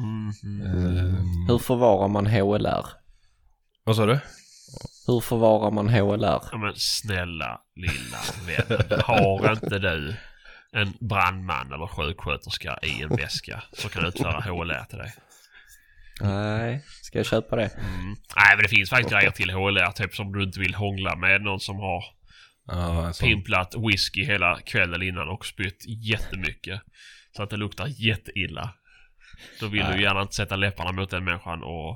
nackspärr. 0.00 1.08
Eh, 1.08 1.14
Hur 1.48 1.58
förvarar 1.58 2.08
man 2.08 2.26
HLR? 2.26 2.86
vad 3.84 3.96
sa 3.96 4.06
du? 4.06 4.18
Hur 5.06 5.20
förvarar 5.20 5.70
man 5.70 5.88
HLR? 5.88 6.40
Ja 6.52 6.58
men 6.58 6.72
snälla 6.76 7.60
lilla 7.76 8.18
vän. 8.46 9.00
Har 9.04 9.52
inte 9.52 9.78
du 9.78 10.16
en 10.72 10.92
brandman 11.00 11.72
eller 11.72 11.86
sjuksköterska 11.86 12.78
i 12.82 13.02
en 13.02 13.16
väska 13.16 13.62
som 13.72 13.90
kan 13.90 14.06
utföra 14.06 14.40
HLR 14.40 14.84
till 14.88 14.98
dig? 14.98 15.12
Nej, 16.20 16.84
ska 17.02 17.18
jag 17.18 17.26
köpa 17.26 17.56
det? 17.56 17.66
Mm. 17.66 18.06
Nej 18.36 18.56
men 18.56 18.62
det 18.62 18.68
finns 18.68 18.90
faktiskt 18.90 19.10
grejer 19.10 19.30
till 19.30 19.50
HLR. 19.50 19.92
Typ 19.92 20.14
som 20.14 20.32
du 20.32 20.42
inte 20.42 20.60
vill 20.60 20.74
hångla 20.74 21.16
med 21.16 21.42
någon 21.42 21.60
som 21.60 21.76
har 21.76 22.04
sån. 23.12 23.28
pimplat 23.28 23.74
whisky 23.88 24.24
hela 24.24 24.58
kvällen 24.60 25.02
innan 25.02 25.28
och 25.28 25.46
spytt 25.46 25.84
jättemycket. 25.88 26.80
Så 27.36 27.42
att 27.42 27.50
det 27.50 27.56
luktar 27.56 27.86
jätteilla. 27.86 28.74
Då 29.60 29.66
vill 29.66 29.86
du 29.86 30.02
gärna 30.02 30.22
inte 30.22 30.34
sätta 30.34 30.56
läpparna 30.56 30.92
mot 30.92 31.10
den 31.10 31.24
människan 31.24 31.62
och, 31.62 31.90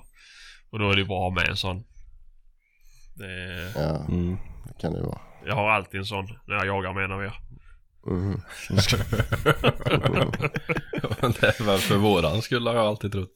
och 0.71 0.79
då 0.79 0.91
är 0.91 0.97
det 0.97 1.05
bra 1.05 1.31
med 1.31 1.49
en 1.49 1.57
sån. 1.57 1.85
Det, 3.15 3.73
Ja, 3.77 4.05
Mm. 4.09 4.37
det 4.67 4.81
kan 4.81 4.93
det 4.93 5.03
vara. 5.03 5.21
jag 5.47 5.55
har 5.55 5.71
alltid 5.71 6.01
en 6.01 6.07
sån 6.07 6.27
när 6.47 6.55
jag 6.55 6.67
jagar 6.67 6.93
menar 6.93 7.23
jag. 7.23 7.33
Mhm. 8.07 8.41
det 11.41 11.61
är 11.61 11.65
väl 11.65 11.79
för 11.79 11.97
våran 11.97 12.43
skull 12.43 12.67
har 12.67 12.75
jag 12.75 12.87
alltid 12.87 13.13
trott. 13.13 13.33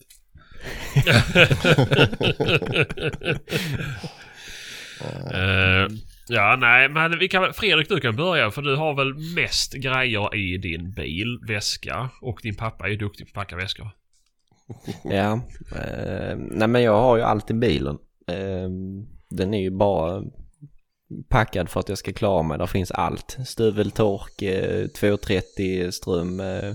Eh, 5.32 5.86
ja, 6.28 6.56
nej, 6.60 6.88
men 6.88 7.18
vi 7.18 7.28
kan, 7.28 7.54
Fredrik 7.54 7.88
du 7.88 8.00
kan 8.00 8.16
börja 8.16 8.50
för 8.50 8.62
du 8.62 8.76
har 8.76 8.94
väl 8.94 9.14
mest 9.34 9.72
grejer 9.72 10.34
i 10.34 10.58
din 10.58 10.92
bil, 10.92 11.38
väska 11.48 12.10
och 12.20 12.40
din 12.42 12.56
pappa 12.56 12.86
är 12.86 12.90
ju 12.90 12.96
duktig 12.96 13.26
på 13.26 13.30
att 13.30 13.44
packa 13.44 13.56
väskor. 13.56 13.90
Ja, 15.04 15.40
eh, 15.76 16.36
nej 16.36 16.68
men 16.68 16.82
jag 16.82 17.00
har 17.00 17.16
ju 17.16 17.22
allt 17.22 17.50
i 17.50 17.54
bilen. 17.54 17.98
Eh, 18.26 18.68
den 19.30 19.54
är 19.54 19.60
ju 19.60 19.70
bara 19.70 20.22
packad 21.28 21.68
för 21.68 21.80
att 21.80 21.88
jag 21.88 21.98
ska 21.98 22.12
klara 22.12 22.42
mig. 22.42 22.58
Där 22.58 22.66
finns 22.66 22.90
allt. 22.90 23.38
Stuveltork, 23.46 24.42
eh, 24.42 24.86
230 24.86 25.92
ström, 25.92 26.40
eh, 26.40 26.72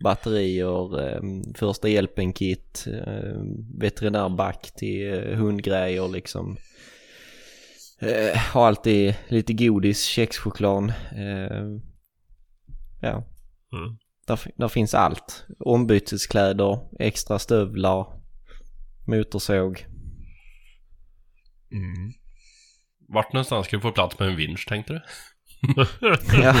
batterier, 0.00 1.08
eh, 1.08 1.20
första 1.54 1.88
hjälpen-kit, 1.88 2.86
eh, 2.86 3.40
veterinärback 3.78 4.70
till 4.76 5.12
eh, 5.12 5.38
hundgrejer 5.38 6.08
liksom. 6.08 6.56
Eh, 8.00 8.36
har 8.38 8.66
alltid 8.66 9.14
lite 9.28 9.52
godis, 9.52 10.04
kexchoklad. 10.04 10.92
Eh, 11.12 11.62
ja, 13.00 13.24
Mm. 13.72 13.98
där, 14.26 14.40
där 14.56 14.68
finns 14.68 14.94
allt. 14.94 15.46
Ombyteskläder, 15.58 16.78
extra 16.98 17.38
stövlar, 17.38 18.06
motorsåg. 19.06 19.86
Mm. 21.72 22.12
Vart 23.08 23.32
någonstans 23.32 23.66
ska 23.66 23.76
vi 23.76 23.80
få 23.82 23.92
plats 23.92 24.18
med 24.18 24.28
en 24.28 24.36
vinsch 24.36 24.68
tänkte 24.68 24.92
du? 24.92 25.02
Ja. 26.42 26.54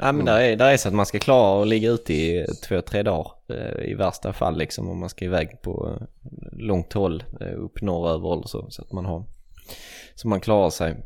ja 0.00 0.12
men 0.12 0.24
där 0.24 0.40
är, 0.40 0.56
där 0.56 0.72
är 0.72 0.76
så 0.76 0.88
att 0.88 0.94
man 0.94 1.06
ska 1.06 1.18
klara 1.18 1.62
att 1.62 1.68
ligga 1.68 1.90
ute 1.90 2.14
i 2.14 2.46
två, 2.68 2.80
tre 2.80 3.02
dagar 3.02 3.32
eh, 3.48 3.90
i 3.90 3.94
värsta 3.94 4.32
fall 4.32 4.58
liksom 4.58 4.88
om 4.88 5.00
man 5.00 5.08
ska 5.08 5.24
iväg 5.24 5.62
på 5.62 5.96
eh, 6.00 6.06
långt 6.52 6.92
håll 6.92 7.24
eh, 7.40 7.58
upp 7.58 7.82
norröver 7.82 8.32
eller 8.32 8.46
så. 8.46 8.66
Så 8.70 8.82
att 8.82 8.92
man 8.92 9.04
har, 9.04 9.24
så 10.14 10.28
man 10.28 10.40
klarar 10.40 10.70
sig. 10.70 10.96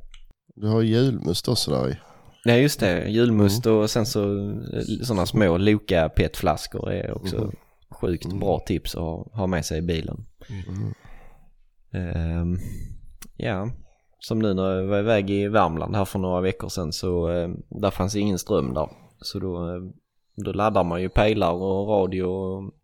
Du 0.56 0.66
har 0.66 0.82
julmust 0.82 1.48
också 1.48 1.70
där 1.70 1.90
i. 1.90 1.96
Nej 2.44 2.62
just 2.62 2.80
det, 2.80 3.08
julmust 3.08 3.66
och 3.66 3.90
sen 3.90 4.06
så 4.06 4.54
sådana 5.02 5.26
små 5.26 5.56
Loka 5.56 6.08
petflaskor 6.08 6.92
är 6.92 7.16
också 7.16 7.52
sjukt 7.90 8.32
bra 8.32 8.58
tips 8.58 8.94
att 8.94 9.32
ha, 9.32 9.46
med 9.46 9.64
sig 9.64 9.78
i 9.78 9.82
bilen. 9.82 10.26
Ehm, 11.92 12.58
ja, 13.36 13.70
som 14.24 14.38
nu 14.38 14.54
när 14.54 14.76
jag 14.76 14.86
var 14.86 14.98
iväg 14.98 15.30
i 15.30 15.48
Värmland 15.48 15.96
här 15.96 16.04
för 16.04 16.18
några 16.18 16.40
veckor 16.40 16.68
sedan 16.68 16.92
så 16.92 17.30
eh, 17.30 17.48
där 17.68 17.90
fanns 17.90 18.16
ingen 18.16 18.38
ström 18.38 18.74
där. 18.74 18.88
Så 19.20 19.38
då, 19.38 19.68
eh, 19.68 19.82
då 20.36 20.52
laddar 20.52 20.84
man 20.84 21.02
ju 21.02 21.08
pejlar 21.08 21.52
och 21.52 21.88
radio 21.88 22.22
och 22.22 22.74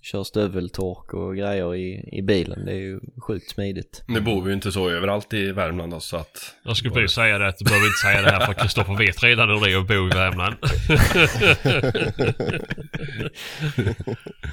kör 0.00 0.24
stöveltork 0.24 1.14
och 1.14 1.36
grejer 1.36 1.74
i, 1.74 2.08
i 2.12 2.22
bilen. 2.22 2.64
Det 2.64 2.72
är 2.72 2.76
ju 2.76 3.00
sjukt 3.26 3.50
smidigt. 3.50 4.04
Nu 4.08 4.20
bor 4.20 4.42
vi 4.42 4.48
ju 4.48 4.54
inte 4.54 4.72
så 4.72 4.90
överallt 4.90 5.32
i 5.32 5.52
Värmland 5.52 5.92
då, 5.92 6.00
så 6.00 6.16
att... 6.16 6.54
Jag 6.62 6.76
skulle 6.76 6.94
precis 6.94 7.14
säga 7.14 7.38
det 7.38 7.48
att 7.48 7.58
du 7.58 7.64
behöver 7.64 7.86
inte 7.86 7.98
säga 7.98 8.22
det 8.22 8.30
här 8.30 8.46
för 8.46 8.52
Kristoffer 8.52 8.96
vet 8.96 9.22
redan 9.22 9.48
hur 9.48 9.60
det 9.60 9.72
är 9.72 9.78
att 9.78 9.88
bo 9.88 9.94
i 9.94 10.08
Värmland. 10.08 10.56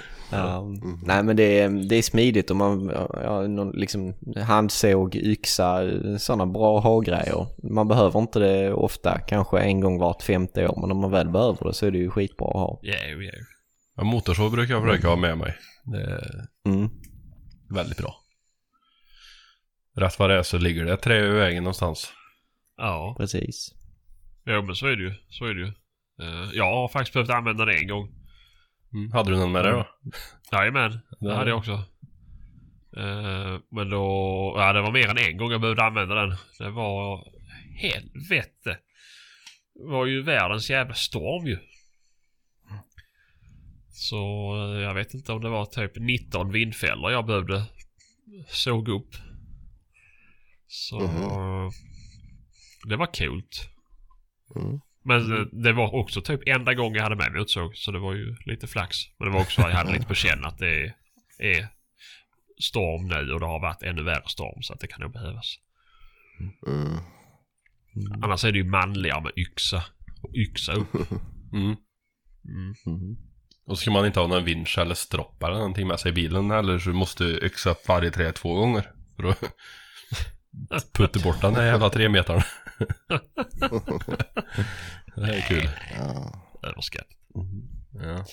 Ja, 0.31 0.65
Nej 1.05 1.23
men 1.23 1.35
det 1.35 1.59
är, 1.59 1.69
det 1.89 1.95
är 1.95 2.01
smidigt 2.01 2.51
om 2.51 2.57
man 2.57 2.91
ja, 3.23 3.47
någon, 3.47 3.71
liksom 3.71 4.13
handsåg, 4.37 5.15
yxa, 5.15 5.81
sådana 6.19 6.45
bra 6.45 6.79
ha-grejer. 6.79 7.47
Man 7.63 7.87
behöver 7.87 8.19
inte 8.19 8.39
det 8.39 8.73
ofta, 8.73 9.19
kanske 9.19 9.59
en 9.59 9.79
gång 9.81 9.99
vart 9.99 10.21
femte 10.23 10.67
år. 10.67 10.81
Men 10.81 10.91
om 10.91 10.97
man 10.97 11.11
väl 11.11 11.29
behöver 11.29 11.67
det 11.67 11.73
så 11.73 11.85
är 11.85 11.91
det 11.91 11.97
ju 11.97 12.09
skitbra 12.09 12.47
att 12.47 12.53
ha. 12.53 12.79
Ja, 12.81 12.95
jo, 13.07 13.21
jo. 13.21 13.29
Ja, 13.95 14.03
motorsåg 14.03 14.51
brukar 14.51 14.73
jag 14.73 14.83
försöka 14.83 15.07
ha 15.07 15.15
med 15.15 15.37
mig. 15.37 15.55
Det 15.83 16.01
är 16.01 16.47
Mm. 16.65 16.89
väldigt 17.69 17.97
bra. 17.97 18.15
Rätt 19.95 20.19
vad 20.19 20.29
det 20.29 20.35
är 20.35 20.43
så 20.43 20.57
ligger 20.57 20.85
det 20.85 20.97
trä 20.97 21.25
i 21.25 21.29
vägen 21.29 21.63
någonstans. 21.63 22.13
Ja, 22.77 23.15
Precis. 23.17 23.73
jo, 24.45 24.61
men 24.61 24.75
så 24.75 24.87
är 24.87 24.95
det 24.95 25.03
ju. 25.03 25.13
Så 25.29 25.45
är 25.45 25.53
det 25.53 25.59
ju. 25.61 25.67
Eh, 26.21 26.49
jag 26.53 26.65
har 26.65 26.87
faktiskt 26.87 27.13
behövt 27.13 27.29
använda 27.29 27.65
det 27.65 27.73
en 27.77 27.87
gång. 27.87 28.09
Mm. 28.93 29.11
Hade 29.11 29.31
du 29.31 29.37
någon 29.37 29.51
med 29.51 29.63
dig 29.65 29.71
då? 29.73 29.87
Jajamän, 30.51 30.99
det 31.19 31.35
hade 31.35 31.49
jag 31.49 31.57
också. 31.59 31.71
Eh, 32.97 33.59
men 33.71 33.89
då, 33.89 34.53
ja 34.57 34.73
det 34.73 34.81
var 34.81 34.91
mer 34.91 35.07
än 35.09 35.17
en 35.17 35.37
gång 35.37 35.51
jag 35.51 35.61
behövde 35.61 35.83
använda 35.83 36.15
den. 36.15 36.35
Det 36.59 36.69
var 36.69 37.27
helvete. 37.75 38.79
Det 39.75 39.85
var 39.85 40.05
ju 40.05 40.21
världens 40.23 40.69
jävla 40.69 40.93
storm 40.93 41.47
ju. 41.47 41.57
Så 43.91 44.15
eh, 44.55 44.81
jag 44.81 44.93
vet 44.93 45.13
inte 45.13 45.31
om 45.31 45.41
det 45.41 45.49
var 45.49 45.65
typ 45.65 45.91
19 45.95 46.51
vindfällor 46.51 47.11
jag 47.11 47.25
behövde 47.25 47.63
såga 48.47 48.93
upp. 48.93 49.15
Så 50.67 50.99
Mhm. 50.99 51.71
det 52.89 52.95
var 52.95 53.05
coolt. 53.13 53.69
Mm. 54.55 54.79
Men 55.03 55.37
eh, 55.37 55.45
det 55.51 55.73
var 55.73 55.95
också 55.95 56.21
typ 56.21 56.41
enda 56.45 56.73
gången 56.73 56.95
jag 56.95 57.03
hade 57.03 57.15
med 57.15 57.31
mig 57.31 57.41
utsåg. 57.41 57.75
Så 57.75 57.91
det 57.91 57.99
var 57.99 58.13
ju 58.13 58.35
lite 58.45 58.67
flax. 58.67 58.97
Men 59.19 59.27
det 59.27 59.33
var 59.33 59.41
också 59.41 59.61
att 59.61 59.69
jag 59.69 59.77
hade 59.77 59.93
lite 59.93 60.05
på 60.05 60.13
känn 60.13 60.45
att 60.45 60.57
det 60.57 60.83
är, 60.83 60.93
är 61.39 61.67
storm 62.61 63.07
nu 63.07 63.33
och 63.33 63.39
det 63.39 63.45
har 63.45 63.59
varit 63.59 63.83
ännu 63.83 64.03
värre 64.03 64.27
storm 64.27 64.61
så 64.61 64.73
att 64.73 64.79
det 64.79 64.87
kan 64.87 65.01
nog 65.01 65.11
behövas. 65.11 65.55
Mm. 66.67 66.97
Annars 68.23 68.45
är 68.45 68.51
det 68.51 68.57
ju 68.57 68.63
manligare 68.63 69.21
med 69.21 69.31
yxa. 69.37 69.83
Och 70.21 70.35
yxa 70.35 70.73
upp. 70.73 70.87
Mm. 71.53 71.75
Mm. 72.45 72.73
Mm. 72.85 73.17
Och 73.65 73.77
så 73.77 73.81
ska 73.81 73.91
man 73.91 74.05
inte 74.05 74.19
ha 74.19 74.27
någon 74.27 74.43
vinsch 74.43 74.77
eller 74.77 74.95
stropp 74.95 75.43
eller 75.43 75.53
någonting 75.53 75.87
med 75.87 75.99
sig 75.99 76.09
i 76.09 76.13
bilen 76.13 76.51
eller 76.51 76.79
så 76.79 76.89
måste 76.89 77.23
du 77.23 77.45
yxa 77.45 77.69
upp 77.69 77.87
varje 77.87 78.11
träd 78.11 78.35
två 78.35 78.55
gånger. 78.55 78.91
För 79.15 79.29
att 79.29 80.93
putta 80.93 81.19
bort 81.19 81.41
den 81.41 81.55
här 81.55 81.65
jävla 81.65 81.89
tre 81.89 82.09
metern. 82.09 82.41
Det 85.15 85.25
här 85.25 85.33
är 85.33 85.41
kul. 85.41 85.69
Ja. 85.97 86.45
Överskatt. 86.63 87.07
Ja. 87.93 88.25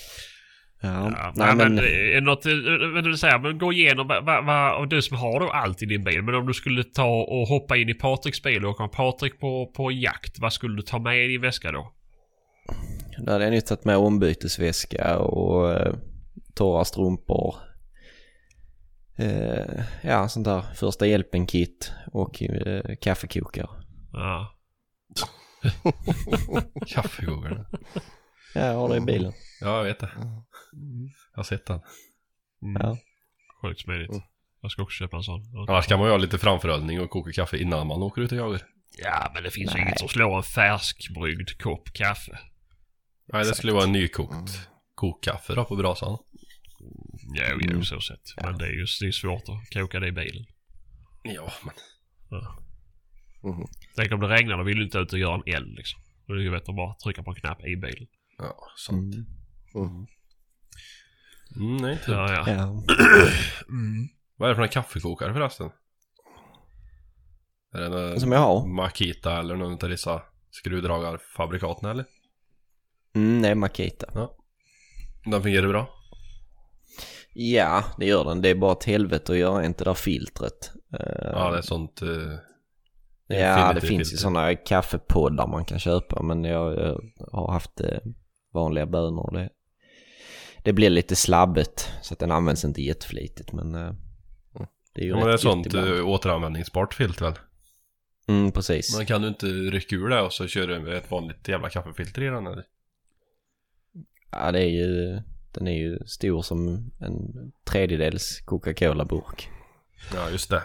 Ja, 0.81 1.13
Ja, 1.17 1.33
nej 1.37 1.57
men, 1.57 1.75
men... 1.75 1.85
är 1.85 2.15
det 2.15 2.21
något, 2.21 2.47
eh, 2.47 2.53
vad 2.95 3.05
du 3.05 3.17
säger, 3.17 3.39
men 3.39 3.59
gå 3.59 3.73
igenom 3.73 4.07
vad, 4.07 4.81
och 4.81 4.89
du 4.89 5.03
som 5.03 5.17
har 5.17 5.41
då 5.41 5.49
allt 5.49 5.83
i 5.83 5.87
din 5.87 6.05
bil. 6.05 6.23
Men 6.23 6.35
om 6.35 6.47
du 6.47 6.55
skulle 6.55 6.85
ta 6.85 7.23
och 7.23 7.49
hoppa 7.49 7.77
in 7.77 7.89
i 7.89 7.95
Patriks 7.95 8.43
bil 8.43 8.65
och 8.65 8.71
åka 8.71 8.83
med 8.83 8.93
Patrik 8.93 9.41
på, 9.41 9.73
på 9.77 9.93
jakt. 9.93 10.39
Vad 10.39 10.53
skulle 10.53 10.77
du 10.77 10.83
ta 10.83 10.99
med 10.99 11.25
i 11.25 11.29
din 11.29 11.41
väska 11.41 11.73
då? 11.73 11.93
Då 13.19 13.33
hade 13.33 13.45
jag 13.45 13.51
nu 13.51 13.61
tagit 13.61 13.85
med 13.85 13.97
ombytesväska 13.97 15.19
och 15.19 15.73
eh, 15.73 15.95
torra 16.55 16.85
strumpor. 16.85 17.55
Eh, 19.17 19.83
ja, 20.03 20.29
sånt 20.29 20.45
där 20.45 20.63
första 20.75 21.07
hjälpen-kit 21.07 21.93
och 22.13 22.43
eh, 22.43 22.97
kaffekokare. 23.01 23.69
Ja. 24.17 24.53
Kaffekokaren. 26.87 27.67
Ja, 28.55 28.61
jag 28.61 28.75
har 28.75 28.89
det 28.89 28.97
i 28.97 29.01
bilen. 29.01 29.33
Ja, 29.61 29.77
jag 29.77 29.85
vet 29.85 30.01
det. 30.01 30.11
Jag 31.33 31.39
har 31.39 31.43
sett 31.43 31.67
den. 31.67 31.81
Mm. 32.63 32.83
Ja. 32.83 32.99
Sjukt 33.63 33.81
smidigt. 33.81 34.11
Jag 34.61 34.71
ska 34.71 34.83
också 34.83 34.97
köpa 34.97 35.17
en 35.17 35.23
sån. 35.23 35.43
Annars 35.69 35.87
kan 35.87 35.99
man 35.99 36.09
ju 36.09 36.13
ha 36.13 36.19
lite 36.19 36.39
framförhållning 36.39 37.01
och 37.01 37.11
koka 37.11 37.33
kaffe 37.33 37.59
innan 37.59 37.87
man 37.87 38.03
åker 38.03 38.23
ut 38.23 38.33
och 38.33 38.39
jagar. 38.39 38.63
Ja, 38.99 39.31
men 39.35 39.43
det 39.43 39.51
finns 39.51 39.77
ju 39.77 39.81
inget 39.81 39.99
som 39.99 40.09
slår 40.09 40.37
en 40.37 40.43
färskbryggd 40.43 41.63
kopp 41.63 41.93
kaffe. 41.93 42.39
Nej, 43.33 43.45
det 43.45 43.55
skulle 43.55 43.73
vara 43.73 43.85
en 43.85 43.93
nykokt 43.93 44.69
kokkaffe 44.95 45.55
då 45.55 45.65
på 45.65 45.77
brasan. 45.77 46.19
Jo, 47.35 47.59
jo, 47.61 47.85
så 47.85 48.01
sett. 48.01 48.35
Men 48.43 48.59
det 48.59 48.67
är 48.67 48.73
ju 48.73 48.87
det 49.01 49.07
är 49.07 49.13
svårt 49.13 49.43
att 49.49 49.71
koka 49.73 50.01
det 50.01 50.09
i 50.09 50.13
bilen. 50.13 50.47
Ja, 51.23 51.53
men... 51.65 51.75
Mhm. 53.47 53.67
Tänk 53.97 54.13
om 54.13 54.21
det 54.21 54.29
regnar, 54.29 54.59
då 54.59 54.65
vill 54.65 54.77
du 54.77 54.85
inte 54.85 54.99
ut 54.99 55.13
och 55.13 55.19
göra 55.19 55.35
en 55.35 55.55
eld 55.55 55.75
liksom. 55.77 56.01
Då 56.27 56.33
är 56.33 56.37
det 56.37 56.43
ju 56.43 56.51
bättre 56.51 56.71
att 56.73 56.77
bara 56.77 56.95
trycka 56.95 57.23
på 57.23 57.31
en 57.31 57.37
knapp 57.37 57.61
i 57.67 57.77
bilen. 57.77 58.07
Ja, 58.39 58.57
sant. 58.77 59.15
Mm. 59.15 59.27
Mm. 59.75 60.07
Mm, 61.57 61.77
nej, 61.77 61.93
inte. 61.93 62.11
Ja, 62.13 62.33
ja. 62.33 62.45
Ja. 62.53 62.83
Mm. 63.69 64.09
Vad 64.37 64.49
är 64.49 64.51
det 64.51 64.57
för 64.57 64.63
en 64.63 64.69
kaffekokare 64.69 65.33
förresten? 65.33 65.71
Är 67.75 67.81
det 67.81 67.89
någon 67.89 68.21
Som 68.21 68.33
jag 68.33 68.39
har. 68.39 68.67
Makita 68.67 69.39
eller 69.39 69.57
någon 69.57 69.73
av 69.73 69.89
dessa 69.89 70.23
skruvdragarfabrikaten 70.51 71.91
eller? 71.91 72.05
Mm, 73.15 73.43
det 73.43 73.49
är 73.49 73.55
Makita. 73.55 74.29
Den 75.25 75.43
fungerar 75.43 75.69
bra? 75.69 75.89
Ja, 77.33 77.85
det 77.99 78.07
gör 78.07 78.25
den. 78.25 78.43
Det 78.43 78.49
är 78.51 78.55
bara 78.55 78.73
ett 78.73 78.85
helvete 78.85 79.33
att 79.33 79.39
göra 79.39 79.65
inte 79.65 79.85
det 79.85 79.91
där 79.91 79.95
filtret. 79.95 80.73
Eh, 80.93 81.31
Ja, 81.33 81.51
det 81.51 81.59
är 81.59 81.63
sånt... 81.63 82.03
eh, 83.29 83.39
Ja, 83.39 83.73
det 83.73 83.81
finns 83.81 84.01
ju 84.01 84.05
filter. 84.05 84.17
sådana 84.17 84.55
kaffepoddar 84.55 85.47
man 85.47 85.65
kan 85.65 85.79
köpa 85.79 86.23
men 86.23 86.45
jag, 86.45 86.75
jag 86.79 87.01
har 87.33 87.53
haft 87.53 87.81
eh, 87.81 87.99
vanliga 88.55 88.87
bönor. 88.87 89.31
Det, 89.33 89.49
det 90.63 90.73
blir 90.73 90.91
lite 90.91 91.17
slabbigt 91.17 91.91
så 92.03 92.15
att 92.15 92.19
den 92.21 92.31
används 92.31 92.65
inte 92.65 92.83
jätteflitigt 92.83 93.53
men 93.53 93.75
eh, 93.75 93.93
det 94.95 95.01
är 95.01 95.05
ju 95.05 95.11
Ja, 95.11 95.17
men 95.17 95.27
det 95.27 95.33
är 95.33 95.37
sånt 95.37 95.67
ibland. 95.67 95.89
eh, 95.99 96.09
återanvändningsbart 96.09 96.95
filter 96.95 97.25
väl? 97.25 97.35
Mm, 98.29 98.53
precis. 98.53 98.97
Men 98.97 99.07
kan 99.07 99.23
du 99.23 99.29
inte 99.29 99.47
rycka 99.47 99.97
ur 99.97 100.09
det 100.09 100.21
och 100.21 100.33
så 100.33 100.47
kör 100.47 100.67
du 100.67 100.97
ett 100.97 101.11
vanligt 101.11 101.49
jävla 101.49 101.69
kaffefilter 101.71 102.23
i 102.23 102.27
den 102.27 102.47
eller? 102.47 102.65
Ja, 104.31 104.53
det 104.53 104.61
är 104.61 104.69
ju, 104.69 105.21
den 105.53 105.67
är 105.69 105.73
ju 105.79 105.99
stor 106.07 106.43
som 106.43 106.91
en 107.01 107.23
tredjedels 107.65 108.41
Coca-Cola-burk. 108.45 109.49
Ja, 110.15 110.31
just 110.31 110.51
det. 110.51 110.63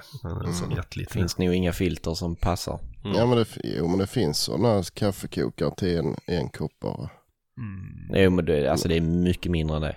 Det 0.70 0.76
jätteliten. 0.76 1.14
finns 1.14 1.38
nog 1.38 1.54
inga 1.54 1.74
filter 1.74 2.14
som 2.14 2.36
passar. 2.36 2.80
Mm. 3.06 3.18
Ja 3.18 3.26
men 3.26 3.38
det, 3.38 3.46
jo, 3.64 3.88
men 3.88 4.00
det 4.00 4.08
finns 4.08 4.40
sådana 4.40 4.84
kaffekokare 4.94 5.76
till 5.78 5.98
en, 5.98 6.16
en 6.28 6.50
kopp 6.50 6.80
bara. 6.80 7.10
Mm. 7.58 8.24
Jo, 8.24 8.30
men 8.30 8.46
det, 8.46 8.68
alltså 8.72 8.88
det 8.88 8.96
är 8.98 9.02
mycket 9.02 9.52
mindre 9.52 9.76
än 9.76 9.82
det. 9.82 9.96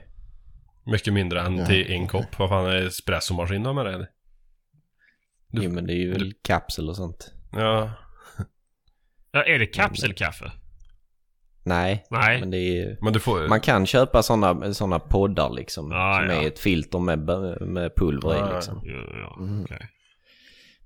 Mycket 0.86 1.12
mindre 1.12 1.40
än 1.40 1.56
Ja, 1.56 1.66
till 1.66 1.92
en 1.92 2.06
kopp. 2.08 2.38
Vad 2.38 2.48
fan 2.48 2.66
är 2.66 2.74
det 2.74 2.86
espressomaskin 2.86 3.62
då 3.62 3.72
med 3.72 3.86
det? 3.86 3.98
Du- 5.48 5.64
Jo, 5.64 5.70
men 5.70 5.86
det 5.86 5.92
är 5.92 5.96
ju 5.98 6.12
väl 6.12 6.32
kapsel 6.42 6.88
och 6.88 6.96
sånt. 6.96 7.32
Ja. 7.52 7.90
Ja, 9.32 9.42
är 9.44 9.58
det 9.58 9.66
kapselkaffe? 9.66 10.52
Nej, 11.66 12.04
Nej. 12.10 12.40
men 12.40 12.50
det 12.50 12.58
är 12.58 12.98
Men 13.00 13.12
du 13.12 13.20
får... 13.20 13.48
Man 13.48 13.60
kan 13.60 13.86
köpa 13.86 14.22
sådana 14.22 14.74
såna 14.74 14.98
poddar 14.98 15.50
liksom. 15.50 15.90
Ja, 15.90 16.18
som 16.20 16.30
ja. 16.36 16.42
är 16.42 16.46
ett 16.46 16.58
filter 16.58 16.98
med, 16.98 17.18
med 17.68 17.94
pulver 17.96 18.28
Ja, 18.30 18.36
i 18.36 18.38
ja. 18.38 18.54
liksom. 18.54 18.80
Ja, 18.84 19.18
ja, 19.20 19.36
Mm. 19.40 19.62
okej. 19.64 19.88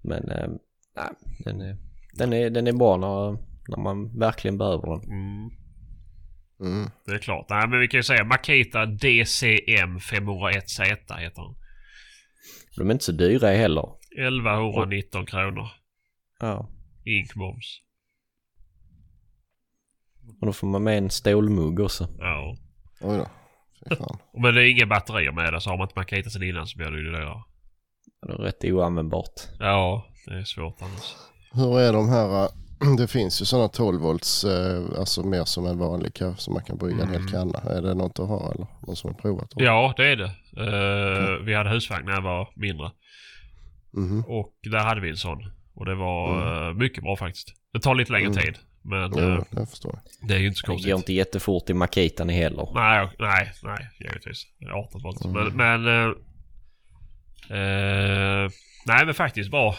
Men 0.03 0.31
eh, 0.31 0.49
nej, 0.97 1.07
den, 1.45 1.61
är, 1.61 1.77
den, 2.13 2.33
är, 2.33 2.51
den 2.51 2.67
är 2.67 2.73
bra 2.73 2.97
när, 2.97 3.31
när 3.69 3.83
man 3.83 4.19
verkligen 4.19 4.59
behöver 4.59 4.87
den. 4.91 5.03
Mm. 5.11 5.51
Mm. 6.61 6.91
Det 7.07 7.13
är 7.13 7.19
klart. 7.19 7.47
Nej, 7.51 7.69
men 7.69 7.81
vi 7.81 7.89
kan 7.89 7.99
ju 7.99 8.03
säga 8.03 8.25
Makita 8.25 8.87
DCM 8.87 9.99
501Z 9.99 11.17
heter 11.19 11.43
den. 11.43 11.55
De 12.77 12.89
är 12.89 12.93
inte 12.93 13.05
så 13.05 13.13
dyra 13.13 13.49
heller. 13.49 13.89
1119 14.19 15.27
kronor. 15.27 15.69
Ja. 16.41 16.69
Inkmoms. 17.05 17.81
Och 20.41 20.47
då 20.47 20.53
får 20.53 20.67
man 20.67 20.83
med 20.83 20.99
en 20.99 21.11
stålmugg 21.11 21.81
också. 21.81 22.09
Ja. 22.19 22.57
Oj 23.01 23.19
då. 23.19 23.27
Men 24.43 24.55
det 24.55 24.63
är 24.63 24.71
inga 24.71 24.87
batterier 24.87 25.33
med 25.33 25.53
det 25.53 25.61
så 25.61 25.71
har 25.71 25.77
man 25.79 25.85
inte 25.85 25.99
Makita 25.99 26.31
sen 26.31 26.43
innan 26.43 26.67
så 26.67 26.77
blir 26.79 26.91
det 26.91 26.99
ju 26.99 27.05
dyrare. 27.05 27.43
Det 28.27 28.33
är 28.33 28.37
rätt 28.37 28.65
oanvändbart. 28.65 29.33
Ja, 29.59 30.07
det 30.27 30.35
är 30.35 30.45
svårt 30.45 30.77
annars. 30.83 31.15
Hur 31.53 31.81
är 31.81 31.93
de 31.93 32.09
här, 32.09 32.43
äh, 32.45 32.49
det 32.99 33.09
finns 33.09 33.43
ju 33.43 33.45
sådana 33.45 33.69
12 33.69 34.01
volts, 34.01 34.45
äh, 34.45 34.85
alltså 34.99 35.23
mer 35.23 35.45
som 35.45 35.67
en 35.67 35.79
vanlig 35.79 36.15
kaffe 36.15 36.41
som 36.41 36.55
man 36.55 36.65
kan 36.65 36.77
brygga 36.79 37.03
en 37.03 37.09
hel 37.11 37.21
Mm. 37.21 37.29
kanna. 37.33 37.59
Är 37.59 37.83
det 37.83 37.95
något 37.95 38.19
att 38.19 38.29
ha 38.29 38.53
eller 38.53 38.67
någon 38.87 38.97
som 38.97 39.11
har 39.15 39.19
provat? 39.21 39.49
Ja, 39.55 39.95
det 39.97 40.07
är 40.13 40.17
det. 40.17 40.31
Eh, 40.57 41.45
Vi 41.45 41.55
hade 41.55 41.71
husvagn 41.71 42.07
när 42.07 42.13
jag 42.13 42.23
var 42.23 42.49
mindre. 42.57 42.91
Mhm. 43.93 44.25
Och 44.27 44.53
där 44.71 44.79
hade 44.85 45.01
vi 45.01 45.11
en 45.11 45.17
sån. 45.17 45.39
Och 45.75 45.85
det 45.87 45.95
var 45.95 46.69
eh, 46.69 46.75
mycket 46.75 47.03
bra 47.03 47.17
faktiskt. 47.17 47.49
Det 47.73 47.81
tar 47.81 47.95
lite 47.95 48.13
längre 48.13 48.27
Mm. 48.31 48.39
tid. 48.43 48.55
Men 48.89 49.13
Jo, 49.17 49.19
eh, 49.33 49.43
det 49.51 49.67
förstår 49.67 49.93
jag. 49.95 50.29
det 50.29 50.35
är 50.35 50.39
ju 50.39 50.47
inte 50.47 50.59
så 50.59 50.67
Det 50.67 50.73
konstigt. 50.73 50.91
går 50.93 50.99
inte 50.99 51.13
jättefort 51.13 51.71
i 51.71 51.75
Makitan 51.75 52.29
heller. 52.29 52.69
Nej, 52.75 53.09
nej, 53.19 53.53
nej, 53.63 53.89
givetvis. 54.01 54.43
18 54.75 55.03
volt. 55.03 55.25
Mm. 55.25 55.35
Men, 55.57 55.83
men 55.85 55.87
eh, 55.87 56.15
eh, 57.59 58.51
nej 58.87 59.07
men 59.07 59.15
faktiskt 59.15 59.51
bra. 59.51 59.75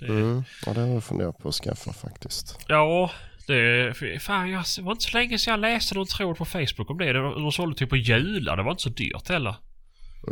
Det, 0.00 0.06
Mm. 0.06 0.42
Ja, 0.66 0.72
det 0.72 0.80
har 0.80 0.88
jag 0.88 1.04
funderat 1.04 1.38
på 1.38 1.48
att 1.48 1.54
skaffa 1.54 1.92
faktiskt. 1.92 2.58
Ja, 2.68 3.10
Det, 3.46 3.94
fan, 4.22 4.50
jag, 4.50 4.64
det 4.76 4.82
var 4.82 4.92
inte 4.92 5.04
så 5.04 5.16
länge 5.18 5.38
sedan 5.38 5.50
jag 5.50 5.60
läste 5.60 5.94
någon 5.94 6.06
tråd 6.06 6.36
på 6.36 6.44
Facebook 6.44 6.90
om 6.90 6.98
det. 6.98 7.12
De, 7.12 7.42
de 7.42 7.52
sålde 7.52 7.76
typ 7.78 7.88
på 7.90 7.96
jular. 7.96 8.56
Det 8.56 8.62
var 8.62 8.70
inte 8.70 8.82
så 8.82 8.88
dyrt 8.88 9.28
heller. 9.28 9.56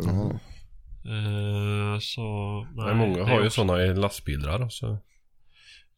Mm. 0.09 0.29
Eh, 1.07 1.99
så... 1.99 2.21
Nej, 2.75 2.95
många 2.95 3.17
det 3.17 3.23
har 3.23 3.39
ju 3.39 3.45
också- 3.47 3.49
sådana 3.61 3.83
i 3.83 3.93
lastbilar. 3.93 4.69
Så. 4.69 4.97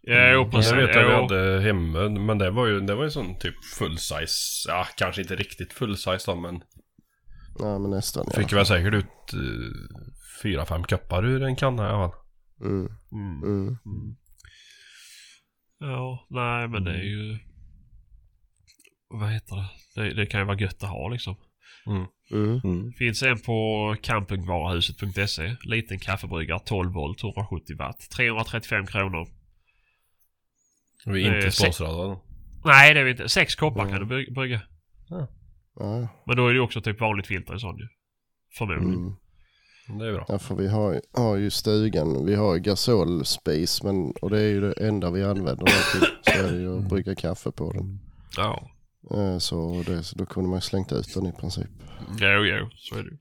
Ja, 0.10 0.32
jo, 0.32 0.40
Jag 0.40 0.52
precis. 0.52 0.74
vet 0.74 0.96
att 0.96 1.08
vi 1.08 1.14
hade 1.14 1.62
hemma, 1.62 2.10
men 2.10 2.38
det 2.38 2.50
var 2.50 2.68
ju, 2.68 2.80
det 2.80 2.96
var 2.96 3.04
ju 3.04 3.10
sån 3.10 3.40
typ 3.40 3.56
full 3.78 3.98
size. 3.98 4.68
Ja, 4.68 4.88
kanske 4.98 5.22
inte 5.22 5.36
riktigt 5.36 5.74
full 5.74 5.98
size 5.98 6.32
då, 6.32 6.36
men 6.36 6.62
Nej 7.60 7.80
men 7.80 7.92
nästan 7.92 8.26
ja. 8.34 8.40
fick 8.40 8.54
väl 8.54 8.66
säkert 8.66 8.94
ut 8.94 9.34
uh, 9.34 9.72
fyra, 10.44 10.66
fem 10.66 10.84
koppar 10.84 11.26
ur 11.26 11.44
en 11.44 11.56
kanna 11.56 11.84
i 11.84 11.92
alla 11.92 12.10
fall. 12.10 12.20
Mm. 12.62 12.88
Mm. 13.12 13.68
Mm. 13.86 14.16
Ja, 15.80 16.26
nej 16.30 16.68
men 16.68 16.84
det 16.84 16.92
är 16.92 17.04
ju... 17.04 17.40
Vad 19.10 19.30
heter 19.30 19.56
det? 19.56 20.02
det? 20.02 20.14
Det 20.14 20.26
kan 20.26 20.40
ju 20.40 20.46
vara 20.46 20.60
gött 20.60 20.84
att 20.84 20.90
ha 20.90 21.10
liksom. 21.10 21.36
Mm. 21.88 22.60
Mm. 22.64 22.92
Finns 22.92 23.24
en 23.24 23.40
på 23.40 23.96
campingvaruhuset.se. 24.02 25.56
Liten 25.64 26.00
kaffebryggare 26.00 26.60
12 26.60 26.94
volt 26.94 27.24
170 27.24 27.78
watt. 27.78 28.10
335 28.16 28.86
kronor. 28.86 29.28
Vi 31.14 31.28
är 31.28 31.36
inte 31.38 31.52
sponsrade 31.52 31.92
av 31.94 32.08
dem. 32.10 32.20
Nej 32.66 32.94
det 32.94 33.00
är 33.00 33.04
vi 33.04 33.12
inte. 33.12 33.30
Sex 33.30 33.56
koppar 33.56 33.82
Mm. 33.82 33.92
kan 33.98 34.08
du 34.08 34.16
by- 34.26 34.32
brygga. 34.34 34.62
Ja. 35.10 35.28
Men 36.26 36.38
då 36.38 36.44
är 36.46 36.50
det 36.50 36.54
ju 36.56 36.60
också 36.62 36.82
typ 36.82 37.02
vanligt 37.02 37.28
filter 37.28 37.56
i 37.56 37.60
sån 37.60 37.78
ju. 37.78 37.88
Förmodligen. 38.58 38.94
Mm. 38.94 39.14
Det 40.00 40.08
är 40.08 40.14
bra. 40.14 40.26
Ja, 40.28 40.40
för 40.40 40.56
vi 40.56 40.68
har, 40.68 41.02
har 41.14 41.36
ju 41.36 41.50
stugan, 41.50 42.26
vi 42.26 42.36
har 42.36 42.56
ju 42.56 42.60
gasol 42.62 43.26
space 43.26 43.86
men, 43.86 44.12
och 44.22 44.30
det 44.30 44.40
är 44.40 44.48
ju 44.50 44.62
det 44.62 44.88
enda 44.88 45.12
vi 45.12 45.24
använder 45.24 45.66
till. 45.66 46.08
Så 46.22 46.40
är 46.48 46.52
det 46.52 46.58
ju 46.60 46.78
att 46.78 46.90
brygga 46.90 47.16
kaffe 47.16 47.52
på 47.52 47.72
den. 47.74 48.00
Ja. 48.38 48.70
Eh, 49.16 49.38
Så, 49.38 49.84
det, 49.88 50.04
så 50.04 50.18
då 50.18 50.26
kunde 50.26 50.50
man 50.50 50.58
ju 50.58 50.62
slängt 50.62 50.92
ut 50.92 51.14
den 51.14 51.26
i 51.26 51.32
princip. 51.32 51.68
Jo, 52.20 52.28
jo. 52.46 52.70
Så 52.76 52.96
är 52.96 53.04
det 53.04 53.10
ju. 53.10 53.18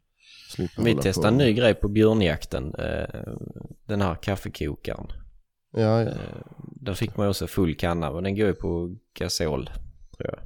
Vi 0.78 0.94
på. 1.12 1.26
en 1.26 1.36
ny 1.36 1.52
grej 1.52 1.74
på 1.74 1.88
björnjakten. 1.88 2.74
eh, 2.74 3.20
Den 3.86 4.00
här 4.00 4.14
kaffekokaren. 4.14 5.06
Ja, 5.76 6.02
ja. 6.02 6.08
Eh, 6.10 6.16
Där 6.58 6.94
fick 6.94 7.16
man 7.16 7.26
ju 7.26 7.30
också 7.30 7.46
full 7.46 7.74
kanna 7.76 8.12
men 8.12 8.24
den 8.24 8.36
går 8.36 8.46
ju 8.46 8.54
på 8.54 8.96
gasol 9.18 9.70
tror 10.16 10.30
jag. 10.34 10.38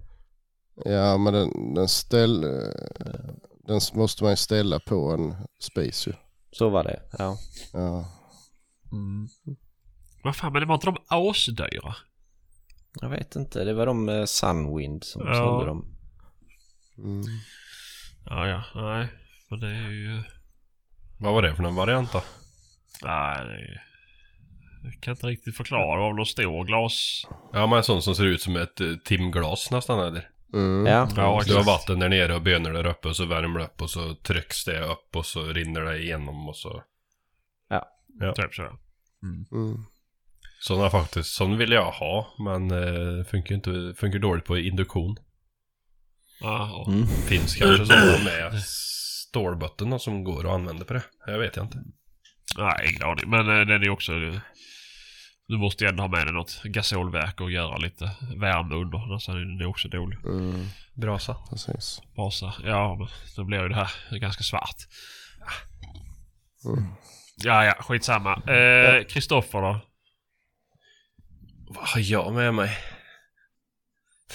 ja 0.95 1.19
men 1.19 1.33
den, 1.33 1.75
den 1.75 1.89
ställ, 1.89 2.45
eh, 2.45 3.31
den 3.67 3.81
måste 3.95 4.23
man 4.25 4.33
ju 4.33 4.37
ställa 4.37 4.81
på 4.81 5.11
en 5.11 5.35
space 5.61 6.11
ju. 6.11 6.17
Så 6.53 6.69
var 6.69 6.85
det, 6.85 7.03
ja. 7.19 7.37
Ja. 7.73 8.05
Vad 10.25 10.37
fan, 10.37 10.53
men 10.53 10.61
det 10.63 10.67
var 10.67 10.75
inte 10.75 10.87
de 10.87 10.97
asdyra? 11.09 11.95
Jag 13.01 13.09
vet 13.09 13.37
inte, 13.37 13.65
det 13.65 13.73
var 13.75 13.87
de 13.87 14.05
med 14.05 14.29
Sunwind 14.29 15.05
som 15.05 15.23
Ja. 15.27 15.35
sålde 15.35 15.67
dem. 15.67 15.97
Mm. 16.99 17.23
Ja, 18.27 18.47
ja. 18.49 18.63
Nej. 18.75 19.09
Men 19.51 19.61
det 19.61 19.67
är 19.69 19.91
ju... 19.91 20.23
Vad 21.19 21.33
var 21.35 21.43
det 21.43 21.55
för 21.55 21.63
någon 21.63 21.75
variant 21.75 22.13
då? 22.13 22.23
Nej, 23.03 23.45
det 23.47 23.53
är... 23.53 23.90
Jag 24.83 25.01
kan 25.01 25.13
inte 25.13 25.27
riktigt 25.27 25.57
förklara. 25.57 25.95
Det 25.95 26.01
var 26.01 26.09
väl 26.09 26.17
någon 26.17 26.27
stor 26.27 26.65
glas... 26.65 27.27
Ja, 27.53 27.67
men 27.67 27.79
en 27.79 27.85
sån 27.85 28.03
som 28.03 28.15
ser 28.15 28.25
ut 28.25 28.43
som 28.43 28.57
ett 28.57 28.81
uh, 28.81 28.97
timglas 28.97 29.71
nästan 29.71 30.01
eller? 30.01 30.29
Mm. 30.55 30.87
Ja, 30.87 31.09
Ja, 31.17 31.43
Du 31.47 31.55
har 31.55 31.65
vatten 31.65 31.99
där 31.99 32.09
nere 32.09 32.35
och 32.35 32.43
bönor 32.43 32.73
där 32.73 32.87
uppe 32.87 33.09
och 33.09 33.17
så 33.17 33.27
värmer 33.27 33.59
det 33.59 33.65
upp 33.65 33.83
och 33.83 33.91
så 33.91 34.15
trycks 34.15 34.65
det 34.65 34.81
upp 34.81 35.17
och 35.17 35.27
så 35.27 35.43
rinner 35.43 35.81
det 35.81 35.99
igenom 35.99 36.49
och 36.49 36.57
så. 36.57 36.83
Ja. 37.69 38.33
Typ 38.37 38.55
så. 38.55 38.63
Mm. 39.23 39.85
Sådana 40.61 40.91
faktiskt, 40.91 41.31
sån 41.31 41.59
vill 41.59 41.73
jag 41.73 41.91
ha 41.91 42.35
men 42.39 42.73
uh, 42.73 43.25
funkar 43.25 43.55
inte, 43.55 43.95
funkar 43.97 44.19
dåligt 44.19 44.45
på 44.45 44.59
induktion. 44.59 45.17
Jaha. 46.41 46.93
mm. 46.93 47.07
Finns 47.07 47.55
kanske 47.55 47.87
sådana 47.87 48.25
med 48.25 48.63
stålbotten 48.63 49.91
då 49.91 49.99
som 49.99 50.25
går 50.25 50.47
att 50.47 50.53
använda 50.53 50.85
på 50.85 50.93
det. 50.93 51.03
Jag 51.27 51.39
vet 51.39 51.57
jag 51.57 51.65
inte. 51.65 51.79
Nej, 52.59 52.91
ingen 52.91 53.03
aning. 53.03 53.31
Men 53.31 53.49
eh, 53.49 53.67
den 53.67 53.83
är 53.83 53.91
också... 53.91 54.13
Du 55.49 55.59
måste 55.59 55.85
ju 55.85 55.91
ändå 55.91 56.03
ha 56.03 56.09
med 56.09 56.27
dig 56.27 56.35
något 56.35 56.63
gasolverk 56.65 57.41
och 57.41 57.51
göra 57.51 57.77
lite 57.77 58.11
värme 58.37 58.75
under. 58.75 58.99
Annars 58.99 59.29
är 59.29 59.59
det 59.59 59.67
också 59.67 59.89
dåligt. 59.89 60.25
Mm. 60.25 60.67
Brasa. 60.95 61.37
Precis. 61.51 62.03
Brasa. 62.15 62.55
Ja, 62.65 62.97
men 62.99 63.09
då 63.37 63.45
blir 63.45 63.63
ju 63.63 63.69
det 63.69 63.75
här 63.75 64.19
ganska 64.19 64.43
svart. 64.43 64.77
Mm. 66.65 66.85
Ja, 67.37 67.65
ja. 67.65 67.73
Skitsamma. 67.73 68.35
Eh, 68.35 69.05
Kristoffer 69.05 69.61
då? 69.61 69.81
Vad 71.69 71.89
har 71.89 72.01
jag 72.01 72.33
med 72.33 72.55
mig? 72.55 72.79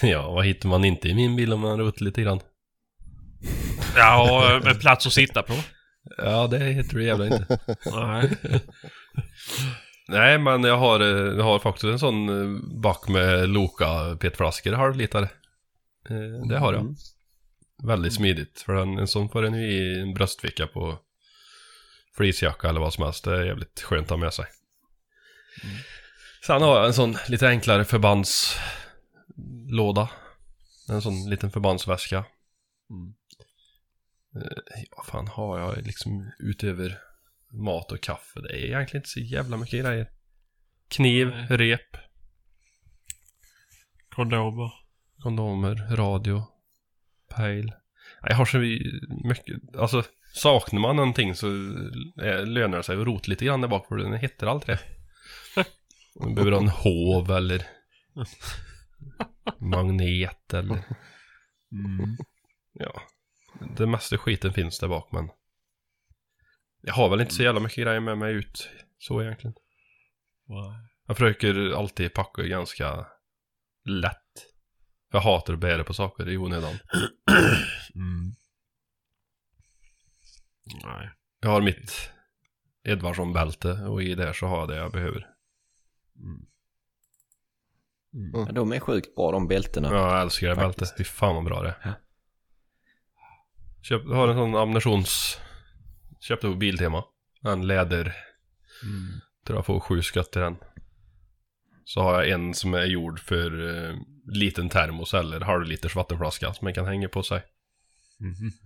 Ja, 0.01 0.31
vad 0.31 0.45
hittar 0.45 0.69
man 0.69 0.85
inte 0.85 1.09
i 1.09 1.13
min 1.13 1.35
bil 1.35 1.53
om 1.53 1.59
man 1.59 1.79
rotar 1.79 2.05
lite 2.05 2.21
grann? 2.21 2.39
Ja, 3.95 4.59
med 4.63 4.79
plats 4.79 5.07
att 5.07 5.13
sitta 5.13 5.43
på. 5.43 5.53
Ja, 6.17 6.47
det 6.47 6.59
heter 6.59 6.97
det 6.97 7.03
jävla 7.03 7.25
inte. 7.25 7.59
Nej. 7.85 8.37
Nej, 10.07 10.37
men 10.37 10.63
jag 10.63 10.77
har, 10.77 10.99
eh, 10.99 11.07
jag 11.37 11.43
har 11.43 11.59
faktiskt 11.59 11.83
en 11.83 11.99
sån 11.99 12.29
eh, 12.29 12.59
back 12.81 13.07
med 13.07 13.49
Loka 13.49 14.17
petflaskor, 14.19 14.73
halvlitare. 14.73 15.29
Eh, 16.09 16.47
Det 16.49 16.57
har 16.57 16.73
jag. 16.73 16.81
Mm. 16.81 16.95
Väldigt 17.83 18.13
smidigt. 18.13 18.61
För 18.61 18.75
en, 18.75 18.97
en 18.97 19.07
sån 19.07 19.29
får 19.29 19.45
en 19.45 19.55
i 19.55 19.99
en 20.01 20.13
bröstficka 20.13 20.67
på 20.67 20.97
fleecejacka 22.17 22.69
eller 22.69 22.79
vad 22.79 22.93
som 22.93 23.03
helst. 23.03 23.23
Det 23.23 23.35
är 23.37 23.45
jävligt 23.45 23.81
skönt 23.81 24.03
att 24.05 24.09
ha 24.09 24.17
med 24.17 24.33
sig. 24.33 24.45
Sen 26.45 26.61
har 26.61 26.77
jag 26.77 26.85
en 26.85 26.93
sån 26.93 27.17
lite 27.27 27.47
enklare 27.47 27.85
förbandslåda. 27.85 30.09
En 30.89 31.01
sån 31.01 31.29
liten 31.29 31.51
förbandsväska. 31.51 32.17
Eh, 32.17 32.23
Vad 34.97 35.05
fan 35.05 35.27
har 35.27 35.59
jag 35.59 35.85
liksom 35.85 36.31
utöver 36.39 36.97
mat 37.51 37.91
och 37.91 38.01
kaffe? 38.01 38.39
Det 38.41 38.49
är 38.49 38.65
egentligen 38.65 38.99
inte 38.99 39.09
så 39.09 39.19
jävla 39.19 39.57
mycket 39.57 39.81
grejer. 39.85 40.09
Kniv, 40.87 41.27
Nej. 41.27 41.57
rep, 41.57 41.97
Kondomer. 44.15 44.71
kondomer, 45.19 45.75
radio, 45.95 46.43
pejl. 47.35 47.73
Jag 48.21 48.35
har 48.35 48.45
så 48.45 48.57
mycket, 49.27 49.75
alltså 49.77 50.03
saknar 50.33 50.79
man 50.79 50.95
någonting 50.95 51.35
så 51.35 51.47
eh, 52.23 52.45
lönar 52.45 52.77
det 52.77 52.83
sig 52.83 52.97
att 52.97 53.05
rota 53.05 53.29
lite 53.29 53.45
grann 53.45 53.61
där 53.61 53.67
bak 53.67 53.87
för 53.87 53.95
den 53.97 54.13
hittar 54.13 54.47
aldrig 54.47 54.77
det. 54.77 54.83
Man 56.19 56.35
behöver 56.35 56.51
ha 56.51 56.59
en 56.61 56.69
hov 56.69 57.31
eller 57.31 57.67
magnet 59.59 60.53
eller 60.53 60.83
ja. 62.73 63.01
Det 63.77 63.87
mesta 63.87 64.17
skiten 64.17 64.53
finns 64.53 64.79
där 64.79 64.87
bak 64.87 65.11
men 65.11 65.29
jag 66.81 66.93
har 66.93 67.09
väl 67.09 67.21
inte 67.21 67.33
så 67.33 67.43
jävla 67.43 67.59
mycket 67.59 67.83
grejer 67.83 67.99
med 67.99 68.17
mig 68.17 68.33
ut 68.33 68.69
så 68.97 69.21
egentligen. 69.21 69.55
Nej. 70.47 70.89
Jag 71.07 71.17
försöker 71.17 71.77
alltid 71.77 72.13
packa 72.13 72.41
ganska 72.41 73.07
lätt. 73.85 74.45
Jag 75.11 75.19
hatar 75.19 75.53
att 75.53 75.59
bära 75.59 75.83
på 75.83 75.93
saker 75.93 76.29
i 76.29 76.37
onödan. 76.37 76.75
Mm. 77.95 78.31
Nej. 80.83 81.09
Jag 81.41 81.49
har 81.49 81.61
mitt 81.61 82.11
Edvardsson-bälte 82.83 83.71
och 83.71 84.03
i 84.03 84.15
det 84.15 84.33
så 84.33 84.45
har 84.45 84.59
jag 84.59 84.67
det 84.69 84.75
jag 84.75 84.91
behöver. 84.91 85.27
Ja, 88.33 88.51
de 88.51 88.73
är 88.73 88.79
sjukt 88.79 89.15
bra 89.15 89.31
de 89.31 89.47
bältena. 89.47 89.89
Ja, 89.91 90.11
jag 90.11 90.21
älskar 90.21 90.49
det 90.49 90.55
bältet. 90.55 90.93
Fy 90.97 91.03
fan 91.03 91.35
vad 91.35 91.45
bra 91.45 91.63
det 91.63 91.75
är. 91.81 91.95
Köp, 93.89 94.05
har 94.05 94.27
en 94.27 94.35
sån 94.35 94.55
ammunitions... 94.55 95.39
Köpte 96.19 96.47
på 96.47 96.55
Biltema. 96.55 97.03
En 97.43 97.67
läder. 97.67 98.15
Tror 99.45 99.57
jag 99.57 99.65
får 99.65 99.79
sju 99.79 100.01
skott 100.01 100.35
i 100.35 100.39
den. 100.39 100.55
Så 101.83 102.01
har 102.01 102.13
jag 102.13 102.29
en 102.29 102.53
som 102.53 102.73
är 102.73 102.85
gjord 102.85 103.19
för 103.19 103.75
eh, 103.75 103.95
liten 104.25 104.69
termos 104.69 105.13
eller 105.13 105.41
halvliters 105.41 105.95
vattenflaska 105.95 106.53
som 106.53 106.65
man 106.65 106.73
kan 106.73 106.85
hänga 106.85 107.09
på 107.09 107.23
sig. 107.23 107.43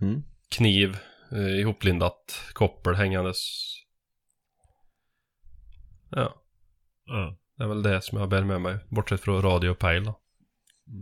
Mm. 0.00 0.22
Kniv, 0.50 0.98
eh, 1.32 1.60
ihoplindat, 1.60 2.50
koppel 2.52 2.94
hängandes. 2.94 3.36
Ja, 6.10 6.42
Ja. 7.06 7.38
det 7.56 7.64
är 7.64 7.68
väl 7.68 7.82
det 7.82 8.02
som 8.02 8.18
jag 8.18 8.28
bär 8.28 8.44
med 8.44 8.60
mig. 8.60 8.78
Bortsett 8.88 9.20
från 9.20 9.42
radio 9.42 9.70
och 9.70 9.78
pejl 9.78 10.04
då. 10.04 10.20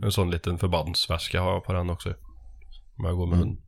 En 0.02 0.12
sån 0.12 0.30
liten 0.30 0.58
förbandsväska 0.58 1.40
har 1.40 1.52
jag 1.52 1.64
på 1.64 1.72
den 1.72 1.90
också. 1.90 2.14
Om 2.98 3.04
jag 3.04 3.16
går 3.16 3.26
med 3.26 3.38
hund. 3.38 3.67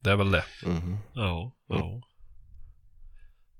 Det 0.00 0.10
är 0.10 0.16
väl 0.16 0.30
det. 0.30 0.44
Mhm. 0.66 0.98
Ja. 1.12 1.52
Ja. 1.66 2.00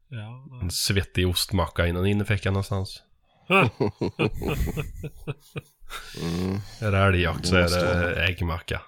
Ja. 0.09 0.47
nej. 0.51 0.61
En 0.63 0.71
svettig 0.71 1.29
ostmacka 1.29 1.87
i 1.87 1.93
någon 1.93 2.07
innerficka 2.07 2.51
någonstans. 2.51 3.03
Mm. 6.23 6.55
Är 6.81 6.91
det 6.93 6.99
älgjakt 6.99 7.47
så 7.47 7.57
är 7.57 7.69
det 7.69 8.27
äggmacka. 8.27 8.83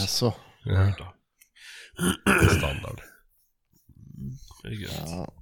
Jaså? 0.00 0.34
Ja, 0.64 0.92
standard. 2.58 3.00
Det 4.62 4.68
är 4.68 4.72
gött. 4.72 5.32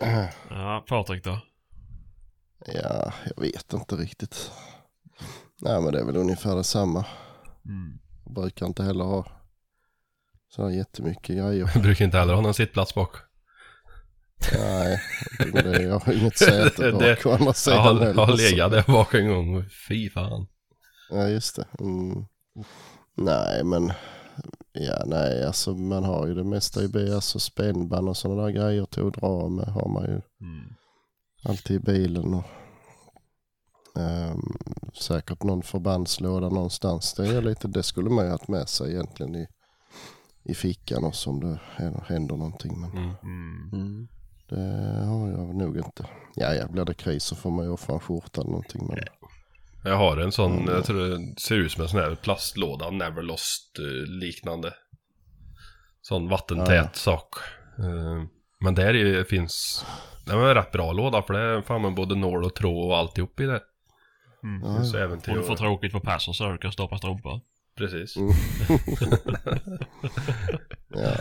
Ja. 0.00 0.30
Ja, 0.50 0.84
Patrik 0.88 1.24
då? 1.24 1.40
Ja, 2.66 3.12
jag 3.26 3.40
vet 3.42 3.72
inte 3.72 3.96
riktigt. 3.96 4.50
Nej 5.60 5.82
men 5.82 5.92
det 5.92 6.00
är 6.00 6.04
väl 6.04 6.16
ungefär 6.16 6.56
detsamma. 6.56 7.06
Mm. 7.64 7.98
Jag 8.26 8.34
brukar 8.34 8.66
inte 8.66 8.82
heller 8.82 9.04
ha 9.04 9.26
så 10.48 10.62
här 10.68 10.70
jättemycket 10.76 11.36
grejer. 11.36 11.80
Brukar 11.82 12.04
inte 12.04 12.18
heller 12.18 12.34
ha 12.34 12.40
någon 12.40 12.54
sittplats 12.54 12.94
bak. 12.94 13.16
Nej, 14.58 15.00
det, 15.52 15.82
jag 15.82 15.98
har 15.98 16.12
inget 16.12 16.38
säte 16.38 16.92
bak 16.92 17.00
Det- 17.00 17.26
å 17.26 17.32
andra 17.32 17.44
Jag 17.46 17.56
sidan 17.56 17.78
har, 17.78 17.94
heller, 17.94 18.14
har 18.14 18.26
så- 18.26 18.36
legat 18.36 18.70
där 18.70 18.84
bak 18.86 19.14
en 19.14 19.28
gång. 19.28 19.64
Fy 19.88 20.10
fan. 20.10 20.46
Ja, 21.10 21.28
just 21.28 21.56
det. 21.56 21.66
Mm. 21.80 22.24
Nej, 23.16 23.64
men 23.64 23.92
ja, 24.72 25.02
nej, 25.06 25.44
alltså 25.46 25.74
man 25.74 26.04
har 26.04 26.26
ju 26.26 26.34
det 26.34 26.44
mesta 26.44 26.82
i 26.82 26.88
bil, 26.88 27.14
alltså 27.14 27.38
spännband 27.38 28.08
och 28.08 28.16
sådana 28.16 28.42
där 28.42 28.50
grejer 28.50 28.84
till 28.86 29.06
att 29.06 29.14
dra 29.14 29.48
med 29.48 29.66
har 29.66 29.88
man 29.88 30.02
ju 30.04 30.20
Mm. 30.40 30.74
alltid 31.44 31.76
i 31.76 31.80
bilen 31.80 32.34
och 32.34 32.44
ehm, 33.96 34.40
säkert 34.94 35.42
någon 35.42 35.62
förbandslåda 35.62 36.48
någonstans. 36.48 37.14
Det 37.14 37.26
är 37.28 37.42
lite, 37.42 37.68
det 37.68 37.82
skulle 37.82 38.10
man 38.10 38.24
ju 38.24 38.30
haft 38.30 38.48
med 38.48 38.68
sig 38.68 38.92
egentligen 38.92 39.34
i, 39.36 39.46
i 40.44 40.54
fickan 40.54 41.04
också 41.04 41.30
om 41.30 41.40
det 41.40 41.58
händer 42.06 42.36
någonting. 42.36 42.80
Men 42.80 42.90
Mm. 42.90 43.14
Mm. 43.72 44.08
Det 44.48 45.04
har 45.06 45.28
jag 45.28 45.54
nog 45.56 45.76
inte. 45.76 46.06
Ja, 46.34 46.54
ja, 46.54 46.68
blir 46.68 46.84
det 46.84 46.94
kris 46.94 47.24
så 47.24 47.36
får 47.36 47.50
man 47.50 47.64
ju 47.64 47.70
offra 47.70 47.94
en 47.94 48.00
skjorta 48.00 48.40
eller 48.40 48.50
någonting. 48.50 48.86
Men, 48.88 48.98
Jag 49.84 49.96
har 49.96 50.16
en 50.16 50.32
sån, 50.32 50.52
Mm. 50.52 50.74
jag 50.74 50.84
tror 50.84 51.08
det 51.08 51.40
ser 51.40 51.54
ut 51.54 51.72
som 51.72 51.82
en 51.82 51.88
sån 51.88 52.00
här 52.00 52.14
plastlåda, 52.14 52.90
Neverlost 52.90 53.78
eh, 53.78 54.10
liknande. 54.12 54.72
Sån 56.02 56.28
vattentät 56.28 56.74
Ja. 56.74 56.88
sak. 56.94 57.28
Eh, 57.78 58.22
Men 58.60 58.74
där 58.74 58.94
är, 58.94 59.24
finns, 59.24 59.84
det 60.26 60.32
är 60.32 60.36
en 60.48 60.54
rätt 60.54 60.72
bra 60.72 60.92
låda 60.92 61.22
för 61.22 61.34
det 61.34 61.40
är 61.40 61.62
fan 61.62 61.82
med 61.82 61.94
både 61.94 62.14
nål 62.14 62.44
och 62.44 62.54
tråd 62.54 62.90
och 62.90 62.96
alltihop 62.96 63.40
i 63.40 63.44
det. 63.46 63.60
Ja, 64.64 64.84
Så 64.84 64.96
även 64.96 65.20
till 65.20 65.32
Om 65.32 65.38
du 65.38 65.44
får 65.44 65.56
tråkigt 65.56 65.92
på 65.92 66.00
passen 66.00 66.34
så 66.34 66.50
du 66.52 66.58
kan 66.58 66.72
stoppa 66.72 66.98
strumpor. 66.98 67.40
Precis. 67.76 68.16
Mm. 68.16 68.32
ja. 70.88 71.12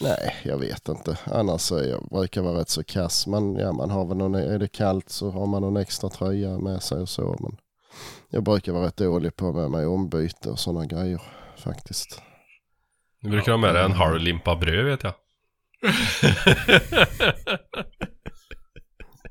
Nej, 0.00 0.34
jag 0.44 0.58
vet 0.58 0.88
inte. 0.88 1.18
Annars 1.24 1.60
så 1.60 1.76
är 1.76 1.84
jag, 1.88 2.08
brukar 2.10 2.42
vara 2.42 2.60
rätt 2.60 2.68
så 2.68 2.84
kass. 2.84 3.26
Man, 3.26 3.56
ja, 3.56 3.72
man 3.72 3.90
har 3.90 4.06
väl 4.06 4.16
någon, 4.16 4.34
är 4.34 4.58
det 4.58 4.68
kallt 4.72 5.08
så 5.10 5.30
har 5.30 5.46
man 5.46 5.62
någon 5.62 5.76
extra 5.76 6.10
tröja 6.10 6.58
med 6.58 6.82
sig 6.82 6.98
och 6.98 7.08
så. 7.08 7.36
Men 7.40 7.56
jag 8.30 8.42
brukar 8.42 8.72
vara 8.72 8.86
rätt 8.86 8.96
dålig 8.96 9.36
på 9.36 9.52
med 9.52 9.70
mig 9.70 9.86
ombyte 9.86 10.50
och 10.50 10.58
sådana 10.58 10.86
grejer 10.86 11.22
faktiskt. 11.56 12.22
Du 13.20 13.30
brukar 13.30 13.52
ha 13.52 13.58
med 13.58 13.74
dig 13.74 13.84
en 13.84 13.92
halv 13.92 14.20
limpa 14.20 14.56
bröd 14.56 14.84
vet 14.84 15.02
jag. 15.02 15.14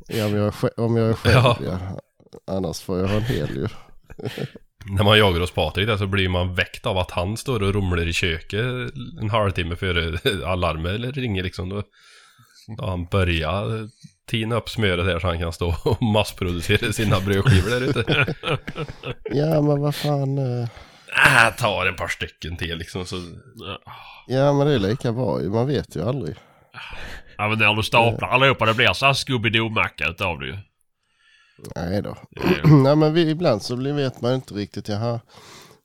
Ja, 0.08 0.26
om 0.26 0.34
jag 0.36 0.48
är, 0.48 0.52
sj- 0.52 0.78
om 0.80 0.96
jag 0.98 1.10
är 1.10 1.14
själv 1.14 1.34
Ja. 1.36 1.58
ja. 1.66 1.80
Annars 2.48 2.82
får 2.82 3.00
jag 3.00 3.08
ha 3.08 3.16
en 3.16 3.22
hel 3.22 3.56
ju. 3.56 3.68
När 4.86 5.04
man 5.04 5.18
jagar 5.18 5.40
hos 5.40 5.52
Patrik 5.52 5.88
där 5.88 5.98
så 5.98 6.08
blir 6.08 6.30
man 6.30 6.56
väckt 6.56 6.86
av 6.86 6.98
att 6.98 7.12
han 7.12 7.38
står 7.38 7.64
och 7.64 7.74
rumlar 7.74 8.08
i 8.08 8.14
köket 8.14 8.66
en 9.22 9.30
halvtimme 9.30 9.76
före 9.76 10.18
alarmet 10.46 11.18
ringer 11.18 11.44
liksom. 11.44 11.70
Då, 11.70 11.84
då 12.78 12.86
han 12.86 13.06
börjar 13.06 13.90
tina 14.30 14.56
upp 14.56 14.70
smöret 14.70 15.06
där 15.06 15.20
så 15.20 15.28
han 15.28 15.40
kan 15.40 15.54
stå 15.54 15.76
och 15.86 16.02
massproducera 16.14 16.94
sina 16.94 17.20
brödskivor 17.20 17.70
där 17.70 17.82
ute. 17.82 18.36
Ja, 19.24 19.62
men 19.62 19.82
vad 19.82 19.96
fan. 19.96 20.38
eh, 20.38 20.70
Äh, 21.48 21.56
tar 21.56 21.86
en 21.86 21.96
par 21.96 22.08
stycken 22.08 22.58
till 22.58 22.78
liksom 22.78 23.06
så... 23.06 23.16
Ja, 24.28 24.54
men 24.54 24.68
det 24.68 24.74
är 24.74 24.80
lika 24.80 25.12
bra 25.12 25.42
ju. 25.42 25.50
Man 25.50 25.68
vet 25.68 25.96
ju 25.96 26.02
aldrig. 26.02 26.36
Ja 27.38 27.48
men 27.48 27.60
när 27.60 27.74
du 27.74 27.84
staplar 27.84 28.30
allihopa 28.30 28.66
det 28.66 28.74
blir 28.74 28.94
så 28.94 29.06
här 29.06 29.14
Scooby-Doo-macka 29.14 30.10
utav 30.10 30.40
det 30.40 30.46
ju. 30.46 30.58
Nej 31.76 32.02
då. 32.02 32.18
Nej 32.84 32.96
men 32.96 33.14
vi, 33.14 33.30
ibland 33.30 33.62
så 33.62 33.76
vet 33.76 34.22
man 34.22 34.34
inte 34.36 34.54
riktigt, 34.54 34.88
jaha, 34.90 35.20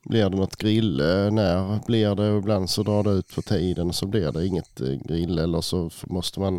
blir 0.04 0.30
det 0.30 0.36
något 0.36 0.56
grill? 0.56 1.00
Eh, 1.00 1.30
När 1.30 1.86
blir 1.86 2.14
det? 2.14 2.30
Och 2.30 2.38
ibland 2.38 2.70
så 2.70 2.82
drar 2.82 3.02
det 3.02 3.10
ut 3.10 3.34
på 3.34 3.42
tiden 3.42 3.88
och 3.88 3.94
så 3.94 4.06
blir 4.06 4.32
det 4.32 4.46
inget 4.46 4.80
eh, 4.80 4.92
grill 5.08 5.38
eller 5.38 5.60
så 5.60 5.90
måste 6.06 6.40
man 6.40 6.56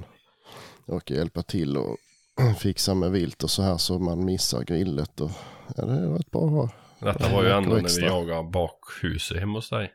åka 0.88 0.96
och 0.96 1.12
hjälpa 1.12 1.44
till 1.44 1.78
och 1.78 1.98
fixa 2.58 2.94
med 2.94 3.12
vilt 3.12 3.44
och 3.44 3.52
så 3.52 3.62
här 3.62 3.78
så 3.78 4.00
man 4.00 4.26
missar 4.26 4.64
grillet. 4.64 5.22
Och, 5.22 5.32
ja, 5.76 5.86
det 5.86 5.94
är 5.94 6.14
rätt 6.18 6.32
bra. 6.32 6.70
Detta 7.00 7.30
var 7.34 7.44
ju 7.44 7.50
ändå 7.50 7.76
när 7.76 8.00
vi 8.02 8.06
jagade 8.06 8.50
bakhuset 8.50 9.40
hemma 9.40 9.58
hos 9.58 9.70
dig. 9.70 9.92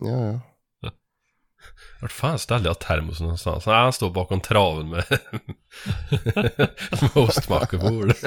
Ja, 0.00 0.26
ja. 0.26 0.40
Vart 2.00 2.12
fan 2.12 2.38
ställde 2.38 2.68
jag 2.68 2.78
termosen 2.78 3.24
någonstans? 3.24 3.66
Nej, 3.66 3.74
han 3.74 3.92
står 3.92 4.10
bakom 4.10 4.40
traven 4.40 4.88
med, 4.88 5.04
med 7.14 7.80
bordet. 7.80 8.24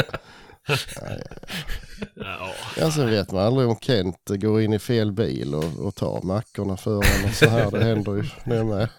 ja. 2.15 2.53
Ja, 2.77 2.91
sen 2.91 3.09
vet 3.09 3.31
man 3.31 3.45
aldrig 3.45 3.67
om 3.67 3.79
Kent 3.79 4.17
går 4.27 4.61
in 4.61 4.73
i 4.73 4.79
fel 4.79 5.11
bil 5.11 5.55
och, 5.55 5.79
och 5.87 5.95
tar 5.95 6.21
mackorna 6.21 6.77
för 6.77 6.97
och 6.97 7.33
så 7.33 7.49
här. 7.49 7.71
Det 7.71 7.83
händer 7.83 8.15
ju 8.15 8.23
det 8.45 8.63
med. 8.63 8.89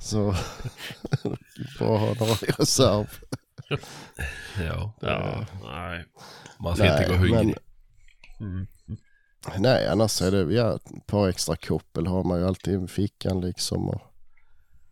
Så 0.00 0.34
bra 1.78 1.94
att 1.94 2.00
ha 2.00 2.26
några 2.26 2.32
i 2.32 2.50
reserv. 2.58 3.06
Ja, 4.66 4.92
ja, 5.00 5.46
nej. 5.62 6.04
man 6.60 6.76
ska 6.76 6.98
inte 6.98 7.08
gå 7.08 7.14
hungrig. 7.16 7.56
Mm. 8.40 8.66
Nej, 9.58 9.88
annars 9.88 10.22
är 10.22 10.30
det 10.30 10.54
ja, 10.54 10.74
ett 10.76 11.06
par 11.06 11.28
extra 11.28 11.56
koppel 11.56 12.06
har 12.06 12.24
man 12.24 12.38
ju 12.40 12.46
alltid 12.46 12.84
i 12.84 12.88
fickan 12.88 13.40
liksom. 13.40 13.88
Och, 13.88 14.00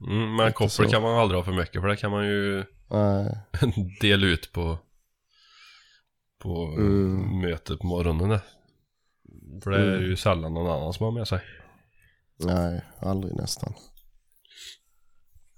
Mm, 0.01 0.37
men 0.37 0.53
koppel 0.53 0.91
kan 0.91 1.03
man 1.03 1.19
aldrig 1.19 1.39
ha 1.39 1.45
för 1.45 1.53
mycket 1.53 1.81
för 1.81 1.89
det 1.89 1.97
kan 1.97 2.11
man 2.11 2.27
ju 2.27 2.65
nej, 2.91 3.39
dela 4.01 4.27
ut 4.27 4.53
på 4.53 4.79
på 6.39 6.65
Mm. 6.79 7.41
mötet 7.41 7.79
på 7.79 7.87
morgonen. 7.87 8.29
där. 8.29 8.41
För 9.63 9.71
det 9.71 9.79
är 9.97 10.01
ju 10.01 10.17
sällan 10.17 10.55
någon 10.55 10.71
annan 10.73 10.93
som 10.93 11.05
har 11.05 11.13
med 11.13 11.29
sig. 11.29 11.41
nej, 12.39 12.85
aldrig 13.01 13.35
nästan. 13.37 13.75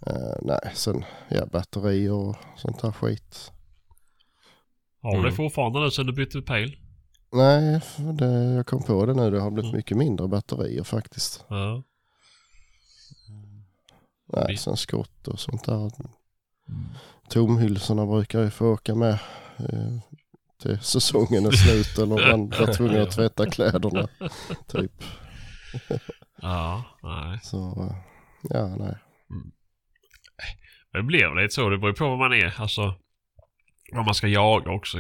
Eh, 0.07 0.37
nej, 0.43 0.73
sen 0.75 1.05
ja, 1.29 1.47
batterier 1.47 2.13
och 2.13 2.37
sånt 2.57 2.83
här 2.83 2.93
skit. 2.93 3.53
Har 5.03 5.11
du 5.17 5.23
det 5.23 5.29
Mm. 5.29 5.37
fortfarande 5.37 5.81
nu 5.81 5.91
sen 5.91 6.07
du 6.07 6.13
bytte 6.13 6.43
pejl? 6.43 6.77
Nej, 7.33 7.81
det, 8.19 8.55
jag 8.55 8.67
kom 8.67 8.83
på 8.83 9.07
det 9.07 9.15
nu. 9.15 9.31
Det 9.31 9.41
har 9.41 9.51
blivit 9.51 9.73
mycket 9.73 9.97
mindre 9.97 10.29
batterier 10.29 10.85
faktiskt. 10.85 11.45
Ja. 11.49 11.83
Nej, 14.33 14.57
sen 14.57 14.77
skott 14.77 15.29
och 15.29 15.41
sånt 15.41 15.65
där. 15.65 15.91
Tomhylsorna 17.29 18.07
brukar 18.07 18.41
jag 18.41 18.53
få 18.53 18.67
åka 18.73 18.95
med 18.95 19.13
eh, 19.59 19.99
till 20.63 20.81
säsongen 20.81 21.47
är 21.47 21.51
slut 21.51 21.99
eller 21.99 22.31
man 22.31 22.49
blir 22.49 22.67
tvungen 22.67 23.03
att 23.03 23.11
tvätta 23.17 23.51
kläderna. 23.51 24.09
Typ. 24.67 24.93
Ja, 26.43 26.85
nej. 27.03 27.39
Så 27.43 27.93
ja, 28.43 28.77
nej. 28.77 28.95
Det 30.93 31.03
blir 31.03 31.43
lite 31.43 31.55
så. 31.55 31.69
Det 31.69 31.79
beror 31.79 31.93
på 31.93 32.09
vad 32.09 32.19
man 32.19 32.33
är. 32.33 32.61
Alltså. 32.61 32.95
Vad 33.93 34.05
man 34.05 34.15
ska 34.15 34.27
jaga 34.29 34.71
också. 34.71 34.99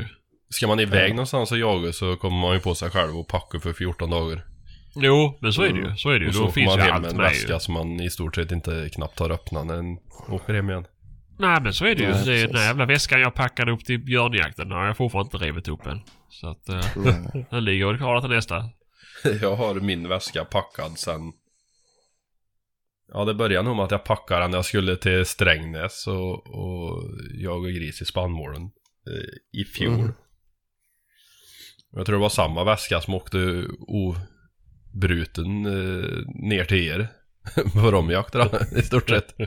Ska 0.50 0.66
man 0.66 0.80
iväg 0.80 1.10
någonstans 1.10 1.52
och 1.52 1.58
jaga 1.58 1.92
så 1.92 2.16
kommer 2.16 2.40
man 2.40 2.54
ju 2.54 2.60
på 2.60 2.74
sig 2.74 2.90
själv 2.90 3.16
och 3.16 3.28
packa 3.28 3.60
för 3.60 3.72
14 3.72 4.10
dagar. 4.10 4.44
Jo, 4.94 5.38
men 5.40 5.52
så 5.52 5.62
är 5.62 5.72
det 5.72 5.78
ju. 5.78 5.96
Så 5.96 6.10
är 6.10 6.18
det 6.18 6.24
ju. 6.24 6.28
Och 6.28 6.34
så 6.34 6.40
Då 6.40 6.46
får 6.46 6.52
finns 6.52 6.66
man 6.66 6.78
ju 6.78 6.82
hem 6.82 6.94
allt 6.94 7.02
med 7.02 7.10
en 7.10 7.18
väska 7.18 7.52
ju. 7.52 7.60
som 7.60 7.74
man 7.74 8.00
i 8.00 8.10
stort 8.10 8.34
sett 8.34 8.52
inte 8.52 8.90
knappt 8.92 9.18
har 9.18 9.30
öppnat 9.30 9.66
när 9.66 9.76
den 9.76 9.98
åker 10.28 10.54
hem 10.54 10.70
igen. 10.70 10.84
Nej 11.38 11.60
men 11.62 11.72
så 11.74 11.84
är 11.84 11.94
det 11.94 12.02
ju. 12.02 12.10
Nej, 12.10 12.24
det 12.24 12.40
är 12.40 12.46
den 12.46 12.56
här 12.56 12.64
jävla 12.64 12.86
väskan 12.86 13.20
jag 13.20 13.34
packade 13.34 13.72
upp 13.72 13.84
till 13.84 13.98
björnjakten. 13.98 14.70
har 14.70 14.86
jag 14.86 14.96
fortfarande 14.96 15.26
inte 15.36 15.46
rivit 15.46 15.68
upp 15.68 15.86
än. 15.86 16.00
Så 16.30 16.48
att 16.48 16.68
eh, 16.68 16.80
den 17.50 17.64
ligger 17.64 17.86
väl 17.86 17.98
kvar 17.98 18.20
till 18.20 18.30
nästa. 18.30 18.64
Jag 19.42 19.56
har 19.56 19.74
min 19.74 20.08
väska 20.08 20.44
packad 20.44 20.98
sen... 20.98 21.32
Ja, 23.12 23.24
det 23.24 23.34
började 23.34 23.68
nog 23.68 23.76
med 23.76 23.84
att 23.84 23.90
jag 23.90 24.04
packade 24.04 24.40
den 24.40 24.50
när 24.50 24.58
jag 24.58 24.64
skulle 24.64 24.96
till 24.96 25.24
Strängnäs 25.24 26.06
och, 26.06 26.46
och 26.46 27.02
jag 27.34 27.56
och 27.56 27.68
gris 27.68 28.02
i 28.02 28.04
spannmålen 28.04 28.62
eh, 29.06 29.60
i 29.60 29.64
fjol. 29.64 29.94
Mm. 29.94 30.12
Jag 31.92 32.06
tror 32.06 32.16
det 32.16 32.22
var 32.22 32.28
samma 32.28 32.64
väska 32.64 33.00
som 33.00 33.14
åkte 33.14 33.66
obruten 33.78 35.66
eh, 35.66 36.26
ner 36.26 36.64
till 36.64 36.88
er 36.88 37.08
på 37.72 37.90
romjakter 37.90 38.76
i 38.78 38.82
stort 38.82 39.08
sett. 39.08 39.34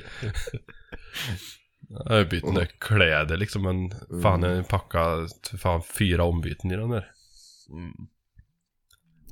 Jag 1.89 2.15
har 2.15 2.25
bytt 2.25 2.43
några 2.43 2.65
kläder 2.65 3.37
liksom 3.37 3.61
men 3.63 3.93
fan 4.21 4.43
jag 4.43 4.67
packade 4.67 5.27
fan 5.57 5.83
fyra 5.83 6.23
ombyten 6.23 6.71
i 6.71 6.75
den 6.75 6.89
där. 6.89 7.11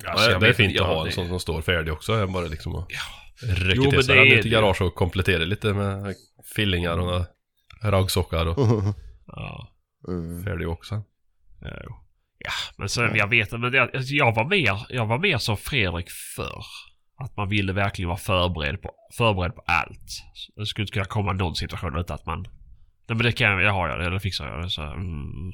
Alltså, 0.06 0.32
Ja, 0.32 0.40
det 0.40 0.48
är 0.48 0.54
fint 0.54 0.72
inte, 0.72 0.84
att 0.84 0.90
ha 0.90 1.06
en 1.06 1.12
sån 1.12 1.28
som 1.28 1.40
står 1.40 1.62
färdig 1.62 1.94
också. 1.94 2.14
Jag 2.14 2.32
bara 2.32 2.46
liksom 2.46 2.86
Jo, 3.76 3.84
men 3.84 3.92
till 3.92 4.04
sig 4.04 4.16
den 4.16 4.28
ut 4.28 4.46
i 4.46 4.50
det. 4.50 4.50
garage 4.50 4.82
och 4.82 4.96
komplettera 4.96 5.44
lite 5.46 5.74
med 5.74 6.16
fillingar 6.56 6.98
och 6.98 7.06
några 7.06 7.26
raggsockar 7.84 8.46
och 8.46 8.58
Ja. 9.26 9.74
Mm. 10.08 10.44
färdig 10.44 10.70
också. 10.70 11.04
Ja, 11.62 11.82
jo. 11.84 11.96
Ja, 12.40 12.52
men 12.78 12.90
sen 12.90 13.16
jag 13.16 13.28
vet 13.28 13.52
men 13.52 13.74
jag, 13.74 13.96
alltså, 13.96 14.14
jag 14.14 14.36
var 14.36 14.46
mer, 14.46 14.86
jag 14.90 15.06
var 15.06 15.18
mer 15.20 15.38
som 15.38 15.58
Fredrik 15.58 16.10
förr. 16.36 16.66
Att 17.24 17.38
man 17.38 17.50
ville 17.50 17.74
verkligen 17.74 18.08
vara 18.10 18.18
förberedd 18.18 18.82
på, 18.82 18.92
förberedd 19.18 19.56
på 19.56 19.64
allt. 19.68 20.24
Det 20.56 20.66
skulle 20.66 20.84
inte 20.84 20.94
kunna 20.94 21.06
komma 21.06 21.34
någon 21.34 21.56
situation 21.56 22.00
utan 22.00 22.16
att 22.16 22.26
man 22.26 22.42
Nej 23.10 23.16
men 23.16 23.18
det 23.18 23.32
kan 23.32 23.52
jag, 23.52 23.62
jag 23.64 23.72
har 23.74 23.90
jag 23.90 24.00
det, 24.00 24.10
det 24.10 24.20
fixar 24.20 24.48
jag. 24.48 24.64
Det, 24.64 24.70
så, 24.70 24.82
mm. 24.82 25.52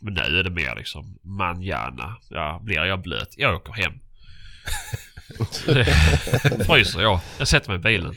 Men 0.00 0.14
nu 0.14 0.38
är 0.38 0.42
det 0.42 0.50
mer 0.50 0.74
liksom 0.76 1.18
manjana. 1.22 2.16
Ja, 2.30 2.60
blir 2.64 2.84
jag 2.84 3.02
blöt, 3.02 3.28
jag 3.36 3.54
åker 3.54 3.72
hem. 3.72 3.92
Det- 5.66 6.64
Fryser 6.66 7.00
jag. 7.00 7.20
Jag 7.38 7.48
sätter 7.48 7.68
mig 7.68 7.76
i 7.76 7.82
bilen. 7.82 8.14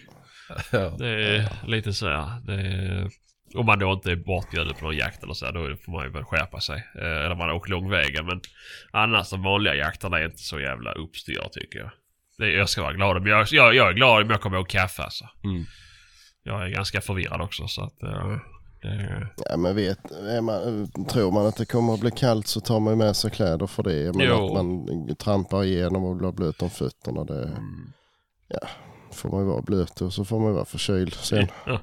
Det 0.98 1.08
är 1.10 1.50
lite 1.68 1.94
så 1.94 2.08
här. 2.10 2.42
Det 2.46 2.54
är, 2.54 3.10
om 3.56 3.66
man 3.66 3.80
då 3.80 3.94
inte 3.94 4.12
är 4.12 4.16
bortbjuden 4.16 4.74
på 4.80 4.86
någon 4.86 4.96
jakt 4.98 5.24
eller 5.24 5.34
så 5.34 5.46
här, 5.46 5.54
då 5.54 5.76
får 5.86 5.92
man 5.92 6.04
ju 6.04 6.10
väl 6.12 6.24
skärpa 6.24 6.60
sig. 6.62 6.84
Eh, 6.96 7.26
Eller 7.26 7.36
man 7.36 7.50
åker 7.52 7.72
långväga. 7.72 8.24
Men 8.24 8.42
annars 8.92 9.30
de 9.30 9.44
vanliga 9.44 9.76
jakterna 9.76 10.20
är 10.20 10.26
inte 10.26 10.38
så 10.44 10.60
jävla 10.60 10.92
uppstyrda 10.94 11.50
tycker 11.52 11.80
jag. 11.80 11.90
Det, 12.38 12.48
jag 12.52 12.70
ska 12.70 12.82
vara 12.82 12.94
glad 12.94 13.18
om 13.18 13.28
jag, 13.28 13.48
jag, 13.52 13.76
jag 13.76 13.90
är 13.90 13.94
glad 13.94 14.24
om 14.24 14.30
jag 14.30 14.42
kommer 14.42 14.58
ihåg 14.58 14.70
kaffe 14.70 15.04
alltså. 15.04 15.26
Mm. 15.44 15.66
Jag 16.44 16.64
är 16.64 16.70
ganska 16.70 17.02
förvirrad 17.02 17.42
också 17.42 17.68
så 17.68 17.84
att 17.84 18.04
eh, 18.04 18.38
det, 18.82 19.28
Ja 19.50 19.58
men 19.58 19.76
vet, 19.76 20.12
är 20.12 20.42
man, 20.42 20.88
tror 21.10 21.32
man 21.32 21.46
att 21.46 21.56
det 21.58 21.66
kommer 21.66 21.94
att 21.94 22.00
bli 22.00 22.12
kallt 22.12 22.48
så 22.48 22.60
tar 22.60 22.80
man 22.80 22.94
ju 22.94 22.98
med 22.98 23.16
sig 23.16 23.32
kläder 23.32 23.68
för 23.68 23.84
det. 23.84 24.14
Men 24.18 24.26
Jo. 24.28 24.46
att 24.46 24.54
man 24.54 24.88
trampar 25.16 25.64
igenom 25.64 26.04
och 26.04 26.16
blir 26.16 26.32
blöt 26.32 26.62
om 26.62 26.70
fötterna 26.70 27.24
det 27.24 27.44
Mm. 27.44 27.94
Får 29.14 29.30
man 29.30 29.40
ju 29.40 29.46
vara 29.46 29.62
blöt 29.62 30.02
och 30.02 30.14
så 30.14 30.26
får 30.26 30.40
man 30.40 30.48
ju 30.48 30.54
vara 30.54 30.66
förkyld 30.66 31.14
sen. 31.14 31.48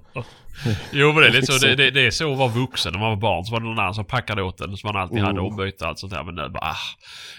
Jo 0.92 1.12
men 1.12 1.16
det 1.22 1.28
är 1.28 1.32
lite 1.32 1.52
så. 1.52 1.66
Det, 1.66 1.74
det, 1.76 1.90
det 1.90 2.06
är 2.06 2.10
så 2.10 2.32
att 2.32 2.38
vara 2.38 2.48
vuxen. 2.48 2.92
När 2.92 3.00
man 3.00 3.08
var 3.10 3.16
barn 3.16 3.44
så 3.44 3.52
var 3.52 3.60
det 3.60 3.66
någon 3.66 3.78
annan 3.78 3.94
som 3.94 4.04
packade 4.04 4.42
åt 4.42 4.60
en. 4.60 4.76
Så 4.76 4.86
man 4.86 4.96
alltid 4.96 5.18
hade 5.18 5.40
Mm. 5.40 5.44
ombyte 5.44 5.84
och 5.84 5.88
allt 5.88 5.98
sånt 5.98 6.12
där. 6.12 6.24
Men 6.24 6.34
nu 6.34 6.48
bara 6.48 6.64
ah, 6.70 6.76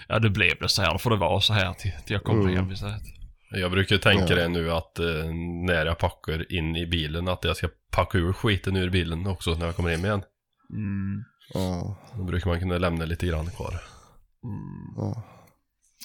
Ja 0.08 0.18
det 0.18 0.30
blev 0.30 0.52
det 0.60 0.68
så 0.68 0.82
här. 0.82 0.92
Då 0.92 0.98
får 0.98 1.10
det 1.10 1.16
vara 1.16 1.40
så 1.40 1.52
här 1.52 1.72
till, 1.72 1.90
till 2.04 2.12
jag 2.12 2.22
kommer 2.24 2.42
Mm. 2.42 2.56
hem 2.56 2.72
istället. 2.72 3.02
Jag 3.50 3.70
brukar 3.70 3.98
tänka 3.98 4.24
Ja. 4.34 4.36
det 4.36 4.48
nu 4.48 4.72
att 4.72 4.98
eh, 4.98 5.06
när 5.66 5.86
jag 5.86 5.98
packar 5.98 6.52
in 6.52 6.76
i 6.76 6.86
bilen 6.86 7.28
att 7.28 7.44
jag 7.44 7.56
ska 7.56 7.68
packa 7.92 8.18
ur 8.18 8.32
skiten 8.32 8.76
ur 8.76 8.90
bilen 8.90 9.26
också 9.26 9.50
när 9.54 9.66
jag 9.66 9.76
kommer 9.76 9.90
hem 9.90 10.04
igen. 10.04 10.22
Mm. 10.72 11.24
Ja, 11.54 11.96
Då 12.16 12.24
brukar 12.24 12.50
man 12.50 12.60
kunna 12.60 12.78
lämna 12.78 13.04
lite 13.04 13.26
grann 13.26 13.50
kvar. 13.50 13.74
Mm. 14.44 14.94
ja. 14.96 15.22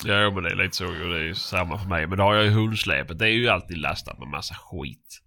Ja 0.05 0.31
men 0.31 0.43
det 0.43 0.49
är 0.49 0.55
lite 0.55 0.76
så. 0.76 0.84
Det 0.84 1.19
är 1.19 1.23
ju 1.23 1.35
samma 1.35 1.77
för 1.77 1.89
mig. 1.89 2.07
Men 2.07 2.18
då 2.18 2.23
har 2.23 2.35
jag 2.35 2.43
ju 2.43 2.49
hundsläpet. 2.49 3.19
Det 3.19 3.26
är 3.26 3.34
ju 3.34 3.49
alltid 3.49 3.77
lastat 3.77 4.19
med 4.19 4.27
massa 4.27 4.55
skit. 4.55 5.22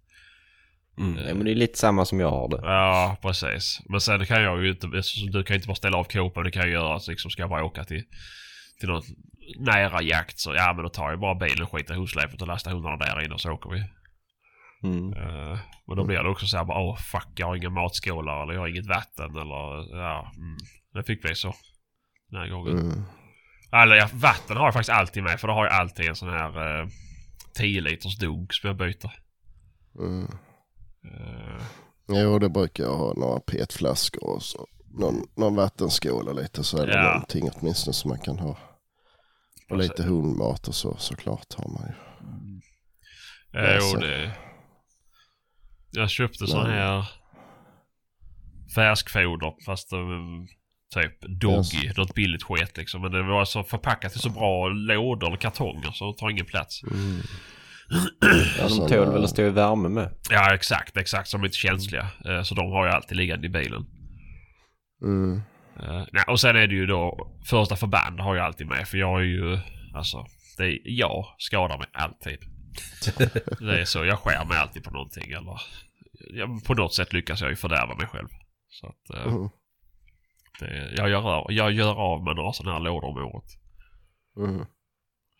Mm. 0.97 1.27
Ja, 1.27 1.33
men 1.33 1.45
det 1.45 1.51
är 1.51 1.55
lite 1.55 1.77
samma 1.77 2.05
som 2.05 2.19
jag 2.19 2.29
har 2.29 2.49
det. 2.49 2.59
Ja 2.63 3.17
precis. 3.21 3.81
Men 3.89 4.01
sen 4.01 4.25
kan 4.25 4.41
jag 4.41 4.63
ju 4.63 4.69
inte. 4.69 4.87
Du 5.31 5.43
kan 5.43 5.53
ju 5.53 5.55
inte 5.55 5.67
bara 5.67 5.75
ställa 5.75 5.97
av 5.97 6.03
kåpan. 6.03 6.43
Det 6.43 6.51
kan 6.51 6.61
jag 6.61 6.71
göra. 6.71 6.99
Så 6.99 7.11
liksom 7.11 7.31
ska 7.31 7.41
jag 7.41 7.49
bara 7.49 7.63
åka 7.63 7.83
till. 7.83 8.03
Till 8.79 8.89
någon 8.89 9.03
nära 9.59 10.01
jakt. 10.01 10.39
Så 10.39 10.53
ja 10.53 10.73
men 10.73 10.83
då 10.83 10.89
tar 10.89 11.09
jag 11.09 11.19
bara 11.19 11.35
bilen, 11.35 11.67
skiter 11.67 11.93
i 11.93 11.97
hundsläpet 11.97 12.41
och 12.41 12.47
lastar 12.47 12.71
hundarna 12.71 12.97
där 12.97 13.25
inne 13.25 13.33
och 13.33 13.41
så 13.41 13.51
åker 13.51 13.69
vi. 13.69 13.83
Mm. 14.83 15.13
Eh, 15.13 15.59
men 15.87 15.97
då 15.97 16.03
blir 16.03 16.23
det 16.23 16.29
också 16.29 16.45
så 16.45 16.57
här 16.57 16.65
bara 16.65 16.79
åh 16.79 16.97
fuck 16.97 17.27
jag 17.35 17.47
har 17.47 17.55
inga 17.55 17.69
matskålar 17.69 18.43
eller 18.43 18.53
jag 18.53 18.61
har 18.61 18.67
inget 18.67 18.87
vatten 18.87 19.35
eller 19.35 19.97
ja. 19.97 20.31
Mm. 20.37 20.57
Det 20.93 21.03
fick 21.03 21.21
bli 21.21 21.35
så. 21.35 21.53
Den 22.29 22.41
här 22.41 22.49
gången. 22.49 22.79
Mm. 22.79 23.03
Eller 23.75 23.95
ja, 23.95 24.09
vatten 24.13 24.57
har 24.57 24.65
jag 24.65 24.73
faktiskt 24.73 24.97
alltid 24.97 25.23
med 25.23 25.39
för 25.39 25.47
då 25.47 25.53
har 25.53 25.65
jag 25.65 25.73
alltid 25.73 26.05
en 26.09 26.15
sån 26.15 26.29
här 26.29 26.79
eh, 26.81 26.87
10 27.53 27.81
liters 27.81 28.17
dunk 28.17 28.53
som 28.53 28.67
jag 28.67 28.77
byter. 28.77 29.11
Mm. 29.99 30.23
Eh, 31.05 31.63
Jo 32.07 32.39
det 32.39 32.49
brukar 32.49 32.83
jag 32.83 32.97
ha 32.97 33.13
några 33.13 33.39
petflaskor 33.39 34.23
och 34.35 34.43
så 34.43 34.67
någon, 34.93 35.15
någon 35.35 35.55
vattenskål 35.55 36.27
och 36.27 36.35
lite 36.35 36.63
så 36.63 36.77
är 36.81 36.87
det 36.87 36.93
Ja. 36.93 37.03
någonting 37.03 37.49
åtminstone 37.53 37.93
som 37.93 38.09
man 38.09 38.19
kan 38.19 38.39
ha. 38.39 38.57
Och 39.69 39.77
lite 39.77 40.03
hundmat 40.03 40.67
och 40.67 40.75
så 40.75 40.97
såklart 40.97 41.53
har 41.53 41.69
man 41.69 41.87
ju. 41.89 41.93
eh, 43.59 43.75
jo, 43.75 43.83
Alltså. 43.83 43.97
det... 43.97 44.31
Jag 45.91 46.09
köpte 46.09 46.47
sån 46.47 46.65
här 46.65 47.05
färskfoder 48.75 49.53
fast 49.65 49.93
um, 49.93 50.47
typ 51.01 51.41
doggy. 51.41 51.91
Något 51.97 52.13
billigt 52.13 52.43
skit 52.43 52.77
liksom. 52.77 53.01
Men 53.01 53.11
det 53.11 53.23
var 53.23 53.45
så 53.45 53.63
förpackat 53.63 54.15
i 54.15 54.19
så 54.19 54.29
bra 54.29 54.67
lådor 54.67 55.27
eller 55.27 55.37
kartonger 55.37 55.91
så 55.91 56.11
det 56.11 56.17
tar 56.17 56.29
ingen 56.29 56.45
plats. 56.45 56.83
Mm. 56.83 57.21
Ja, 58.59 58.67
de 58.67 58.89
tål 58.89 59.13
väl 59.13 59.23
att 59.23 59.29
stå 59.29 59.41
i 59.41 59.49
värme 59.49 59.89
med. 59.89 60.09
Ja 60.29 60.53
exakt, 60.53 60.97
exakt. 60.97 61.27
Som 61.27 61.41
är 61.41 61.45
inte 61.45 61.57
känsliga. 61.57 62.07
Eh, 62.25 62.43
så 62.43 62.55
de 62.55 62.71
har 62.71 62.85
jag 62.85 62.95
alltid 62.95 63.17
liggande 63.17 63.47
i 63.47 63.49
bilen. 63.49 63.85
Mm. 65.01 65.41
Uh, 65.79 66.05
nej, 66.11 66.23
och 66.27 66.39
sen 66.39 66.55
är 66.55 66.67
det 66.67 66.75
ju 66.75 66.85
då 66.85 67.31
första 67.45 67.75
förband 67.75 68.19
har 68.19 68.35
jag 68.35 68.45
alltid 68.45 68.67
med 68.67 68.87
för 68.87 68.97
jag 68.97 69.19
är 69.19 69.25
ju 69.25 69.59
alltså 69.95 70.25
det 70.57 70.63
är, 70.63 70.79
jag 70.83 71.25
skadar 71.37 71.77
mig 71.77 71.87
alltid. 71.93 72.37
det 73.59 73.81
är 73.81 73.85
så, 73.85 74.05
jag 74.05 74.19
skär 74.19 74.45
mig 74.45 74.57
alltid 74.57 74.83
på 74.83 74.91
någonting 74.91 75.31
eller 75.31 75.61
ja, 76.33 76.59
på 76.65 76.73
något 76.73 76.93
sätt 76.93 77.13
lyckas 77.13 77.41
jag 77.41 77.49
ju 77.49 77.55
fördärva 77.55 77.95
mig 77.95 78.07
själv. 78.07 78.27
Så 78.69 78.87
att 78.87 79.09
eh, 79.17 79.33
Mm. 79.33 79.49
Det, 80.59 80.93
jag, 80.97 81.09
gör, 81.09 81.29
av- 81.31 81.51
jag 81.51 81.71
gör 81.71 81.95
av 81.95 82.23
med 82.23 82.35
några 82.35 82.53
sådana 82.53 82.73
här 82.77 82.83
lådor 82.83 83.07
om 83.09 83.17
året. 83.17 83.49
Mm. 84.37 84.61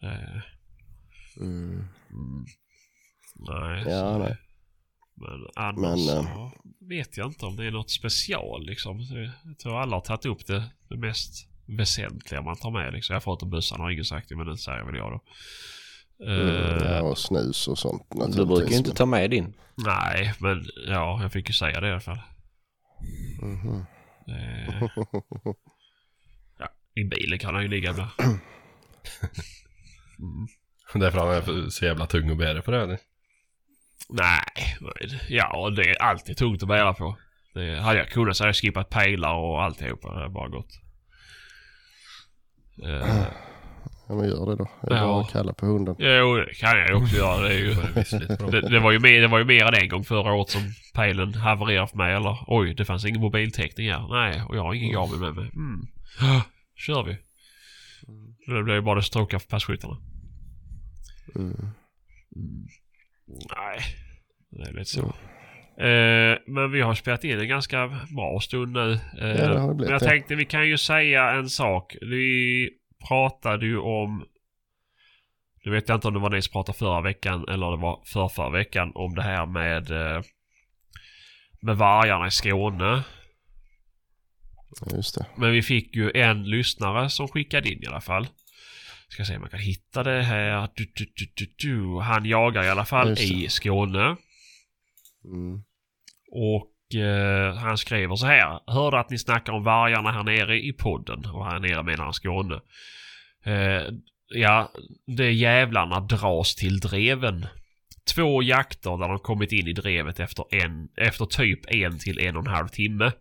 Eh, 0.04 0.42
Mm. 1.42 1.88
mm, 2.12 2.46
nej. 3.36 3.84
Ja, 3.88 4.14
så, 4.14 4.18
nej. 4.18 4.38
Men 5.18 5.48
annars 5.56 5.82
Men, 5.82 5.98
så 5.98 6.20
eh, 6.20 6.52
vet 6.90 7.18
jag 7.18 7.28
inte 7.28 7.46
om 7.46 7.56
det 7.56 7.66
är 7.66 7.72
något 7.72 7.92
special 7.92 8.66
liksom. 8.66 9.00
Jag 9.46 9.60
tror 9.60 9.80
alla 9.82 9.96
har 9.96 10.02
tagit 10.02 10.26
upp 10.26 10.48
det, 10.48 10.64
det 10.90 10.98
mest 10.98 11.48
väsentliga 11.68 12.42
man 12.42 12.56
tar 12.56 12.72
med 12.72 12.94
liksom. 12.94 13.14
Jag 13.14 13.16
har 13.16 13.22
fått 13.24 13.42
en 13.44 13.50
bössan 13.50 13.80
har 13.80 13.90
ingen 13.92 14.06
sagt 14.06 14.30
det 14.30 14.36
men 14.36 14.46
den 14.46 14.58
säger 14.58 14.84
väl 14.84 14.96
jag 14.96 15.12
då. 15.12 15.22
Mm. 16.26 16.48
Eh, 16.48 16.88
Ja, 16.92 17.02
och 17.02 17.18
snus 17.18 17.68
och 17.68 17.78
sånt 17.78 18.04
Du 18.36 18.46
brukar 18.46 18.70
ju 18.72 18.78
inte 18.78 18.92
ta 18.94 19.06
med 19.06 19.30
din. 19.32 19.54
Nej, 19.76 20.34
men 20.40 20.66
ja, 20.88 21.20
jag 21.22 21.32
fick 21.32 21.48
ju 21.50 21.54
säga 21.54 21.80
det 21.82 21.88
i 21.88 21.92
alla 21.92 22.00
fall. 22.00 22.22
Mhm. 23.42 23.86
Eh, 24.28 24.84
ja, 26.60 26.70
I 26.96 27.04
bilen 27.04 27.40
kan 27.40 27.54
han 27.54 27.64
ju 27.64 27.70
ligga 27.70 27.92
ibland. 27.92 28.12
Mm. 30.20 30.48
Därför 30.94 31.20
han 31.20 31.30
är 31.30 31.70
så 31.70 31.86
jävla 31.86 32.08
tung 32.08 32.30
att 32.30 32.38
bära 32.38 32.62
på 32.62 32.72
det. 32.72 32.82
eller? 32.82 33.00
Nej, 34.10 34.78
ja 35.30 35.70
det 35.76 35.90
är 35.90 36.02
alltid 36.02 36.38
tungt 36.38 36.64
att 36.64 36.70
bära 36.70 36.94
på. 36.94 37.18
Det, 37.54 37.80
hade 37.80 38.00
jag 38.00 38.10
kunnat 38.10 38.38
så 38.38 38.44
hade 38.44 38.50
jag 38.50 38.56
skippat 38.56 38.90
pejlar 38.90 39.34
och 39.34 39.64
alltihopa. 39.64 40.08
Det 40.14 40.20
hade 40.20 40.30
bara 40.30 40.50
gått. 40.50 40.72
Eh, 42.84 43.26
Ja 44.08 44.16
men 44.16 44.26
gör 44.30 44.46
det 44.46 44.56
då. 44.56 44.70
Jag 44.82 44.98
Ja. 44.98 45.06
bara 45.08 45.24
kalla 45.24 45.54
på 45.54 45.66
hunden. 45.66 45.96
jo, 46.00 46.36
det 46.36 46.54
kan 46.54 46.80
jag 46.80 46.90
ju 46.90 46.96
också 46.96 47.16
göra. 47.18 47.42
Det, 47.42 47.54
är 47.54 47.60
ju, 47.60 47.74
det, 48.52 48.70
det, 48.70 48.80
var 48.80 48.92
ju 48.92 49.00
mer, 49.00 49.22
det 49.22 49.28
var 49.28 49.40
ju 49.40 49.46
mer 49.46 49.66
än 49.66 49.74
en 49.84 49.90
gång 49.90 50.04
förra 50.04 50.34
året 50.34 50.50
som 50.50 50.62
pejlen 50.94 51.34
havererade 51.34 51.88
för 51.88 51.98
mig. 51.98 52.14
Eller 52.16 52.38
oj, 52.48 52.74
det 52.74 52.86
fanns 52.86 53.06
ingen 53.06 53.22
mobiltäckning 53.22 53.92
här. 53.92 54.08
Nej, 54.10 54.42
och 54.50 54.56
jag 54.58 54.62
har 54.64 54.74
ingen 54.74 54.92
Garmin 54.92 55.20
med 55.20 55.36
mig. 55.36 55.52
Mm. 55.56 55.88
kör 56.76 57.04
vi. 57.04 57.18
Det 58.56 58.64
blev 58.64 58.76
ju 58.76 58.82
bara 58.82 58.96
det 58.96 59.02
så 59.02 59.12
tråkiga 59.14 59.40
för 59.40 59.48
passkyttarna. 59.48 59.98
Mm. 61.36 61.48
Mm. 62.36 62.68
Nej, 63.58 63.80
det 64.50 64.70
är 64.70 64.74
lite 64.74 64.90
så. 64.92 65.02
Eh, 65.84 66.38
men 66.48 66.72
vi 66.72 66.82
har 66.82 66.94
spelat 66.96 67.24
in 67.24 67.40
en 67.40 67.48
ganska 67.48 67.88
bra 68.16 68.40
stund 68.42 68.74
nu. 68.74 68.92
Eh, 68.94 69.00
Ja, 69.28 69.28
det 69.54 69.60
har 69.60 69.68
det 69.68 69.76
blivit, 69.76 69.78
men 69.78 69.90
jag 69.90 70.02
ja. 70.02 70.08
tänkte 70.08 70.36
vi 70.36 70.46
kan 70.46 70.68
ju 70.68 70.78
säga 70.78 71.32
en 71.32 71.50
sak. 71.50 71.96
Vi 72.02 72.70
pratade 73.08 73.66
ju 73.66 73.78
om... 73.78 74.26
Nu 75.66 75.72
vet 75.72 75.90
jag 75.90 75.98
inte 75.98 76.08
om 76.08 76.14
det 76.14 76.20
var 76.20 76.30
ni 76.30 76.42
som 76.42 76.52
pratade 76.52 76.78
förra 76.78 77.02
veckan 77.02 77.46
eller 77.50 77.72
det 77.72 77.78
var 77.78 78.04
för 78.06 78.28
förra 78.28 78.50
veckan 78.50 78.92
om 78.96 79.16
det 79.16 79.22
här 79.22 79.46
med... 79.46 79.92
Eh, 79.92 80.22
med 81.62 81.78
vargarna 81.78 82.28
i 82.28 82.32
Skåne. 82.32 83.04
Just 84.92 85.16
det. 85.16 85.26
Men 85.38 85.52
vi 85.52 85.62
fick 85.62 85.96
ju 85.96 86.12
en 86.12 86.44
lyssnare 86.44 87.10
som 87.10 87.28
skickade 87.28 87.70
in 87.70 87.84
i 87.84 87.88
alla 87.88 88.02
fall. 88.02 88.28
Ska 89.08 89.26
se 89.26 89.36
om 89.36 89.42
man 89.42 89.50
kan 89.50 89.60
hitta 89.60 90.04
det 90.04 90.22
här. 90.22 90.70
Du, 90.76 90.94
du, 91.36 91.54
du. 91.58 92.00
Han 92.00 92.26
jagar 92.26 92.64
i 92.64 92.70
alla 92.70 92.86
fall 92.86 93.12
i 93.20 93.50
Skåne. 93.50 94.16
Mm. 95.26 95.64
Och 96.32 96.75
eh, 97.00 97.56
han 97.56 97.78
skriver 97.78 98.16
så 98.16 98.26
här. 98.26 98.60
Hörde 98.68 99.00
att 99.00 99.10
ni 99.10 99.18
snackar 99.18 99.54
om 99.54 99.64
vargarna 99.64 100.12
här 100.12 100.24
nere 100.24 100.60
i 100.60 100.74
podden. 100.74 101.26
Och 101.26 101.46
här 101.46 101.60
nere 101.60 101.84
menar 101.84 102.04
han 102.04 102.14
Skåne. 102.14 102.62
Eh, 103.46 103.84
ja, 104.28 104.72
det 105.08 105.32
jävlarna 105.32 106.00
dras 106.00 106.56
till 106.56 106.80
dreven. 106.80 107.46
Två 108.16 108.44
jakter 108.44 108.98
där 108.98 109.08
de 109.08 109.20
kommit 109.20 109.52
in 109.52 109.68
i 109.68 109.74
drevet 109.74 110.20
efter, 110.20 110.46
en, 110.52 110.90
efter 110.98 111.26
typ 111.26 111.60
en 111.68 112.00
till 112.00 112.20
en 112.20 112.36
och 112.38 112.48
en 112.48 112.54
halv 112.54 112.68
timme. 112.68 113.12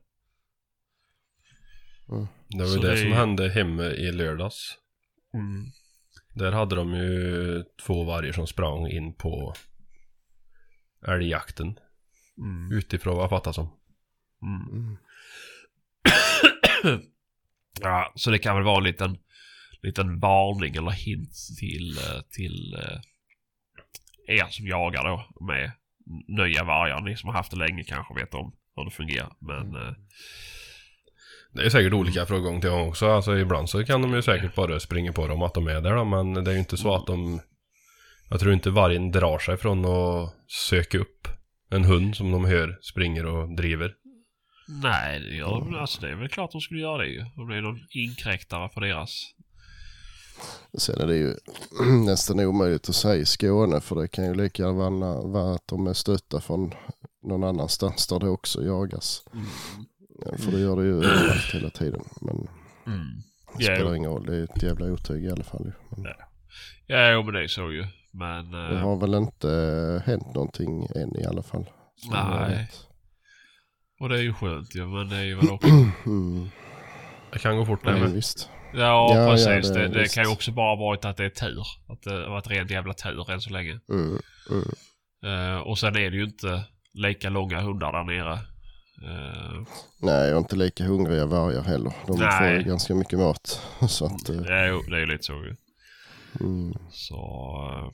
Det 2.49 2.65
var 2.65 2.67
ju 2.67 2.79
det, 2.79 2.87
det 2.87 2.93
är 2.93 2.97
som 2.97 3.13
hände 3.13 3.49
hemma 3.49 3.85
i 3.85 4.13
lördags. 4.13 4.79
Mm. 5.35 5.67
Där 6.35 6.53
hade 6.53 6.77
de 6.77 6.95
ju 6.95 7.65
två 7.87 8.05
vargar 8.05 8.33
som 8.33 8.47
sprang 8.47 8.87
in 8.87 9.15
på 9.15 9.55
älgjakten. 11.07 11.79
Mm. 12.39 12.73
Utifrån 12.73 13.15
vad 13.15 13.23
jag 13.23 13.31
fattar 13.31 13.53
som. 13.53 13.71
Mm. 14.43 14.97
Mm. 16.83 17.01
Ja, 17.81 18.13
så 18.15 18.31
det 18.31 18.39
kan 18.39 18.57
väl 18.57 18.65
vara 18.65 18.79
en 18.79 18.85
liten, 18.85 19.19
liten 19.83 20.21
varning 20.21 20.77
eller 20.77 20.91
hint 20.91 21.35
till, 21.59 21.99
eh, 21.99 22.21
till 22.31 22.75
eh, 22.75 24.37
er 24.37 24.47
som 24.51 24.67
jagar 24.67 25.05
då 25.05 25.45
med 25.47 25.73
nya 26.29 26.65
vargar. 26.65 27.01
Ni 27.01 27.17
som 27.17 27.29
har 27.29 27.37
haft 27.37 27.51
det 27.51 27.57
länge 27.57 27.85
kanske 27.85 28.15
vet 28.15 28.35
om 28.35 28.53
hur 28.77 28.85
det 28.85 28.91
fungerar. 28.91 29.33
Men 29.39 29.75
eh, 29.75 29.95
Det 31.53 31.63
är 31.63 31.71
säkert 31.71 31.93
olika 31.93 32.27
från 32.27 32.43
gång 32.43 32.61
till 32.61 32.71
gång 32.71 32.89
också. 32.89 33.11
Alltså 33.11 33.39
ibland 33.39 33.71
så 33.71 33.85
kan 33.85 34.03
de 34.03 34.15
ju 34.15 34.23
säkert 34.23 34.55
bara 34.55 34.81
springa 34.81 35.13
på 35.13 35.29
dem 35.29 35.43
att 35.43 35.55
de 35.55 35.67
är 35.67 35.81
där 35.81 35.95
då, 35.95 36.05
men 36.05 36.45
det 36.45 36.51
är 36.51 36.53
ju 36.53 36.59
inte 36.59 36.77
så 36.77 36.95
att 36.95 37.07
de... 37.07 37.41
Jag 38.31 38.41
tror 38.41 38.53
inte 38.53 38.71
vargen 38.71 39.11
drar 39.11 39.39
sig 39.39 39.57
från 39.57 39.85
att 39.85 40.35
söka 40.47 40.99
upp 40.99 41.29
en 41.75 41.85
hund 41.85 42.17
som 42.17 42.31
de 42.33 42.45
hör 42.45 42.79
springer 42.83 43.27
och 43.27 43.57
driver. 43.57 43.95
nej, 44.69 45.21
det, 45.21 45.41
de- 45.41 45.75
alltså, 45.75 46.01
det 46.01 46.09
är 46.11 46.15
väl 46.15 46.29
klart 46.29 46.53
de 46.53 46.61
skulle 46.61 46.81
göra 46.81 46.99
det 46.99 47.07
ju. 47.09 47.19
Det 47.49 47.57
är 47.57 47.61
någon 47.61 47.81
inkräktare 47.91 48.69
på 48.69 48.81
deras. 48.81 49.31
Sen 50.79 51.01
är 51.01 51.07
det 51.07 51.17
ju 51.17 51.35
nästan 52.07 52.41
omöjligt 52.41 52.89
att 52.89 52.95
säga 52.95 53.15
i 53.17 53.25
Skåne 53.25 53.81
för 53.81 53.97
det 53.97 54.09
kan 54.09 54.25
ju 54.25 54.35
lika 54.35 54.63
gärna 54.63 55.21
vara 55.23 55.55
att 55.55 55.69
de 55.69 55.87
är 55.87 55.93
stötta 55.93 56.41
från 56.41 56.75
någon 57.23 57.45
annanstans 57.45 58.07
där 58.07 58.19
det 58.21 58.29
också 58.29 58.63
jagas. 58.65 59.23
Ja, 60.27 60.37
För 60.39 60.53
det 60.53 60.61
gör 60.61 60.77
det 60.77 60.83
ju 60.85 60.97
överallt 60.97 61.55
hela 61.55 61.71
tiden. 61.71 62.03
Men 62.21 62.37
det 63.59 63.65
Ja, 63.65 63.75
spelar 63.77 63.91
jo. 63.91 63.97
ingen 63.97 64.11
roll, 64.11 64.27
det 64.27 64.37
är 64.37 64.43
ett 64.45 64.63
jävla 64.63 64.87
otyg 64.87 65.25
i 65.25 65.31
alla 65.31 65.45
fall. 65.45 65.73
Men 65.97 66.07
Ja, 66.87 67.13
jo, 67.13 67.23
men 67.23 67.35
det 67.35 67.43
är 67.45 67.49
så 67.49 67.73
ju. 67.73 67.87
Men... 68.15 68.51
det 68.51 68.75
eh, 68.75 68.81
har 68.81 68.97
väl 68.97 69.15
inte 69.15 69.51
eh, 69.51 70.07
hänt 70.07 70.35
någonting 70.35 70.87
än 70.97 71.17
i 71.21 71.25
alla 71.27 71.43
fall. 71.43 71.65
Nej. 72.11 72.71
Och 74.01 74.09
det 74.09 74.19
är 74.19 74.23
ju 74.23 74.35
skönt 74.35 74.75
ju, 74.75 74.87
men 74.87 75.09
det 75.09 75.17
är 75.17 75.23
ju 75.25 75.35
väl 75.35 75.51
också... 75.51 75.69
Mm. 76.07 76.49
Det 77.33 77.39
kan 77.39 77.57
gå 77.57 77.67
fort 77.67 77.85
det 77.85 77.91
Ja, 77.91 77.97
med. 77.97 78.11
visst. 78.13 78.49
Ja, 78.75 79.15
Ja, 79.17 79.31
precis. 79.31 79.69
ja, 79.69 79.75
det, 79.75 79.89
det- 79.89 80.03
det, 80.03 80.15
kan 80.15 80.25
ju 80.25 80.31
också 80.31 80.53
bara 80.53 80.77
varit 80.77 81.05
att 81.05 81.17
det 81.17 81.25
är 81.25 81.31
tur. 81.31 81.63
Att 81.89 82.03
det 82.03 82.11
har 82.13 82.31
varit 82.31 82.51
rent 82.51 82.71
jävla 82.71 82.95
tur 82.95 83.31
än 83.31 83.41
så 83.41 83.51
länge. 83.51 83.81
Mm. 83.91 84.19
Mm. 84.51 84.65
Eh, 85.55 85.59
och 85.61 85.79
sen 85.79 85.97
är 85.97 86.11
det 86.11 86.17
ju 86.17 86.25
inte 86.25 86.65
lika 86.95 87.29
långa 87.31 87.61
hundar 87.61 87.93
där 87.93 88.05
nere. 88.05 88.33
Eh, 89.05 89.63
Nej, 90.03 90.33
och 90.35 90.39
inte 90.39 90.57
lika 90.57 90.85
hungriga 90.85 91.27
vargar 91.27 91.63
heller. 91.63 91.93
De 92.07 92.19
Nej. 92.19 92.39
får 92.39 92.47
ju 92.59 92.63
ganska 92.63 92.95
mycket 92.95 93.19
mat. 93.19 93.61
Så 93.89 94.07
att, 94.07 94.29
eh, 94.29 94.37
ja, 94.37 94.67
jo, 94.67 94.83
det 94.89 94.97
är 94.97 95.01
ju 95.01 95.07
lite 95.07 95.25
så 95.25 95.33
ju. 95.33 95.57
mm. 96.41 96.75
Så... 96.91 97.93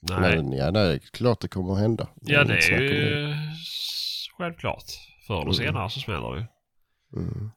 nej. 0.00 0.36
Men 0.36 0.52
ja, 0.52 0.70
det 0.70 0.80
är 0.80 0.98
klart 0.98 1.40
det 1.40 1.48
kommer 1.48 1.72
att 1.72 1.78
hända. 1.80 2.08
ja, 2.20 2.44
det 2.44 2.54
är 2.54 2.80
ju 2.80 3.32
s- 3.32 4.26
självklart. 4.38 4.84
Förr 5.26 5.34
eller 5.34 5.42
Mm. 5.42 5.54
senare 5.54 5.90
så 5.90 6.00
smäller 6.00 6.32
det 6.34 6.40
ju. 6.40 6.46
Mm. 7.22 7.50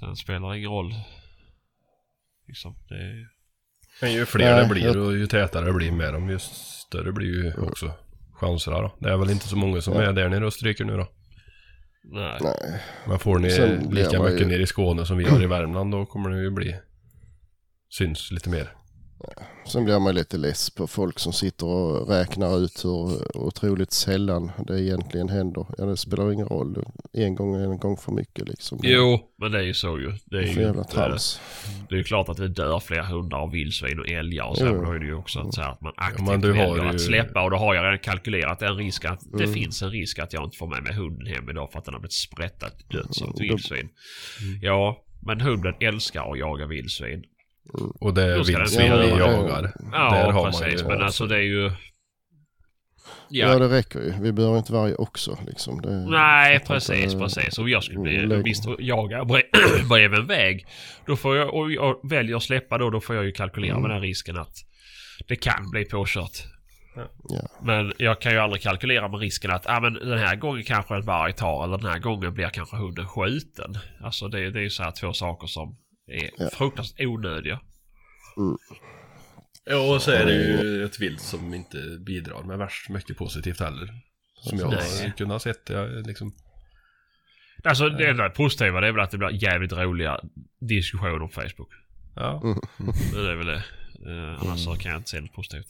Sen 0.00 0.16
spelar 0.16 0.50
det 0.50 0.58
ingen 0.58 0.70
roll. 0.70 0.94
Liksom, 2.46 2.74
det 2.88 2.94
är... 2.94 3.28
Men 4.02 4.12
ju 4.12 4.26
fler 4.26 4.52
Nej, 4.54 4.62
det 4.62 4.68
blir 4.68 4.84
jag- 4.84 4.96
och 4.96 5.12
ju 5.16 5.26
tätare 5.26 5.64
det 5.66 5.72
blir 5.72 5.92
med 5.92 6.12
dem, 6.14 6.30
ju 6.30 6.38
större 6.38 7.12
blir 7.12 7.26
ju 7.44 7.52
också 7.54 7.92
chanserna 8.32 8.80
då. 8.80 8.96
Det 9.00 9.10
är 9.12 9.16
väl 9.16 9.30
inte 9.30 9.48
så 9.48 9.56
många 9.56 9.80
som 9.80 9.94
Ja. 9.94 10.02
är 10.02 10.12
där 10.12 10.28
nere 10.28 10.46
och 10.46 10.52
stryker 10.52 10.84
nu 10.84 10.96
då. 10.96 11.08
Nej. 12.04 12.38
Nej, 12.40 12.80
Men 13.06 13.18
får 13.18 13.38
ni 13.38 13.50
Sen 13.50 13.90
lika 13.94 14.18
man 14.18 14.26
ju- 14.26 14.32
mycket 14.32 14.48
nere 14.48 14.62
i 14.62 14.66
Skåne 14.66 15.06
som 15.06 15.16
vi 15.18 15.24
har 15.24 15.42
i 15.42 15.46
Värmland 15.46 15.92
då 15.92 16.06
kommer 16.06 16.30
det 16.30 16.42
ju 16.42 16.50
bli 16.50 16.76
syns 17.90 18.30
lite 18.30 18.50
mer. 18.50 18.72
Sen 19.66 19.84
blir 19.84 19.98
man 19.98 20.14
lite 20.14 20.36
less 20.36 20.70
på 20.70 20.86
folk 20.86 21.18
som 21.18 21.32
sitter 21.32 21.66
och 21.66 22.08
räknar 22.08 22.58
ut 22.58 22.84
hur 22.84 23.36
otroligt 23.36 23.92
sällan 23.92 24.50
det 24.66 24.80
egentligen 24.82 25.28
händer. 25.28 25.66
Ja, 25.78 25.84
det 25.84 25.96
spelar 25.96 26.32
ingen 26.32 26.46
roll. 26.48 26.84
En 27.12 27.34
gång 27.34 27.54
är 27.54 27.64
en 27.64 27.78
gång 27.78 27.96
för 27.96 28.12
mycket 28.12 28.48
liksom. 28.48 28.78
Jo, 28.82 29.20
men 29.38 29.52
det 29.52 29.58
är 29.58 29.62
ju 29.62 29.74
så 29.74 29.98
ju. 29.98 30.06
Det 30.06 30.18
Det 30.24 30.38
är 30.38 30.46
för 30.52 30.60
ju 30.60 30.66
jävla 30.66 30.80
inte- 30.82 30.92
trams. 30.94 31.40
Det 31.88 31.94
är 31.94 31.98
ju 31.98 32.04
klart 32.04 32.28
att 32.28 32.36
det 32.36 32.48
dör 32.48 32.80
fler 32.80 33.02
hundar 33.02 33.38
och 33.38 33.54
vildsvin 33.54 33.98
och 34.00 34.08
älgar 34.08 34.44
och 34.44 34.56
så. 34.58 34.66
Jo. 34.66 34.72
Men 34.72 34.84
då 34.84 34.90
är 34.92 34.98
det 34.98 35.06
ju 35.06 35.14
också 35.14 35.40
att, 35.40 35.54
så 35.54 35.60
här, 35.62 35.70
att 35.70 35.80
man 35.80 35.92
aktivt 35.96 36.28
har 36.28 36.36
väljer 36.38 36.82
ju- 36.84 36.88
att 36.88 37.00
släppa. 37.00 37.42
Och 37.44 37.50
då 37.50 37.56
har 37.56 37.74
jag 37.74 37.84
redan 37.84 37.98
kalkylerat 37.98 38.62
en 38.62 38.76
risk 38.76 39.04
att 39.04 39.20
det 39.32 39.44
Mm. 39.44 39.54
finns 39.54 39.82
en 39.82 39.90
risk 39.90 40.18
att 40.18 40.32
jag 40.32 40.44
inte 40.44 40.56
får 40.56 40.66
med 40.66 40.82
mig 40.82 40.94
hunden 40.94 41.26
hem 41.26 41.50
idag 41.50 41.72
för 41.72 41.78
att 41.78 41.84
den 41.84 41.94
har 41.94 42.00
blivit 42.00 42.12
sprättad 42.12 42.70
till 42.78 42.86
döds 42.96 43.22
av 43.22 43.28
ett 43.28 43.38
Mm, 43.40 43.48
vildsvin. 43.48 43.88
Ja, 44.62 45.02
men 45.20 45.40
hunden 45.40 45.74
älskar 45.80 46.32
att 46.32 46.38
jaga 46.38 46.66
vildsvin. 46.66 47.24
Och 48.00 48.14
det 48.14 48.26
den 48.28 48.42
vildsvin 48.42 48.92
vi 48.92 49.08
Ja, 49.08 49.18
jagar. 49.18 49.72
Ja, 49.92 50.10
där 50.14 50.32
har 50.32 50.44
precis. 50.44 50.60
man 50.62 50.70
ju... 50.70 50.84
men 50.98 51.02
alltså 51.06 51.26
det 51.26 51.36
är 51.36 51.40
ju... 51.40 51.70
Ja. 53.30 53.52
Ja, 53.52 53.58
det 53.58 53.68
räcker 53.68 54.00
ju. 54.00 54.12
Vi 54.20 54.32
behöver 54.32 54.58
inte 54.58 54.72
varje 54.72 54.94
också 54.94 55.38
liksom. 55.46 55.80
Det, 55.82 55.90
Nej, 56.10 56.60
precis, 56.66 57.04
inte- 57.04 57.18
precis. 57.18 57.58
Och 57.58 57.68
jag 57.68 57.84
skulle 57.84 58.00
bli, 58.00 58.26
Lägg- 58.26 58.42
visst 58.44 58.64
jaga 58.78 59.22
bre- 59.22 59.42
bredvid 59.88 60.18
en 60.20 60.26
väg. 60.26 60.66
Då 61.06 61.16
får 61.16 61.36
jag, 61.36 61.54
och 61.54 61.72
jag 61.72 62.08
väljer 62.10 62.36
att 62.36 62.42
släppa 62.42 62.78
då, 62.78 62.90
då 62.90 63.00
får 63.00 63.16
jag 63.16 63.24
ju 63.24 63.32
kalkylera 63.32 63.70
Mm. 63.76 63.82
med 63.82 63.90
den 63.90 64.00
risken 64.00 64.36
att 64.38 64.54
det 65.28 65.36
kan 65.36 65.70
bli 65.70 65.84
påkört. 65.84 66.38
Ja. 67.28 67.48
Men 67.62 67.92
jag 67.98 68.20
kan 68.20 68.32
ju 68.32 68.38
aldrig 68.38 68.62
kalkylera 68.62 69.08
med 69.08 69.20
risken 69.20 69.50
att 69.50 69.66
ah, 69.66 69.80
men 69.80 69.94
den 69.94 70.18
här 70.18 70.36
gången 70.36 70.62
kanske 70.64 70.94
en 70.94 71.02
varg 71.04 71.32
tar 71.32 71.64
eller 71.64 71.78
den 71.78 71.90
här 71.90 71.98
gången 71.98 72.34
blir 72.34 72.48
kanske 72.48 72.76
hunden 72.76 73.06
skjuten. 73.08 73.78
Alltså 74.04 74.28
det, 74.28 74.50
det 74.50 74.58
är 74.58 74.62
ju 74.62 74.70
så 74.70 74.82
här 74.82 74.90
två 75.00 75.12
saker 75.12 75.46
som 75.46 75.76
är 76.08 76.30
Ja. 76.38 76.50
fruktansvärt 76.52 77.06
onödiga. 77.06 77.60
Ja, 79.64 79.94
och 79.94 80.02
så 80.02 80.10
är 80.10 80.26
det 80.26 80.32
ju 80.32 80.84
ett 80.84 81.00
vilt 81.00 81.20
som 81.20 81.54
inte 81.54 81.98
bidrar 82.00 82.42
med 82.42 82.58
värst 82.58 82.88
mycket 82.88 83.16
positivt 83.16 83.60
heller. 83.60 83.88
Som 84.40 84.58
jag 84.58 84.70
Nej. 84.70 85.02
har 85.02 85.10
kunnat 85.10 85.42
sett. 85.42 85.68
Jag, 85.70 86.06
liksom, 86.06 86.34
Alltså 87.64 87.88
det 87.88 88.06
enda 88.10 88.30
positiva 88.30 88.80
det 88.80 88.86
är 88.88 88.92
väl 88.92 89.00
att 89.04 89.10
det 89.10 89.18
blir 89.18 89.42
jävligt 89.44 89.72
roliga 89.72 90.20
diskussioner 90.60 91.18
på 91.18 91.28
Facebook. 91.28 91.70
ja. 92.16 92.40
Mm. 92.44 92.58
Det 93.12 93.30
är 93.30 93.34
väl 93.36 93.46
det. 93.46 93.62
Eh, 94.06 94.42
annars 94.42 94.64
så 94.64 94.74
kan 94.74 94.92
jag 94.92 94.98
inte 94.98 95.10
se 95.10 95.20
något 95.20 95.32
positivt. 95.32 95.66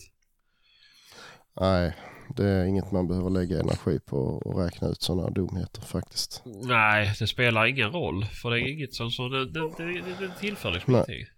Nej, 1.61 1.97
det 2.37 2.49
är 2.49 2.65
inget 2.65 2.93
man 2.93 3.09
behöver 3.09 3.31
lägga 3.31 3.61
energi 3.61 4.01
på 4.07 4.17
och 4.17 4.61
räkna 4.61 4.89
ut 4.89 5.03
sådana 5.03 5.31
dumheter 5.31 5.83
faktiskt. 5.83 6.43
Nej, 6.45 7.13
det 7.19 7.27
spelar 7.27 7.67
ingen 7.67 7.91
roll. 7.91 8.25
För 8.25 8.51
det 8.51 8.61
är 8.61 8.69
inget 8.73 8.95
som... 8.95 9.11
som 9.11 9.31
det, 9.31 9.53
det, 9.53 9.61
det, 9.79 10.27
det 10.27 10.35
tillför 10.41 10.71
liksom 10.71 10.93
Nej. 10.93 11.05
ingenting. 11.09 11.35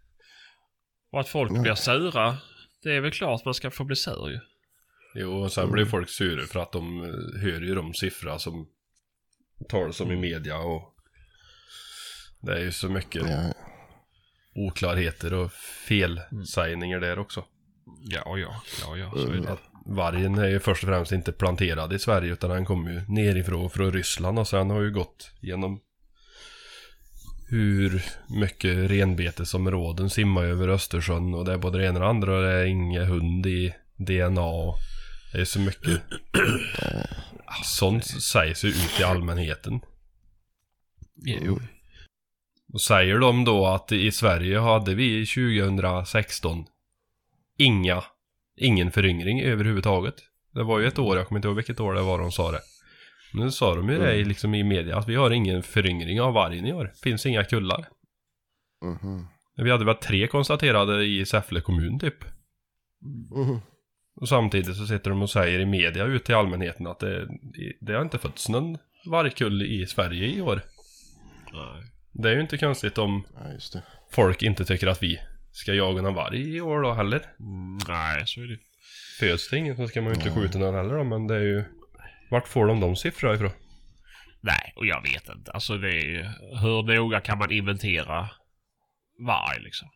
Och 1.12 1.20
att 1.20 1.28
folk 1.28 1.50
Nej. 1.50 1.62
blir 1.62 1.74
sura. 1.74 2.36
Det 2.82 2.96
är 2.96 3.00
väl 3.00 3.12
klart 3.12 3.44
man 3.44 3.54
ska 3.54 3.70
få 3.70 3.84
bli 3.84 3.96
sur 3.96 4.30
ju. 4.30 4.40
Jo, 5.14 5.42
och 5.42 5.52
sen 5.52 5.70
blir 5.70 5.84
folk 5.84 6.08
sura 6.08 6.46
för 6.46 6.60
att 6.60 6.72
de 6.72 7.02
eh, 7.02 7.40
hör 7.42 7.60
ju 7.60 7.74
de 7.74 7.94
siffror 7.94 8.38
som 8.38 8.68
talas 9.68 10.00
om 10.00 10.10
i 10.10 10.16
media 10.16 10.58
och 10.58 10.94
det 12.40 12.52
är 12.52 12.60
ju 12.60 12.72
så 12.72 12.88
mycket 12.88 13.22
Ja, 13.22 13.52
oklarheter 14.54 15.34
och 15.34 15.52
felsägningar 15.88 17.00
där 17.00 17.18
också. 17.18 17.44
Ja, 18.00 18.38
ja, 18.38 18.62
ja, 18.82 18.96
ja. 18.96 19.10
Så 19.14 19.32
är 19.32 19.36
det. 19.36 19.58
Vargen 19.90 20.38
är 20.38 20.48
ju 20.48 20.60
först 20.60 20.82
och 20.82 20.88
främst 20.88 21.12
inte 21.12 21.32
planterad 21.32 21.92
i 21.92 21.98
Sverige 21.98 22.32
utan 22.32 22.50
den 22.50 22.64
kommer 22.64 22.90
ju 22.90 23.02
nerifrån 23.08 23.70
från 23.70 23.92
Ryssland 23.92 24.38
och 24.38 24.48
sen 24.48 24.70
har 24.70 24.82
ju 24.82 24.90
gått 24.90 25.30
genom 25.40 25.80
hur 27.48 28.02
mycket 28.28 28.90
renbetesområden 28.90 30.10
simmar 30.10 30.44
över 30.44 30.68
Östersjön 30.68 31.34
och 31.34 31.44
det 31.44 31.52
är 31.52 31.58
både 31.58 31.78
det 31.78 31.86
ena 31.86 31.94
och 31.94 32.00
det 32.00 32.08
andra 32.08 32.36
och 32.36 32.42
det 32.42 32.52
är 32.52 32.64
ingen 32.64 33.06
hund 33.06 33.46
i 33.46 33.74
DNA 33.96 34.44
och 34.44 34.76
det 35.32 35.40
är 35.40 35.44
så 35.44 35.60
mycket 35.60 36.02
sånt 37.64 38.04
sägs 38.04 38.64
ju 38.64 38.68
ut 38.68 39.00
i 39.00 39.02
allmänheten. 39.02 39.80
Jo. 41.14 41.60
Och 42.72 42.80
säger 42.80 43.18
de 43.18 43.44
då 43.44 43.66
att 43.66 43.92
i 43.92 44.12
Sverige 44.12 44.58
hade 44.58 44.94
vi 44.94 45.26
2016 45.26 46.64
inga, 47.58 48.04
ingen 48.60 48.90
föryngring 48.90 49.40
överhuvudtaget. 49.42 50.14
Det 50.54 50.62
var 50.62 50.78
ju 50.78 50.86
ett 50.86 50.98
år, 50.98 51.16
jag 51.16 51.26
kommer 51.28 51.38
inte 51.38 51.48
ihåg 51.48 51.56
vilket 51.56 51.80
år 51.80 51.94
det 51.94 52.02
var 52.02 52.18
de 52.18 52.32
sa 52.32 52.52
det. 52.52 52.60
Nu 53.34 53.50
sa 53.50 53.74
de 53.74 53.88
ju 53.88 53.98
det 53.98 54.14
i- 54.14 54.24
liksom 54.24 54.54
i 54.54 54.62
media 54.64 54.96
att 54.98 55.08
vi 55.08 55.14
har 55.14 55.30
ingen 55.30 55.62
föryngring 55.62 56.20
av 56.20 56.32
vargen 56.34 56.66
i 56.66 56.72
år. 56.72 56.92
Finns 57.02 57.26
inga 57.26 57.44
kullar. 57.44 57.88
mhm. 58.84 59.26
Vi 59.56 59.70
hade 59.70 59.84
väl 59.84 59.94
tre 59.94 60.26
konstaterade 60.26 61.04
i 61.04 61.26
Säffle 61.26 61.60
kommun 61.60 61.98
typ. 61.98 62.24
Mhm. 63.34 63.60
Och 64.16 64.28
samtidigt 64.28 64.76
så 64.76 64.86
sitter 64.86 65.10
de 65.10 65.22
och 65.22 65.30
säger 65.30 65.60
i 65.60 65.66
media 65.66 66.04
ut 66.04 66.24
till 66.24 66.34
allmänheten 66.34 66.86
att 66.86 66.98
det, 66.98 67.28
det 67.80 67.92
har 67.92 68.02
inte 68.02 68.18
fötts 68.18 68.48
någon 68.48 68.78
vargkull 69.06 69.62
i 69.62 69.86
Sverige 69.86 70.26
i 70.26 70.40
år. 70.40 70.62
Nej. 71.52 71.82
Det 72.12 72.28
är 72.30 72.34
ju 72.34 72.40
inte 72.40 72.58
konstigt 72.58 72.98
om 72.98 73.26
Ja, 73.34 73.40
det. 73.72 73.82
folk 74.12 74.42
inte 74.42 74.64
tycker 74.64 74.86
att 74.86 75.02
vi 75.02 75.20
ska 75.52 75.74
jaga 75.74 76.02
någon 76.02 76.14
varg 76.14 76.56
i 76.56 76.60
år 76.60 76.82
då 76.82 76.92
heller. 76.92 77.26
Mm, 77.40 77.78
nej, 77.88 78.22
så 78.26 78.40
är 78.40 78.46
det. 78.46 78.58
Föds 79.18 79.50
det 79.50 79.56
ingen 79.56 79.76
så 79.76 79.88
ska 79.88 80.02
man 80.02 80.12
ju 80.12 80.14
inte 80.14 80.40
skjuta 80.40 80.58
någon 80.58 80.74
heller 80.74 80.94
då, 80.94 81.04
men 81.04 81.26
det 81.26 81.34
är 81.34 81.40
ju... 81.40 81.64
Vart 82.30 82.48
får 82.48 82.66
de 82.66 82.80
de 82.80 82.96
siffrorna 82.96 83.34
ifrån? 83.34 83.50
Nej, 84.40 84.72
och 84.76 84.86
jag 84.86 85.02
vet 85.02 85.28
inte. 85.36 85.52
Alltså 85.52 85.78
det 85.78 85.88
är 85.88 86.06
ju... 86.06 86.22
Hur 86.60 86.96
noga 86.96 87.20
kan 87.20 87.38
man 87.38 87.52
inventera 87.52 88.30
varg 89.26 89.60
liksom? 89.60 89.88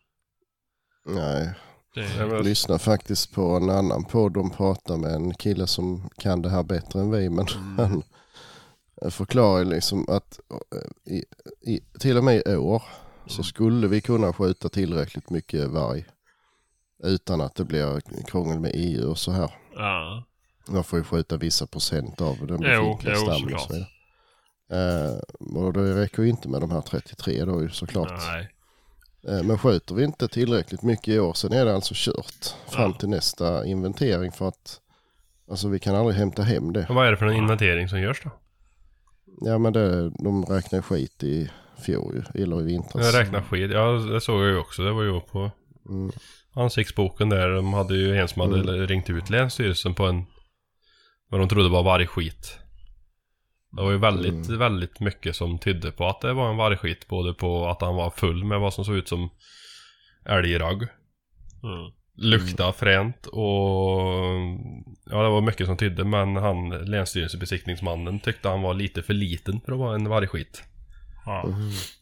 Nej, 1.05 1.53
Det, 1.93 2.15
jag 2.15 2.45
lyssnade 2.45 2.79
faktiskt 2.79 3.33
på 3.33 3.41
en 3.41 3.69
annan 3.69 4.05
podd. 4.05 4.33
De 4.33 4.51
pratade 4.51 4.99
med 4.99 5.11
en 5.11 5.33
kille 5.33 5.67
som 5.67 6.09
kan 6.17 6.41
det 6.41 6.49
här 6.49 6.63
bättre 6.63 6.99
än 6.99 7.11
vi. 7.11 7.29
Men 7.29 7.47
han 7.77 8.03
förklarar 9.11 9.65
liksom 9.65 10.05
att 10.09 10.39
eh, 10.51 11.13
i, 11.13 11.23
i, 11.71 11.79
till 11.99 12.17
och 12.17 12.23
med 12.23 12.41
i 12.45 12.55
år 12.55 12.83
så 13.27 13.43
skulle 13.43 13.87
vi 13.87 14.01
kunna 14.01 14.33
skjuta 14.33 14.69
tillräckligt 14.69 15.29
mycket 15.29 15.69
varg. 15.69 16.05
Utan 17.03 17.41
att 17.41 17.55
det 17.55 17.65
blir 17.65 18.01
krångel 18.25 18.59
med 18.59 18.71
EU 18.73 19.09
och 19.09 19.17
så 19.17 19.31
här. 19.31 19.51
ja. 19.75 20.23
Man 20.67 20.83
får 20.83 20.99
ju 20.99 21.05
skjuta 21.05 21.37
vissa 21.37 21.67
procent 21.67 22.21
av 22.21 22.47
den 22.47 22.57
befintliga 22.59 23.15
stammen 23.15 23.53
och 23.53 23.61
så 23.61 23.73
vidare. 23.73 23.87
Eh, 24.69 25.17
och 25.57 25.73
det 25.73 25.95
räcker 26.01 26.23
ju 26.23 26.29
inte 26.29 26.49
med 26.49 26.61
de 26.61 26.71
här 26.71 26.81
33 26.81 27.45
då 27.45 27.61
ju 27.61 27.69
såklart. 27.69 28.11
Nej. 28.27 28.49
Eh, 29.27 29.43
men 29.43 29.57
skjuter 29.57 29.95
vi 29.95 30.03
inte 30.03 30.27
tillräckligt 30.27 30.81
mycket 30.81 31.07
i 31.07 31.19
år 31.19 31.33
sen 31.33 31.53
är 31.53 31.65
det 31.65 31.75
alltså 31.75 31.93
kört 31.97 32.55
fram 32.67 32.91
Ja. 32.91 32.97
till 32.97 33.09
nästa 33.09 33.65
inventering 33.65 34.31
för 34.31 34.47
att 34.47 34.79
alltså 35.51 35.67
vi 35.67 35.79
kan 35.79 35.95
aldrig 35.95 36.17
hämta 36.17 36.43
hem 36.43 36.73
det. 36.73 36.85
Men 36.87 36.95
vad 36.95 37.07
är 37.07 37.11
det 37.11 37.17
för 37.17 37.25
en 37.25 37.35
inventering 37.35 37.89
som 37.89 37.99
görs 38.01 38.21
då? 38.23 38.29
Ja 39.41 39.57
men 39.57 39.73
det, 39.73 40.09
de 40.09 40.45
räknar 40.45 40.81
skit 40.81 41.23
i 41.23 41.51
fjol 41.85 42.23
ju, 42.33 42.43
eller 42.43 42.61
i 42.61 42.63
vintras. 42.63 43.05
Jag 43.05 43.21
räknar 43.21 43.41
skit. 43.41 43.71
Ja, 43.71 43.91
det 43.91 44.21
såg 44.21 44.41
jag 44.41 44.49
ju 44.49 44.57
också. 44.57 44.83
Det 44.83 44.91
var 44.91 45.03
ju 45.03 45.19
på 45.19 45.51
Mm. 45.89 46.11
ansiktsboken 46.53 47.29
där. 47.29 47.49
De 47.49 47.73
hade 47.73 47.95
ju 47.97 48.17
en 48.17 48.27
som 48.27 48.41
hade 48.41 48.85
ringt 48.85 49.09
ut 49.09 49.29
Länsstyrelsen 49.29 49.93
på 49.95 50.05
en 50.05 50.25
vad 51.29 51.39
de 51.41 51.49
trodde 51.49 51.69
var 51.69 51.83
vargskit. 51.83 52.59
Det 53.71 53.81
var 53.81 53.91
ju 53.91 53.97
väldigt, 53.97 54.49
väldigt 54.49 54.99
mycket 54.99 55.35
som 55.35 55.59
tydde 55.59 55.91
på 55.91 56.07
att 56.07 56.21
det 56.21 56.33
var 56.33 56.49
en 56.49 56.57
vargskit. 56.57 57.07
Både 57.07 57.33
på 57.33 57.67
att 57.67 57.81
han 57.81 57.95
var 57.95 58.09
full 58.09 58.43
med 58.43 58.59
vad 58.59 58.73
som 58.73 58.85
såg 58.85 58.95
ut 58.95 59.07
som 59.07 59.29
älgragg. 60.25 60.81
Mm. 61.63 61.91
Lukta 62.17 62.73
fränt 62.73 63.25
och 63.25 64.01
ja 65.05 65.23
det 65.23 65.29
var 65.29 65.41
mycket 65.41 65.67
som 65.67 65.77
tydde 65.77 66.03
men 66.03 66.35
han 66.35 66.69
länsstyrelsebesiktningsmannen 66.69 68.19
tyckte 68.19 68.49
han 68.49 68.61
var 68.61 68.73
lite 68.73 69.03
för 69.03 69.13
liten 69.13 69.61
för 69.61 69.71
att 69.71 69.77
vara 69.79 69.95
en 69.95 70.09
vargskit. 70.09 70.63
Ja. 71.25 71.45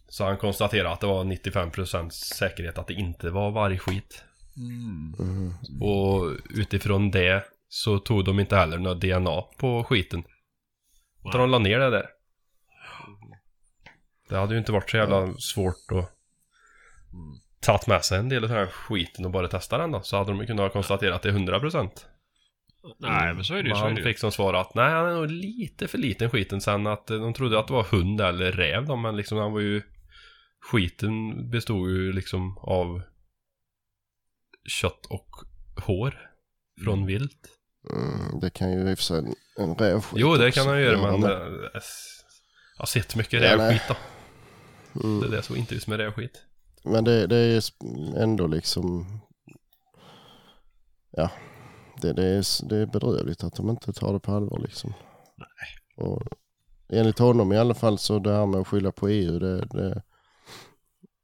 Så 0.08 0.26
han 0.26 0.38
konstaterade 0.38 0.90
att 0.90 1.00
det 1.00 1.08
var 1.08 1.24
95% 1.24 2.10
säkerhet 2.10 2.78
att 2.78 2.88
det 2.88 2.94
inte 2.94 3.30
var 3.30 3.52
vargskit. 3.52 4.24
Mm. 4.58 5.54
Och 5.82 6.38
utifrån 6.50 7.12
det 7.12 7.46
så 7.70 8.00
tog 8.00 8.26
de 8.26 8.40
inte 8.40 8.56
heller 8.56 8.78
några 8.78 8.96
DNA 8.96 9.42
på 9.42 9.84
skiten. 9.84 10.24
Utan 11.26 11.42
de 11.42 11.50
la 11.50 11.60
ner 11.60 11.80
det 11.80 11.90
där. 11.90 12.06
Det 14.30 14.38
hade 14.38 14.54
ju 14.54 14.60
inte 14.60 14.72
varit 14.72 14.90
så 14.90 14.98
jävla 14.98 15.34
svårt 15.38 15.92
att 15.92 16.14
tagit 17.60 17.88
med 17.88 18.06
sig 18.06 18.20
en 18.20 18.30
del 18.30 18.44
av 18.44 18.50
den 18.50 18.58
här 18.58 18.68
skiten 18.68 19.26
och 19.26 19.32
bara 19.32 19.48
testa 19.48 19.78
den 19.78 19.92
då. 19.92 20.02
Så 20.02 20.18
hade 20.18 20.32
de 20.32 20.40
ju 20.40 20.48
kunnat 20.48 20.74
konstatera 20.74 21.16
att 21.16 21.22
det 21.22 21.30
är 21.30 21.34
100%. 21.34 22.06
Nej 22.98 23.34
men 23.34 23.44
så 23.44 23.54
är 23.54 23.64
det 23.64 23.64
ju. 23.64 23.70
Men 23.70 23.76
Så 23.78 23.82
är 23.84 23.86
han 23.88 23.96
det 23.96 24.02
ju. 24.02 24.08
fick 24.08 24.18
som 24.20 24.32
svar 24.32 24.54
att 24.54 24.76
nej 24.76 24.92
han 24.92 25.06
är 25.06 25.14
nog 25.16 25.30
lite 25.32 25.88
för 25.88 25.98
liten 25.98 26.30
skiten 26.30 26.62
sen 26.62 26.88
att 26.88 27.10
eh, 27.12 27.20
de 27.20 27.34
trodde 27.34 27.60
att 27.60 27.68
det 27.68 27.74
var 27.74 27.84
hund 27.84 28.22
eller 28.22 28.52
räv 28.52 28.86
då 28.86 28.96
men 28.96 29.16
liksom 29.18 29.38
han 29.38 29.54
var 29.54 29.60
ju 29.60 29.82
Skiten 30.72 31.50
bestod 31.50 31.90
ju 31.90 32.14
liksom 32.14 32.58
av 32.58 33.02
Kött 34.70 35.06
och 35.06 35.30
hår 35.84 36.30
Från 36.84 36.94
Mm. 36.94 37.06
vilt 37.08 37.48
Mm, 37.92 38.40
det 38.40 38.50
kan 38.50 38.72
ju 38.72 38.92
i 38.92 38.94
och 38.94 38.98
för 38.98 39.04
sig 39.04 39.18
en, 39.20 39.36
en 39.58 39.76
rävskit 39.76 40.20
Jo 40.20 40.36
det 40.36 40.48
också 40.48 40.60
kan 40.62 40.70
han 40.70 40.82
göra 40.82 41.12
men 41.12 41.24
eh, 41.24 41.30
Jag 41.30 41.82
har 42.78 42.86
sett 42.86 43.16
mycket 43.16 43.42
Ja, 43.44 43.58
rävskit 43.58 43.82
då 43.88 43.96
Mm. 45.04 45.20
Det 45.20 45.28
är 45.28 45.32
det 45.32 45.42
som 45.42 45.56
inte 45.56 45.74
just 45.74 45.88
med 45.88 45.98
rävskit 46.00 46.44
Men 46.84 47.04
det, 47.04 47.28
det 47.28 47.36
är 47.38 47.62
ändå 48.24 48.48
liksom... 48.48 49.06
Ja, 51.12 51.30
det, 52.02 52.14
det, 52.14 52.24
är, 52.24 52.70
det 52.70 52.78
är 52.78 52.86
bedrövligt 52.86 53.44
att 53.44 53.56
de 53.56 53.70
inte 53.70 53.94
tar 53.94 54.14
det 54.14 54.20
på 54.20 54.32
allvar 54.32 54.60
liksom. 54.60 54.94
Nej. 55.38 56.08
Och 56.08 56.22
enligt 56.90 57.20
honom 57.20 57.54
i 57.54 57.58
alla 57.58 57.74
fall 57.74 57.98
så 57.98 58.20
det 58.20 58.34
här 58.34 58.46
med 58.46 58.60
att 58.60 58.68
skylla 58.68 58.92
på 58.92 59.10
EU 59.10 59.40
det, 59.40 59.66
det, 59.66 60.02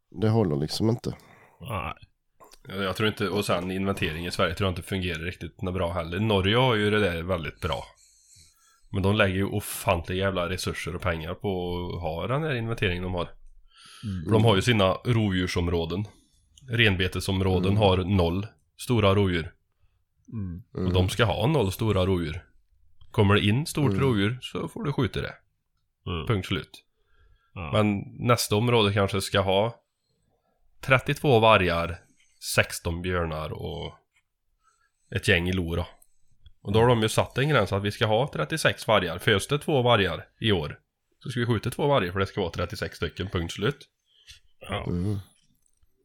det 0.10 0.30
håller 0.30 0.56
liksom 0.56 0.90
inte. 0.90 1.16
Nej. 1.62 1.94
Jag 2.68 2.96
tror 2.96 3.10
inte, 3.10 3.30
och 3.30 3.46
sen 3.46 3.72
inventering 3.72 4.26
i 4.26 4.32
Sverige 4.32 4.56
tror 4.56 4.68
jag 4.68 4.72
inte 4.72 4.90
fungerar 4.90 5.20
riktigt 5.20 5.58
bra 5.58 5.94
heller. 5.94 6.20
Norge 6.20 6.58
har 6.58 6.76
ju 6.76 6.90
det 6.90 7.00
där 7.00 7.22
väldigt 7.22 7.60
bra. 7.60 7.84
Men 8.90 9.04
de 9.04 9.16
lägger 9.16 9.36
ju 9.36 9.46
ofantliga 9.46 10.26
jävla 10.26 10.50
resurser 10.50 10.96
och 10.96 11.02
pengar 11.02 11.34
på 11.34 11.76
att 11.96 12.02
ha 12.02 12.28
den 12.28 12.44
här 12.44 12.56
inventeringen 12.56 13.04
de 13.04 13.14
har. 13.14 13.30
För 14.26 14.32
de 14.32 14.46
har 14.46 14.56
ju 14.56 14.62
sina 14.62 14.94
rovdjursområden. 14.94 16.06
Renbetesområden 16.70 17.78
har 17.78 17.98
noll 17.98 18.48
stora 18.78 19.16
rovdjur. 19.16 19.54
Mm. 20.34 20.64
Och 20.88 20.94
de 20.94 21.10
ska 21.10 21.26
ha 21.26 21.48
noll 21.48 21.72
stora 21.72 22.06
rovdjur. 22.06 22.46
Kommer 23.12 23.36
det 23.36 23.42
in 23.42 23.66
stort 23.66 23.92
Mm. 23.92 24.00
rovdjur 24.00 24.40
så 24.42 24.68
får 24.68 24.84
du 24.84 24.94
skjuta 24.94 25.22
det. 25.22 25.36
Mm. 26.06 26.28
Punkt 26.28 26.48
slut. 26.48 26.84
Ja. 27.54 27.72
Men 27.74 28.00
nästa 28.20 28.56
område 28.56 28.94
kanske 28.94 29.22
ska 29.22 29.40
ha 29.40 29.76
32 30.82 31.40
vargar, 31.40 32.00
16 32.56 33.02
björnar 33.02 33.50
och 33.54 33.94
ett 35.16 35.28
gäng 35.28 35.52
lora. 35.52 35.86
Och 36.62 36.72
då 36.72 36.80
har 36.80 36.88
de 36.88 37.02
ju 37.02 37.10
satt 37.10 37.38
en 37.38 37.50
gräns 37.50 37.74
att 37.74 37.84
vi 37.84 37.92
ska 37.92 38.06
ha 38.06 38.30
36 38.34 38.88
vargar. 38.88 39.18
Föds 39.18 39.48
det 39.48 39.60
två 39.60 39.82
vargar 39.82 40.28
i 40.40 40.52
år 40.52 40.80
så 41.24 41.30
ska 41.30 41.40
vi 41.40 41.46
skjuta 41.46 41.70
två 41.70 41.88
vargar 41.88 42.12
för 42.12 42.20
det 42.20 42.26
ska 42.26 42.42
vara 42.42 42.52
36 42.52 42.98
stycken, 42.98 43.30
punkt 43.30 43.54
slut. 43.54 43.90
Ja. 44.60 44.88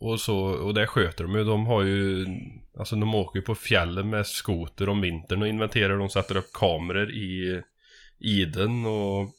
Mm. 0.05 0.13
Och, 0.13 0.21
så, 0.21 0.37
och 0.39 0.75
det 0.75 0.87
sköter 0.87 1.25
de 1.25 1.35
ju. 1.35 1.45
De 1.45 1.67
har 1.67 1.83
ju, 1.83 2.27
alltså 2.79 2.97
de 2.97 3.15
åker 3.15 3.39
ju 3.39 3.45
på 3.45 3.55
fjällen 3.55 4.11
med 4.11 4.27
skoter 4.27 4.89
om 4.89 5.01
vintern 5.01 5.43
och 5.43 5.49
inventerar. 5.49 5.99
De 5.99 6.09
sätter 6.09 6.37
upp 6.37 6.53
kameror 6.53 7.11
i 7.11 7.63
iden 8.19 8.87
och 8.87 9.31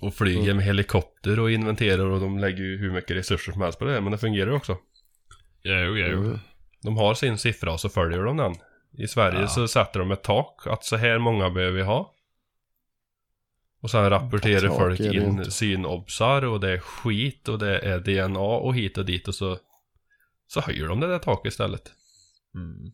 och 0.00 0.14
flyger 0.14 0.54
med 0.54 0.64
helikopter 0.64 1.40
och 1.40 1.50
inventerar 1.50 2.06
och 2.06 2.20
de 2.20 2.38
lägger 2.38 2.62
ju 2.64 2.78
hur 2.78 2.90
mycket 2.92 3.16
resurser 3.16 3.52
som 3.52 3.62
helst 3.62 3.78
på 3.78 3.84
det 3.84 3.92
här, 3.92 4.00
men 4.00 4.12
det 4.12 4.18
fungerar 4.18 4.50
ju 4.50 4.56
också. 4.56 4.78
Jo, 5.62 5.96
jo. 5.96 6.22
Mm. 6.24 6.38
De 6.82 6.96
har 6.96 7.14
sin 7.14 7.38
siffra 7.38 7.72
och 7.72 7.80
så 7.80 7.88
följer 7.88 8.22
de 8.22 8.36
den. 8.36 8.54
I 8.98 9.06
Sverige 9.06 9.40
Ja. 9.40 9.48
så 9.48 9.68
sätter 9.68 10.00
de 10.00 10.10
ett 10.10 10.22
tak, 10.22 10.66
att 10.66 10.84
så 10.84 10.96
här 10.96 11.18
många 11.18 11.50
behöver 11.50 11.76
vi 11.76 11.82
ha. 11.82 12.12
Och 13.86 13.90
sen 13.90 14.10
rapporterar 14.10 14.68
folk 14.68 15.00
in 15.00 15.50
synobsar 15.50 16.44
och 16.44 16.60
det 16.60 16.72
är 16.72 16.78
skit 16.78 17.48
och 17.48 17.58
det 17.58 17.78
är 17.78 17.98
DNA 17.98 18.40
och 18.40 18.74
hit 18.74 18.98
och 18.98 19.04
dit 19.04 19.28
och 19.28 19.34
så 19.34 19.58
Så 20.48 20.60
höjer 20.60 20.88
de 20.88 21.00
det 21.00 21.06
där 21.06 21.18
taket 21.18 21.52
istället. 21.52 21.92
Mm. 22.54 22.92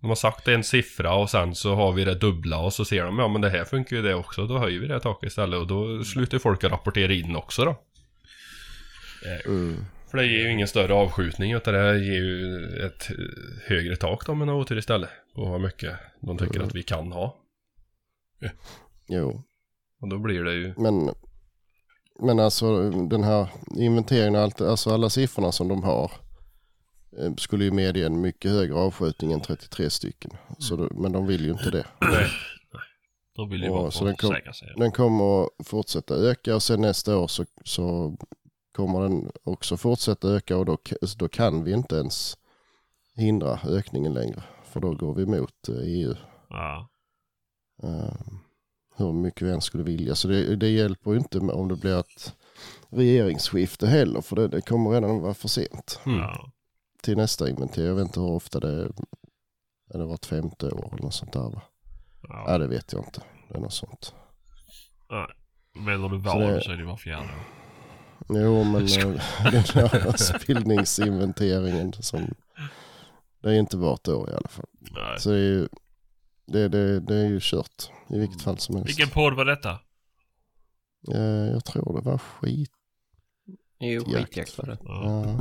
De 0.00 0.06
har 0.06 0.14
sagt 0.14 0.48
en 0.48 0.64
siffra 0.64 1.14
och 1.14 1.30
sen 1.30 1.54
så 1.54 1.74
har 1.74 1.92
vi 1.92 2.04
det 2.04 2.14
dubbla 2.14 2.58
och 2.58 2.72
så 2.72 2.84
ser 2.84 3.04
de 3.04 3.18
ja 3.18 3.28
men 3.28 3.40
det 3.40 3.50
här 3.50 3.64
funkar 3.64 3.96
ju 3.96 4.02
det 4.02 4.14
också. 4.14 4.46
Då 4.46 4.58
höjer 4.58 4.80
vi 4.80 4.86
det 4.86 5.00
taket 5.00 5.28
istället 5.28 5.60
och 5.60 5.66
då 5.66 6.04
slutar 6.04 6.38
folk 6.38 6.64
att 6.64 6.72
rapportera 6.72 7.12
in 7.12 7.36
också 7.36 7.64
då. 7.64 7.76
Mm. 9.46 9.84
För 10.10 10.18
det 10.18 10.26
ger 10.26 10.44
ju 10.44 10.52
ingen 10.52 10.68
större 10.68 10.94
avskjutning 10.94 11.52
utan 11.52 11.74
det 11.74 11.98
ger 11.98 12.22
ju 12.22 12.64
ett 12.86 13.10
eh, 13.10 13.16
högre 13.66 13.96
tak 13.96 14.26
då 14.26 14.34
med 14.34 14.48
otur 14.48 14.78
istället. 14.78 15.10
På 15.34 15.48
hur 15.48 15.58
mycket 15.58 15.98
de 16.20 16.38
tycker 16.38 16.60
att 16.60 16.74
vi 16.74 16.82
kan 16.82 17.12
ha. 17.12 17.36
Jo, 19.08 19.44
Och 20.00 20.08
då 20.08 20.18
blir 20.18 20.44
det 20.44 20.52
ju... 20.54 20.74
men, 20.76 21.10
men 22.20 22.38
alltså 22.38 22.90
den 22.90 23.24
här 23.24 23.48
inventeringen 23.76 24.34
och 24.34 24.40
allt, 24.40 24.60
alltså 24.60 24.90
alla 24.90 25.10
siffrorna 25.10 25.52
som 25.52 25.68
de 25.68 25.82
har 25.82 26.12
eh, 27.18 27.34
skulle 27.34 27.64
ju 27.64 27.70
medge 27.70 28.06
en 28.06 28.20
mycket 28.20 28.50
högre 28.50 28.74
avskjutning 28.74 29.32
än 29.32 29.40
33 29.40 29.90
stycken. 29.90 30.30
Så 30.58 30.76
då, 30.76 30.88
men 30.94 31.12
de 31.12 31.26
vill 31.26 31.44
ju 31.44 31.50
inte 31.50 31.70
det. 31.70 31.86
Nej. 32.00 32.26
De 33.36 33.48
vill 33.48 33.60
ju 33.60 33.66
Ja, 33.66 33.72
bara 33.72 33.90
så 33.90 34.04
den 34.04 34.16
kom- 34.16 34.30
sig. 34.54 34.74
Den 34.76 34.92
kommer 34.92 35.44
att 35.44 35.66
fortsätta 35.66 36.14
öka 36.14 36.54
och 36.54 36.62
sen 36.62 36.80
nästa 36.80 37.16
år 37.18 37.26
så, 37.26 37.44
så 37.64 38.16
kommer 38.72 39.00
den 39.00 39.30
också 39.44 39.76
fortsätta 39.76 40.28
öka 40.28 40.56
och 40.56 40.64
då, 40.64 40.78
då 41.18 41.28
kan 41.28 41.64
vi 41.64 41.72
inte 41.72 41.96
ens 41.96 42.36
hindra 43.16 43.60
ökningen 43.64 44.14
längre. 44.14 44.42
För 44.64 44.80
då 44.80 44.94
går 44.94 45.14
vi 45.14 45.22
emot 45.22 45.68
eh, 45.68 45.74
EU. 45.74 46.14
Ja. 46.48 46.88
eh, 47.82 48.14
hur 48.98 49.12
mycket 49.12 49.42
vi 49.42 49.50
än 49.52 49.60
skulle 49.60 49.84
vilja. 49.84 50.14
Så 50.14 50.28
det, 50.28 50.56
det 50.56 50.68
hjälper 50.68 51.10
ju 51.10 51.16
inte 51.18 51.40
med 51.40 51.54
om 51.54 51.68
det 51.68 51.76
blir 51.76 51.98
ett 52.00 52.34
regeringsskifte 52.90 53.86
heller. 53.86 54.20
För 54.20 54.36
det, 54.36 54.48
det 54.48 54.60
kommer 54.60 54.90
redan 54.90 55.20
vara 55.20 55.34
för 55.34 55.48
sent 55.48 56.00
Mm. 56.06 56.20
Till 57.02 57.16
nästa 57.16 57.48
inventering. 57.48 57.88
Jag 57.88 57.94
vet 57.94 58.06
inte 58.06 58.20
hur 58.20 58.30
ofta 58.30 58.60
det 58.60 58.68
är. 58.68 58.90
Är 59.94 59.98
det 59.98 60.04
vart 60.04 60.26
femte 60.26 60.66
år 60.66 60.88
eller 60.92 61.02
något 61.02 61.14
sånt 61.14 61.32
där 61.32 61.40
va? 61.40 61.62
Ja. 62.22 62.44
Ja 62.46 62.58
det 62.58 62.66
vet 62.66 62.92
jag 62.92 63.04
inte. 63.04 63.22
Det 63.48 63.54
är 63.54 63.60
något 63.60 63.72
sånt. 63.72 64.14
Menar 65.74 66.08
du 66.08 66.18
Så 66.18 66.24
val 66.24 66.40
det- 66.40 66.60
så 66.60 66.70
är 66.72 66.76
det 66.76 66.84
var 66.84 66.96
fjärde 66.96 67.22
år. 67.24 67.44
Jo 68.28 68.64
men 68.64 68.82
eh, 68.86 69.22
den 69.52 69.88
här 69.88 70.16
spillningsinventeringen 70.16 71.92
som 71.92 72.34
det 73.42 73.48
är 73.48 73.54
inte 73.54 73.76
vart 73.76 74.08
år 74.08 74.30
i 74.30 74.34
alla 74.34 74.48
fall. 74.48 74.66
Nej. 74.80 75.20
Så 75.20 75.30
det 75.30 75.36
är 75.36 75.40
ju, 75.40 75.68
det, 76.48 76.68
det, 76.68 77.00
det 77.00 77.14
är 77.14 77.26
ju 77.28 77.38
kört 77.42 77.90
i 78.08 78.18
vilket 78.18 78.42
fall 78.42 78.58
som 78.58 78.74
helst. 78.76 78.88
Vilken 78.88 79.08
podd 79.08 79.34
var 79.34 79.44
detta? 79.44 79.70
Eh, 81.14 81.20
jag 81.52 81.64
tror 81.64 81.96
det 82.02 82.10
var 82.10 82.18
skit. 82.18 82.70
Jo, 83.80 84.02
Jakt. 84.06 84.26
skitjakt 84.28 84.58
var 84.58 84.66
det. 84.66 84.78
Ja. 84.84 85.38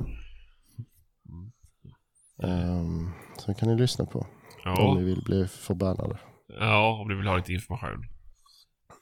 Um, 2.39 3.11
så 3.37 3.53
kan 3.53 3.69
ni 3.69 3.75
lyssna 3.81 4.05
på 4.05 4.19
om 4.19 4.27
Ja. 4.65 4.93
ni 4.97 5.03
vill 5.03 5.21
bli 5.23 5.47
förbannade. 5.47 6.17
ja, 6.59 6.99
om 7.01 7.07
du 7.07 7.17
vill 7.17 7.27
ha 7.27 7.37
lite 7.37 7.53
information. 7.53 8.05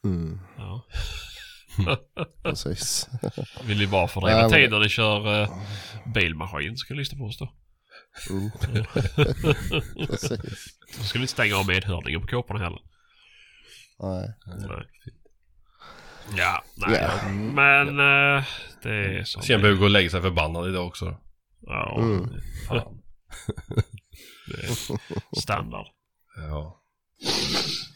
Mm, 0.04 0.40
Ja. 0.58 0.86
precis. 2.44 3.10
Vill 3.64 3.78
ni 3.78 3.88
bara 3.88 4.08
fördriva 4.08 4.32
Ja, 4.38 4.42
men- 4.42 4.52
tid 4.52 4.70
när 4.72 4.80
ni 4.80 4.90
kör 4.90 5.42
uh, 5.42 5.50
bilmaskin 6.14 6.78
så 6.78 6.88
kan 6.88 6.96
ni 6.96 7.00
lyssna 7.02 7.18
på 7.18 7.24
oss 7.26 7.38
då. 7.38 7.54
Mm. 8.30 8.52
precis. 10.08 10.78
Så 10.92 11.04
ska 11.04 11.20
ni 11.20 11.28
stänga 11.28 11.56
av 11.58 11.68
medhörningen 11.68 12.22
på 12.22 12.28
kåporna 12.28 12.60
heller. 12.60 12.80
Nej. 14.00 14.34
Nej. 14.46 14.88
Ja, 16.38 16.64
nej. 16.78 17.00
Ja. 17.02 17.30
Men 17.32 17.88
eh, 17.88 18.44
det 18.84 18.90
är 19.20 19.24
så. 19.24 19.42
Sen 19.42 19.62
behöver 19.62 19.80
gå 19.80 19.86
och 19.86 19.90
lägga 19.92 20.10
sig 20.10 20.22
förbannad 20.22 20.68
idag 20.70 20.88
också 20.88 21.06
då. 21.06 21.22
Ja, 21.62 21.98
Mm. 22.02 22.30
fan. 22.68 23.02
Det 24.48 24.64
är 24.64 25.40
standard. 25.42 25.88
Ja. 26.38 26.82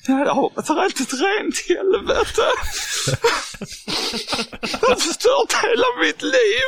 Ja, 0.07 0.13
det 0.23 0.29
har 0.29 0.75
varit 0.75 0.99
ett 0.99 1.13
rent 1.13 1.67
helvete. 1.67 2.41
Jag 4.81 4.89
har 4.89 4.95
förstört 4.95 5.63
hela 5.63 5.85
mitt 6.01 6.21
liv. 6.21 6.65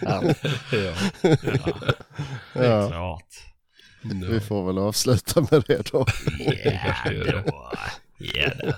Ja. 0.00 0.22
ja. 0.72 0.94
Det 2.54 2.66
är 2.66 2.70
Ja, 2.70 2.88
klart. 2.88 3.24
vi 4.30 4.40
får 4.40 4.66
väl 4.66 4.78
avsluta 4.78 5.40
med 5.50 5.64
det 5.66 5.90
då. 5.92 6.06
Ja 6.38 7.04
då. 7.22 7.72
Ja 8.18 8.50
då. 8.58 8.70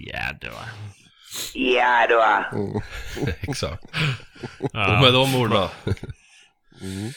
Ja 0.00 0.32
då. 0.40 0.52
Ja 1.54 2.06
då. 2.08 2.56
Mm. 2.58 2.80
Exakt. 3.40 3.84
Och 4.60 4.70
Ja, 4.72 5.00
med 5.02 5.12
de 5.12 5.34
orden, 5.34 5.68
Mm, 6.80 7.12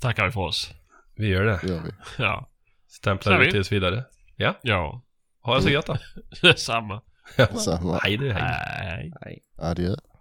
tackar 0.00 0.26
vi 0.26 0.32
för 0.32 0.40
oss. 0.40 0.70
vi 1.16 1.26
gör 1.28 1.44
det. 1.44 1.60
det 1.62 1.68
gör 1.68 1.80
vi. 1.82 1.90
Ja. 2.18 2.48
Stämplar 2.96 3.40
ut 3.42 3.50
tills 3.50 3.72
vidare. 3.72 4.04
Ja, 4.36 4.58
Ja. 4.62 5.02
ha 5.40 5.54
det 5.56 5.62
så 5.62 5.70
gött 5.70 5.86
då. 5.86 5.96
Samma. 6.56 7.02
Samma. 7.64 7.98
Hej 7.98 8.16
du, 8.16 8.32
hej. 8.32 8.42
Nej. 8.42 9.12
Nej. 9.24 9.42
Adjö. 9.58 9.94